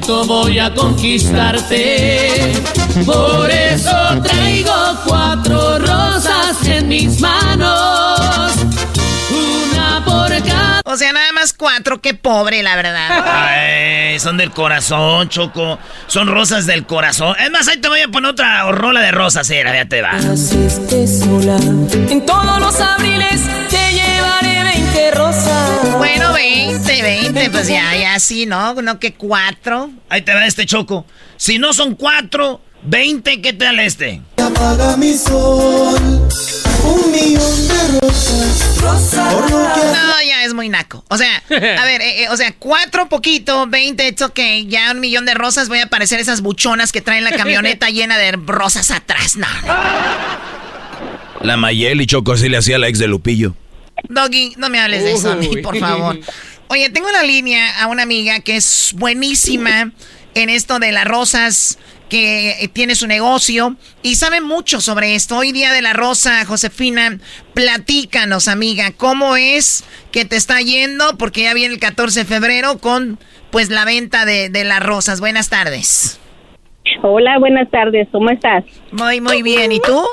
voy 0.07 0.57
a 0.57 0.73
conquistarte. 0.73 2.53
Por 3.05 3.49
eso 3.51 4.21
traigo 4.23 4.73
cuatro 5.05 5.77
rosas 5.77 6.65
en 6.65 6.87
mis 6.87 7.19
manos. 7.19 8.18
O 10.91 10.97
sea, 10.97 11.13
nada 11.13 11.31
más 11.33 11.53
cuatro, 11.53 12.01
qué 12.01 12.15
pobre, 12.15 12.63
la 12.63 12.75
verdad. 12.75 13.23
Ay, 13.23 14.19
son 14.19 14.37
del 14.37 14.49
corazón, 14.49 15.29
Choco. 15.29 15.77
Son 16.07 16.27
rosas 16.27 16.65
del 16.65 16.87
corazón. 16.87 17.35
Es 17.39 17.51
más, 17.51 17.67
ahí 17.67 17.77
te 17.77 17.87
voy 17.89 18.01
a 18.01 18.07
poner 18.07 18.31
otra 18.31 18.63
rola 18.71 18.99
de 18.99 19.11
rosas, 19.11 19.47
era, 19.51 19.71
ya 19.75 19.85
te 19.85 20.01
va. 20.01 20.19
sola. 20.19 21.57
En 22.09 22.25
todos 22.25 22.59
los 22.59 22.81
abriles 22.81 23.39
te 23.69 23.93
llevaré 23.93 24.63
20 24.63 25.11
rosas. 25.11 25.97
Bueno, 25.99 26.33
20, 26.33 27.01
20, 27.03 27.49
pues 27.51 27.67
ya, 27.67 27.95
ya 27.95 28.19
sí, 28.19 28.47
¿no? 28.47 28.73
No 28.81 28.99
que 28.99 29.13
cuatro. 29.13 29.91
Ahí 30.09 30.23
te 30.23 30.33
va 30.33 30.43
este 30.47 30.65
Choco. 30.65 31.05
Si 31.37 31.59
no 31.59 31.71
son 31.71 31.93
cuatro, 31.93 32.61
20, 32.81 33.43
¿qué 33.43 33.53
tal 33.53 33.79
este? 33.79 34.23
Apaga 34.37 34.97
mi 34.97 35.15
sol 35.15 36.27
un 36.83 37.11
millón 37.11 37.67
de 37.67 37.99
rosas. 37.99 38.79
No, 38.81 40.21
ya 40.25 40.43
es 40.43 40.53
muy 40.53 40.69
naco. 40.69 41.03
O 41.09 41.17
sea, 41.17 41.43
a 41.47 41.85
ver, 41.85 42.01
eh, 42.01 42.23
eh, 42.23 42.29
o 42.29 42.37
sea, 42.37 42.53
cuatro 42.57 43.09
poquito, 43.09 43.67
veinte, 43.67 44.07
it's 44.07 44.21
ok. 44.21 44.39
Ya 44.67 44.91
un 44.91 44.99
millón 44.99 45.25
de 45.25 45.33
rosas, 45.33 45.69
voy 45.69 45.79
a 45.79 45.85
aparecer 45.85 46.19
esas 46.19 46.41
buchonas 46.41 46.91
que 46.91 47.01
traen 47.01 47.23
la 47.23 47.31
camioneta 47.31 47.89
llena 47.91 48.17
de 48.17 48.31
rosas 48.31 48.91
atrás. 48.91 49.35
No. 49.35 49.47
La 51.41 51.57
Mayeli 51.57 52.05
Choco 52.05 52.33
así 52.33 52.49
le 52.49 52.57
hacía 52.57 52.75
a 52.75 52.79
la 52.79 52.87
ex 52.87 52.99
de 52.99 53.07
Lupillo. 53.07 53.55
Doggy, 54.07 54.53
no 54.57 54.69
me 54.69 54.79
hables 54.79 55.03
de 55.03 55.13
eso 55.13 55.31
a 55.31 55.35
mí, 55.35 55.57
por 55.57 55.77
favor. 55.77 56.19
Oye, 56.67 56.89
tengo 56.89 57.07
en 57.07 57.13
la 57.13 57.23
línea 57.23 57.81
a 57.81 57.87
una 57.87 58.03
amiga 58.03 58.39
que 58.41 58.55
es 58.55 58.93
buenísima 58.95 59.91
en 60.35 60.49
esto 60.49 60.79
de 60.79 60.91
las 60.91 61.05
rosas 61.05 61.79
que 62.09 62.69
tiene 62.73 62.95
su 62.95 63.07
negocio 63.07 63.75
y 64.01 64.15
sabe 64.15 64.41
mucho 64.41 64.81
sobre 64.81 65.15
esto. 65.15 65.37
Hoy 65.37 65.51
día 65.51 65.71
de 65.71 65.81
la 65.81 65.93
rosa, 65.93 66.43
Josefina, 66.45 67.17
platícanos, 67.53 68.47
amiga, 68.47 68.91
cómo 68.97 69.35
es 69.35 69.85
que 70.11 70.25
te 70.25 70.35
está 70.35 70.59
yendo, 70.61 71.17
porque 71.17 71.43
ya 71.43 71.53
viene 71.53 71.75
el 71.75 71.79
14 71.79 72.21
de 72.21 72.25
febrero 72.25 72.79
con 72.79 73.19
pues 73.51 73.69
la 73.69 73.85
venta 73.85 74.25
de, 74.25 74.49
de 74.49 74.63
las 74.63 74.83
rosas. 74.83 75.19
Buenas 75.19 75.49
tardes. 75.49 76.19
Hola, 77.01 77.37
buenas 77.39 77.69
tardes, 77.69 78.07
¿cómo 78.11 78.29
estás? 78.29 78.65
Muy, 78.91 79.21
muy 79.21 79.41
bien, 79.41 79.71
¿y 79.71 79.79
tú? 79.79 80.03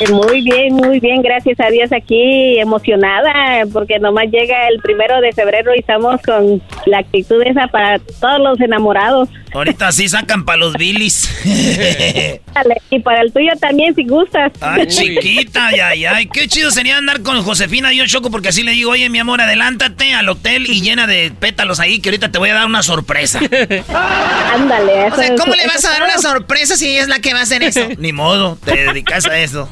Eh, 0.00 0.10
muy 0.10 0.40
bien, 0.40 0.74
muy 0.74 0.98
bien, 0.98 1.22
gracias 1.22 1.58
a 1.60 1.70
Dios 1.70 1.92
aquí 1.92 2.58
emocionada 2.58 3.64
porque 3.72 3.98
nomás 3.98 4.24
llega 4.30 4.68
el 4.68 4.80
primero 4.80 5.20
de 5.20 5.32
febrero 5.32 5.72
y 5.74 5.80
estamos 5.80 6.20
con 6.22 6.60
la 6.86 6.98
actitud 6.98 7.40
esa 7.42 7.68
para 7.68 7.98
todos 7.98 8.40
los 8.40 8.60
enamorados. 8.60 9.28
Ahorita 9.52 9.92
sí 9.92 10.08
sacan 10.08 10.44
para 10.44 10.58
los 10.58 10.74
bilis. 10.74 11.30
y 12.90 12.98
para 13.00 13.20
el 13.20 13.32
tuyo 13.32 13.52
también 13.60 13.94
si 13.94 14.04
gustas. 14.04 14.52
Ay, 14.60 14.86
chiquita, 14.88 15.68
ay, 15.68 16.04
ay, 16.06 16.26
qué 16.26 16.48
chido 16.48 16.70
sería 16.70 16.96
andar 16.96 17.22
con 17.22 17.40
Josefina 17.42 17.92
y 17.92 17.98
yo 17.98 18.06
choco 18.06 18.30
porque 18.30 18.48
así 18.48 18.62
le 18.62 18.72
digo, 18.72 18.90
oye 18.90 19.08
mi 19.10 19.18
amor, 19.18 19.40
adelántate 19.40 20.12
al 20.14 20.28
hotel 20.28 20.66
y 20.68 20.80
llena 20.80 21.06
de 21.06 21.32
pétalos 21.38 21.78
ahí 21.78 22.00
que 22.00 22.08
ahorita 22.08 22.32
te 22.32 22.38
voy 22.38 22.48
a 22.48 22.54
dar 22.54 22.66
una 22.66 22.82
sorpresa. 22.82 23.38
Ándale, 24.54 25.04
O 25.12 25.14
sea, 25.14 25.36
¿cómo 25.36 25.54
le 25.54 25.66
vas 25.66 25.84
a 25.84 25.90
dar 25.90 26.02
una 26.02 26.18
sorpresa 26.18 26.76
si 26.76 26.88
ella 26.88 27.02
es 27.02 27.08
la 27.08 27.20
que 27.20 27.32
va 27.32 27.40
a 27.40 27.42
hacer 27.42 27.62
eso? 27.62 27.88
Ni 27.98 28.12
modo, 28.12 28.58
te 28.64 28.76
dedicas 28.86 29.26
a 29.26 29.38
eso. 29.38 29.68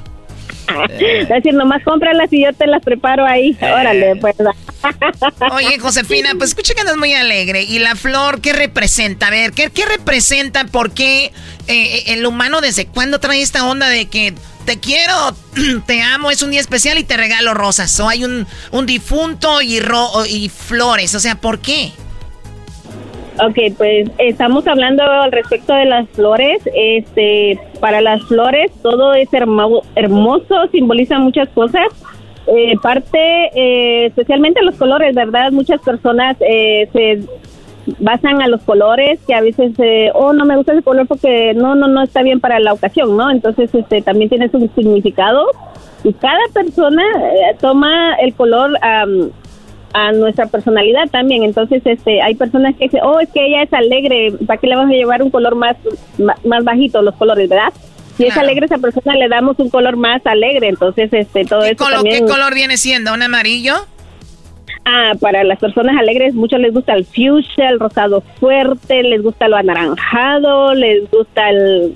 Es 0.98 1.28
decir, 1.28 1.54
nomás 1.54 1.82
cómpralas 1.84 2.32
y 2.32 2.44
yo 2.44 2.52
te 2.52 2.66
las 2.66 2.82
preparo 2.82 3.26
ahí. 3.26 3.56
Eh. 3.60 3.72
Órale, 3.72 4.16
pues. 4.16 4.36
Oye, 5.52 5.78
Josefina, 5.78 6.30
pues 6.36 6.50
escucha 6.50 6.74
que 6.74 6.80
andas 6.80 6.96
muy 6.96 7.12
alegre. 7.14 7.62
¿Y 7.62 7.78
la 7.78 7.96
flor 7.96 8.40
qué 8.40 8.52
representa? 8.52 9.28
A 9.28 9.30
ver, 9.30 9.52
¿qué, 9.52 9.70
qué 9.70 9.86
representa? 9.86 10.64
¿Por 10.66 10.92
qué 10.92 11.32
eh, 11.68 12.04
el 12.08 12.26
humano 12.26 12.60
desde 12.60 12.86
cuándo 12.86 13.20
trae 13.20 13.42
esta 13.42 13.66
onda 13.66 13.88
de 13.88 14.06
que 14.06 14.34
te 14.64 14.78
quiero, 14.78 15.14
te 15.86 16.02
amo, 16.02 16.30
es 16.30 16.42
un 16.42 16.50
día 16.50 16.60
especial 16.60 16.98
y 16.98 17.04
te 17.04 17.16
regalo 17.16 17.54
rosas? 17.54 17.98
O 18.00 18.08
hay 18.08 18.24
un, 18.24 18.46
un 18.70 18.86
difunto 18.86 19.62
y, 19.62 19.80
ro 19.80 20.10
y 20.26 20.48
flores. 20.48 21.14
O 21.14 21.20
sea, 21.20 21.36
¿por 21.36 21.60
qué? 21.60 21.92
Ok, 23.40 23.58
pues 23.78 24.10
estamos 24.18 24.66
hablando 24.66 25.02
al 25.04 25.32
respecto 25.32 25.72
de 25.74 25.86
las 25.86 26.08
flores. 26.10 26.62
Este, 26.74 27.58
para 27.80 28.00
las 28.00 28.22
flores 28.24 28.70
todo 28.82 29.14
es 29.14 29.32
hermo- 29.32 29.82
hermoso, 29.94 30.66
simboliza 30.70 31.18
muchas 31.18 31.48
cosas. 31.50 31.86
Eh, 32.46 32.74
parte, 32.82 33.18
eh, 33.54 34.06
especialmente 34.06 34.62
los 34.62 34.74
colores, 34.74 35.14
¿verdad? 35.14 35.50
Muchas 35.52 35.80
personas 35.80 36.36
eh, 36.40 36.88
se 36.92 37.20
basan 38.00 38.42
a 38.42 38.48
los 38.48 38.62
colores 38.62 39.18
que 39.26 39.34
a 39.34 39.40
veces, 39.40 39.72
eh, 39.78 40.10
oh, 40.14 40.32
no 40.32 40.44
me 40.44 40.56
gusta 40.56 40.72
ese 40.72 40.82
color 40.82 41.06
porque 41.06 41.54
no, 41.54 41.74
no, 41.74 41.88
no 41.88 42.02
está 42.02 42.22
bien 42.22 42.40
para 42.40 42.60
la 42.60 42.72
ocasión, 42.72 43.16
¿no? 43.16 43.30
Entonces, 43.30 43.74
este, 43.74 44.02
también 44.02 44.28
tiene 44.28 44.48
su 44.50 44.58
significado 44.74 45.46
y 46.04 46.12
cada 46.12 46.40
persona 46.52 47.02
eh, 47.32 47.56
toma 47.60 48.14
el 48.20 48.34
color 48.34 48.72
am, 48.82 49.30
a 49.92 50.12
nuestra 50.12 50.46
personalidad 50.46 51.08
también. 51.10 51.42
Entonces, 51.42 51.82
este, 51.84 52.22
hay 52.22 52.34
personas 52.34 52.74
que 52.76 52.84
dicen, 52.84 53.00
oh, 53.02 53.20
es 53.20 53.28
que 53.30 53.46
ella 53.46 53.62
es 53.62 53.72
alegre, 53.72 54.32
¿para 54.46 54.58
qué 54.60 54.66
le 54.66 54.76
vamos 54.76 54.90
a 54.92 54.96
llevar 54.96 55.22
un 55.22 55.30
color 55.30 55.54
más, 55.54 55.76
más 56.44 56.64
bajito 56.64 57.02
los 57.02 57.14
colores, 57.16 57.48
verdad? 57.48 57.72
Si 58.16 58.26
es 58.26 58.36
alegre 58.36 58.66
esa 58.66 58.78
persona, 58.78 59.14
le 59.14 59.28
damos 59.28 59.58
un 59.58 59.70
color 59.70 59.96
más 59.96 60.24
alegre. 60.26 60.68
Entonces, 60.68 61.10
este, 61.12 61.44
todo 61.44 61.62
¿Qué, 61.62 61.70
eso 61.70 61.84
colo- 61.84 61.96
también... 61.96 62.26
qué 62.26 62.30
color 62.30 62.54
viene 62.54 62.76
siendo? 62.76 63.12
¿Un 63.14 63.22
amarillo? 63.22 63.74
Ah, 64.84 65.12
para 65.20 65.44
las 65.44 65.58
personas 65.58 65.96
alegres, 65.96 66.34
mucho 66.34 66.58
les 66.58 66.72
gusta 66.74 66.92
el 66.94 67.04
fuchsia, 67.04 67.68
el 67.70 67.78
rosado 67.78 68.20
fuerte, 68.40 69.02
les 69.02 69.22
gusta 69.22 69.46
lo 69.48 69.56
anaranjado, 69.56 70.74
les 70.74 71.08
gusta 71.10 71.50
el 71.50 71.94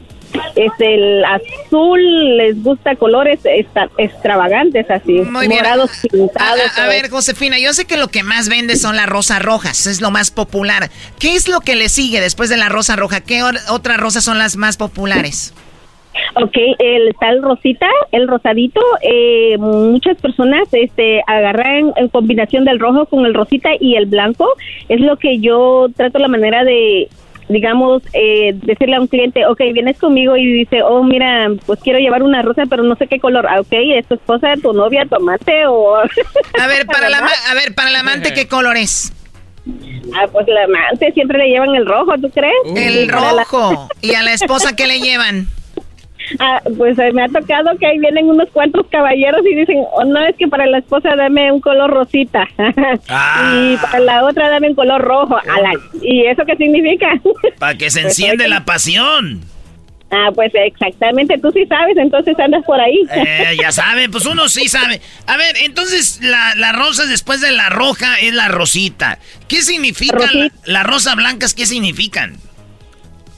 es 0.54 0.72
el 0.80 1.24
azul, 1.24 2.36
les 2.36 2.62
gusta 2.62 2.96
colores 2.96 3.40
esta- 3.44 3.88
extravagantes 3.98 4.90
así, 4.90 5.12
Muy 5.22 5.48
bien. 5.48 5.60
morados 5.62 5.90
A, 6.04 6.08
pintados. 6.08 6.78
a- 6.78 6.84
a 6.84 6.88
ver, 6.88 7.08
Josefina, 7.10 7.58
yo 7.58 7.72
sé 7.72 7.84
que 7.84 7.96
lo 7.96 8.08
que 8.08 8.22
más 8.22 8.48
vende 8.48 8.76
son 8.76 8.96
las 8.96 9.06
rosas 9.08 9.40
rojas, 9.42 9.86
es 9.86 10.00
lo 10.00 10.10
más 10.10 10.30
popular. 10.30 10.90
¿Qué 11.18 11.34
es 11.34 11.48
lo 11.48 11.60
que 11.60 11.76
le 11.76 11.88
sigue 11.88 12.20
después 12.20 12.48
de 12.48 12.56
la 12.56 12.68
rosa 12.68 12.96
roja? 12.96 13.20
¿Qué 13.20 13.42
otras 13.70 13.98
rosas 13.98 14.24
son 14.24 14.38
las 14.38 14.56
más 14.56 14.76
populares? 14.76 15.54
Ok, 16.34 16.56
el 16.78 17.14
tal 17.20 17.42
rosita, 17.42 17.86
el 18.10 18.26
rosadito, 18.26 18.80
eh, 19.02 19.56
muchas 19.58 20.16
personas 20.16 20.66
este, 20.72 21.20
agarran 21.26 21.92
en 21.96 22.08
combinación 22.08 22.64
del 22.64 22.78
rojo 22.80 23.04
con 23.04 23.26
el 23.26 23.34
rosita 23.34 23.68
y 23.78 23.96
el 23.96 24.06
blanco. 24.06 24.48
Es 24.88 25.00
lo 25.00 25.18
que 25.18 25.40
yo 25.40 25.88
trato 25.94 26.18
la 26.18 26.28
manera 26.28 26.64
de, 26.64 27.08
digamos, 27.48 28.02
eh, 28.12 28.52
decirle 28.54 28.96
a 28.96 29.00
un 29.00 29.06
cliente, 29.06 29.46
ok, 29.46 29.58
vienes 29.72 29.98
conmigo 29.98 30.36
y 30.36 30.44
dice, 30.46 30.82
oh, 30.82 31.02
mira, 31.04 31.48
pues 31.66 31.80
quiero 31.82 31.98
llevar 31.98 32.22
una 32.22 32.42
rosa, 32.42 32.64
pero 32.68 32.82
no 32.82 32.96
sé 32.96 33.06
qué 33.06 33.20
color. 33.20 33.46
Ah, 33.48 33.60
ok, 33.60 33.68
¿es 33.72 34.06
tu 34.06 34.14
esposa, 34.14 34.54
tu 34.60 34.72
novia, 34.72 35.04
tu 35.08 35.16
amante 35.16 35.66
o...? 35.66 35.96
A 35.96 36.66
ver, 36.66 36.86
para 36.92 37.08
la, 37.08 37.18
a 37.18 37.54
ver, 37.54 37.74
para 37.74 37.90
el 37.90 37.96
amante, 37.96 38.32
¿qué 38.34 38.48
color 38.48 38.76
es? 38.76 39.12
Ah, 40.14 40.26
pues 40.30 40.46
la 40.48 40.64
amante 40.64 41.12
siempre 41.12 41.38
le 41.38 41.48
llevan 41.48 41.74
el 41.74 41.86
rojo, 41.86 42.12
¿tú 42.20 42.30
crees? 42.30 42.54
El 42.76 43.06
la- 43.08 43.32
rojo. 43.44 43.88
¿Y 44.00 44.14
a 44.14 44.22
la 44.22 44.32
esposa 44.32 44.76
qué 44.76 44.86
le 44.86 45.00
llevan? 45.00 45.48
Ah, 46.40 46.60
pues 46.76 46.98
eh, 46.98 47.12
me 47.12 47.22
ha 47.24 47.28
tocado 47.28 47.76
que 47.78 47.86
ahí 47.86 47.98
vienen 47.98 48.26
unos 48.28 48.48
cuantos 48.52 48.86
caballeros 48.90 49.40
y 49.44 49.54
dicen, 49.54 49.78
oh, 49.92 50.04
no, 50.04 50.24
es 50.26 50.34
que 50.36 50.48
para 50.48 50.66
la 50.66 50.78
esposa 50.78 51.14
dame 51.16 51.52
un 51.52 51.60
color 51.60 51.90
rosita 51.90 52.46
y 53.54 53.76
para 53.76 54.00
la 54.00 54.24
otra 54.24 54.48
dame 54.48 54.68
un 54.70 54.74
color 54.74 55.00
rojo. 55.02 55.36
Ala, 55.36 55.72
¿Y 56.02 56.26
eso 56.26 56.44
qué 56.46 56.56
significa? 56.56 57.08
Para 57.58 57.76
que 57.76 57.90
se 57.90 58.02
Pues, 58.02 58.18
enciende 58.18 58.48
la 58.48 58.64
pasión. 58.64 59.40
ah, 60.10 60.30
pues 60.34 60.52
exactamente, 60.54 61.38
tú 61.38 61.50
sí 61.52 61.66
sabes, 61.66 61.96
entonces 61.96 62.38
andas 62.38 62.64
por 62.64 62.80
ahí. 62.80 63.00
Eh, 63.14 63.56
ya 63.60 63.72
sabe, 63.72 64.08
pues 64.08 64.24
uno 64.26 64.48
sí 64.48 64.68
sabe. 64.68 65.00
A 65.26 65.36
ver, 65.36 65.56
entonces 65.64 66.20
la, 66.22 66.54
la 66.56 66.72
rosa 66.72 67.06
después 67.06 67.40
de 67.40 67.52
la 67.52 67.68
roja 67.70 68.18
es 68.20 68.32
la 68.34 68.48
rosita. 68.48 69.18
¿Qué 69.48 69.62
significan 69.62 70.28
la- 70.32 70.50
las 70.64 70.86
rosas 70.86 71.16
blancas? 71.16 71.54
¿Qué 71.54 71.66
significan? 71.66 72.34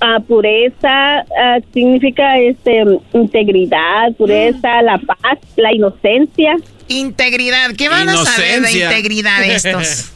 Ah, 0.01 0.21
pureza 0.21 1.19
ah, 1.21 1.59
significa 1.75 2.39
este 2.39 2.85
integridad, 3.13 4.13
pureza, 4.17 4.81
la 4.83 4.99
paz, 4.99 5.39
la 5.57 5.75
inocencia. 5.75 6.57
Integridad. 6.89 7.75
¿Qué 7.77 7.89
van 7.89 8.09
a 8.09 8.17
saber 8.25 8.63
de 8.63 8.73
integridad 8.73 9.45
estos? 9.45 10.13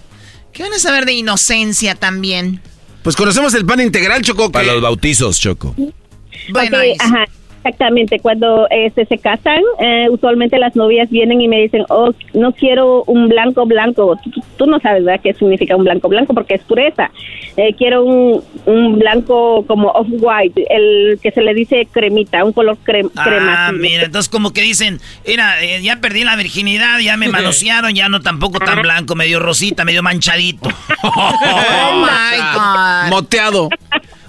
¿Qué 0.53 0.63
van 0.63 0.73
a 0.73 0.79
saber 0.79 1.05
de 1.05 1.15
inocencia 1.15 1.95
también? 1.95 2.61
Pues 3.03 3.17
conocemos 3.17 3.55
el 3.55 3.67
pan 3.67 3.81
integral, 3.81 4.23
Choco. 4.23 4.53
Para 4.53 4.73
los 4.73 4.83
bautizos, 4.83 5.41
Choco. 5.41 5.75
Bueno, 6.51 6.79
Ok, 6.79 6.85
ajá, 6.99 7.25
exactamente. 7.65 8.19
Cuando 8.21 8.67
este, 8.71 9.07
se 9.07 9.19
casan, 9.19 9.61
eh, 9.79 10.07
usualmente 10.11 10.59
las 10.59 10.75
novias 10.77 11.09
vienen 11.11 11.41
y 11.41 11.49
me 11.49 11.61
dicen, 11.61 11.85
oh, 11.89 12.13
no 12.35 12.53
quiero 12.53 13.05
un 13.05 13.29
blanco 13.29 13.65
blanco. 13.67 14.17
Tú, 14.23 14.31
tú- 14.31 14.43
tú 14.59 14.67
no 14.67 14.81
sabes, 14.81 15.05
¿verdad?, 15.05 15.21
qué 15.23 15.35
significa 15.35 15.77
un 15.77 15.85
blanco 15.85 16.09
blanco 16.09 16.35
porque 16.35 16.55
es 16.55 16.63
pureza. 16.63 17.11
Eh, 17.57 17.75
quiero 17.77 18.05
un, 18.05 18.43
un 18.67 18.99
blanco 18.99 19.65
como 19.67 19.89
off-white, 19.91 20.65
el 20.71 21.19
que 21.23 21.31
se 21.31 21.43
le 21.43 21.55
dice 21.55 21.87
cremita, 21.91 22.45
un 22.45 22.53
color 22.53 22.77
crem- 22.85 23.11
crema. 23.13 23.69
Ah, 23.69 23.73
mira, 23.73 24.05
entonces 24.05 24.29
como 24.31 24.53
que 24.53 24.63
dicen, 24.63 25.01
mira, 25.27 25.63
eh, 25.63 25.83
ya 25.83 25.97
perdí 26.01 26.25
la 26.25 26.37
virginidad, 26.37 26.99
ya 27.01 27.17
me 27.17 27.29
manosearon, 27.29 27.95
ya 27.95 28.09
no 28.09 28.21
tampoco 28.21 28.59
tan 28.59 28.83
blanco, 28.83 29.15
medio 29.15 29.39
rosita, 29.39 29.85
medio 29.85 30.03
manchadito. 30.03 30.69
Oh, 31.05 32.05
my 32.07 32.39
God. 32.55 33.11
Moteado. 33.11 33.69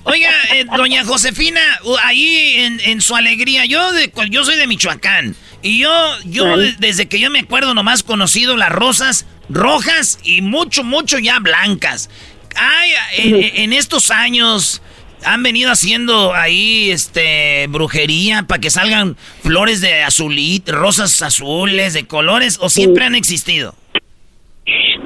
Oiga, 0.05 0.29
eh, 0.53 0.65
doña 0.77 1.05
Josefina, 1.05 1.61
u- 1.85 1.95
ahí 2.03 2.55
en, 2.57 2.79
en 2.81 3.01
su 3.01 3.15
alegría, 3.15 3.65
yo 3.65 3.91
de, 3.93 4.11
yo 4.29 4.43
soy 4.43 4.57
de 4.57 4.67
Michoacán 4.67 5.35
y 5.61 5.79
yo 5.79 5.89
yo 6.25 6.45
de- 6.57 6.73
desde 6.79 7.07
que 7.07 7.19
yo 7.19 7.29
me 7.29 7.39
acuerdo 7.39 7.73
nomás 7.73 8.03
conocido 8.03 8.57
las 8.57 8.69
rosas 8.69 9.25
rojas 9.49 10.19
y 10.23 10.41
mucho 10.41 10.83
mucho 10.83 11.19
ya 11.19 11.39
blancas. 11.39 12.09
Ay, 12.55 12.91
en, 13.17 13.35
en 13.63 13.73
estos 13.73 14.11
años 14.11 14.81
han 15.25 15.41
venido 15.41 15.71
haciendo 15.71 16.33
ahí 16.35 16.91
este 16.91 17.67
brujería 17.69 18.43
para 18.43 18.59
que 18.59 18.69
salgan 18.69 19.15
flores 19.41 19.79
de 19.79 20.03
azulito, 20.03 20.73
rosas 20.73 21.21
azules 21.21 21.93
de 21.93 22.05
colores 22.07 22.57
o 22.59 22.69
siempre 22.69 23.05
han 23.05 23.15
existido. 23.15 23.73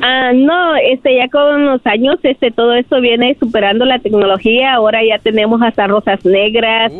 Ah, 0.01 0.31
no, 0.33 0.75
este 0.75 1.15
ya 1.15 1.27
con 1.27 1.65
los 1.65 1.85
años 1.87 2.17
este 2.21 2.51
todo 2.51 2.73
esto 2.75 3.01
viene 3.01 3.35
superando 3.39 3.85
la 3.85 3.99
tecnología. 3.99 4.73
Ahora 4.73 5.03
ya 5.03 5.19
tenemos 5.19 5.61
hasta 5.61 5.87
rosas 5.87 6.23
negras, 6.23 6.91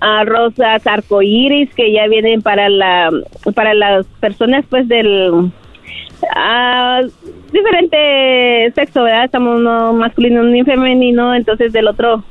ah, 0.00 0.24
rosas 0.24 0.86
arcoíris 0.86 1.72
que 1.74 1.92
ya 1.92 2.06
vienen 2.08 2.40
para 2.40 2.68
la 2.68 3.10
para 3.54 3.74
las 3.74 4.06
personas 4.20 4.64
pues 4.70 4.88
del 4.88 5.52
ah, 6.34 7.02
diferente 7.52 8.72
sexo, 8.74 9.02
¿verdad? 9.02 9.24
Estamos 9.24 9.60
uno 9.60 9.92
masculino, 9.92 10.40
uno 10.40 10.64
femenino, 10.64 11.34
entonces 11.34 11.72
del 11.72 11.88
otro 11.88 12.24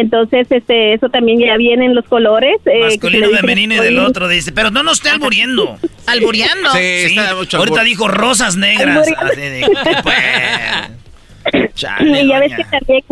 entonces, 0.00 0.46
este, 0.50 0.94
eso 0.94 1.08
también 1.08 1.38
ya 1.40 1.56
vienen 1.56 1.94
los 1.94 2.04
colores. 2.06 2.56
eh, 2.66 2.80
Masculino, 2.82 3.28
femenino 3.30 3.74
y 3.74 3.78
del 3.78 3.98
otro, 3.98 4.28
dice. 4.28 4.52
Pero 4.52 4.70
no 4.70 4.82
nos 4.82 4.94
esté 4.98 5.10
alburiendo. 5.10 5.78
¿Albureando? 6.06 6.70
Sí, 6.72 7.08
Sí, 7.08 7.16
está 7.18 7.30
ahorita 7.30 7.58
albur. 7.80 7.84
dijo 7.84 8.08
rosas 8.08 8.56
negras. 8.56 9.08
Así 9.16 9.40
de, 9.40 9.60
¿qué 9.60 9.96
pues? 10.02 11.74
Chale, 11.74 12.22
y 12.22 12.28
ya 12.28 12.40
ves 12.40 12.52
que 12.54 12.64
también 12.64 13.02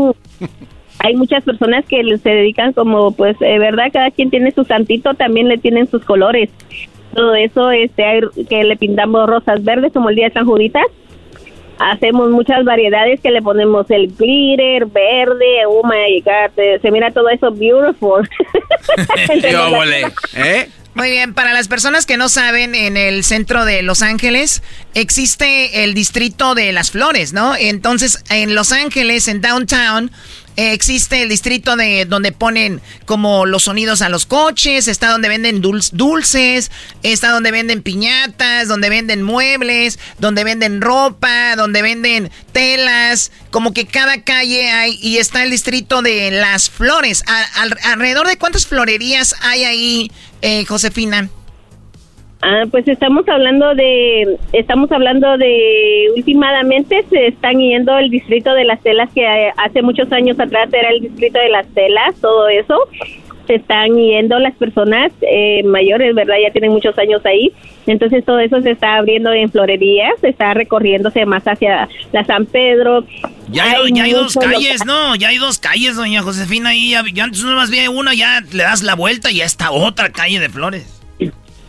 hay 0.99 1.15
muchas 1.17 1.45
personas 1.45 1.85
que 1.87 2.03
se 2.19 2.31
dedican 2.31 2.73
como, 2.73 3.13
pues, 3.13 3.37
eh, 3.43 3.59
¿verdad? 3.59 3.87
Cada 3.93 4.11
quien 4.11 4.31
tiene 4.31 4.53
su 4.53 4.65
santito, 4.65 5.15
también 5.15 5.49
le 5.49 5.59
tienen 5.59 5.89
sus 5.91 6.05
colores. 6.05 6.49
Todo 7.15 7.35
eso, 7.35 7.71
este, 7.71 8.05
hay 8.05 8.21
que 8.49 8.65
le 8.65 8.77
pintamos 8.77 9.29
rosas 9.29 9.63
verdes 9.65 9.93
como 9.93 10.09
el 10.09 10.17
día 10.17 10.29
de 10.29 10.33
San 10.35 10.47
Juditas. 10.47 10.85
Hacemos 11.79 12.31
muchas 12.31 12.65
variedades 12.65 13.21
que 13.21 13.31
le 13.31 13.43
ponemos 13.43 13.91
el 13.91 14.09
glitter 14.15 14.87
verde, 14.87 15.67
oh 15.67 15.83
my 15.85 16.21
God, 16.21 16.81
se 16.81 16.91
mira 16.91 17.11
todo 17.11 17.29
eso 17.29 17.51
beautiful. 17.51 18.29
¿Eh? 20.35 20.69
Muy 20.95 21.11
bien, 21.11 21.33
para 21.33 21.55
las 21.55 21.69
personas 21.69 22.05
que 22.05 22.19
no 22.19 22.29
saben, 22.29 22.75
en 22.75 22.99
el 22.99 23.25
centro 23.25 23.65
de 23.65 23.83
Los 23.83 24.03
Ángeles 24.03 24.63
existe 24.95 25.85
el 25.85 25.95
distrito 25.95 26.55
de 26.55 26.71
las 26.73 26.91
flores, 26.91 27.33
¿no? 27.33 27.57
Entonces, 27.57 28.23
en 28.29 28.55
Los 28.55 28.73
Ángeles, 28.73 29.27
en 29.27 29.41
downtown, 29.41 30.11
eh, 30.57 30.73
existe 30.73 31.23
el 31.23 31.29
distrito 31.29 31.77
de 31.77 32.05
donde 32.05 32.33
ponen 32.33 32.81
como 33.05 33.47
los 33.47 33.65
sonidos 33.65 34.03
a 34.03 34.09
los 34.09 34.27
coches, 34.27 34.89
está 34.89 35.09
donde 35.11 35.29
venden 35.29 35.63
dul- 35.63 35.91
dulces, 35.93 36.71
está 37.03 37.31
donde 37.31 37.51
venden 37.51 37.83
piñatas, 37.83 38.69
donde 38.69 38.89
venden 38.89 39.23
muebles, 39.23 39.99
donde 40.19 40.45
venden 40.45 40.81
ropa, 40.81 41.57
donde 41.57 41.83
venden 41.83 42.31
telas, 42.53 43.33
como 43.51 43.73
que 43.73 43.87
cada 43.87 44.23
calle 44.23 44.71
hay 44.71 44.99
y 45.03 45.19
está 45.19 45.43
el 45.43 45.51
distrito 45.51 46.03
de 46.03 46.31
las 46.31 46.71
flores. 46.71 47.23
Alrededor 47.85 48.27
de 48.27 48.39
cuántas 48.39 48.67
florerías 48.67 49.35
hay 49.43 49.65
ahí, 49.65 50.13
eh, 50.43 50.65
Josefina? 50.67 51.29
Ah, 52.45 52.65
pues 52.69 52.89
estamos 52.89 53.29
hablando 53.29 53.73
de, 53.77 54.37
estamos 54.53 54.91
hablando 54.91 55.39
de, 55.39 56.09
últimamente 56.17 57.05
se 57.09 57.29
están 57.29 57.61
yendo 57.61 57.97
el 57.97 58.11
distrito 58.11 58.53
de 58.55 58.65
las 58.65 58.83
telas 58.83 59.09
que 59.15 59.23
eh, 59.23 59.53
hace 59.57 59.81
muchos 59.81 60.11
años 60.11 60.41
atrás 60.41 60.69
era 60.73 60.91
el 60.91 61.03
distrito 61.03 61.39
de 61.39 61.51
las 61.51 61.69
telas, 61.69 62.17
todo 62.21 62.49
eso. 62.49 62.77
Se 63.47 63.55
están 63.57 63.97
yendo 63.97 64.41
las 64.41 64.57
personas 64.57 65.13
eh, 65.21 65.63
mayores, 65.63 66.17
¿verdad? 66.17 66.35
Ya 66.43 66.51
tienen 66.51 66.73
muchos 66.73 66.99
años 66.99 67.25
ahí. 67.25 67.53
Entonces 67.87 68.25
todo 68.25 68.41
eso 68.41 68.61
se 68.61 68.73
está 68.73 68.97
abriendo 68.97 69.33
en 69.33 69.49
florerías, 69.49 70.15
se 70.21 70.29
está 70.29 70.53
recorriéndose 70.53 71.25
más 71.27 71.45
hacia 71.45 71.89
la 72.11 72.25
San 72.25 72.47
Pedro. 72.47 73.05
Ya 73.51 73.71
hay, 73.71 73.93
ya 73.93 74.03
hay 74.03 74.13
dos 74.13 74.35
calles, 74.35 74.85
¿no? 74.85 75.15
Ya 75.15 75.29
hay 75.29 75.39
dos 75.39 75.61
calles, 75.61 75.95
doña 75.95 76.23
Josefina. 76.23 76.71
Ahí 76.71 76.91
ya, 76.91 77.05
ya 77.13 77.25
antes 77.25 77.43
más 77.45 77.71
bien 77.71 77.89
una, 77.91 78.15
ya 78.15 78.41
le 78.53 78.65
das 78.65 78.83
la 78.83 78.97
vuelta 78.97 79.31
y 79.31 79.37
ya 79.37 79.45
está 79.45 79.71
otra 79.71 80.11
calle 80.11 80.41
de 80.41 80.49
flores. 80.49 81.02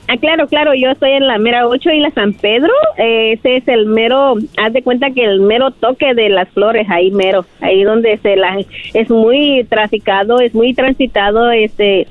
Ah, 0.07 0.17
claro, 0.17 0.47
claro, 0.47 0.73
yo 0.73 0.91
estoy 0.91 1.11
en 1.11 1.27
la 1.27 1.37
mera 1.37 1.65
8 1.67 1.89
y 1.91 1.99
la 1.99 2.11
San 2.11 2.33
Pedro. 2.33 2.73
Eh, 2.97 3.33
ese 3.33 3.57
es 3.57 3.67
el 3.67 3.85
mero, 3.85 4.35
haz 4.57 4.73
de 4.73 4.83
cuenta 4.83 5.11
que 5.11 5.23
el 5.23 5.39
mero 5.39 5.71
toque 5.71 6.13
de 6.13 6.29
las 6.29 6.49
flores, 6.49 6.87
ahí 6.89 7.09
mero, 7.11 7.45
ahí 7.61 7.83
donde 7.83 8.17
se 8.17 8.35
la, 8.35 8.59
es 8.93 9.09
muy 9.09 9.65
traficado, 9.69 10.41
es 10.41 10.53
muy 10.53 10.73
transitado, 10.73 11.51
este, 11.51 12.07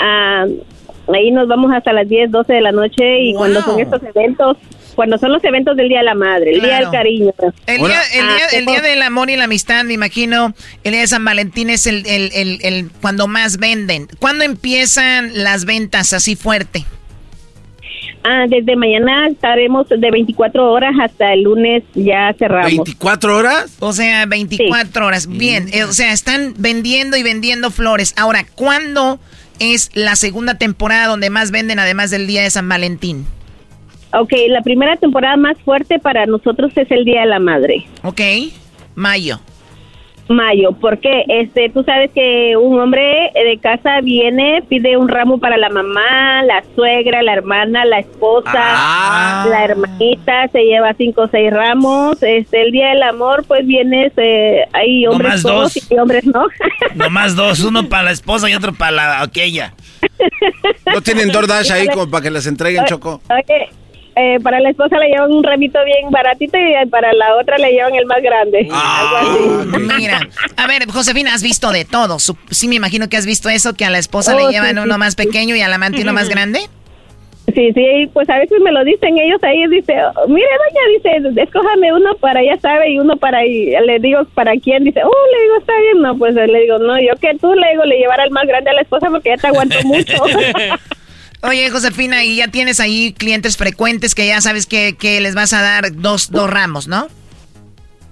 ah, 0.00 0.46
ahí 1.14 1.30
nos 1.30 1.48
vamos 1.48 1.70
hasta 1.72 1.92
las 1.92 2.08
10, 2.08 2.30
12 2.30 2.52
de 2.52 2.60
la 2.62 2.72
noche 2.72 3.20
y 3.20 3.34
cuando 3.34 3.60
son 3.60 3.78
estos 3.78 4.02
eventos, 4.02 4.56
cuando 4.94 5.18
son 5.18 5.30
los 5.30 5.44
eventos 5.44 5.76
del 5.76 5.90
Día 5.90 5.98
de 5.98 6.04
la 6.04 6.14
Madre, 6.14 6.54
el 6.54 6.62
Día 6.62 6.78
del 6.80 6.90
Cariño. 6.90 7.32
El 7.66 7.78
día, 7.82 8.00
el, 8.14 8.26
día, 8.26 8.46
el 8.54 8.66
día 8.66 8.80
del 8.80 9.02
amor 9.02 9.28
y 9.28 9.36
la 9.36 9.44
amistad, 9.44 9.84
me 9.84 9.92
imagino, 9.92 10.54
el 10.82 10.92
día 10.92 11.02
de 11.02 11.06
San 11.06 11.24
Valentín 11.26 11.68
es 11.68 11.86
el, 11.86 12.04
el 12.06 12.90
cuando 13.02 13.28
más 13.28 13.58
venden. 13.58 14.08
¿Cuándo 14.18 14.44
empiezan 14.44 15.30
las 15.34 15.66
ventas 15.66 16.14
así 16.14 16.34
fuerte? 16.34 16.86
Ah, 18.24 18.46
desde 18.48 18.76
mañana 18.76 19.28
estaremos 19.28 19.88
de 19.88 20.10
24 20.10 20.70
horas 20.72 20.94
hasta 21.00 21.32
el 21.32 21.42
lunes 21.42 21.82
ya 21.94 22.34
cerramos. 22.38 22.86
¿24 22.86 23.34
horas? 23.34 23.76
O 23.80 23.92
sea, 23.92 24.26
24 24.26 25.06
horas. 25.06 25.26
Bien, 25.28 25.68
eh, 25.72 25.84
o 25.84 25.92
sea, 25.92 26.12
están 26.12 26.54
vendiendo 26.58 27.16
y 27.16 27.22
vendiendo 27.22 27.70
flores. 27.70 28.14
Ahora, 28.16 28.44
¿cuándo 28.54 29.18
es 29.60 29.90
la 29.94 30.16
segunda 30.16 30.56
temporada 30.56 31.06
donde 31.06 31.30
más 31.30 31.50
venden 31.50 31.78
además 31.78 32.10
del 32.10 32.26
Día 32.26 32.42
de 32.42 32.50
San 32.50 32.68
Valentín? 32.68 33.26
Ok, 34.12 34.32
la 34.48 34.62
primera 34.62 34.96
temporada 34.96 35.36
más 35.36 35.56
fuerte 35.64 35.98
para 35.98 36.26
nosotros 36.26 36.72
es 36.76 36.90
el 36.90 37.04
Día 37.04 37.20
de 37.20 37.26
la 37.26 37.38
Madre. 37.38 37.86
Ok, 38.02 38.20
mayo. 38.94 39.40
Mayo, 40.28 40.72
porque 40.80 41.24
este, 41.28 41.70
tú 41.70 41.82
sabes 41.84 42.10
que 42.14 42.56
un 42.56 42.78
hombre 42.80 43.30
de 43.34 43.58
casa 43.58 44.00
viene, 44.02 44.62
pide 44.68 44.96
un 44.96 45.08
ramo 45.08 45.38
para 45.38 45.56
la 45.56 45.68
mamá, 45.70 46.42
la 46.44 46.62
suegra, 46.74 47.22
la 47.22 47.32
hermana, 47.32 47.84
la 47.84 47.98
esposa, 48.00 48.52
Ah. 48.54 49.46
la 49.50 49.64
hermanita, 49.64 50.48
se 50.48 50.62
lleva 50.64 50.92
cinco 50.94 51.22
o 51.22 51.28
seis 51.28 51.50
ramos. 51.52 52.22
Este, 52.22 52.62
el 52.62 52.72
día 52.72 52.88
del 52.90 53.02
amor, 53.02 53.44
pues 53.46 53.66
vienes, 53.66 54.12
eh, 54.16 54.64
hay 54.72 55.06
hombres 55.06 55.42
dos. 55.42 55.76
y 55.90 55.98
hombres 55.98 56.24
no. 56.26 56.46
Nomás 56.94 57.34
dos, 57.34 57.60
uno 57.64 57.88
para 57.88 58.04
la 58.04 58.10
esposa 58.12 58.48
y 58.50 58.54
otro 58.54 58.72
para 58.74 58.90
la 58.92 59.22
aquella. 59.22 59.72
¿No 60.92 61.00
tienen 61.00 61.28
DoorDash 61.32 61.72
ahí 61.72 61.88
como 61.88 62.10
para 62.10 62.22
que 62.22 62.30
les 62.30 62.46
entreguen, 62.46 62.84
Choco? 62.84 63.20
Oye, 63.30 63.68
eh, 64.18 64.38
para 64.42 64.60
la 64.60 64.70
esposa 64.70 64.98
le 64.98 65.08
llevan 65.08 65.32
un 65.32 65.42
ramito 65.44 65.78
bien 65.84 66.10
baratito 66.10 66.56
y 66.58 66.86
para 66.88 67.12
la 67.12 67.36
otra 67.36 67.58
le 67.58 67.72
llevan 67.72 67.94
el 67.94 68.06
más 68.06 68.20
grande. 68.22 68.68
Algo 68.70 69.16
así. 69.16 69.78
Mira, 69.98 70.20
a 70.56 70.66
ver, 70.66 70.86
Josefina, 70.90 71.34
has 71.34 71.42
visto 71.42 71.70
de 71.70 71.84
todo. 71.84 72.18
Su- 72.18 72.36
Sí, 72.50 72.68
me 72.68 72.74
imagino 72.76 73.08
que 73.08 73.16
has 73.16 73.26
visto 73.26 73.48
eso, 73.48 73.74
que 73.74 73.84
a 73.84 73.90
la 73.90 73.98
esposa 73.98 74.34
Oh, 74.34 74.38
le 74.38 74.46
sí, 74.46 74.52
llevan 74.52 74.74
sí, 74.76 74.80
uno 74.82 74.98
más 74.98 75.14
pequeño 75.16 75.54
y 75.56 75.60
al 75.60 75.72
amante 75.72 76.02
uno 76.02 76.12
más 76.12 76.28
grande. 76.28 76.60
Sí, 77.54 77.72
sí, 77.72 78.10
pues 78.12 78.28
a 78.28 78.36
veces 78.38 78.60
me 78.60 78.70
lo 78.70 78.84
dicen 78.84 79.16
ellos 79.16 79.42
ahí, 79.42 79.66
dice, 79.68 79.94
"Oh, 80.16 80.28
mire 80.28 80.46
doña, 81.02 81.22
dice, 81.32 81.40
escójame 81.42 81.90
uno 81.94 82.14
para 82.20 82.42
ya 82.44 82.58
sabe 82.60 82.90
y 82.90 82.98
uno 82.98 83.16
para 83.16 83.38
ahí, 83.38 83.72
le 83.86 83.98
digo, 84.00 84.22
¿para 84.34 84.52
quién? 84.62 84.84
Dice, 84.84 85.00
oh, 85.02 85.08
le 85.32 85.42
digo, 85.44 85.56
está 85.58 85.72
bien, 85.80 86.02
no, 86.02 86.18
pues 86.18 86.34
le 86.34 86.60
digo, 86.60 86.78
no, 86.78 87.00
yo 87.00 87.14
que 87.18 87.34
tú, 87.38 87.54
le 87.54 87.70
digo, 87.70 87.84
le 87.84 87.96
llevará 88.00 88.24
el 88.24 88.32
más 88.32 88.46
grande 88.46 88.68
a 88.68 88.74
la 88.74 88.82
esposa 88.82 89.08
porque 89.08 89.30
ya 89.30 89.36
te 89.38 89.46
aguanto 89.46 89.82
mucho. 89.84 90.12
Oye, 91.42 91.70
Josefina, 91.70 92.24
y 92.24 92.36
ya 92.36 92.48
tienes 92.48 92.80
ahí 92.80 93.12
clientes 93.12 93.56
frecuentes 93.56 94.14
que 94.14 94.26
ya 94.26 94.40
sabes 94.40 94.66
que, 94.66 94.96
que 94.98 95.20
les 95.20 95.34
vas 95.34 95.52
a 95.52 95.62
dar 95.62 95.94
dos, 95.94 96.30
dos 96.30 96.50
ramos, 96.50 96.88
¿no? 96.88 97.06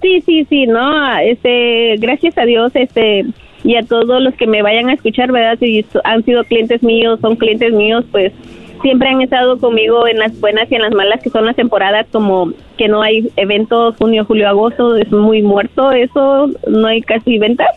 Sí, 0.01 0.21
sí, 0.25 0.45
sí, 0.49 0.65
no, 0.67 1.17
este, 1.19 1.95
gracias 1.97 2.37
a 2.37 2.45
Dios, 2.45 2.71
este, 2.75 3.25
y 3.63 3.75
a 3.75 3.83
todos 3.83 4.21
los 4.21 4.33
que 4.35 4.47
me 4.47 4.61
vayan 4.61 4.89
a 4.89 4.93
escuchar, 4.93 5.31
¿verdad? 5.31 5.57
Si 5.59 5.85
han 6.03 6.23
sido 6.23 6.43
clientes 6.45 6.81
míos, 6.83 7.19
son 7.21 7.35
clientes 7.35 7.73
míos, 7.73 8.05
pues 8.11 8.31
siempre 8.87 9.09
han 9.09 9.21
estado 9.21 9.57
conmigo 9.57 10.07
en 10.07 10.17
las 10.19 10.39
buenas 10.39 10.71
y 10.71 10.75
en 10.75 10.81
las 10.81 10.93
malas, 10.93 11.21
que 11.21 11.29
son 11.29 11.45
las 11.45 11.55
temporadas 11.55 12.05
como 12.11 12.53
que 12.77 12.87
no 12.87 13.01
hay 13.01 13.27
eventos 13.37 13.95
junio, 13.97 14.23
julio, 14.25 14.47
agosto, 14.47 14.95
es 14.97 15.11
muy 15.11 15.41
muerto 15.41 15.91
eso, 15.91 16.49
no 16.67 16.87
hay 16.87 17.01
casi 17.01 17.39
ventas, 17.39 17.67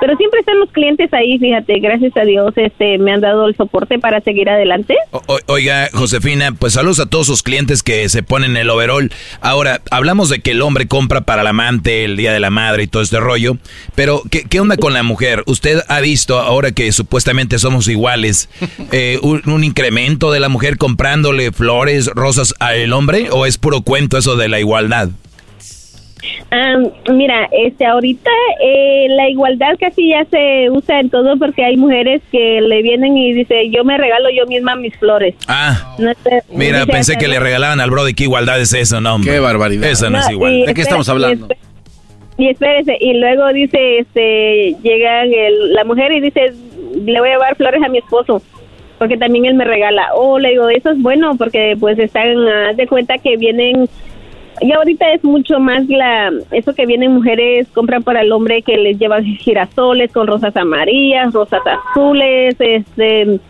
pero 0.00 0.16
siempre 0.16 0.40
están 0.40 0.58
los 0.58 0.70
clientes 0.72 1.08
ahí, 1.14 1.38
fíjate, 1.38 1.78
gracias 1.78 2.16
a 2.16 2.22
Dios, 2.22 2.52
este, 2.56 2.98
me 2.98 3.12
han 3.12 3.20
dado 3.20 3.46
el 3.46 3.56
soporte 3.56 3.98
para 4.00 4.20
seguir 4.20 4.50
adelante. 4.50 4.96
O- 5.12 5.38
oiga, 5.46 5.88
Josefina, 5.92 6.50
pues 6.58 6.72
saludos 6.72 6.98
a 6.98 7.06
todos 7.08 7.26
sus 7.26 7.44
clientes 7.44 7.84
que 7.84 8.08
se 8.08 8.24
ponen 8.24 8.56
el 8.56 8.68
overall. 8.70 9.12
Ahora, 9.40 9.80
hablamos 9.92 10.28
de 10.30 10.40
que 10.40 10.50
el 10.50 10.62
hombre 10.62 10.88
compra 10.88 11.20
para 11.20 11.42
el 11.42 11.46
amante 11.46 12.04
el 12.04 12.16
Día 12.16 12.32
de 12.32 12.40
la 12.40 12.50
Madre 12.50 12.82
y 12.82 12.86
todo 12.88 13.02
este 13.04 13.20
rollo, 13.20 13.56
pero 13.94 14.22
¿qué, 14.32 14.42
qué 14.50 14.58
onda 14.58 14.76
con 14.78 14.92
la 14.94 15.04
mujer? 15.04 15.44
¿Usted 15.46 15.78
ha 15.88 16.00
visto, 16.00 16.40
ahora 16.40 16.72
que 16.72 16.90
supuestamente 16.90 17.58
somos 17.60 17.86
iguales, 17.86 18.48
eh, 18.92 19.20
un, 19.22 19.42
un 19.48 19.62
incremento 19.62 20.32
de 20.32 20.40
la 20.40 20.48
mujer 20.50 20.76
comprándole 20.76 21.50
flores, 21.52 22.08
rosas 22.14 22.54
al 22.60 22.92
hombre 22.92 23.28
o 23.30 23.46
es 23.46 23.56
puro 23.56 23.80
cuento 23.80 24.18
eso 24.18 24.36
de 24.36 24.48
la 24.48 24.60
igualdad? 24.60 25.08
Ah, 26.50 26.74
mira, 27.12 27.48
este, 27.50 27.86
ahorita 27.86 28.30
eh, 28.62 29.06
la 29.08 29.30
igualdad 29.30 29.72
casi 29.80 30.10
ya 30.10 30.24
se 30.30 30.68
usa 30.68 31.00
en 31.00 31.08
todo 31.08 31.38
porque 31.38 31.64
hay 31.64 31.76
mujeres 31.78 32.20
que 32.30 32.60
le 32.60 32.82
vienen 32.82 33.16
y 33.16 33.32
dice 33.32 33.70
yo 33.70 33.84
me 33.84 33.96
regalo 33.96 34.28
yo 34.36 34.46
misma 34.46 34.74
mis 34.76 34.94
flores. 34.96 35.34
Ah, 35.48 35.94
No 35.98 36.12
sé, 36.22 36.42
mira, 36.52 36.80
dice, 36.80 36.92
pensé 36.92 37.16
que 37.16 37.28
le 37.28 37.38
regalaban 37.40 37.80
al 37.80 37.90
Brody, 37.90 38.12
¿qué 38.14 38.24
igualdad 38.24 38.60
es 38.60 38.74
eso? 38.74 39.00
No, 39.00 39.14
hombre. 39.14 39.30
Qué 39.32 39.38
barbaridad. 39.38 39.88
Eso 39.88 40.10
no, 40.10 40.18
No, 40.18 40.24
es 40.24 40.30
igual. 40.30 40.52
y 40.52 40.62
espérese, 40.64 41.38
Y 42.36 42.48
espérese, 42.48 42.96
y 43.00 43.14
luego 43.14 43.52
dice, 43.52 43.98
este, 43.98 44.76
llega 44.82 45.22
el- 45.22 45.72
la 45.72 45.84
mujer 45.84 46.10
y 46.12 46.20
dice, 46.20 46.52
le 47.04 47.20
voy 47.20 47.28
a 47.28 47.32
llevar 47.32 47.56
flores 47.56 47.82
a 47.82 47.88
mi 47.88 47.98
esposo, 47.98 48.42
porque 49.00 49.16
también 49.16 49.46
él 49.46 49.54
me 49.54 49.64
regala. 49.64 50.08
Oh, 50.14 50.38
le 50.38 50.50
digo, 50.50 50.68
eso 50.68 50.90
es 50.90 51.00
bueno, 51.00 51.34
porque 51.38 51.74
pues 51.80 51.98
están, 51.98 52.36
de 52.76 52.86
cuenta 52.86 53.16
que 53.16 53.38
vienen, 53.38 53.88
y 54.60 54.72
ahorita 54.72 55.10
es 55.14 55.24
mucho 55.24 55.58
más 55.58 55.88
la, 55.88 56.30
eso 56.50 56.74
que 56.74 56.84
vienen 56.84 57.14
mujeres, 57.14 57.66
compran 57.72 58.02
para 58.02 58.20
el 58.20 58.30
hombre 58.30 58.60
que 58.60 58.76
les 58.76 58.98
llevan 58.98 59.24
girasoles 59.24 60.12
con 60.12 60.26
rosas 60.26 60.54
amarillas, 60.54 61.32
rosas 61.32 61.62
azules, 61.66 62.54
este, 62.58 63.40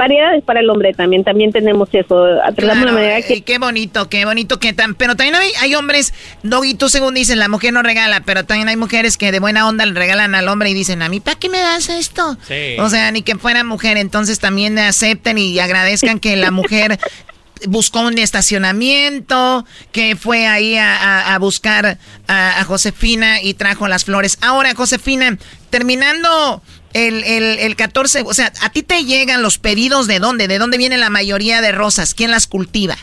variedades 0.00 0.42
para 0.44 0.60
el 0.60 0.70
hombre 0.70 0.94
también, 0.94 1.24
también 1.24 1.52
tenemos 1.52 1.90
eso. 1.92 2.26
Tratamos 2.56 2.86
la 2.86 2.92
manera 2.92 3.20
que 3.20 3.36
Y 3.36 3.40
qué 3.42 3.58
bonito, 3.58 4.08
qué 4.08 4.24
bonito 4.24 4.58
que 4.58 4.72
tan. 4.72 4.94
Pero 4.94 5.14
también 5.14 5.34
hay, 5.34 5.50
hay 5.60 5.74
hombres, 5.74 6.14
Doggy, 6.42 6.72
tú 6.72 6.88
según 6.88 7.12
dices, 7.12 7.36
la 7.36 7.48
mujer 7.48 7.74
no 7.74 7.82
regala, 7.82 8.20
pero 8.20 8.44
también 8.44 8.68
hay 8.68 8.76
mujeres 8.76 9.18
que 9.18 9.30
de 9.30 9.40
buena 9.40 9.68
onda 9.68 9.84
le 9.84 9.92
regalan 9.92 10.34
al 10.34 10.48
hombre 10.48 10.70
y 10.70 10.74
dicen, 10.74 11.02
a 11.02 11.10
mí, 11.10 11.20
¿para 11.20 11.38
qué 11.38 11.50
me 11.50 11.58
das 11.58 11.90
esto? 11.90 12.38
Sí. 12.48 12.76
O 12.78 12.88
sea, 12.88 13.12
ni 13.12 13.20
que 13.20 13.36
fuera 13.36 13.62
mujer, 13.62 13.98
entonces 13.98 14.38
también 14.40 14.78
acepten 14.78 15.36
y 15.36 15.58
agradezcan 15.58 16.18
que 16.18 16.34
la 16.36 16.50
mujer 16.50 16.98
buscó 17.68 18.00
un 18.00 18.18
estacionamiento, 18.18 19.64
que 19.92 20.16
fue 20.16 20.46
ahí 20.46 20.76
a, 20.78 21.36
buscar 21.40 21.98
a, 22.26 22.60
a 22.60 22.64
Josefina 22.64 23.42
y 23.42 23.54
trajo 23.54 23.88
las 23.88 24.04
flores. 24.04 24.38
Ahora, 24.42 24.74
Josefina, 24.74 25.38
terminando 25.70 26.62
el, 26.92 27.24
el, 27.24 27.58
el 27.58 27.76
14, 27.76 28.22
o 28.22 28.34
sea, 28.34 28.52
¿a 28.62 28.70
ti 28.70 28.82
te 28.82 29.04
llegan 29.04 29.42
los 29.42 29.58
pedidos 29.58 30.06
de 30.06 30.18
dónde? 30.18 30.48
¿De 30.48 30.58
dónde 30.58 30.78
viene 30.78 30.98
la 30.98 31.10
mayoría 31.10 31.60
de 31.60 31.72
rosas? 31.72 32.14
¿Quién 32.14 32.30
las 32.30 32.46
cultiva? 32.46 32.96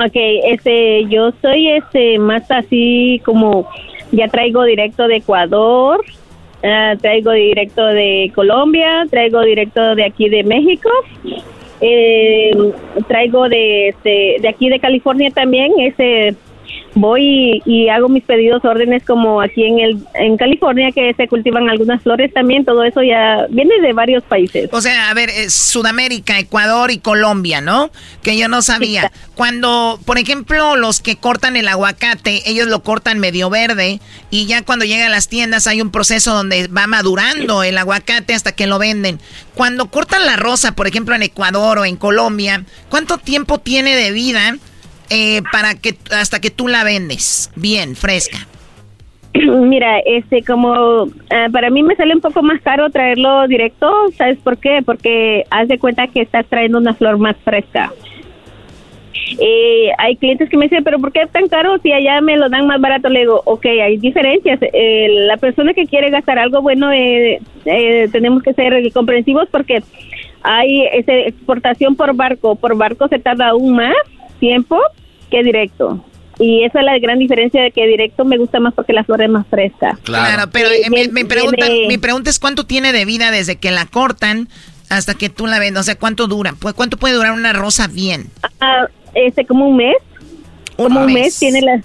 Ok, 0.00 0.14
este, 0.14 1.06
yo 1.08 1.32
soy 1.42 1.70
este 1.72 2.18
más 2.18 2.48
así 2.50 3.20
como 3.24 3.68
ya 4.12 4.28
traigo 4.28 4.62
directo 4.62 5.08
de 5.08 5.16
Ecuador, 5.16 6.04
ah, 6.62 6.94
traigo 7.00 7.32
directo 7.32 7.84
de 7.84 8.30
Colombia, 8.32 9.06
traigo 9.10 9.40
directo 9.42 9.96
de 9.96 10.04
aquí 10.04 10.28
de 10.28 10.44
México, 10.44 10.88
eh, 11.80 12.50
traigo 13.06 13.48
de 13.48 13.88
este, 13.88 14.36
de 14.40 14.48
aquí 14.48 14.68
de 14.68 14.80
California 14.80 15.30
también, 15.30 15.72
ese 15.78 16.34
voy 17.00 17.62
y, 17.64 17.88
hago 17.88 18.08
mis 18.08 18.24
pedidos, 18.24 18.64
órdenes 18.64 19.04
como 19.04 19.40
aquí 19.40 19.64
en 19.64 19.78
el 19.78 19.98
en 20.14 20.36
California 20.36 20.90
que 20.92 21.14
se 21.14 21.28
cultivan 21.28 21.68
algunas 21.68 22.02
flores 22.02 22.32
también, 22.32 22.64
todo 22.64 22.84
eso 22.84 23.02
ya 23.02 23.46
viene 23.50 23.80
de 23.80 23.92
varios 23.92 24.22
países. 24.24 24.68
O 24.72 24.80
sea, 24.80 25.10
a 25.10 25.14
ver, 25.14 25.30
Sudamérica, 25.50 26.38
Ecuador 26.38 26.90
y 26.90 26.98
Colombia, 26.98 27.60
¿no? 27.60 27.90
Que 28.22 28.36
yo 28.36 28.48
no 28.48 28.62
sabía. 28.62 29.12
Cuando, 29.34 30.00
por 30.04 30.18
ejemplo, 30.18 30.76
los 30.76 31.00
que 31.00 31.16
cortan 31.16 31.56
el 31.56 31.68
aguacate, 31.68 32.42
ellos 32.46 32.68
lo 32.68 32.82
cortan 32.82 33.18
medio 33.18 33.50
verde 33.50 34.00
y 34.30 34.46
ya 34.46 34.62
cuando 34.62 34.84
llega 34.84 35.06
a 35.06 35.10
las 35.10 35.28
tiendas 35.28 35.66
hay 35.66 35.80
un 35.80 35.90
proceso 35.90 36.34
donde 36.34 36.66
va 36.68 36.86
madurando 36.86 37.62
el 37.62 37.78
aguacate 37.78 38.34
hasta 38.34 38.52
que 38.52 38.66
lo 38.66 38.78
venden. 38.78 39.20
Cuando 39.54 39.90
cortan 39.90 40.26
la 40.26 40.36
rosa, 40.36 40.72
por 40.72 40.86
ejemplo, 40.86 41.14
en 41.14 41.22
Ecuador 41.22 41.78
o 41.78 41.84
en 41.84 41.96
Colombia, 41.96 42.64
¿cuánto 42.88 43.18
tiempo 43.18 43.58
tiene 43.58 43.94
de 43.94 44.10
vida? 44.10 44.56
Eh, 45.10 45.42
para 45.52 45.74
que 45.74 45.96
hasta 46.10 46.40
que 46.40 46.50
tú 46.50 46.68
la 46.68 46.84
vendes 46.84 47.50
bien 47.56 47.96
fresca? 47.96 48.46
Mira, 49.34 50.00
este 50.00 50.42
como 50.42 51.08
ah, 51.30 51.48
para 51.52 51.70
mí 51.70 51.82
me 51.82 51.96
sale 51.96 52.14
un 52.14 52.20
poco 52.20 52.42
más 52.42 52.60
caro 52.62 52.90
traerlo 52.90 53.46
directo, 53.48 53.90
¿sabes 54.16 54.38
por 54.38 54.58
qué? 54.58 54.82
Porque 54.84 55.44
haz 55.50 55.68
de 55.68 55.78
cuenta 55.78 56.08
que 56.08 56.22
estás 56.22 56.46
trayendo 56.46 56.78
una 56.78 56.94
flor 56.94 57.18
más 57.18 57.36
fresca. 57.44 57.92
Eh, 59.40 59.90
hay 59.98 60.16
clientes 60.16 60.48
que 60.48 60.56
me 60.56 60.64
dicen, 60.64 60.82
pero 60.84 60.98
¿por 60.98 61.12
qué 61.12 61.22
es 61.22 61.30
tan 61.30 61.48
caro 61.48 61.78
si 61.78 61.92
allá 61.92 62.20
me 62.20 62.36
lo 62.36 62.48
dan 62.48 62.66
más 62.66 62.80
barato? 62.80 63.08
Le 63.08 63.20
digo, 63.20 63.42
ok, 63.44 63.66
hay 63.66 63.98
diferencias. 63.98 64.58
Eh, 64.62 65.08
la 65.26 65.36
persona 65.36 65.74
que 65.74 65.86
quiere 65.86 66.10
gastar 66.10 66.38
algo 66.38 66.62
bueno, 66.62 66.90
eh, 66.92 67.40
tenemos 68.10 68.42
que 68.42 68.54
ser 68.54 68.74
comprensivos 68.92 69.48
porque 69.50 69.82
hay 70.42 70.86
esa 70.92 71.12
exportación 71.12 71.94
por 71.94 72.14
barco. 72.14 72.56
Por 72.56 72.76
barco 72.76 73.08
se 73.08 73.18
tarda 73.18 73.48
aún 73.48 73.76
más 73.76 73.94
tiempo 74.38 74.78
que 75.30 75.42
directo. 75.42 76.04
Y 76.38 76.62
esa 76.62 76.80
es 76.80 76.84
la 76.84 76.98
gran 76.98 77.18
diferencia 77.18 77.60
de 77.62 77.72
que 77.72 77.86
directo 77.86 78.24
me 78.24 78.38
gusta 78.38 78.60
más 78.60 78.72
porque 78.72 78.92
la 78.92 79.02
flor 79.02 79.22
es 79.22 79.28
más 79.28 79.46
fresca. 79.48 79.98
Claro, 80.04 80.44
pero 80.52 80.68
eh, 80.68 80.88
mi, 80.88 81.24
pregunta, 81.24 81.66
mi 81.88 81.98
pregunta 81.98 82.30
es 82.30 82.38
cuánto 82.38 82.64
tiene 82.64 82.92
de 82.92 83.04
vida 83.04 83.30
desde 83.30 83.56
que 83.56 83.72
la 83.72 83.86
cortan 83.86 84.48
hasta 84.88 85.14
que 85.14 85.30
tú 85.30 85.46
la 85.46 85.58
vendes. 85.58 85.80
O 85.80 85.84
sea, 85.84 85.96
¿cuánto 85.96 86.28
dura? 86.28 86.54
¿Cuánto 86.76 86.96
puede 86.96 87.14
durar 87.14 87.32
una 87.32 87.52
rosa 87.52 87.88
bien? 87.88 88.26
Ah, 88.60 88.86
este, 89.14 89.46
como 89.46 89.68
un 89.68 89.76
mes. 89.76 89.96
como 90.76 91.00
un 91.00 91.12
mes 91.12 91.38
tiene 91.38 91.60
la... 91.60 91.82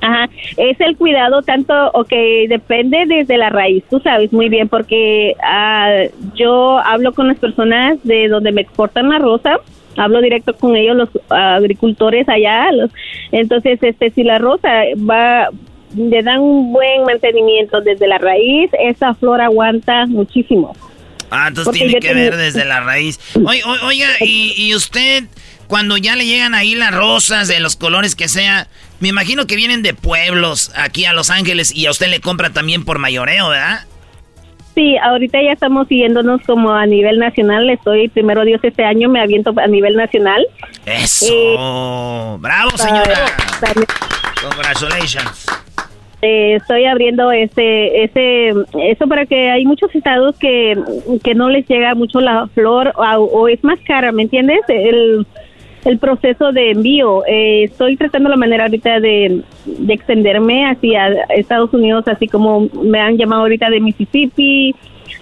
Ajá, 0.00 0.28
es 0.58 0.78
el 0.80 0.98
cuidado 0.98 1.40
tanto, 1.42 1.72
ok, 1.94 2.12
depende 2.48 3.04
desde 3.06 3.38
la 3.38 3.48
raíz, 3.48 3.84
tú 3.88 4.00
sabes 4.00 4.30
muy 4.34 4.50
bien, 4.50 4.68
porque 4.68 5.34
ah, 5.42 5.94
yo 6.34 6.78
hablo 6.78 7.14
con 7.14 7.28
las 7.28 7.38
personas 7.38 7.96
de 8.02 8.28
donde 8.28 8.52
me 8.52 8.60
exportan 8.60 9.08
la 9.08 9.18
rosa 9.18 9.60
hablo 9.96 10.20
directo 10.20 10.54
con 10.54 10.76
ellos 10.76 10.96
los 10.96 11.08
agricultores 11.30 12.28
allá 12.28 12.72
los, 12.72 12.90
entonces 13.32 13.78
este 13.82 14.10
si 14.10 14.22
la 14.22 14.38
rosa 14.38 14.68
va 15.08 15.48
le 15.96 16.22
dan 16.22 16.40
un 16.40 16.72
buen 16.72 17.04
mantenimiento 17.04 17.80
desde 17.80 18.06
la 18.08 18.18
raíz 18.18 18.70
esa 18.80 19.14
flor 19.14 19.40
aguanta 19.40 20.06
muchísimo. 20.06 20.74
Ah 21.30 21.46
entonces 21.48 21.72
tiene 21.72 22.00
que 22.00 22.14
ver 22.14 22.36
desde 22.36 22.64
la 22.64 22.80
raíz. 22.80 23.18
Oiga, 23.34 24.08
y, 24.20 24.54
y 24.56 24.74
usted 24.74 25.24
cuando 25.66 25.96
ya 25.96 26.16
le 26.16 26.26
llegan 26.26 26.54
ahí 26.54 26.74
las 26.74 26.94
rosas 26.94 27.48
de 27.48 27.60
los 27.60 27.76
colores 27.76 28.14
que 28.14 28.28
sea 28.28 28.68
me 29.00 29.08
imagino 29.08 29.46
que 29.46 29.56
vienen 29.56 29.82
de 29.82 29.94
pueblos 29.94 30.70
aquí 30.76 31.04
a 31.04 31.12
Los 31.12 31.30
Ángeles 31.30 31.74
y 31.74 31.86
a 31.86 31.90
usted 31.90 32.08
le 32.08 32.20
compra 32.20 32.50
también 32.50 32.84
por 32.84 32.98
mayoreo 32.98 33.48
verdad 33.48 33.86
Sí, 34.74 34.96
ahorita 34.96 35.40
ya 35.40 35.52
estamos 35.52 35.86
siguiéndonos 35.86 36.42
como 36.42 36.72
a 36.72 36.84
nivel 36.84 37.18
nacional. 37.18 37.70
Estoy, 37.70 38.08
primero 38.08 38.44
Dios, 38.44 38.60
este 38.62 38.84
año 38.84 39.08
me 39.08 39.20
aviento 39.20 39.54
a 39.56 39.66
nivel 39.68 39.94
nacional. 39.94 40.44
¡Eso! 40.84 41.26
Eh, 41.32 42.36
¡Bravo, 42.40 42.70
señora! 42.76 43.26
¡Congratulations! 44.42 45.46
Eh, 46.22 46.54
estoy 46.54 46.86
abriendo 46.86 47.30
ese, 47.30 48.02
ese, 48.02 48.54
eso 48.80 49.06
para 49.06 49.26
que 49.26 49.50
hay 49.50 49.66
muchos 49.66 49.94
estados 49.94 50.34
que, 50.38 50.74
que 51.22 51.34
no 51.34 51.50
les 51.50 51.68
llega 51.68 51.94
mucho 51.94 52.20
la 52.20 52.46
flor 52.48 52.94
o, 52.96 53.02
o 53.02 53.48
es 53.48 53.62
más 53.62 53.78
cara, 53.86 54.10
¿me 54.10 54.22
entiendes? 54.22 54.60
El, 54.68 55.26
el 55.84 55.98
proceso 55.98 56.52
de 56.52 56.70
envío. 56.70 57.24
Eh, 57.26 57.64
estoy 57.64 57.96
tratando 57.96 58.28
la 58.28 58.36
manera 58.36 58.64
ahorita 58.64 59.00
de, 59.00 59.42
extenderme 59.88 60.66
hacia 60.68 61.08
Estados 61.30 61.72
Unidos, 61.72 62.04
así 62.06 62.26
como 62.28 62.68
me 62.82 63.00
han 63.00 63.16
llamado 63.16 63.42
ahorita 63.42 63.70
de 63.70 63.80
Mississippi, 63.80 64.74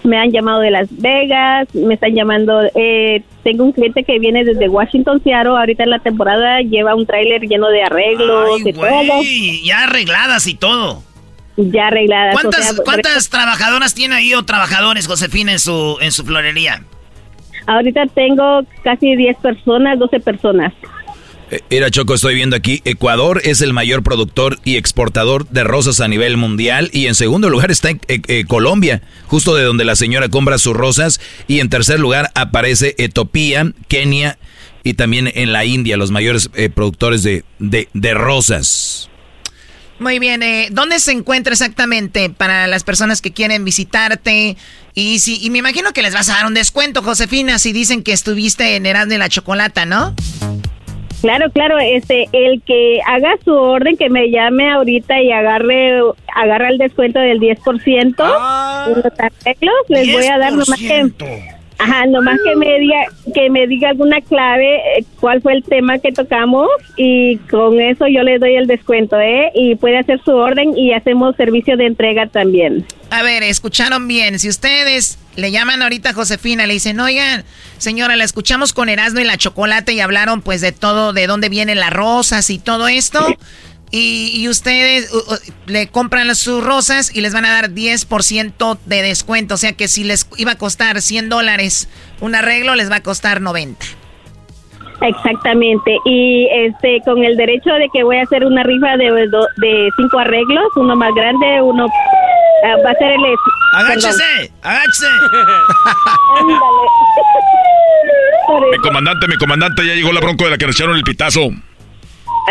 me 0.03 0.17
han 0.17 0.31
llamado 0.31 0.59
de 0.59 0.71
Las 0.71 0.87
Vegas, 0.91 1.67
me 1.73 1.93
están 1.93 2.13
llamando, 2.13 2.61
eh, 2.75 3.23
tengo 3.43 3.63
un 3.63 3.71
cliente 3.71 4.03
que 4.03 4.19
viene 4.19 4.43
desde 4.43 4.69
Washington, 4.69 5.21
Seattle, 5.23 5.57
ahorita 5.57 5.83
en 5.83 5.89
la 5.89 5.99
temporada 5.99 6.61
lleva 6.61 6.95
un 6.95 7.05
tráiler 7.05 7.41
lleno 7.41 7.67
de 7.69 7.83
arreglos, 7.83 8.61
y 8.65 8.73
todo. 8.73 9.21
Ya 9.63 9.83
arregladas 9.83 10.47
y 10.47 10.55
todo. 10.55 11.03
Ya 11.55 11.87
arregladas. 11.87 12.33
¿Cuántas, 12.33 12.81
¿cuántas 12.83 13.29
trabajadoras 13.29 13.93
tiene 13.93 14.15
ahí 14.15 14.33
o 14.33 14.43
trabajadores, 14.43 15.07
Josefina, 15.07 15.51
en 15.51 15.59
su, 15.59 15.97
en 16.01 16.11
su 16.11 16.25
florería? 16.25 16.83
Ahorita 17.65 18.05
tengo 18.07 18.61
casi 18.83 19.15
10 19.15 19.37
personas, 19.37 19.99
12 19.99 20.19
personas. 20.19 20.73
Mira, 21.69 21.91
Choco, 21.91 22.15
estoy 22.15 22.35
viendo 22.35 22.55
aquí, 22.55 22.81
Ecuador 22.85 23.41
es 23.43 23.61
el 23.61 23.73
mayor 23.73 24.01
productor 24.01 24.59
y 24.63 24.77
exportador 24.77 25.47
de 25.49 25.63
rosas 25.63 26.01
a 26.01 26.07
nivel 26.07 26.37
mundial 26.37 26.89
y 26.93 27.07
en 27.07 27.15
segundo 27.15 27.49
lugar 27.49 27.69
está 27.69 27.91
eh, 27.91 27.99
eh, 28.07 28.45
Colombia, 28.47 29.01
justo 29.27 29.55
de 29.55 29.63
donde 29.63 29.83
la 29.83 29.95
señora 29.95 30.29
compra 30.29 30.57
sus 30.57 30.75
rosas 30.75 31.19
y 31.47 31.59
en 31.59 31.69
tercer 31.69 31.99
lugar 31.99 32.31
aparece 32.33 32.95
Etiopía, 32.97 33.71
Kenia 33.87 34.37
y 34.83 34.95
también 34.95 35.31
en 35.33 35.51
la 35.51 35.65
India, 35.65 35.97
los 35.97 36.11
mayores 36.11 36.49
eh, 36.55 36.69
productores 36.69 37.23
de, 37.23 37.43
de, 37.59 37.87
de, 37.93 38.13
rosas. 38.13 39.09
Muy 40.03 40.19
bien, 40.19 40.41
¿dónde 40.71 40.99
se 40.99 41.13
encuentra 41.13 41.53
exactamente 41.53 42.29
para 42.29 42.67
las 42.67 42.83
personas 42.83 43.21
que 43.21 43.31
quieren 43.31 43.63
visitarte? 43.63 44.57
Y, 44.93 45.19
si, 45.19 45.41
y 45.41 45.49
me 45.49 45.59
imagino 45.59 45.93
que 45.93 46.01
les 46.01 46.13
vas 46.13 46.29
a 46.29 46.33
dar 46.33 46.45
un 46.45 46.53
descuento, 46.53 47.01
Josefina, 47.01 47.57
si 47.57 47.71
dicen 47.71 48.03
que 48.03 48.11
estuviste 48.11 48.75
en 48.75 48.85
Erasmo 48.85 49.11
de 49.11 49.17
la 49.17 49.29
Chocolata, 49.29 49.85
¿no? 49.85 50.13
Claro, 51.21 51.49
claro, 51.51 51.79
este, 51.79 52.27
el 52.33 52.61
que 52.63 52.99
haga 53.07 53.35
su 53.45 53.53
orden, 53.53 53.95
que 53.95 54.09
me 54.09 54.29
llame 54.29 54.73
ahorita 54.73 55.21
y 55.21 55.31
agarre, 55.31 56.01
agarra 56.35 56.67
el 56.67 56.79
descuento 56.79 57.19
del 57.19 57.39
10%, 57.39 58.15
ah, 58.19 58.89
los 58.93 59.05
arreglos, 59.05 59.73
les 59.87 60.11
voy 60.11 60.25
a 60.25 60.37
dar 60.37 60.51
nomás 60.51 60.79
que 60.79 60.99
Ajá, 61.83 62.05
nomás 62.05 62.39
que 62.45 62.55
me 62.55 62.79
diga, 62.79 63.05
que 63.33 63.49
me 63.49 63.67
diga 63.67 63.89
alguna 63.89 64.21
clave, 64.21 64.77
eh, 64.97 65.05
cuál 65.19 65.41
fue 65.41 65.51
el 65.51 65.63
tema 65.63 65.99
que 65.99 66.13
tocamos 66.13 66.69
y 66.95 67.35
con 67.49 67.81
eso 67.81 68.07
yo 68.07 68.23
le 68.23 68.39
doy 68.39 68.55
el 68.55 68.67
descuento, 68.67 69.19
¿eh? 69.19 69.51
Y 69.53 69.75
puede 69.75 69.97
hacer 69.97 70.21
su 70.23 70.31
orden 70.31 70.77
y 70.77 70.93
hacemos 70.93 71.35
servicio 71.35 71.75
de 71.75 71.87
entrega 71.87 72.27
también. 72.27 72.85
A 73.09 73.21
ver, 73.21 73.43
escucharon 73.43 74.07
bien. 74.07 74.39
Si 74.39 74.47
ustedes 74.47 75.19
le 75.35 75.51
llaman 75.51 75.81
ahorita 75.81 76.11
a 76.11 76.13
Josefina, 76.13 76.67
le 76.67 76.73
dicen, 76.75 77.01
oigan, 77.01 77.43
señora, 77.79 78.15
la 78.15 78.23
escuchamos 78.23 78.71
con 78.71 78.87
Erasmo 78.87 79.19
y 79.19 79.25
la 79.25 79.37
chocolate 79.37 79.91
y 79.91 79.99
hablaron 79.99 80.41
pues 80.41 80.61
de 80.61 80.71
todo, 80.71 81.11
de 81.11 81.27
dónde 81.27 81.49
vienen 81.49 81.81
las 81.81 81.91
rosas 81.91 82.49
y 82.49 82.59
todo 82.59 82.87
esto. 82.87 83.19
Y, 83.95 84.49
ustedes 84.49 85.11
le 85.67 85.87
compran 85.87 86.33
sus 86.33 86.63
rosas 86.63 87.15
y 87.15 87.21
les 87.21 87.31
van 87.31 87.45
a 87.45 87.51
dar 87.51 87.69
10% 87.69 88.79
de 88.87 89.01
descuento. 89.03 89.53
O 89.53 89.57
sea 89.57 89.73
que 89.73 89.87
si 89.87 90.03
les 90.03 90.27
iba 90.37 90.53
a 90.53 90.57
costar 90.57 90.99
100 90.99 91.29
dólares 91.29 91.87
un 92.19 92.33
arreglo, 92.33 92.73
les 92.73 92.89
va 92.89 92.95
a 92.95 93.03
costar 93.03 93.39
90. 93.39 93.85
Exactamente. 95.01 95.95
Y 96.05 96.47
este 96.51 97.01
con 97.05 97.23
el 97.23 97.37
derecho 97.37 97.69
de 97.69 97.87
que 97.93 98.03
voy 98.03 98.17
a 98.17 98.23
hacer 98.23 98.43
una 98.43 98.63
rifa 98.63 98.97
de, 98.97 99.11
de 99.11 99.89
cinco 99.95 100.17
arreglos, 100.17 100.65
uno 100.75 100.95
más 100.95 101.13
grande, 101.13 101.61
uno 101.61 101.85
ah, 101.85 102.75
va 102.83 102.89
a 102.89 102.95
ser 102.95 103.11
el... 103.11 103.21
¡Agáchese! 103.75 104.51
¡Agáchese! 104.63 105.05
mi 108.71 108.77
comandante, 108.79 109.27
mi 109.27 109.37
comandante, 109.37 109.85
ya 109.85 109.93
llegó 109.93 110.11
la 110.11 110.19
bronco 110.19 110.45
de 110.45 110.49
la 110.49 110.57
que 110.57 110.65
le 110.65 110.71
echaron 110.71 110.95
el 110.95 111.03
pitazo 111.03 111.51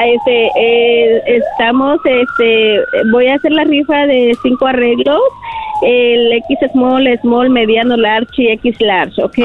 este 0.01 0.51
eh, 0.57 1.23
estamos 1.27 2.01
este 2.05 2.81
voy 3.11 3.27
a 3.29 3.35
hacer 3.35 3.53
la 3.53 3.65
rifa 3.65 4.07
de 4.07 4.35
cinco 4.43 4.67
arreglos 4.67 5.21
el 5.83 6.33
X 6.33 6.59
small 6.73 7.07
small 7.21 7.51
mediano 7.51 7.97
large 7.97 8.43
y 8.43 8.49
X 8.53 8.81
large 8.81 9.23
ok 9.23 9.39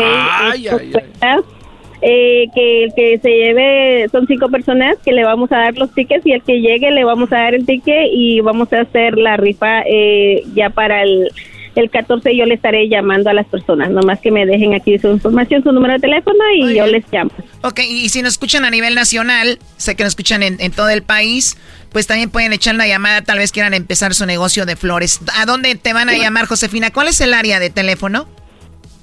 eh, 2.01 2.45
que 2.53 2.83
el 2.83 2.93
que 2.93 3.17
se 3.17 3.29
lleve 3.29 4.07
son 4.09 4.27
cinco 4.27 4.49
personas 4.49 4.97
que 5.03 5.11
le 5.11 5.23
vamos 5.23 5.51
a 5.51 5.57
dar 5.57 5.77
los 5.77 5.91
tickets 5.93 6.25
y 6.27 6.33
el 6.33 6.43
que 6.43 6.61
llegue 6.61 6.91
le 6.91 7.03
vamos 7.03 7.31
a 7.31 7.37
dar 7.37 7.55
el 7.55 7.65
ticket 7.65 8.09
y 8.11 8.39
vamos 8.41 8.71
a 8.71 8.81
hacer 8.81 9.17
la 9.17 9.35
rifa 9.35 9.81
eh, 9.81 10.43
ya 10.53 10.69
para 10.69 11.01
el 11.01 11.31
el 11.79 11.89
14 11.89 12.35
yo 12.35 12.45
le 12.45 12.55
estaré 12.55 12.87
llamando 12.89 13.29
a 13.29 13.33
las 13.33 13.47
personas, 13.47 13.89
nomás 13.89 14.19
que 14.19 14.31
me 14.31 14.45
dejen 14.45 14.73
aquí 14.73 14.97
su 14.97 15.07
información, 15.09 15.63
su 15.63 15.71
número 15.71 15.93
de 15.93 15.99
teléfono 15.99 16.37
y 16.55 16.75
yo 16.75 16.87
les 16.87 17.03
llamo. 17.11 17.31
Ok, 17.61 17.79
y 17.87 18.09
si 18.09 18.21
nos 18.21 18.33
escuchan 18.33 18.65
a 18.65 18.69
nivel 18.69 18.95
nacional, 18.95 19.59
sé 19.77 19.95
que 19.95 20.03
nos 20.03 20.11
escuchan 20.11 20.43
en, 20.43 20.57
en 20.59 20.71
todo 20.71 20.89
el 20.89 21.03
país, 21.03 21.57
pues 21.91 22.07
también 22.07 22.29
pueden 22.29 22.53
echar 22.53 22.75
una 22.75 22.87
llamada, 22.87 23.21
tal 23.21 23.39
vez 23.39 23.51
quieran 23.51 23.73
empezar 23.73 24.13
su 24.13 24.25
negocio 24.25 24.65
de 24.65 24.75
flores. 24.75 25.19
¿A 25.35 25.45
dónde 25.45 25.75
te 25.75 25.93
van 25.93 26.09
a 26.09 26.17
llamar, 26.17 26.45
Josefina? 26.45 26.91
¿Cuál 26.91 27.07
es 27.07 27.21
el 27.21 27.33
área 27.33 27.59
de 27.59 27.69
teléfono? 27.69 28.27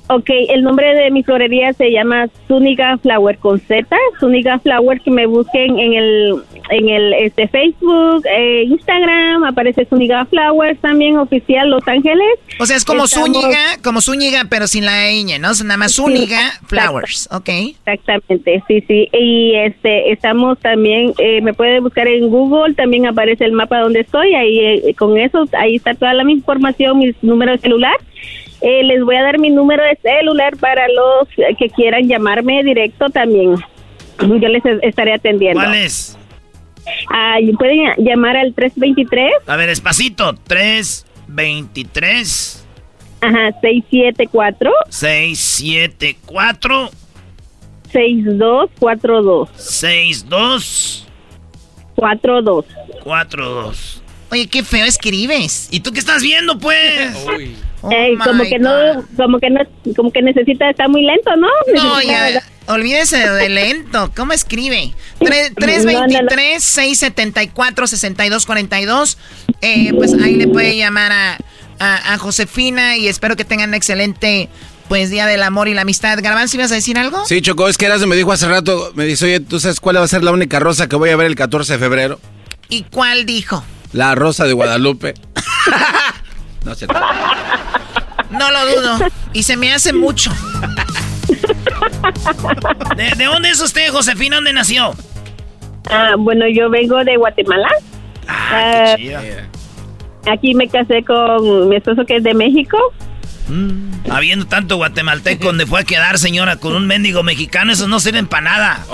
Ok, 0.08 0.28
el 0.50 0.62
nombre 0.62 0.94
de 0.94 1.10
mi 1.10 1.22
florería 1.22 1.72
se 1.72 1.90
llama 1.90 2.26
Zúñiga 2.46 2.98
Flower 2.98 3.38
con 3.38 3.58
Z. 3.58 3.86
Zúñiga 4.20 4.58
Flower, 4.58 5.00
que 5.00 5.10
me 5.10 5.24
busquen 5.26 5.78
en 5.78 5.94
el 5.94 6.34
en 6.70 6.88
el 6.90 7.12
este 7.14 7.48
Facebook, 7.48 8.22
eh, 8.30 8.64
Instagram, 8.64 9.44
aparece 9.44 9.86
Zúñiga 9.86 10.26
Flowers 10.26 10.78
también, 10.80 11.16
oficial 11.16 11.70
Los 11.70 11.86
Ángeles. 11.88 12.26
O 12.60 12.66
sea, 12.66 12.76
es 12.76 12.84
como 12.84 13.04
Estamos- 13.04 13.28
Zúñiga, 13.28 13.58
como 13.82 14.00
Zúñiga, 14.02 14.42
pero 14.50 14.66
sin 14.66 14.84
la 14.84 15.10
ñ, 15.10 15.38
¿no? 15.40 15.48
Nada 15.64 15.76
más 15.78 15.94
Zúñiga. 15.94 16.52
Flowers, 16.66 17.28
¿ok? 17.32 17.48
Exactamente, 17.86 18.62
sí, 18.68 18.84
sí. 18.86 19.08
Y 19.12 19.54
este, 19.56 20.12
estamos 20.12 20.58
también, 20.58 21.12
eh, 21.18 21.40
me 21.40 21.54
puede 21.54 21.80
buscar 21.80 22.06
en 22.08 22.28
Google, 22.28 22.74
también 22.74 23.06
aparece 23.06 23.44
el 23.46 23.52
mapa 23.52 23.78
donde 23.80 24.00
estoy, 24.00 24.34
ahí 24.34 24.58
eh, 24.60 24.94
con 24.98 25.16
eso, 25.18 25.44
ahí 25.58 25.76
está 25.76 25.94
toda 25.94 26.12
la 26.12 26.24
mi 26.24 26.32
información, 26.34 26.98
mi 26.98 27.14
número 27.22 27.52
de 27.52 27.58
celular. 27.58 27.96
Eh, 28.60 28.82
les 28.84 29.02
voy 29.02 29.16
a 29.16 29.22
dar 29.22 29.38
mi 29.38 29.50
número 29.50 29.82
de 29.82 29.98
celular 30.02 30.56
para 30.56 30.86
los 30.88 31.28
que 31.58 31.68
quieran 31.70 32.08
llamarme 32.08 32.62
directo 32.62 33.08
también. 33.10 33.56
Yo 34.20 34.48
les 34.48 34.62
estaré 34.82 35.14
atendiendo. 35.14 35.60
¿Cuál 35.60 35.74
es? 35.74 36.18
Ah, 37.10 37.38
pueden 37.58 37.94
llamar 37.98 38.36
al 38.36 38.54
323, 38.54 39.32
A 39.46 39.56
ver, 39.56 39.68
despacito. 39.68 40.34
3, 40.46 41.06
23, 41.28 42.66
ajá, 43.20 43.52
674 43.62 44.70
674 44.90 46.90
6242 47.90 49.48
62 49.56 51.04
42. 51.94 52.66
42. 53.02 54.03
Oye, 54.34 54.48
qué 54.48 54.64
feo 54.64 54.84
escribes. 54.84 55.68
¿Y 55.70 55.78
tú 55.78 55.92
qué 55.92 56.00
estás 56.00 56.20
viendo, 56.22 56.58
pues? 56.58 57.14
Oh 57.86 57.90
Ey, 57.92 58.16
como 58.16 58.42
que 58.44 58.58
no, 58.58 59.04
como 59.14 59.38
que 59.38 59.50
no, 59.50 59.60
como 59.94 60.10
que 60.10 60.22
necesita, 60.22 60.70
está 60.70 60.88
muy 60.88 61.02
lento, 61.02 61.36
¿no? 61.36 61.46
No, 61.74 61.96
Necesita- 62.00 62.30
ya, 62.30 62.42
olvídese 62.72 63.18
de 63.28 63.48
lento. 63.50 64.10
¿Cómo 64.16 64.32
escribe? 64.32 64.94
Tre- 65.20 65.52
No, 65.84 66.06
no, 66.06 66.22
no. 66.22 66.28
323-674-6242. 66.30 69.18
Eh, 69.60 69.92
pues 69.94 70.14
ahí 70.14 70.36
le 70.36 70.48
puede 70.48 70.78
llamar 70.78 71.12
a, 71.12 71.36
a, 71.78 72.14
a 72.14 72.18
Josefina 72.18 72.96
y 72.96 73.06
espero 73.08 73.36
que 73.36 73.44
tengan 73.44 73.68
un 73.68 73.74
excelente 73.74 74.48
pues 74.88 75.10
día 75.10 75.26
del 75.26 75.42
amor 75.42 75.68
y 75.68 75.74
la 75.74 75.82
amistad. 75.82 76.18
Garbanzo, 76.22 76.56
¿ibas 76.56 76.72
a 76.72 76.76
decir 76.76 76.96
algo? 76.98 77.26
Sí, 77.26 77.42
Choco, 77.42 77.68
es 77.68 77.76
que 77.76 77.84
Erasmo 77.84 78.06
me 78.06 78.16
dijo 78.16 78.32
hace 78.32 78.48
rato, 78.48 78.92
me 78.94 79.04
dice, 79.04 79.26
oye, 79.26 79.40
¿tú 79.40 79.60
sabes 79.60 79.78
cuál 79.80 79.98
va 79.98 80.04
a 80.04 80.08
ser 80.08 80.24
la 80.24 80.32
única 80.32 80.58
rosa 80.58 80.88
que 80.88 80.96
voy 80.96 81.10
a 81.10 81.16
ver 81.16 81.26
el 81.26 81.36
14 81.36 81.74
de 81.74 81.78
febrero? 81.78 82.18
¿Y 82.70 82.84
cuál 82.84 83.26
dijo? 83.26 83.62
La 83.94 84.14
rosa 84.16 84.44
de 84.44 84.52
Guadalupe. 84.52 85.14
no 86.64 86.74
cierto. 86.74 86.98
No 88.30 88.50
lo 88.50 88.66
dudo. 88.66 88.98
Y 89.32 89.44
se 89.44 89.56
me 89.56 89.72
hace 89.72 89.92
mucho. 89.92 90.32
¿De, 92.96 93.10
de 93.16 93.24
dónde 93.24 93.50
es 93.50 93.60
usted, 93.60 93.90
Josefina? 93.92 94.36
¿Dónde 94.36 94.52
nació? 94.52 94.94
Ah, 95.88 96.16
bueno, 96.18 96.44
yo 96.48 96.68
vengo 96.70 97.04
de 97.04 97.16
Guatemala. 97.16 97.68
Ah, 98.26 98.96
aquí 100.26 100.54
me 100.54 100.68
casé 100.68 101.04
con 101.04 101.68
mi 101.68 101.76
esposo 101.76 102.04
que 102.04 102.16
es 102.16 102.24
de 102.24 102.34
México. 102.34 102.76
Habiendo 104.10 104.46
tanto 104.46 104.76
guatemalteco 104.76 105.46
donde 105.46 105.66
fue 105.66 105.80
a 105.80 105.84
quedar, 105.84 106.18
señora, 106.18 106.56
con 106.56 106.74
un 106.74 106.86
mendigo 106.86 107.22
mexicano, 107.22 107.72
esos 107.72 107.88
no 107.88 108.00
sirven 108.00 108.26
para 108.26 108.42
nada. 108.42 108.84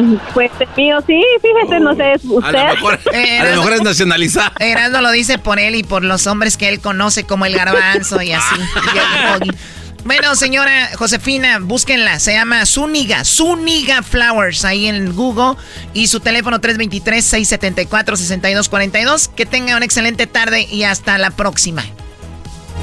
Mm, 0.00 0.16
Pues 0.32 0.50
el 0.60 0.68
mío 0.76 0.98
sí, 1.06 1.22
fíjese, 1.42 1.80
no 1.80 1.94
sé, 1.94 2.12
es 2.14 2.22
usted. 2.24 2.54
A 2.54 2.68
lo 2.68 2.74
mejor, 2.74 2.98
a 3.14 3.44
lo 3.44 3.50
mejor 3.56 3.72
es 3.74 3.82
nacionalizada. 3.82 4.52
Erasmo 4.58 5.00
lo 5.02 5.10
dice 5.10 5.38
por 5.38 5.58
él 5.58 5.74
y 5.74 5.82
por 5.82 6.04
los 6.04 6.26
hombres 6.26 6.56
que 6.56 6.68
él 6.68 6.80
conoce 6.80 7.24
como 7.24 7.44
el 7.46 7.54
garbanzo 7.54 8.22
y 8.22 8.32
así. 8.32 8.54
Y 8.94 8.98
el 8.98 9.04
Doggy. 9.40 9.50
bueno, 10.04 10.34
señora 10.34 10.90
Josefina, 10.96 11.58
búsquenla. 11.60 12.18
Se 12.18 12.32
llama 12.32 12.64
Zúñiga, 12.66 13.24
Zúñiga 13.24 14.02
Flowers, 14.02 14.64
ahí 14.64 14.86
en 14.86 15.14
Google. 15.14 15.56
Y 15.94 16.06
su 16.08 16.20
teléfono 16.20 16.60
323-674-6242. 16.60 19.28
Que 19.34 19.46
tenga 19.46 19.76
una 19.76 19.84
excelente 19.84 20.26
tarde 20.26 20.66
y 20.70 20.82
hasta 20.84 21.18
la 21.18 21.30
próxima. 21.30 21.84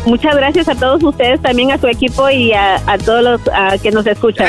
Muchas 0.06 0.36
gracias 0.36 0.68
a 0.68 0.76
todos 0.76 1.04
ustedes, 1.04 1.42
también 1.42 1.72
a 1.72 1.78
su 1.78 1.88
equipo 1.88 2.30
y 2.30 2.54
a, 2.54 2.76
a 2.88 2.98
todos 2.98 3.24
los 3.24 3.42
que 3.82 3.92
nos 3.92 4.06
escuchan. 4.08 4.48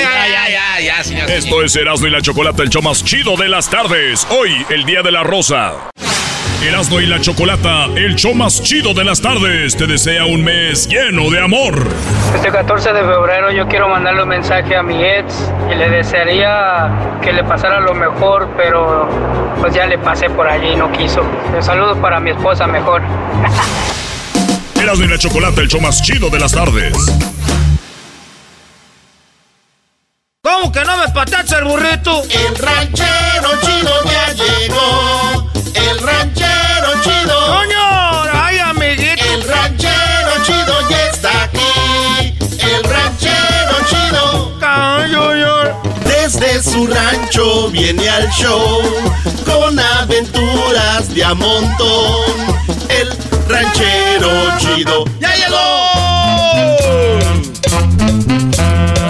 Esto 1.29 1.63
es 1.63 1.77
Erasmo 1.77 2.07
y 2.07 2.11
la 2.11 2.23
Chocolata, 2.23 2.63
el 2.63 2.71
show 2.71 2.83
más 2.83 3.05
chido 3.05 3.37
de 3.37 3.49
las 3.49 3.69
tardes. 3.69 4.27
Hoy, 4.31 4.65
el 4.71 4.85
Día 4.85 5.03
de 5.03 5.13
la 5.13 5.23
Rosa. 5.23 5.73
Erasmo 6.63 7.01
y 7.01 7.07
la 7.07 7.19
Chocolata, 7.21 7.87
el 7.97 8.17
show 8.17 8.35
más 8.35 8.63
chido 8.63 8.93
de 8.93 9.03
las 9.03 9.23
tardes, 9.23 9.75
te 9.77 9.87
desea 9.87 10.27
un 10.27 10.45
mes 10.45 10.87
lleno 10.89 11.31
de 11.31 11.43
amor. 11.43 11.75
Este 12.35 12.51
14 12.51 12.93
de 12.93 13.01
febrero 13.01 13.51
yo 13.51 13.67
quiero 13.67 13.89
mandarle 13.89 14.23
un 14.25 14.29
mensaje 14.29 14.77
a 14.77 14.83
mi 14.83 15.03
ex 15.03 15.51
y 15.73 15.75
le 15.75 15.89
desearía 15.89 16.91
que 17.23 17.33
le 17.33 17.45
pasara 17.45 17.81
lo 17.81 17.95
mejor, 17.95 18.47
pero 18.59 19.09
pues 19.59 19.75
ya 19.75 19.87
le 19.87 19.97
pasé 19.99 20.29
por 20.29 20.47
allí 20.47 20.69
y 20.69 20.77
no 20.77 20.93
quiso. 20.93 21.23
Un 21.55 21.63
saludo 21.63 21.97
para 21.97 22.21
mi 22.21 22.31
esposa 22.31 22.67
mejor. 22.67 23.01
Erasmo 24.81 25.05
y 25.05 25.09
la 25.09 25.19
Chocolata, 25.19 25.61
el 25.61 25.69
show 25.69 25.81
más 25.81 26.01
chido 26.01 26.31
de 26.31 26.39
las 26.39 26.53
tardes. 26.53 26.97
¿Cómo 30.43 30.73
que 30.73 30.81
no 30.85 30.97
me 30.97 31.09
patacha 31.13 31.59
el 31.59 31.65
burrito? 31.65 32.23
El 32.25 32.57
ranchero 32.57 33.51
chido 33.61 34.05
ya 34.05 34.33
llegó. 34.33 35.51
El 35.75 35.99
ranchero 36.01 36.89
chido. 37.03 37.47
¡Coño! 37.47 38.23
¡Ay, 38.33 38.59
amiguito! 38.59 39.23
El 39.23 39.47
ranchero 39.47 40.45
chido 40.47 40.89
ya 40.89 41.07
está 41.11 41.45
aquí. 41.45 42.39
El 42.59 42.83
ranchero 42.85 43.77
chido. 43.87 44.51
Desde 46.05 46.63
su 46.63 46.87
rancho 46.87 47.69
viene 47.71 48.09
al 48.09 48.31
show 48.31 48.81
con 49.45 49.79
aventuras 49.79 51.15
de 51.15 51.23
a 51.23 51.35
montón. 51.35 52.25
El 52.89 53.40
ranchero 53.51 54.59
chido 54.59 55.05
ya 55.21 55.35
llegó. 55.35 55.91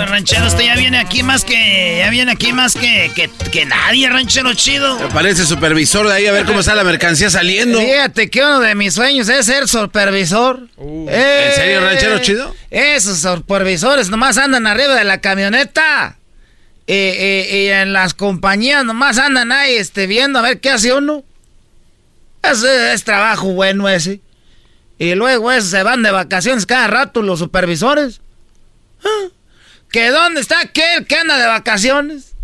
El 0.01 0.09
ranchero, 0.09 0.47
este 0.47 0.65
ya 0.65 0.75
viene 0.77 0.99
aquí 0.99 1.23
más 1.23 1.45
que. 1.45 1.99
Ya 1.99 2.11
viene 2.11 2.33
aquí 2.33 2.53
más 2.53 2.75
que, 2.75 3.11
que, 3.15 3.31
que 3.51 3.67
nadie, 3.67 4.09
ranchero 4.09 4.55
chido. 4.55 4.99
Me 4.99 5.09
parece 5.09 5.45
supervisor 5.45 6.09
de 6.09 6.15
ahí 6.15 6.27
a 6.27 6.33
ver 6.33 6.47
cómo 6.47 6.61
está 6.61 6.75
la 6.75 6.85
mercancía 6.85 7.31
saliendo. 7.31 7.79
Fíjate 7.79 8.31
que 8.31 8.41
uno 8.43 8.61
de 8.61 8.75
mis 8.75 8.95
sueños 8.95 9.29
es 9.29 9.47
ser 9.47 9.69
supervisor. 9.69 10.67
Eh, 10.79 11.47
¿En 11.49 11.55
serio, 11.55 11.81
ranchero 11.81 12.19
chido? 12.21 12.55
Esos 12.71 13.21
supervisores 13.21 14.11
nomás 14.11 14.39
andan 14.39 14.67
arriba 14.67 14.95
de 14.95 15.05
la 15.05 15.21
camioneta. 15.21 16.17
Eh, 16.87 17.47
eh, 17.53 17.65
y 17.65 17.69
en 17.69 17.93
las 17.93 18.15
compañías 18.15 18.85
nomás 18.85 19.19
andan 19.19 19.53
ahí 19.53 19.75
este, 19.75 20.09
viendo 20.09 20.41
a 20.41 20.43
ver 20.43 20.61
qué 20.61 20.71
hace 20.71 20.93
uno. 20.93 21.23
Ese 22.43 22.95
es 22.95 23.05
trabajo 23.05 23.49
bueno 23.53 23.89
ese. 23.89 24.21
Y 25.01 25.15
luego 25.15 25.51
esos 25.51 25.71
se 25.71 25.83
van 25.83 26.03
de 26.03 26.11
vacaciones 26.11 26.67
cada 26.67 26.87
rato 26.87 27.23
los 27.23 27.39
supervisores. 27.39 28.21
Ah, 29.03 29.29
¿Que 29.91 30.11
dónde 30.11 30.43
está 30.43 30.61
aquel 30.61 31.07
que 31.07 31.17
anda 31.17 31.39
de 31.39 31.47
vacaciones? 31.47 32.35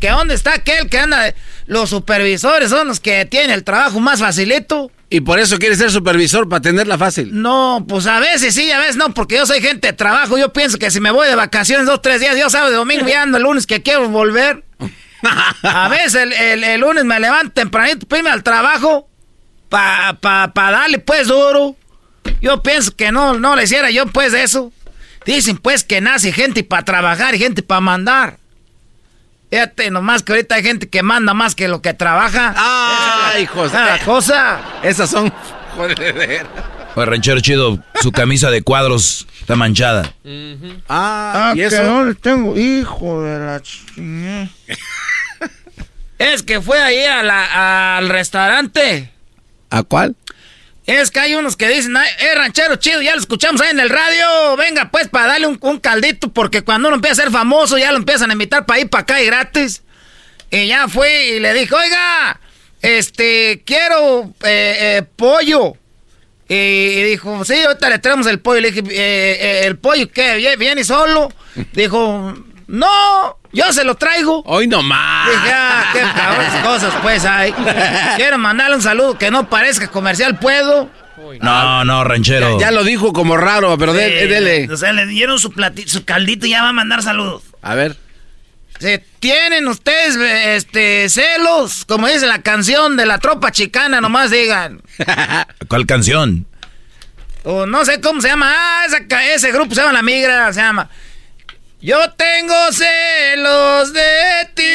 ¿Que 0.00 0.10
dónde 0.10 0.34
está 0.34 0.54
aquel 0.54 0.88
que 0.88 0.98
anda 1.00 1.20
de... 1.22 1.34
Los 1.66 1.90
supervisores 1.90 2.70
son 2.70 2.86
los 2.86 3.00
que 3.00 3.24
tienen 3.26 3.50
el 3.50 3.64
trabajo 3.64 3.98
más 3.98 4.20
facilito. 4.20 4.92
Y 5.10 5.20
por 5.22 5.40
eso 5.40 5.58
quiere 5.58 5.74
ser 5.74 5.90
supervisor 5.90 6.48
para 6.48 6.60
tenerla 6.62 6.96
fácil. 6.96 7.30
No, 7.42 7.84
pues 7.88 8.06
a 8.06 8.20
veces 8.20 8.54
sí, 8.54 8.70
a 8.70 8.78
veces 8.78 8.94
no, 8.96 9.12
porque 9.12 9.34
yo 9.34 9.44
soy 9.44 9.60
gente 9.60 9.88
de 9.88 9.92
trabajo. 9.92 10.38
Yo 10.38 10.52
pienso 10.52 10.78
que 10.78 10.92
si 10.92 11.00
me 11.00 11.10
voy 11.10 11.26
de 11.26 11.34
vacaciones 11.34 11.86
dos, 11.86 12.00
tres 12.02 12.20
días, 12.20 12.36
yo 12.38 12.48
sábado 12.50 12.70
y 12.72 12.76
domingo 12.76 13.06
ya 13.08 13.22
ando 13.22 13.36
el 13.38 13.42
lunes 13.42 13.66
que 13.66 13.82
quiero 13.82 14.08
volver. 14.08 14.62
A 15.64 15.88
veces 15.88 16.14
el, 16.14 16.32
el- 16.32 16.62
el 16.62 16.80
lunes 16.80 17.04
me 17.04 17.18
levanto 17.18 17.52
tempranito, 17.52 18.06
prime 18.06 18.30
al 18.30 18.44
trabajo, 18.44 19.08
pa, 19.68 20.16
pa, 20.20 20.52
pa 20.54 20.70
darle 20.70 20.98
pues 21.00 21.26
duro. 21.26 21.74
Yo 22.40 22.62
pienso 22.62 22.94
que 22.94 23.10
no, 23.12 23.34
no 23.38 23.56
le 23.56 23.64
hiciera 23.64 23.90
yo 23.90 24.06
pues 24.06 24.32
eso. 24.34 24.72
Dicen 25.24 25.56
pues 25.58 25.82
que 25.84 26.00
nace 26.00 26.32
gente 26.32 26.62
para 26.64 26.84
trabajar 26.84 27.34
y 27.34 27.38
gente 27.38 27.62
para 27.62 27.80
mandar. 27.80 28.38
Fíjate, 29.50 29.90
nomás 29.90 30.22
que 30.22 30.32
ahorita 30.32 30.56
hay 30.56 30.62
gente 30.62 30.88
que 30.88 31.02
manda 31.02 31.32
más 31.34 31.54
que 31.54 31.68
lo 31.68 31.80
que 31.80 31.94
trabaja. 31.94 32.52
¡Ay, 32.56 33.44
hijos! 33.44 33.68
Esa 33.68 33.94
es 33.94 34.00
la 34.00 34.04
cosa. 34.04 34.60
Esas 34.82 35.08
son... 35.10 35.32
Joder. 35.76 36.46
Oye, 36.94 37.06
ranchero 37.06 37.40
chido, 37.40 37.78
su 38.00 38.10
camisa 38.10 38.50
de 38.50 38.62
cuadros 38.62 39.26
está 39.40 39.54
manchada. 39.54 40.14
Ah, 40.88 41.52
¿y 41.54 41.58
que 41.58 41.66
eso? 41.66 41.84
dónde 41.84 42.14
tengo, 42.14 42.56
hijo 42.56 43.22
de 43.22 43.38
la 43.38 43.60
chingada. 43.62 44.48
es 46.18 46.42
que 46.42 46.60
fue 46.60 46.80
ahí 46.80 47.04
a 47.04 47.22
la- 47.22 47.96
al 47.98 48.08
restaurante. 48.08 49.10
¿A 49.70 49.82
cuál? 49.82 50.16
Es 50.86 51.10
que 51.10 51.18
hay 51.18 51.34
unos 51.34 51.56
que 51.56 51.68
dicen, 51.68 51.96
"Ay, 51.96 52.08
eh, 52.20 52.34
ranchero 52.36 52.76
chido, 52.76 53.02
ya 53.02 53.14
lo 53.14 53.20
escuchamos 53.20 53.60
ahí 53.60 53.70
en 53.70 53.80
el 53.80 53.90
radio. 53.90 54.56
Venga, 54.56 54.88
pues, 54.90 55.08
para 55.08 55.26
darle 55.26 55.48
un, 55.48 55.80
caldito, 55.80 56.28
porque 56.32 56.62
cuando 56.62 56.88
uno 56.88 56.96
empieza 56.96 57.22
a 57.22 57.24
ser 57.24 57.32
famoso, 57.32 57.76
ya 57.76 57.90
lo 57.90 57.98
empiezan 57.98 58.30
a 58.30 58.34
invitar 58.34 58.66
para 58.66 58.80
ir 58.80 58.88
para 58.88 59.02
acá 59.02 59.20
y 59.20 59.26
gratis. 59.26 59.82
Y 60.50 60.68
ya 60.68 60.86
fue 60.86 61.26
y 61.30 61.40
le 61.40 61.52
dije, 61.54 61.74
oiga, 61.74 62.38
este, 62.82 63.62
quiero 63.66 64.32
eh, 64.44 64.76
eh, 64.98 65.02
pollo. 65.16 65.72
Y, 66.48 67.02
dijo, 67.02 67.44
sí, 67.44 67.54
ahorita 67.64 67.90
le 67.90 67.98
traemos 67.98 68.28
el 68.28 68.38
pollo. 68.38 68.60
Le 68.60 68.70
dije, 68.70 68.84
"Eh, 68.92 69.66
¿el 69.66 69.76
pollo 69.78 70.08
qué? 70.12 70.36
¿Vie- 70.36 70.56
¿Viene 70.56 70.84
solo? 70.84 71.32
Dijo, 71.72 72.32
No, 72.68 73.38
yo 73.52 73.72
se 73.72 73.84
lo 73.84 73.94
traigo. 73.94 74.42
Hoy 74.44 74.66
nomás. 74.66 75.28
Dije, 75.30 75.50
ah, 75.54 75.84
qué 75.92 76.00
cabrones 76.00 76.54
cosas 76.64 76.94
pues 77.02 77.24
hay. 77.24 77.52
Quiero 78.16 78.38
mandarle 78.38 78.76
un 78.76 78.82
saludo 78.82 79.16
que 79.18 79.30
no 79.30 79.48
parezca 79.48 79.88
comercial, 79.88 80.38
¿puedo? 80.38 80.90
No, 81.40 81.84
no, 81.84 82.04
ranchero. 82.04 82.58
Ya, 82.60 82.70
lo 82.70 82.84
dijo 82.84 83.12
como 83.12 83.36
raro, 83.36 83.76
pero 83.78 83.92
de- 83.92 84.20
Sí, 84.22 84.26
dele. 84.28 84.68
O 84.72 84.76
sea, 84.76 84.92
le 84.92 85.06
dieron 85.06 85.38
su, 85.38 85.50
plati- 85.50 85.86
su 85.86 86.04
caldito 86.04 86.46
y 86.46 86.50
ya 86.50 86.62
va 86.62 86.70
a 86.70 86.72
mandar 86.72 87.02
saludos. 87.02 87.42
A 87.62 87.74
ver. 87.74 87.96
¿Tienen 89.20 89.66
ustedes 89.68 90.16
este, 90.16 91.08
celos? 91.08 91.84
Como 91.86 92.08
dice 92.08 92.26
la 92.26 92.42
canción 92.42 92.96
de 92.98 93.06
la 93.06 93.18
tropa 93.18 93.50
chicana, 93.50 94.00
nomás 94.02 94.30
digan. 94.30 94.82
¿Cuál 95.68 95.86
canción? 95.86 96.46
O 97.44 97.64
no 97.64 97.84
sé 97.86 98.00
cómo 98.00 98.20
se 98.20 98.28
llama. 98.28 98.52
Ah, 98.54 98.84
esa 98.86 99.32
ese 99.32 99.52
grupo 99.52 99.74
se 99.74 99.80
llama 99.80 99.94
La 99.94 100.02
Migra, 100.02 100.52
se 100.52 100.60
llama. 100.60 100.90
Yo 101.86 102.10
tengo 102.14 102.72
celos 102.72 103.92
de 103.92 104.48
ti. 104.56 104.72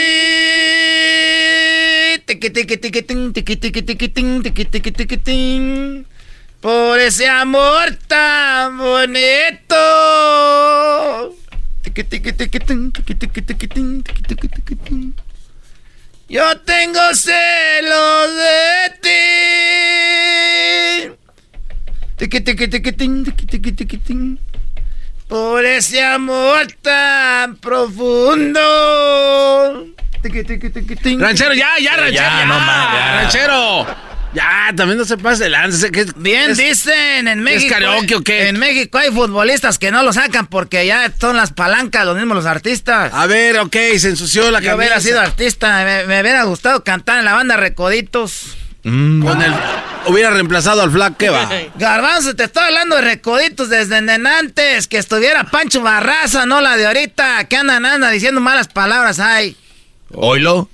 Por 6.62 7.00
ese 7.02 7.28
amor 7.28 7.98
tan 8.08 8.78
bonito. 8.78 9.76
Yo 16.30 16.60
tengo 16.62 17.14
celos 17.14 18.36
de 18.38 18.90
ti. 19.02 19.20
Por 25.32 25.66
ese 25.66 26.03
amor 26.03 26.68
tan 26.82 27.56
profundo. 27.56 28.60
Ranchero, 30.22 31.53
ya, 31.53 31.70
ya, 31.82 31.95
ranchero. 31.95 32.12
Ya, 32.12 32.40
Ya, 32.40 32.45
no 32.45 32.60
más, 32.60 32.94
ya. 32.94 33.22
Ranchero. 33.22 33.88
Ya, 34.34 34.74
también 34.76 34.98
no 34.98 35.06
se 35.06 35.16
pase 35.18 35.49
que 35.91 36.02
es- 36.02 36.14
Bien 36.22 36.52
es- 36.52 36.58
dicen 36.58 37.30
en 37.30 37.41
México. 37.44 37.74
karaoke 37.74 38.16
o 38.16 38.22
qué? 38.22 38.49
En 38.49 38.60
México 38.60 38.98
hay 38.98 39.10
futbolistas 39.10 39.78
que 39.80 39.90
no 39.91 40.03
lo 40.03 40.12
sacan 40.12 40.48
porque 40.48 40.86
ya 40.86 41.10
son 41.18 41.38
las 41.38 41.53
palancas, 41.53 42.06
los 42.06 42.18
mismos 42.18 42.36
los 42.36 42.45
artistas. 42.45 43.14
A 43.14 43.26
ver, 43.26 43.58
ok, 43.60 43.76
se 43.99 44.10
ensució 44.10 44.52
la 44.52 44.60
Yo 44.60 44.66
camisa. 44.72 44.76
hubiera 44.76 44.99
sido 44.99 45.22
artista, 45.22 45.84
me, 45.86 46.03
me 46.08 46.20
hubiera 46.22 46.44
gustado 46.44 46.84
cantar 46.84 47.20
en 47.20 47.26
la 47.26 47.34
banda 47.34 47.56
Recoditos. 47.56 48.58
Con 48.84 49.41
el... 49.41 49.53
Hubiera 50.08 50.32
reemplazado 50.32 50.82
al 50.82 50.90
Flack, 50.91 51.18
¿qué 51.18 51.30
va? 51.30 51.48
Garbanzo, 51.76 52.36
te 52.36 52.45
estoy 52.45 52.64
hablando 52.64 52.95
de 52.95 53.03
Recoditos 53.03 53.70
desde 53.70 53.98
en 53.98 54.26
antes, 54.26 54.88
que 54.88 54.98
estuviera 54.98 55.44
Pancho 55.44 55.82
Barraza, 55.82 56.48
no 56.48 56.60
la 56.62 56.76
de 56.76 56.88
ahorita, 56.88 57.44
que 57.48 57.56
andan, 57.58 57.86
anda 57.86 58.10
diciendo 58.10 58.41
malas 58.41 58.68
palabras, 58.68 59.20
ay. 59.20 59.56
¿Oilo? 60.14 60.70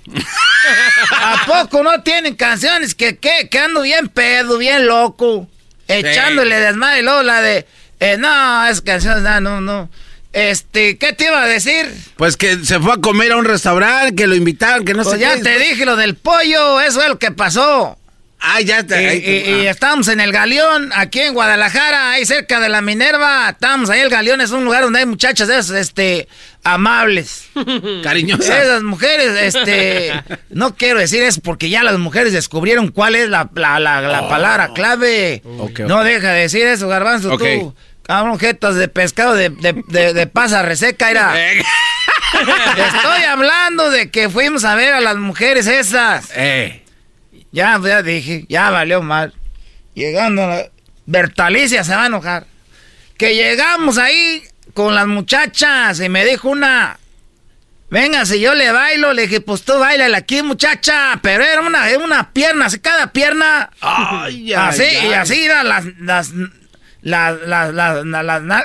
¿A 1.22 1.44
poco 1.46 1.82
no 1.82 2.02
tienen 2.02 2.34
canciones 2.36 2.94
que, 2.94 3.18
que, 3.18 3.48
que 3.50 3.58
ando 3.58 3.82
bien 3.82 4.08
pedo, 4.08 4.58
bien 4.58 4.86
loco? 4.86 5.46
Echándole 5.86 6.58
desmadre 6.58 7.00
y 7.00 7.02
luego 7.02 7.22
la 7.22 7.40
de... 7.42 7.66
eh, 8.00 8.16
no, 8.18 8.66
es 8.66 8.80
canción, 8.80 9.22
no, 9.22 9.40
no, 9.40 9.60
no. 9.60 9.90
Este, 10.32 10.98
¿qué 10.98 11.12
te 11.12 11.24
iba 11.26 11.42
a 11.42 11.46
decir? 11.46 11.90
Pues 12.16 12.36
que 12.36 12.64
se 12.64 12.78
fue 12.80 12.92
a 12.94 12.96
comer 12.98 13.32
a 13.32 13.36
un 13.36 13.44
restaurante, 13.44 14.14
que 14.14 14.26
lo 14.26 14.34
invitaron, 14.34 14.84
que 14.84 14.94
no 14.94 15.02
Pues 15.02 15.16
sé 15.16 15.20
ya 15.20 15.34
qué. 15.36 15.42
te 15.42 15.58
dije 15.58 15.84
lo 15.86 15.96
del 15.96 16.14
pollo, 16.16 16.80
eso 16.80 17.00
es 17.02 17.08
lo 17.08 17.18
que 17.18 17.30
pasó. 17.30 17.97
Ah, 18.40 18.60
ya 18.60 18.84
te- 18.84 19.16
y- 19.16 19.62
y 19.62 19.66
ah. 19.66 19.70
estábamos 19.70 20.06
en 20.08 20.20
el 20.20 20.30
Galeón, 20.32 20.90
aquí 20.94 21.20
en 21.20 21.34
Guadalajara, 21.34 22.12
ahí 22.12 22.24
cerca 22.24 22.60
de 22.60 22.68
la 22.68 22.80
Minerva. 22.80 23.48
Estábamos 23.50 23.90
ahí, 23.90 24.00
el 24.00 24.10
Galeón 24.10 24.40
es 24.40 24.52
un 24.52 24.64
lugar 24.64 24.84
donde 24.84 25.00
hay 25.00 25.06
muchachas 25.06 25.48
esas, 25.48 25.70
este, 25.70 26.28
amables. 26.62 27.46
Cariñosas. 28.04 28.48
Esas 28.64 28.82
mujeres, 28.84 29.54
este, 29.54 30.12
no 30.50 30.76
quiero 30.76 31.00
decir 31.00 31.22
eso 31.24 31.40
porque 31.42 31.68
ya 31.68 31.82
las 31.82 31.98
mujeres 31.98 32.32
descubrieron 32.32 32.88
cuál 32.88 33.16
es 33.16 33.28
la, 33.28 33.50
la, 33.54 33.80
la- 33.80 34.00
la 34.00 34.28
palabra 34.28 34.72
clave. 34.72 35.42
No 35.86 36.04
deja 36.04 36.32
de 36.32 36.40
decir 36.42 36.66
eso, 36.66 36.86
garbanzo, 36.88 37.32
Ok. 37.34 37.42
tú. 37.60 37.74
Cabrón, 38.04 38.38
jetas 38.38 38.76
de 38.76 38.88
pescado 38.88 39.34
de, 39.34 39.50
de, 39.50 39.82
de- 39.88 40.14
de 40.14 40.26
pasa 40.28 40.62
reseca, 40.62 41.10
era. 41.10 41.34
Eh, 41.48 41.62
Estoy 42.94 43.22
hablando 43.24 43.90
de 43.90 44.10
que 44.10 44.28
fuimos 44.28 44.64
a 44.64 44.74
ver 44.74 44.92
a 44.92 45.00
las 45.00 45.16
mujeres 45.16 45.66
esas. 45.66 46.30
eh. 46.34 46.84
Ya, 47.58 47.80
ya 47.84 48.02
dije, 48.02 48.44
ya 48.48 48.70
valió 48.70 49.02
mal. 49.02 49.34
Llegando 49.92 50.44
a 50.44 50.46
la... 50.46 50.70
Bertalicia 51.06 51.82
se 51.82 51.92
va 51.92 52.04
a 52.04 52.06
enojar. 52.06 52.46
Que 53.16 53.34
llegamos 53.34 53.98
ahí 53.98 54.44
con 54.74 54.94
las 54.94 55.08
muchachas 55.08 55.98
y 55.98 56.08
me 56.08 56.24
dijo 56.24 56.50
una... 56.50 57.00
Venga, 57.90 58.24
si 58.26 58.38
yo 58.38 58.54
le 58.54 58.70
bailo, 58.70 59.12
le 59.12 59.22
dije, 59.22 59.40
pues 59.40 59.62
tú 59.62 59.76
bailale 59.76 60.16
aquí, 60.16 60.40
muchacha. 60.40 61.18
Pero 61.20 61.42
era 61.42 61.60
una, 61.62 61.90
era 61.90 61.98
una 61.98 62.32
pierna, 62.32 62.66
así 62.66 62.78
cada 62.78 63.12
pierna. 63.12 63.70
Ay, 63.80 64.52
ay, 64.52 64.54
así, 64.54 64.84
y 64.84 65.12
así 65.12 65.44
eran 65.44 65.68
las... 65.68 65.84
las 65.98 66.32
las, 67.02 67.40
las, 67.40 67.74
las, 68.04 68.42
las, 68.44 68.64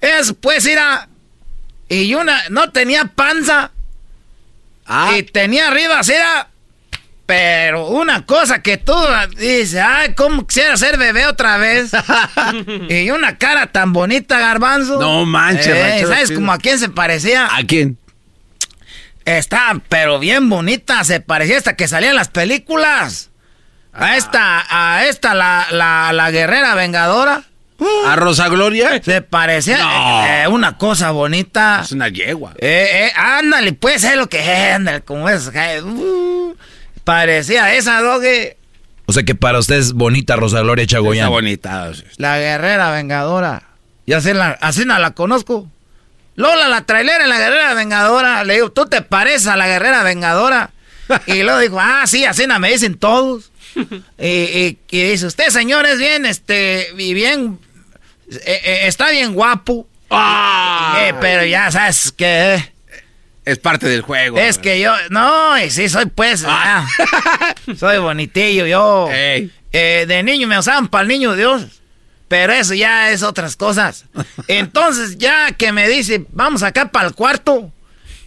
es, 0.00 0.34
pues, 0.40 0.66
era... 0.66 1.08
Y 1.88 2.12
una, 2.14 2.42
no 2.48 2.72
tenía 2.72 3.04
panza. 3.04 3.70
Ah, 4.84 5.12
Y 5.16 5.22
tenía 5.22 5.68
arriba, 5.68 6.00
así 6.00 6.12
era... 6.12 6.48
Pero 7.26 7.88
una 7.88 8.24
cosa 8.24 8.62
que 8.62 8.76
tú 8.76 8.94
dices, 9.36 9.82
ay, 9.84 10.14
¿cómo 10.14 10.46
quisiera 10.46 10.76
ser 10.76 10.96
bebé 10.96 11.26
otra 11.26 11.56
vez? 11.56 11.90
y 12.88 13.10
una 13.10 13.36
cara 13.36 13.66
tan 13.72 13.92
bonita, 13.92 14.38
garbanzo. 14.38 15.00
No 15.00 15.24
manches, 15.24 15.66
Eh, 15.66 16.04
¿Sabes 16.06 16.30
como 16.30 16.52
a 16.52 16.58
quién 16.58 16.78
se 16.78 16.88
parecía? 16.88 17.48
¿A 17.54 17.64
quién? 17.64 17.98
Está, 19.24 19.80
pero 19.88 20.20
bien 20.20 20.48
bonita, 20.48 21.02
se 21.02 21.18
parecía 21.20 21.56
hasta 21.58 21.74
que 21.74 21.88
salían 21.88 22.14
las 22.14 22.28
películas. 22.28 23.30
A 23.92 24.16
esta, 24.16 24.64
a 24.68 25.06
esta, 25.06 25.34
la, 25.34 25.66
la, 25.72 26.12
la 26.12 26.30
guerrera 26.30 26.74
vengadora. 26.76 27.42
¿A 28.06 28.14
Rosa 28.16 28.48
Gloria? 28.48 29.02
Se 29.02 29.20
parecía 29.22 29.78
No. 29.78 30.24
eh, 30.26 30.42
eh, 30.44 30.48
una 30.48 30.78
cosa 30.78 31.10
bonita. 31.10 31.80
Es 31.82 31.92
una 31.92 32.08
yegua. 32.08 32.52
Eh, 32.58 32.88
eh, 33.08 33.12
ándale, 33.16 33.72
pues 33.72 34.04
es 34.04 34.14
lo 34.16 34.28
que 34.28 34.38
es, 34.40 34.74
ándale, 34.76 35.00
como 35.00 35.28
es. 35.28 35.48
uh, 35.48 36.54
parecía 37.06 37.72
esa 37.76 38.00
doge, 38.02 38.56
O 39.06 39.12
sea 39.12 39.22
que 39.22 39.34
para 39.36 39.60
usted 39.60 39.76
es 39.76 39.92
bonita 39.92 40.34
Rosa 40.36 40.60
Gloria 40.60 40.82
Está 40.82 40.96
Chagoyán. 40.96 41.30
bonita. 41.30 41.92
la 42.18 42.38
guerrera 42.38 42.90
vengadora. 42.90 43.62
Y 44.04 44.12
así, 44.12 44.32
la, 44.34 44.50
así 44.60 44.84
no 44.84 44.98
la 44.98 45.12
conozco. 45.12 45.70
Lola, 46.34 46.68
la 46.68 46.84
trailera 46.84 47.22
en 47.24 47.30
la 47.30 47.38
guerrera 47.38 47.74
vengadora. 47.74 48.42
Le 48.44 48.54
digo, 48.54 48.70
¿tú 48.72 48.86
te 48.86 49.00
pareces 49.02 49.46
a 49.46 49.56
la 49.56 49.66
guerrera 49.68 50.02
vengadora? 50.02 50.70
Y 51.26 51.42
luego 51.44 51.60
dijo, 51.60 51.78
ah, 51.80 52.02
sí, 52.06 52.24
así 52.24 52.46
no 52.48 52.58
me 52.58 52.70
dicen 52.70 52.96
todos. 52.98 53.52
y, 54.18 54.26
y- 54.26 54.78
y 54.90 55.02
dice, 55.10 55.26
usted, 55.26 55.48
señor, 55.50 55.86
es 55.86 55.98
bien, 56.00 56.26
este, 56.26 56.88
y 56.98 57.14
bien, 57.14 57.58
eh, 58.30 58.60
eh, 58.64 58.80
está 58.86 59.10
bien 59.10 59.32
guapo. 59.32 59.86
Ah. 60.10 60.98
Eh, 61.02 61.14
pero 61.20 61.44
ya 61.44 61.70
sabes 61.70 62.10
que... 62.12 62.74
Es 63.46 63.58
parte 63.58 63.88
del 63.88 64.02
juego. 64.02 64.36
Es 64.38 64.58
que 64.58 64.80
yo, 64.80 64.92
no, 65.10 65.54
sí, 65.70 65.88
soy 65.88 66.06
pues, 66.06 66.44
ah, 66.44 66.84
soy 67.78 67.98
bonitillo, 67.98 68.66
yo. 68.66 69.08
Eh, 69.12 69.48
de 69.72 70.22
niño 70.24 70.48
me 70.48 70.58
usaban 70.58 70.88
para 70.88 71.02
el 71.02 71.08
niño 71.08 71.36
Dios, 71.36 71.80
pero 72.26 72.52
eso 72.52 72.74
ya 72.74 73.10
es 73.10 73.22
otras 73.22 73.54
cosas. 73.54 74.04
Entonces, 74.48 75.16
ya 75.16 75.52
que 75.52 75.70
me 75.70 75.88
dice, 75.88 76.26
vamos 76.32 76.64
acá 76.64 76.90
para 76.90 77.06
el 77.06 77.14
cuarto, 77.14 77.70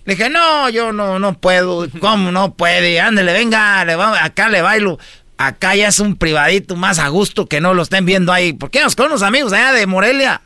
le 0.05 0.15
dije, 0.15 0.29
no, 0.29 0.69
yo 0.69 0.93
no, 0.93 1.19
no 1.19 1.37
puedo, 1.37 1.85
¿cómo 1.99 2.31
no 2.31 2.53
puede? 2.53 3.01
Ándale, 3.01 3.33
venga, 3.33 3.83
le 3.83 3.97
vamos, 3.97 4.17
acá 4.21 4.47
le 4.47 4.61
bailo. 4.61 4.99
Acá 5.37 5.75
ya 5.75 5.89
es 5.89 5.99
un 5.99 6.15
privadito 6.15 6.77
más 6.77 6.97
a 6.97 7.09
gusto 7.09 7.45
que 7.47 7.59
no 7.59 7.73
lo 7.73 7.83
estén 7.83 8.05
viendo 8.05 8.31
ahí. 8.31 8.53
Porque 8.53 8.81
nos 8.81 8.95
con 8.95 9.07
unos 9.07 9.21
amigos 9.21 9.51
allá 9.53 9.73
de 9.73 9.85
Morelia 9.85 10.41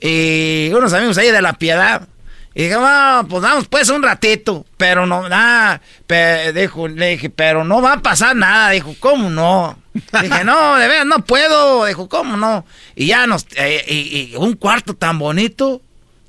y 0.00 0.70
unos 0.74 0.92
amigos 0.92 1.16
ahí 1.18 1.30
de 1.30 1.42
la 1.42 1.54
piedad. 1.54 2.08
Y 2.54 2.62
dije, 2.64 2.74
no, 2.76 3.26
pues 3.28 3.42
vamos 3.42 3.66
pues 3.68 3.88
un 3.88 4.02
ratito. 4.02 4.64
Pero 4.76 5.06
no, 5.06 5.28
nada. 5.28 5.80
Pe- 6.06 6.52
dijo, 6.52 6.86
le 6.88 7.08
dije, 7.10 7.28
pero 7.30 7.64
no 7.64 7.82
va 7.82 7.94
a 7.94 8.00
pasar 8.02 8.36
nada. 8.36 8.70
Dijo, 8.70 8.94
¿cómo 9.00 9.28
no? 9.30 9.76
Dije, 10.22 10.44
no, 10.44 10.76
de 10.76 10.86
veras 10.88 11.06
no 11.06 11.24
puedo. 11.24 11.84
Dijo, 11.86 12.08
¿cómo 12.08 12.36
no? 12.36 12.64
Y 12.94 13.06
ya 13.06 13.26
nos, 13.26 13.46
eh, 13.56 13.84
y, 13.88 14.32
y 14.32 14.36
un 14.36 14.54
cuarto 14.54 14.94
tan 14.94 15.18
bonito. 15.18 15.80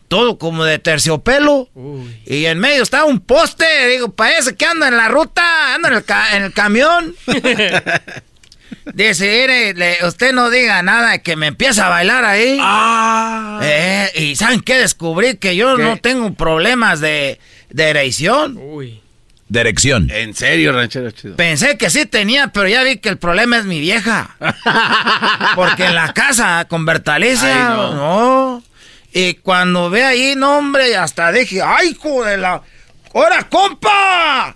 Todo 0.08 0.38
como 0.38 0.64
de 0.66 0.78
terciopelo. 0.80 1.68
Y 2.26 2.46
en 2.46 2.60
medio 2.60 2.84
estaba 2.84 3.06
un 3.06 3.20
poste. 3.20 3.88
Digo, 3.88 4.12
parece 4.12 4.56
que 4.56 4.66
anda 4.66 4.88
en 4.88 4.98
la 4.98 5.08
ruta, 5.08 5.74
anda 5.76 5.90
en 5.90 5.96
el, 5.96 6.04
ca- 6.06 6.36
en 6.38 6.44
el 6.44 6.54
camión. 6.54 7.16
Dice, 8.94 9.74
usted 10.06 10.32
no 10.34 10.50
diga 10.50 10.82
nada 10.84 11.18
que 11.20 11.36
me 11.36 11.48
empieza 11.48 11.88
a 11.88 11.90
bailar 11.90 12.24
ahí. 12.24 12.58
Ah. 12.62 13.60
Eh, 13.64 14.12
y 14.16 14.36
¿saben 14.36 14.62
qué? 14.62 14.78
Descubrí 14.78 15.38
que 15.38 15.56
yo 15.56 15.76
¿Qué? 15.76 15.84
no 15.84 15.98
tengo 15.98 16.34
problemas 16.34 17.00
de, 17.00 17.40
de 17.70 17.84
erección. 17.90 18.60
De 19.48 19.60
erección. 19.60 20.10
En 20.12 20.34
serio, 20.34 20.72
ranchero 20.72 21.12
chido. 21.12 21.36
Pensé 21.36 21.78
que 21.78 21.90
sí 21.90 22.06
tenía, 22.06 22.48
pero 22.48 22.68
ya 22.68 22.84
vi 22.84 22.98
que 22.98 23.10
el 23.10 23.18
problema 23.18 23.58
es 23.58 23.66
mi 23.66 23.80
vieja. 23.80 24.36
Porque 25.56 25.86
en 25.86 25.96
la 25.96 26.14
casa 26.14 26.66
con 26.68 26.86
Bertalicia, 26.86 27.72
Ay, 27.72 27.78
no. 27.78 27.94
no. 27.94 28.64
Y 29.14 29.36
cuando 29.36 29.90
ve 29.90 30.04
ahí, 30.04 30.34
no, 30.36 30.58
hombre, 30.58 30.96
hasta 30.98 31.32
dije, 31.32 31.62
¡ay, 31.62 31.90
hijo 31.90 32.24
de 32.24 32.38
la... 32.38 32.62
¡Hora, 33.14 33.44
compa! 33.50 34.56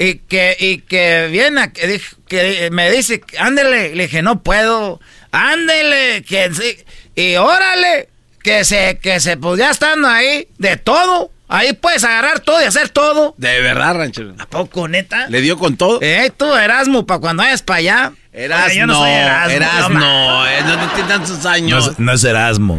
Y 0.00 0.14
que, 0.16 0.56
y 0.58 0.78
que 0.78 1.28
viene, 1.30 1.72
que, 1.74 2.00
que 2.26 2.70
me 2.72 2.90
dice, 2.90 3.20
ándele. 3.38 3.94
Le 3.94 4.04
dije, 4.04 4.22
no 4.22 4.42
puedo. 4.42 4.98
Ándele, 5.30 6.22
que 6.26 6.50
sí. 6.54 6.76
Y 7.14 7.36
órale, 7.36 8.08
que 8.42 8.64
se, 8.64 8.98
que 8.98 9.20
se, 9.20 9.36
pues 9.36 9.58
ya 9.58 9.70
estando 9.70 10.08
ahí, 10.08 10.48
de 10.58 10.76
todo. 10.76 11.30
Ahí 11.52 11.72
puedes 11.72 12.04
agarrar 12.04 12.40
todo 12.40 12.62
y 12.62 12.64
hacer 12.64 12.88
todo. 12.90 13.34
De 13.36 13.60
verdad, 13.60 13.94
ranchero. 13.96 14.34
¿A 14.38 14.46
poco, 14.46 14.86
neta? 14.88 15.26
¿Le 15.28 15.40
dio 15.40 15.58
con 15.58 15.76
todo? 15.76 15.98
Eh, 16.00 16.30
tú, 16.36 16.54
Erasmo, 16.54 17.04
para 17.06 17.20
cuando 17.20 17.42
vayas 17.42 17.62
para 17.62 17.78
allá. 17.80 18.12
Erasmo, 18.32 18.72
yo 18.74 18.86
no 18.86 18.94
soy 18.94 19.10
Erasmo. 19.10 19.50
Erasmo, 19.56 19.98
no, 19.98 20.46
eh, 20.46 20.62
no, 20.64 20.88
tiene 20.94 21.08
tantos 21.08 21.42
No 21.42 21.50
años. 21.50 21.88
es, 21.88 21.98
no 21.98 22.12
es 22.12 22.22
Erasmo. 22.24 22.78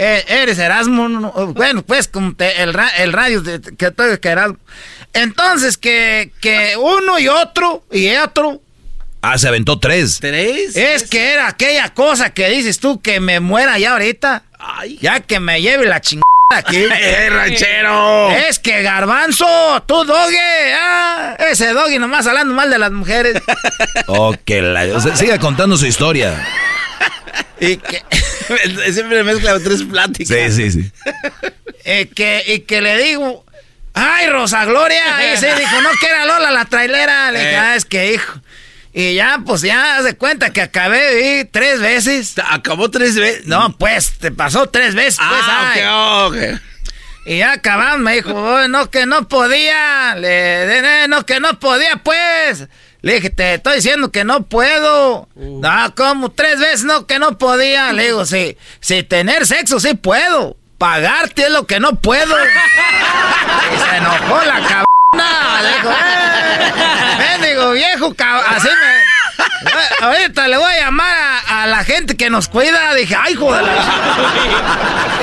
Eh, 0.00 0.24
eres 0.26 0.58
Erasmo. 0.58 1.08
no, 1.08 1.20
no, 1.20 1.30
bueno, 1.54 1.82
pues 1.82 2.08
como 2.08 2.34
te- 2.34 2.62
el, 2.62 2.74
ra- 2.74 2.90
el 2.98 3.12
radio 3.12 3.42
de- 3.42 3.60
que 3.76 3.86
estoy 3.86 4.18
que 4.18 4.28
Erasmo. 4.28 4.58
Entonces, 5.18 5.76
que, 5.76 6.30
que 6.40 6.74
uno 6.76 7.18
y 7.18 7.28
otro 7.28 7.82
y 7.90 8.08
otro. 8.16 8.60
Ah, 9.20 9.36
se 9.36 9.48
aventó 9.48 9.78
tres. 9.78 10.18
¿Tres? 10.20 10.76
Es 10.76 11.02
que 11.08 11.32
era 11.32 11.48
aquella 11.48 11.92
cosa 11.92 12.30
que 12.30 12.48
dices 12.50 12.78
tú 12.78 13.00
que 13.00 13.18
me 13.18 13.40
muera 13.40 13.78
ya 13.78 13.92
ahorita. 13.92 14.44
Ya 15.00 15.20
que 15.20 15.40
me 15.40 15.60
lleve 15.60 15.86
la 15.86 16.00
chingada 16.00 16.22
aquí. 16.50 16.76
¡Eh, 17.00 17.28
ranchero! 17.30 18.30
Es 18.30 18.60
que 18.60 18.82
garbanzo, 18.82 19.46
tú 19.86 20.04
doggy. 20.04 20.36
Ah, 20.76 21.36
ese 21.50 21.72
doggy 21.72 21.98
nomás 21.98 22.26
hablando 22.28 22.54
mal 22.54 22.70
de 22.70 22.78
las 22.78 22.92
mujeres. 22.92 23.42
Oh, 24.10 24.34
que 24.44 24.62
la... 24.62 24.84
o 24.96 25.00
sea, 25.00 25.14
siga 25.16 25.38
contando 25.38 25.76
su 25.76 25.84
historia. 25.84 26.46
y 27.60 27.76
que, 27.76 28.02
Siempre 28.90 29.22
mezcla 29.22 29.58
tres 29.58 29.82
pláticas. 29.82 30.54
Sí, 30.54 30.70
sí, 30.70 30.82
sí. 30.82 30.90
eh, 31.84 32.08
que, 32.14 32.42
y 32.46 32.60
que 32.60 32.80
le 32.80 32.96
digo, 33.02 33.44
ay, 33.98 34.28
Rosa 34.28 34.64
Gloria. 34.64 35.02
Y 35.34 35.36
se 35.36 35.54
dijo, 35.54 35.80
no, 35.82 35.90
que 36.00 36.06
era 36.06 36.24
Lola 36.26 36.50
la 36.50 36.64
trailera. 36.64 37.30
Le 37.32 37.38
dije, 37.40 37.52
Eh. 37.52 37.56
ah, 37.58 37.76
es 37.76 37.84
que 37.84 38.12
hijo. 38.14 38.40
Y 38.92 39.14
ya, 39.14 39.40
pues 39.44 39.60
ya, 39.60 40.02
de 40.02 40.16
cuenta 40.16 40.50
que 40.50 40.62
acabé 40.62 41.38
ir 41.40 41.48
tres 41.52 41.80
veces. 41.80 42.34
¿Acabó 42.48 42.90
tres 42.90 43.16
veces? 43.16 43.46
No, 43.46 43.76
pues, 43.78 44.18
te 44.18 44.30
pasó 44.32 44.68
tres 44.68 44.94
veces. 44.94 45.18
pues, 45.18 45.42
Ah, 45.44 46.26
ok. 46.26 46.36
Y 47.26 47.38
ya 47.38 47.52
acabamos, 47.52 47.98
me 48.00 48.14
dijo, 48.14 48.30
"Oh, 48.32 48.66
no, 48.68 48.90
que 48.90 49.04
no 49.04 49.28
podía. 49.28 50.14
Le, 50.16 50.28
de- 50.28 51.08
no, 51.08 51.26
que 51.26 51.38
no 51.40 51.58
podía, 51.60 51.96
pues. 52.02 52.66
Le 53.02 53.14
dije, 53.16 53.28
te 53.30 53.54
estoy 53.54 53.76
diciendo 53.76 54.10
que 54.10 54.24
no 54.24 54.46
puedo. 54.46 55.28
No, 55.36 55.94
como 55.94 56.30
tres 56.30 56.58
veces, 56.58 56.84
no, 56.84 57.06
que 57.06 57.18
no 57.18 57.36
podía. 57.38 57.92
Le 57.92 58.04
digo, 58.06 58.24
sí, 58.24 58.56
si 58.80 59.02
tener 59.02 59.46
sexo 59.46 59.78
sí 59.78 59.92
puedo. 59.94 60.56
Pagarte 60.78 61.42
es 61.44 61.50
lo 61.50 61.66
que 61.66 61.80
no 61.80 61.96
puedo. 61.96 62.34
y 63.74 63.78
se 63.90 63.96
enojó 63.96 64.40
la 64.44 64.60
cabrona. 64.60 65.62
Le 65.62 65.68
dijo, 65.76 65.90
eh, 65.90 66.72
mendigo 67.18 67.72
viejo, 67.72 68.14
cab- 68.14 68.42
así 68.48 68.68
me... 68.68 69.08
Ahorita 70.00 70.46
le 70.46 70.56
voy 70.56 70.72
a 70.72 70.78
llamar 70.84 71.16
a, 71.16 71.62
a 71.64 71.66
la 71.66 71.82
gente 71.84 72.16
que 72.16 72.30
nos 72.30 72.48
cuida. 72.48 72.94
Dije, 72.94 73.16
ay, 73.20 73.34
joder. 73.34 73.64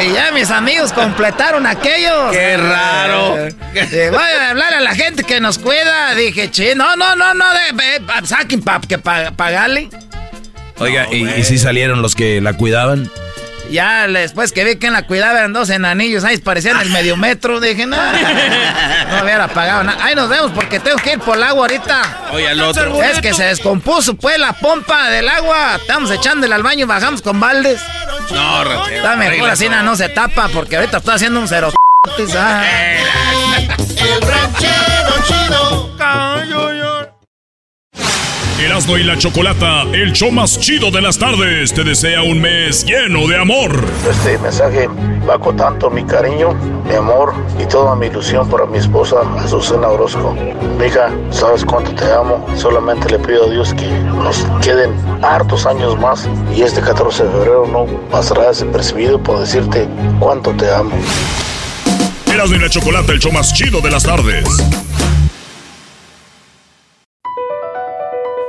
Y 0.01 0.11
ya 0.13 0.31
mis 0.33 0.51
amigos 0.51 0.91
completaron 0.91 1.65
aquello. 1.65 2.31
¡Qué 2.31 2.57
raro! 2.57 3.37
Eh, 3.37 4.09
voy 4.11 4.21
a 4.21 4.49
hablar 4.49 4.73
a 4.73 4.81
la 4.81 4.93
gente 4.93 5.23
que 5.23 5.39
nos 5.39 5.57
cuida. 5.57 6.13
Dije, 6.15 6.51
che, 6.51 6.75
no, 6.75 6.95
no, 6.97 7.15
no, 7.15 7.33
no, 7.33 7.45
de, 7.53 8.27
saquen 8.27 8.61
para 8.61 8.81
que 8.81 8.97
pa- 8.97 9.31
pagarle. 9.31 9.89
Oiga, 10.79 11.07
¿y, 11.11 11.25
y 11.29 11.43
si 11.45 11.57
salieron 11.57 12.01
los 12.01 12.13
que 12.15 12.41
la 12.41 12.53
cuidaban? 12.53 13.09
Ya 13.69 14.07
después 14.07 14.51
que 14.51 14.63
vi 14.63 14.77
que 14.77 14.89
la 14.91 15.07
cuidaba 15.07 15.39
eran 15.39 15.53
dos 15.53 15.69
enanillos, 15.69 16.23
ahí 16.23 16.37
parecían 16.37 16.79
el 16.81 16.89
medio 16.91 17.17
metro, 17.17 17.59
dije, 17.59 17.85
no, 17.85 17.97
no 17.97 19.23
hubiera 19.23 19.47
pagado 19.47 19.83
nada. 19.83 20.03
Ahí 20.03 20.15
nos 20.15 20.29
vemos 20.29 20.51
porque 20.53 20.79
tengo 20.79 20.97
que 20.97 21.13
ir 21.13 21.19
por 21.19 21.37
el 21.37 21.43
agua 21.43 21.61
ahorita. 21.63 22.01
Oye, 22.31 22.47
al 22.49 22.61
otro. 22.61 23.01
Es 23.03 23.19
que 23.19 23.33
se 23.33 23.45
descompuso 23.45 24.15
pues 24.15 24.37
la 24.37 24.53
pompa 24.53 25.09
del 25.09 25.27
agua. 25.27 25.75
Estamos 25.75 26.11
echándole 26.11 26.53
al 26.53 26.63
baño 26.63 26.85
y 26.85 26.87
bajamos 26.87 27.21
con 27.21 27.39
baldes. 27.39 27.81
No, 28.31 28.63
ranchero. 28.63 28.95
Está 28.97 29.15
mejor 29.15 29.49
así, 29.49 29.67
no 29.69 29.95
se 29.95 30.09
tapa 30.09 30.47
porque 30.49 30.77
ahorita 30.77 30.97
estoy 30.97 31.15
haciendo 31.15 31.39
un 31.39 31.47
cero. 31.47 31.71
El 34.05 34.21
ranchero 34.21 35.15
chido. 35.25 35.95
Erasmo 38.59 38.97
y 38.97 39.03
la 39.03 39.17
Chocolata, 39.17 39.81
el 39.91 40.13
show 40.13 40.31
más 40.31 40.57
chido 40.57 40.89
de 40.89 41.01
las 41.01 41.17
tardes, 41.17 41.73
te 41.73 41.83
desea 41.83 42.23
un 42.23 42.39
mes 42.39 42.85
lleno 42.85 43.27
de 43.27 43.37
amor. 43.37 43.83
Este 44.09 44.37
mensaje 44.37 44.87
va 45.29 45.37
con 45.37 45.57
tanto 45.57 45.89
mi 45.89 46.05
cariño, 46.05 46.53
mi 46.87 46.95
amor 46.95 47.33
y 47.61 47.65
toda 47.65 47.95
mi 47.95 48.07
ilusión 48.07 48.49
para 48.49 48.65
mi 48.65 48.77
esposa 48.77 49.17
Azucena 49.39 49.89
Orozco. 49.89 50.33
Mija, 50.79 51.11
sabes 51.31 51.65
cuánto 51.65 51.91
te 51.95 52.09
amo. 52.09 52.45
Solamente 52.55 53.09
le 53.09 53.19
pido 53.19 53.45
a 53.45 53.49
Dios 53.49 53.73
que 53.73 53.87
nos 53.87 54.45
queden 54.63 54.93
hartos 55.21 55.65
años 55.65 55.99
más 55.99 56.25
y 56.55 56.61
este 56.61 56.79
14 56.79 57.25
de 57.25 57.31
febrero 57.31 57.67
no 57.67 57.85
pasará 58.09 58.47
desapercibido 58.47 59.21
por 59.21 59.37
decirte 59.37 59.85
cuánto 60.19 60.51
te 60.51 60.73
amo. 60.73 60.95
Erasmo 62.33 62.55
y 62.55 62.59
la 62.59 62.69
Chocolata, 62.69 63.11
el 63.11 63.19
show 63.19 63.33
más 63.33 63.53
chido 63.53 63.81
de 63.81 63.91
las 63.91 64.03
tardes. 64.03 64.45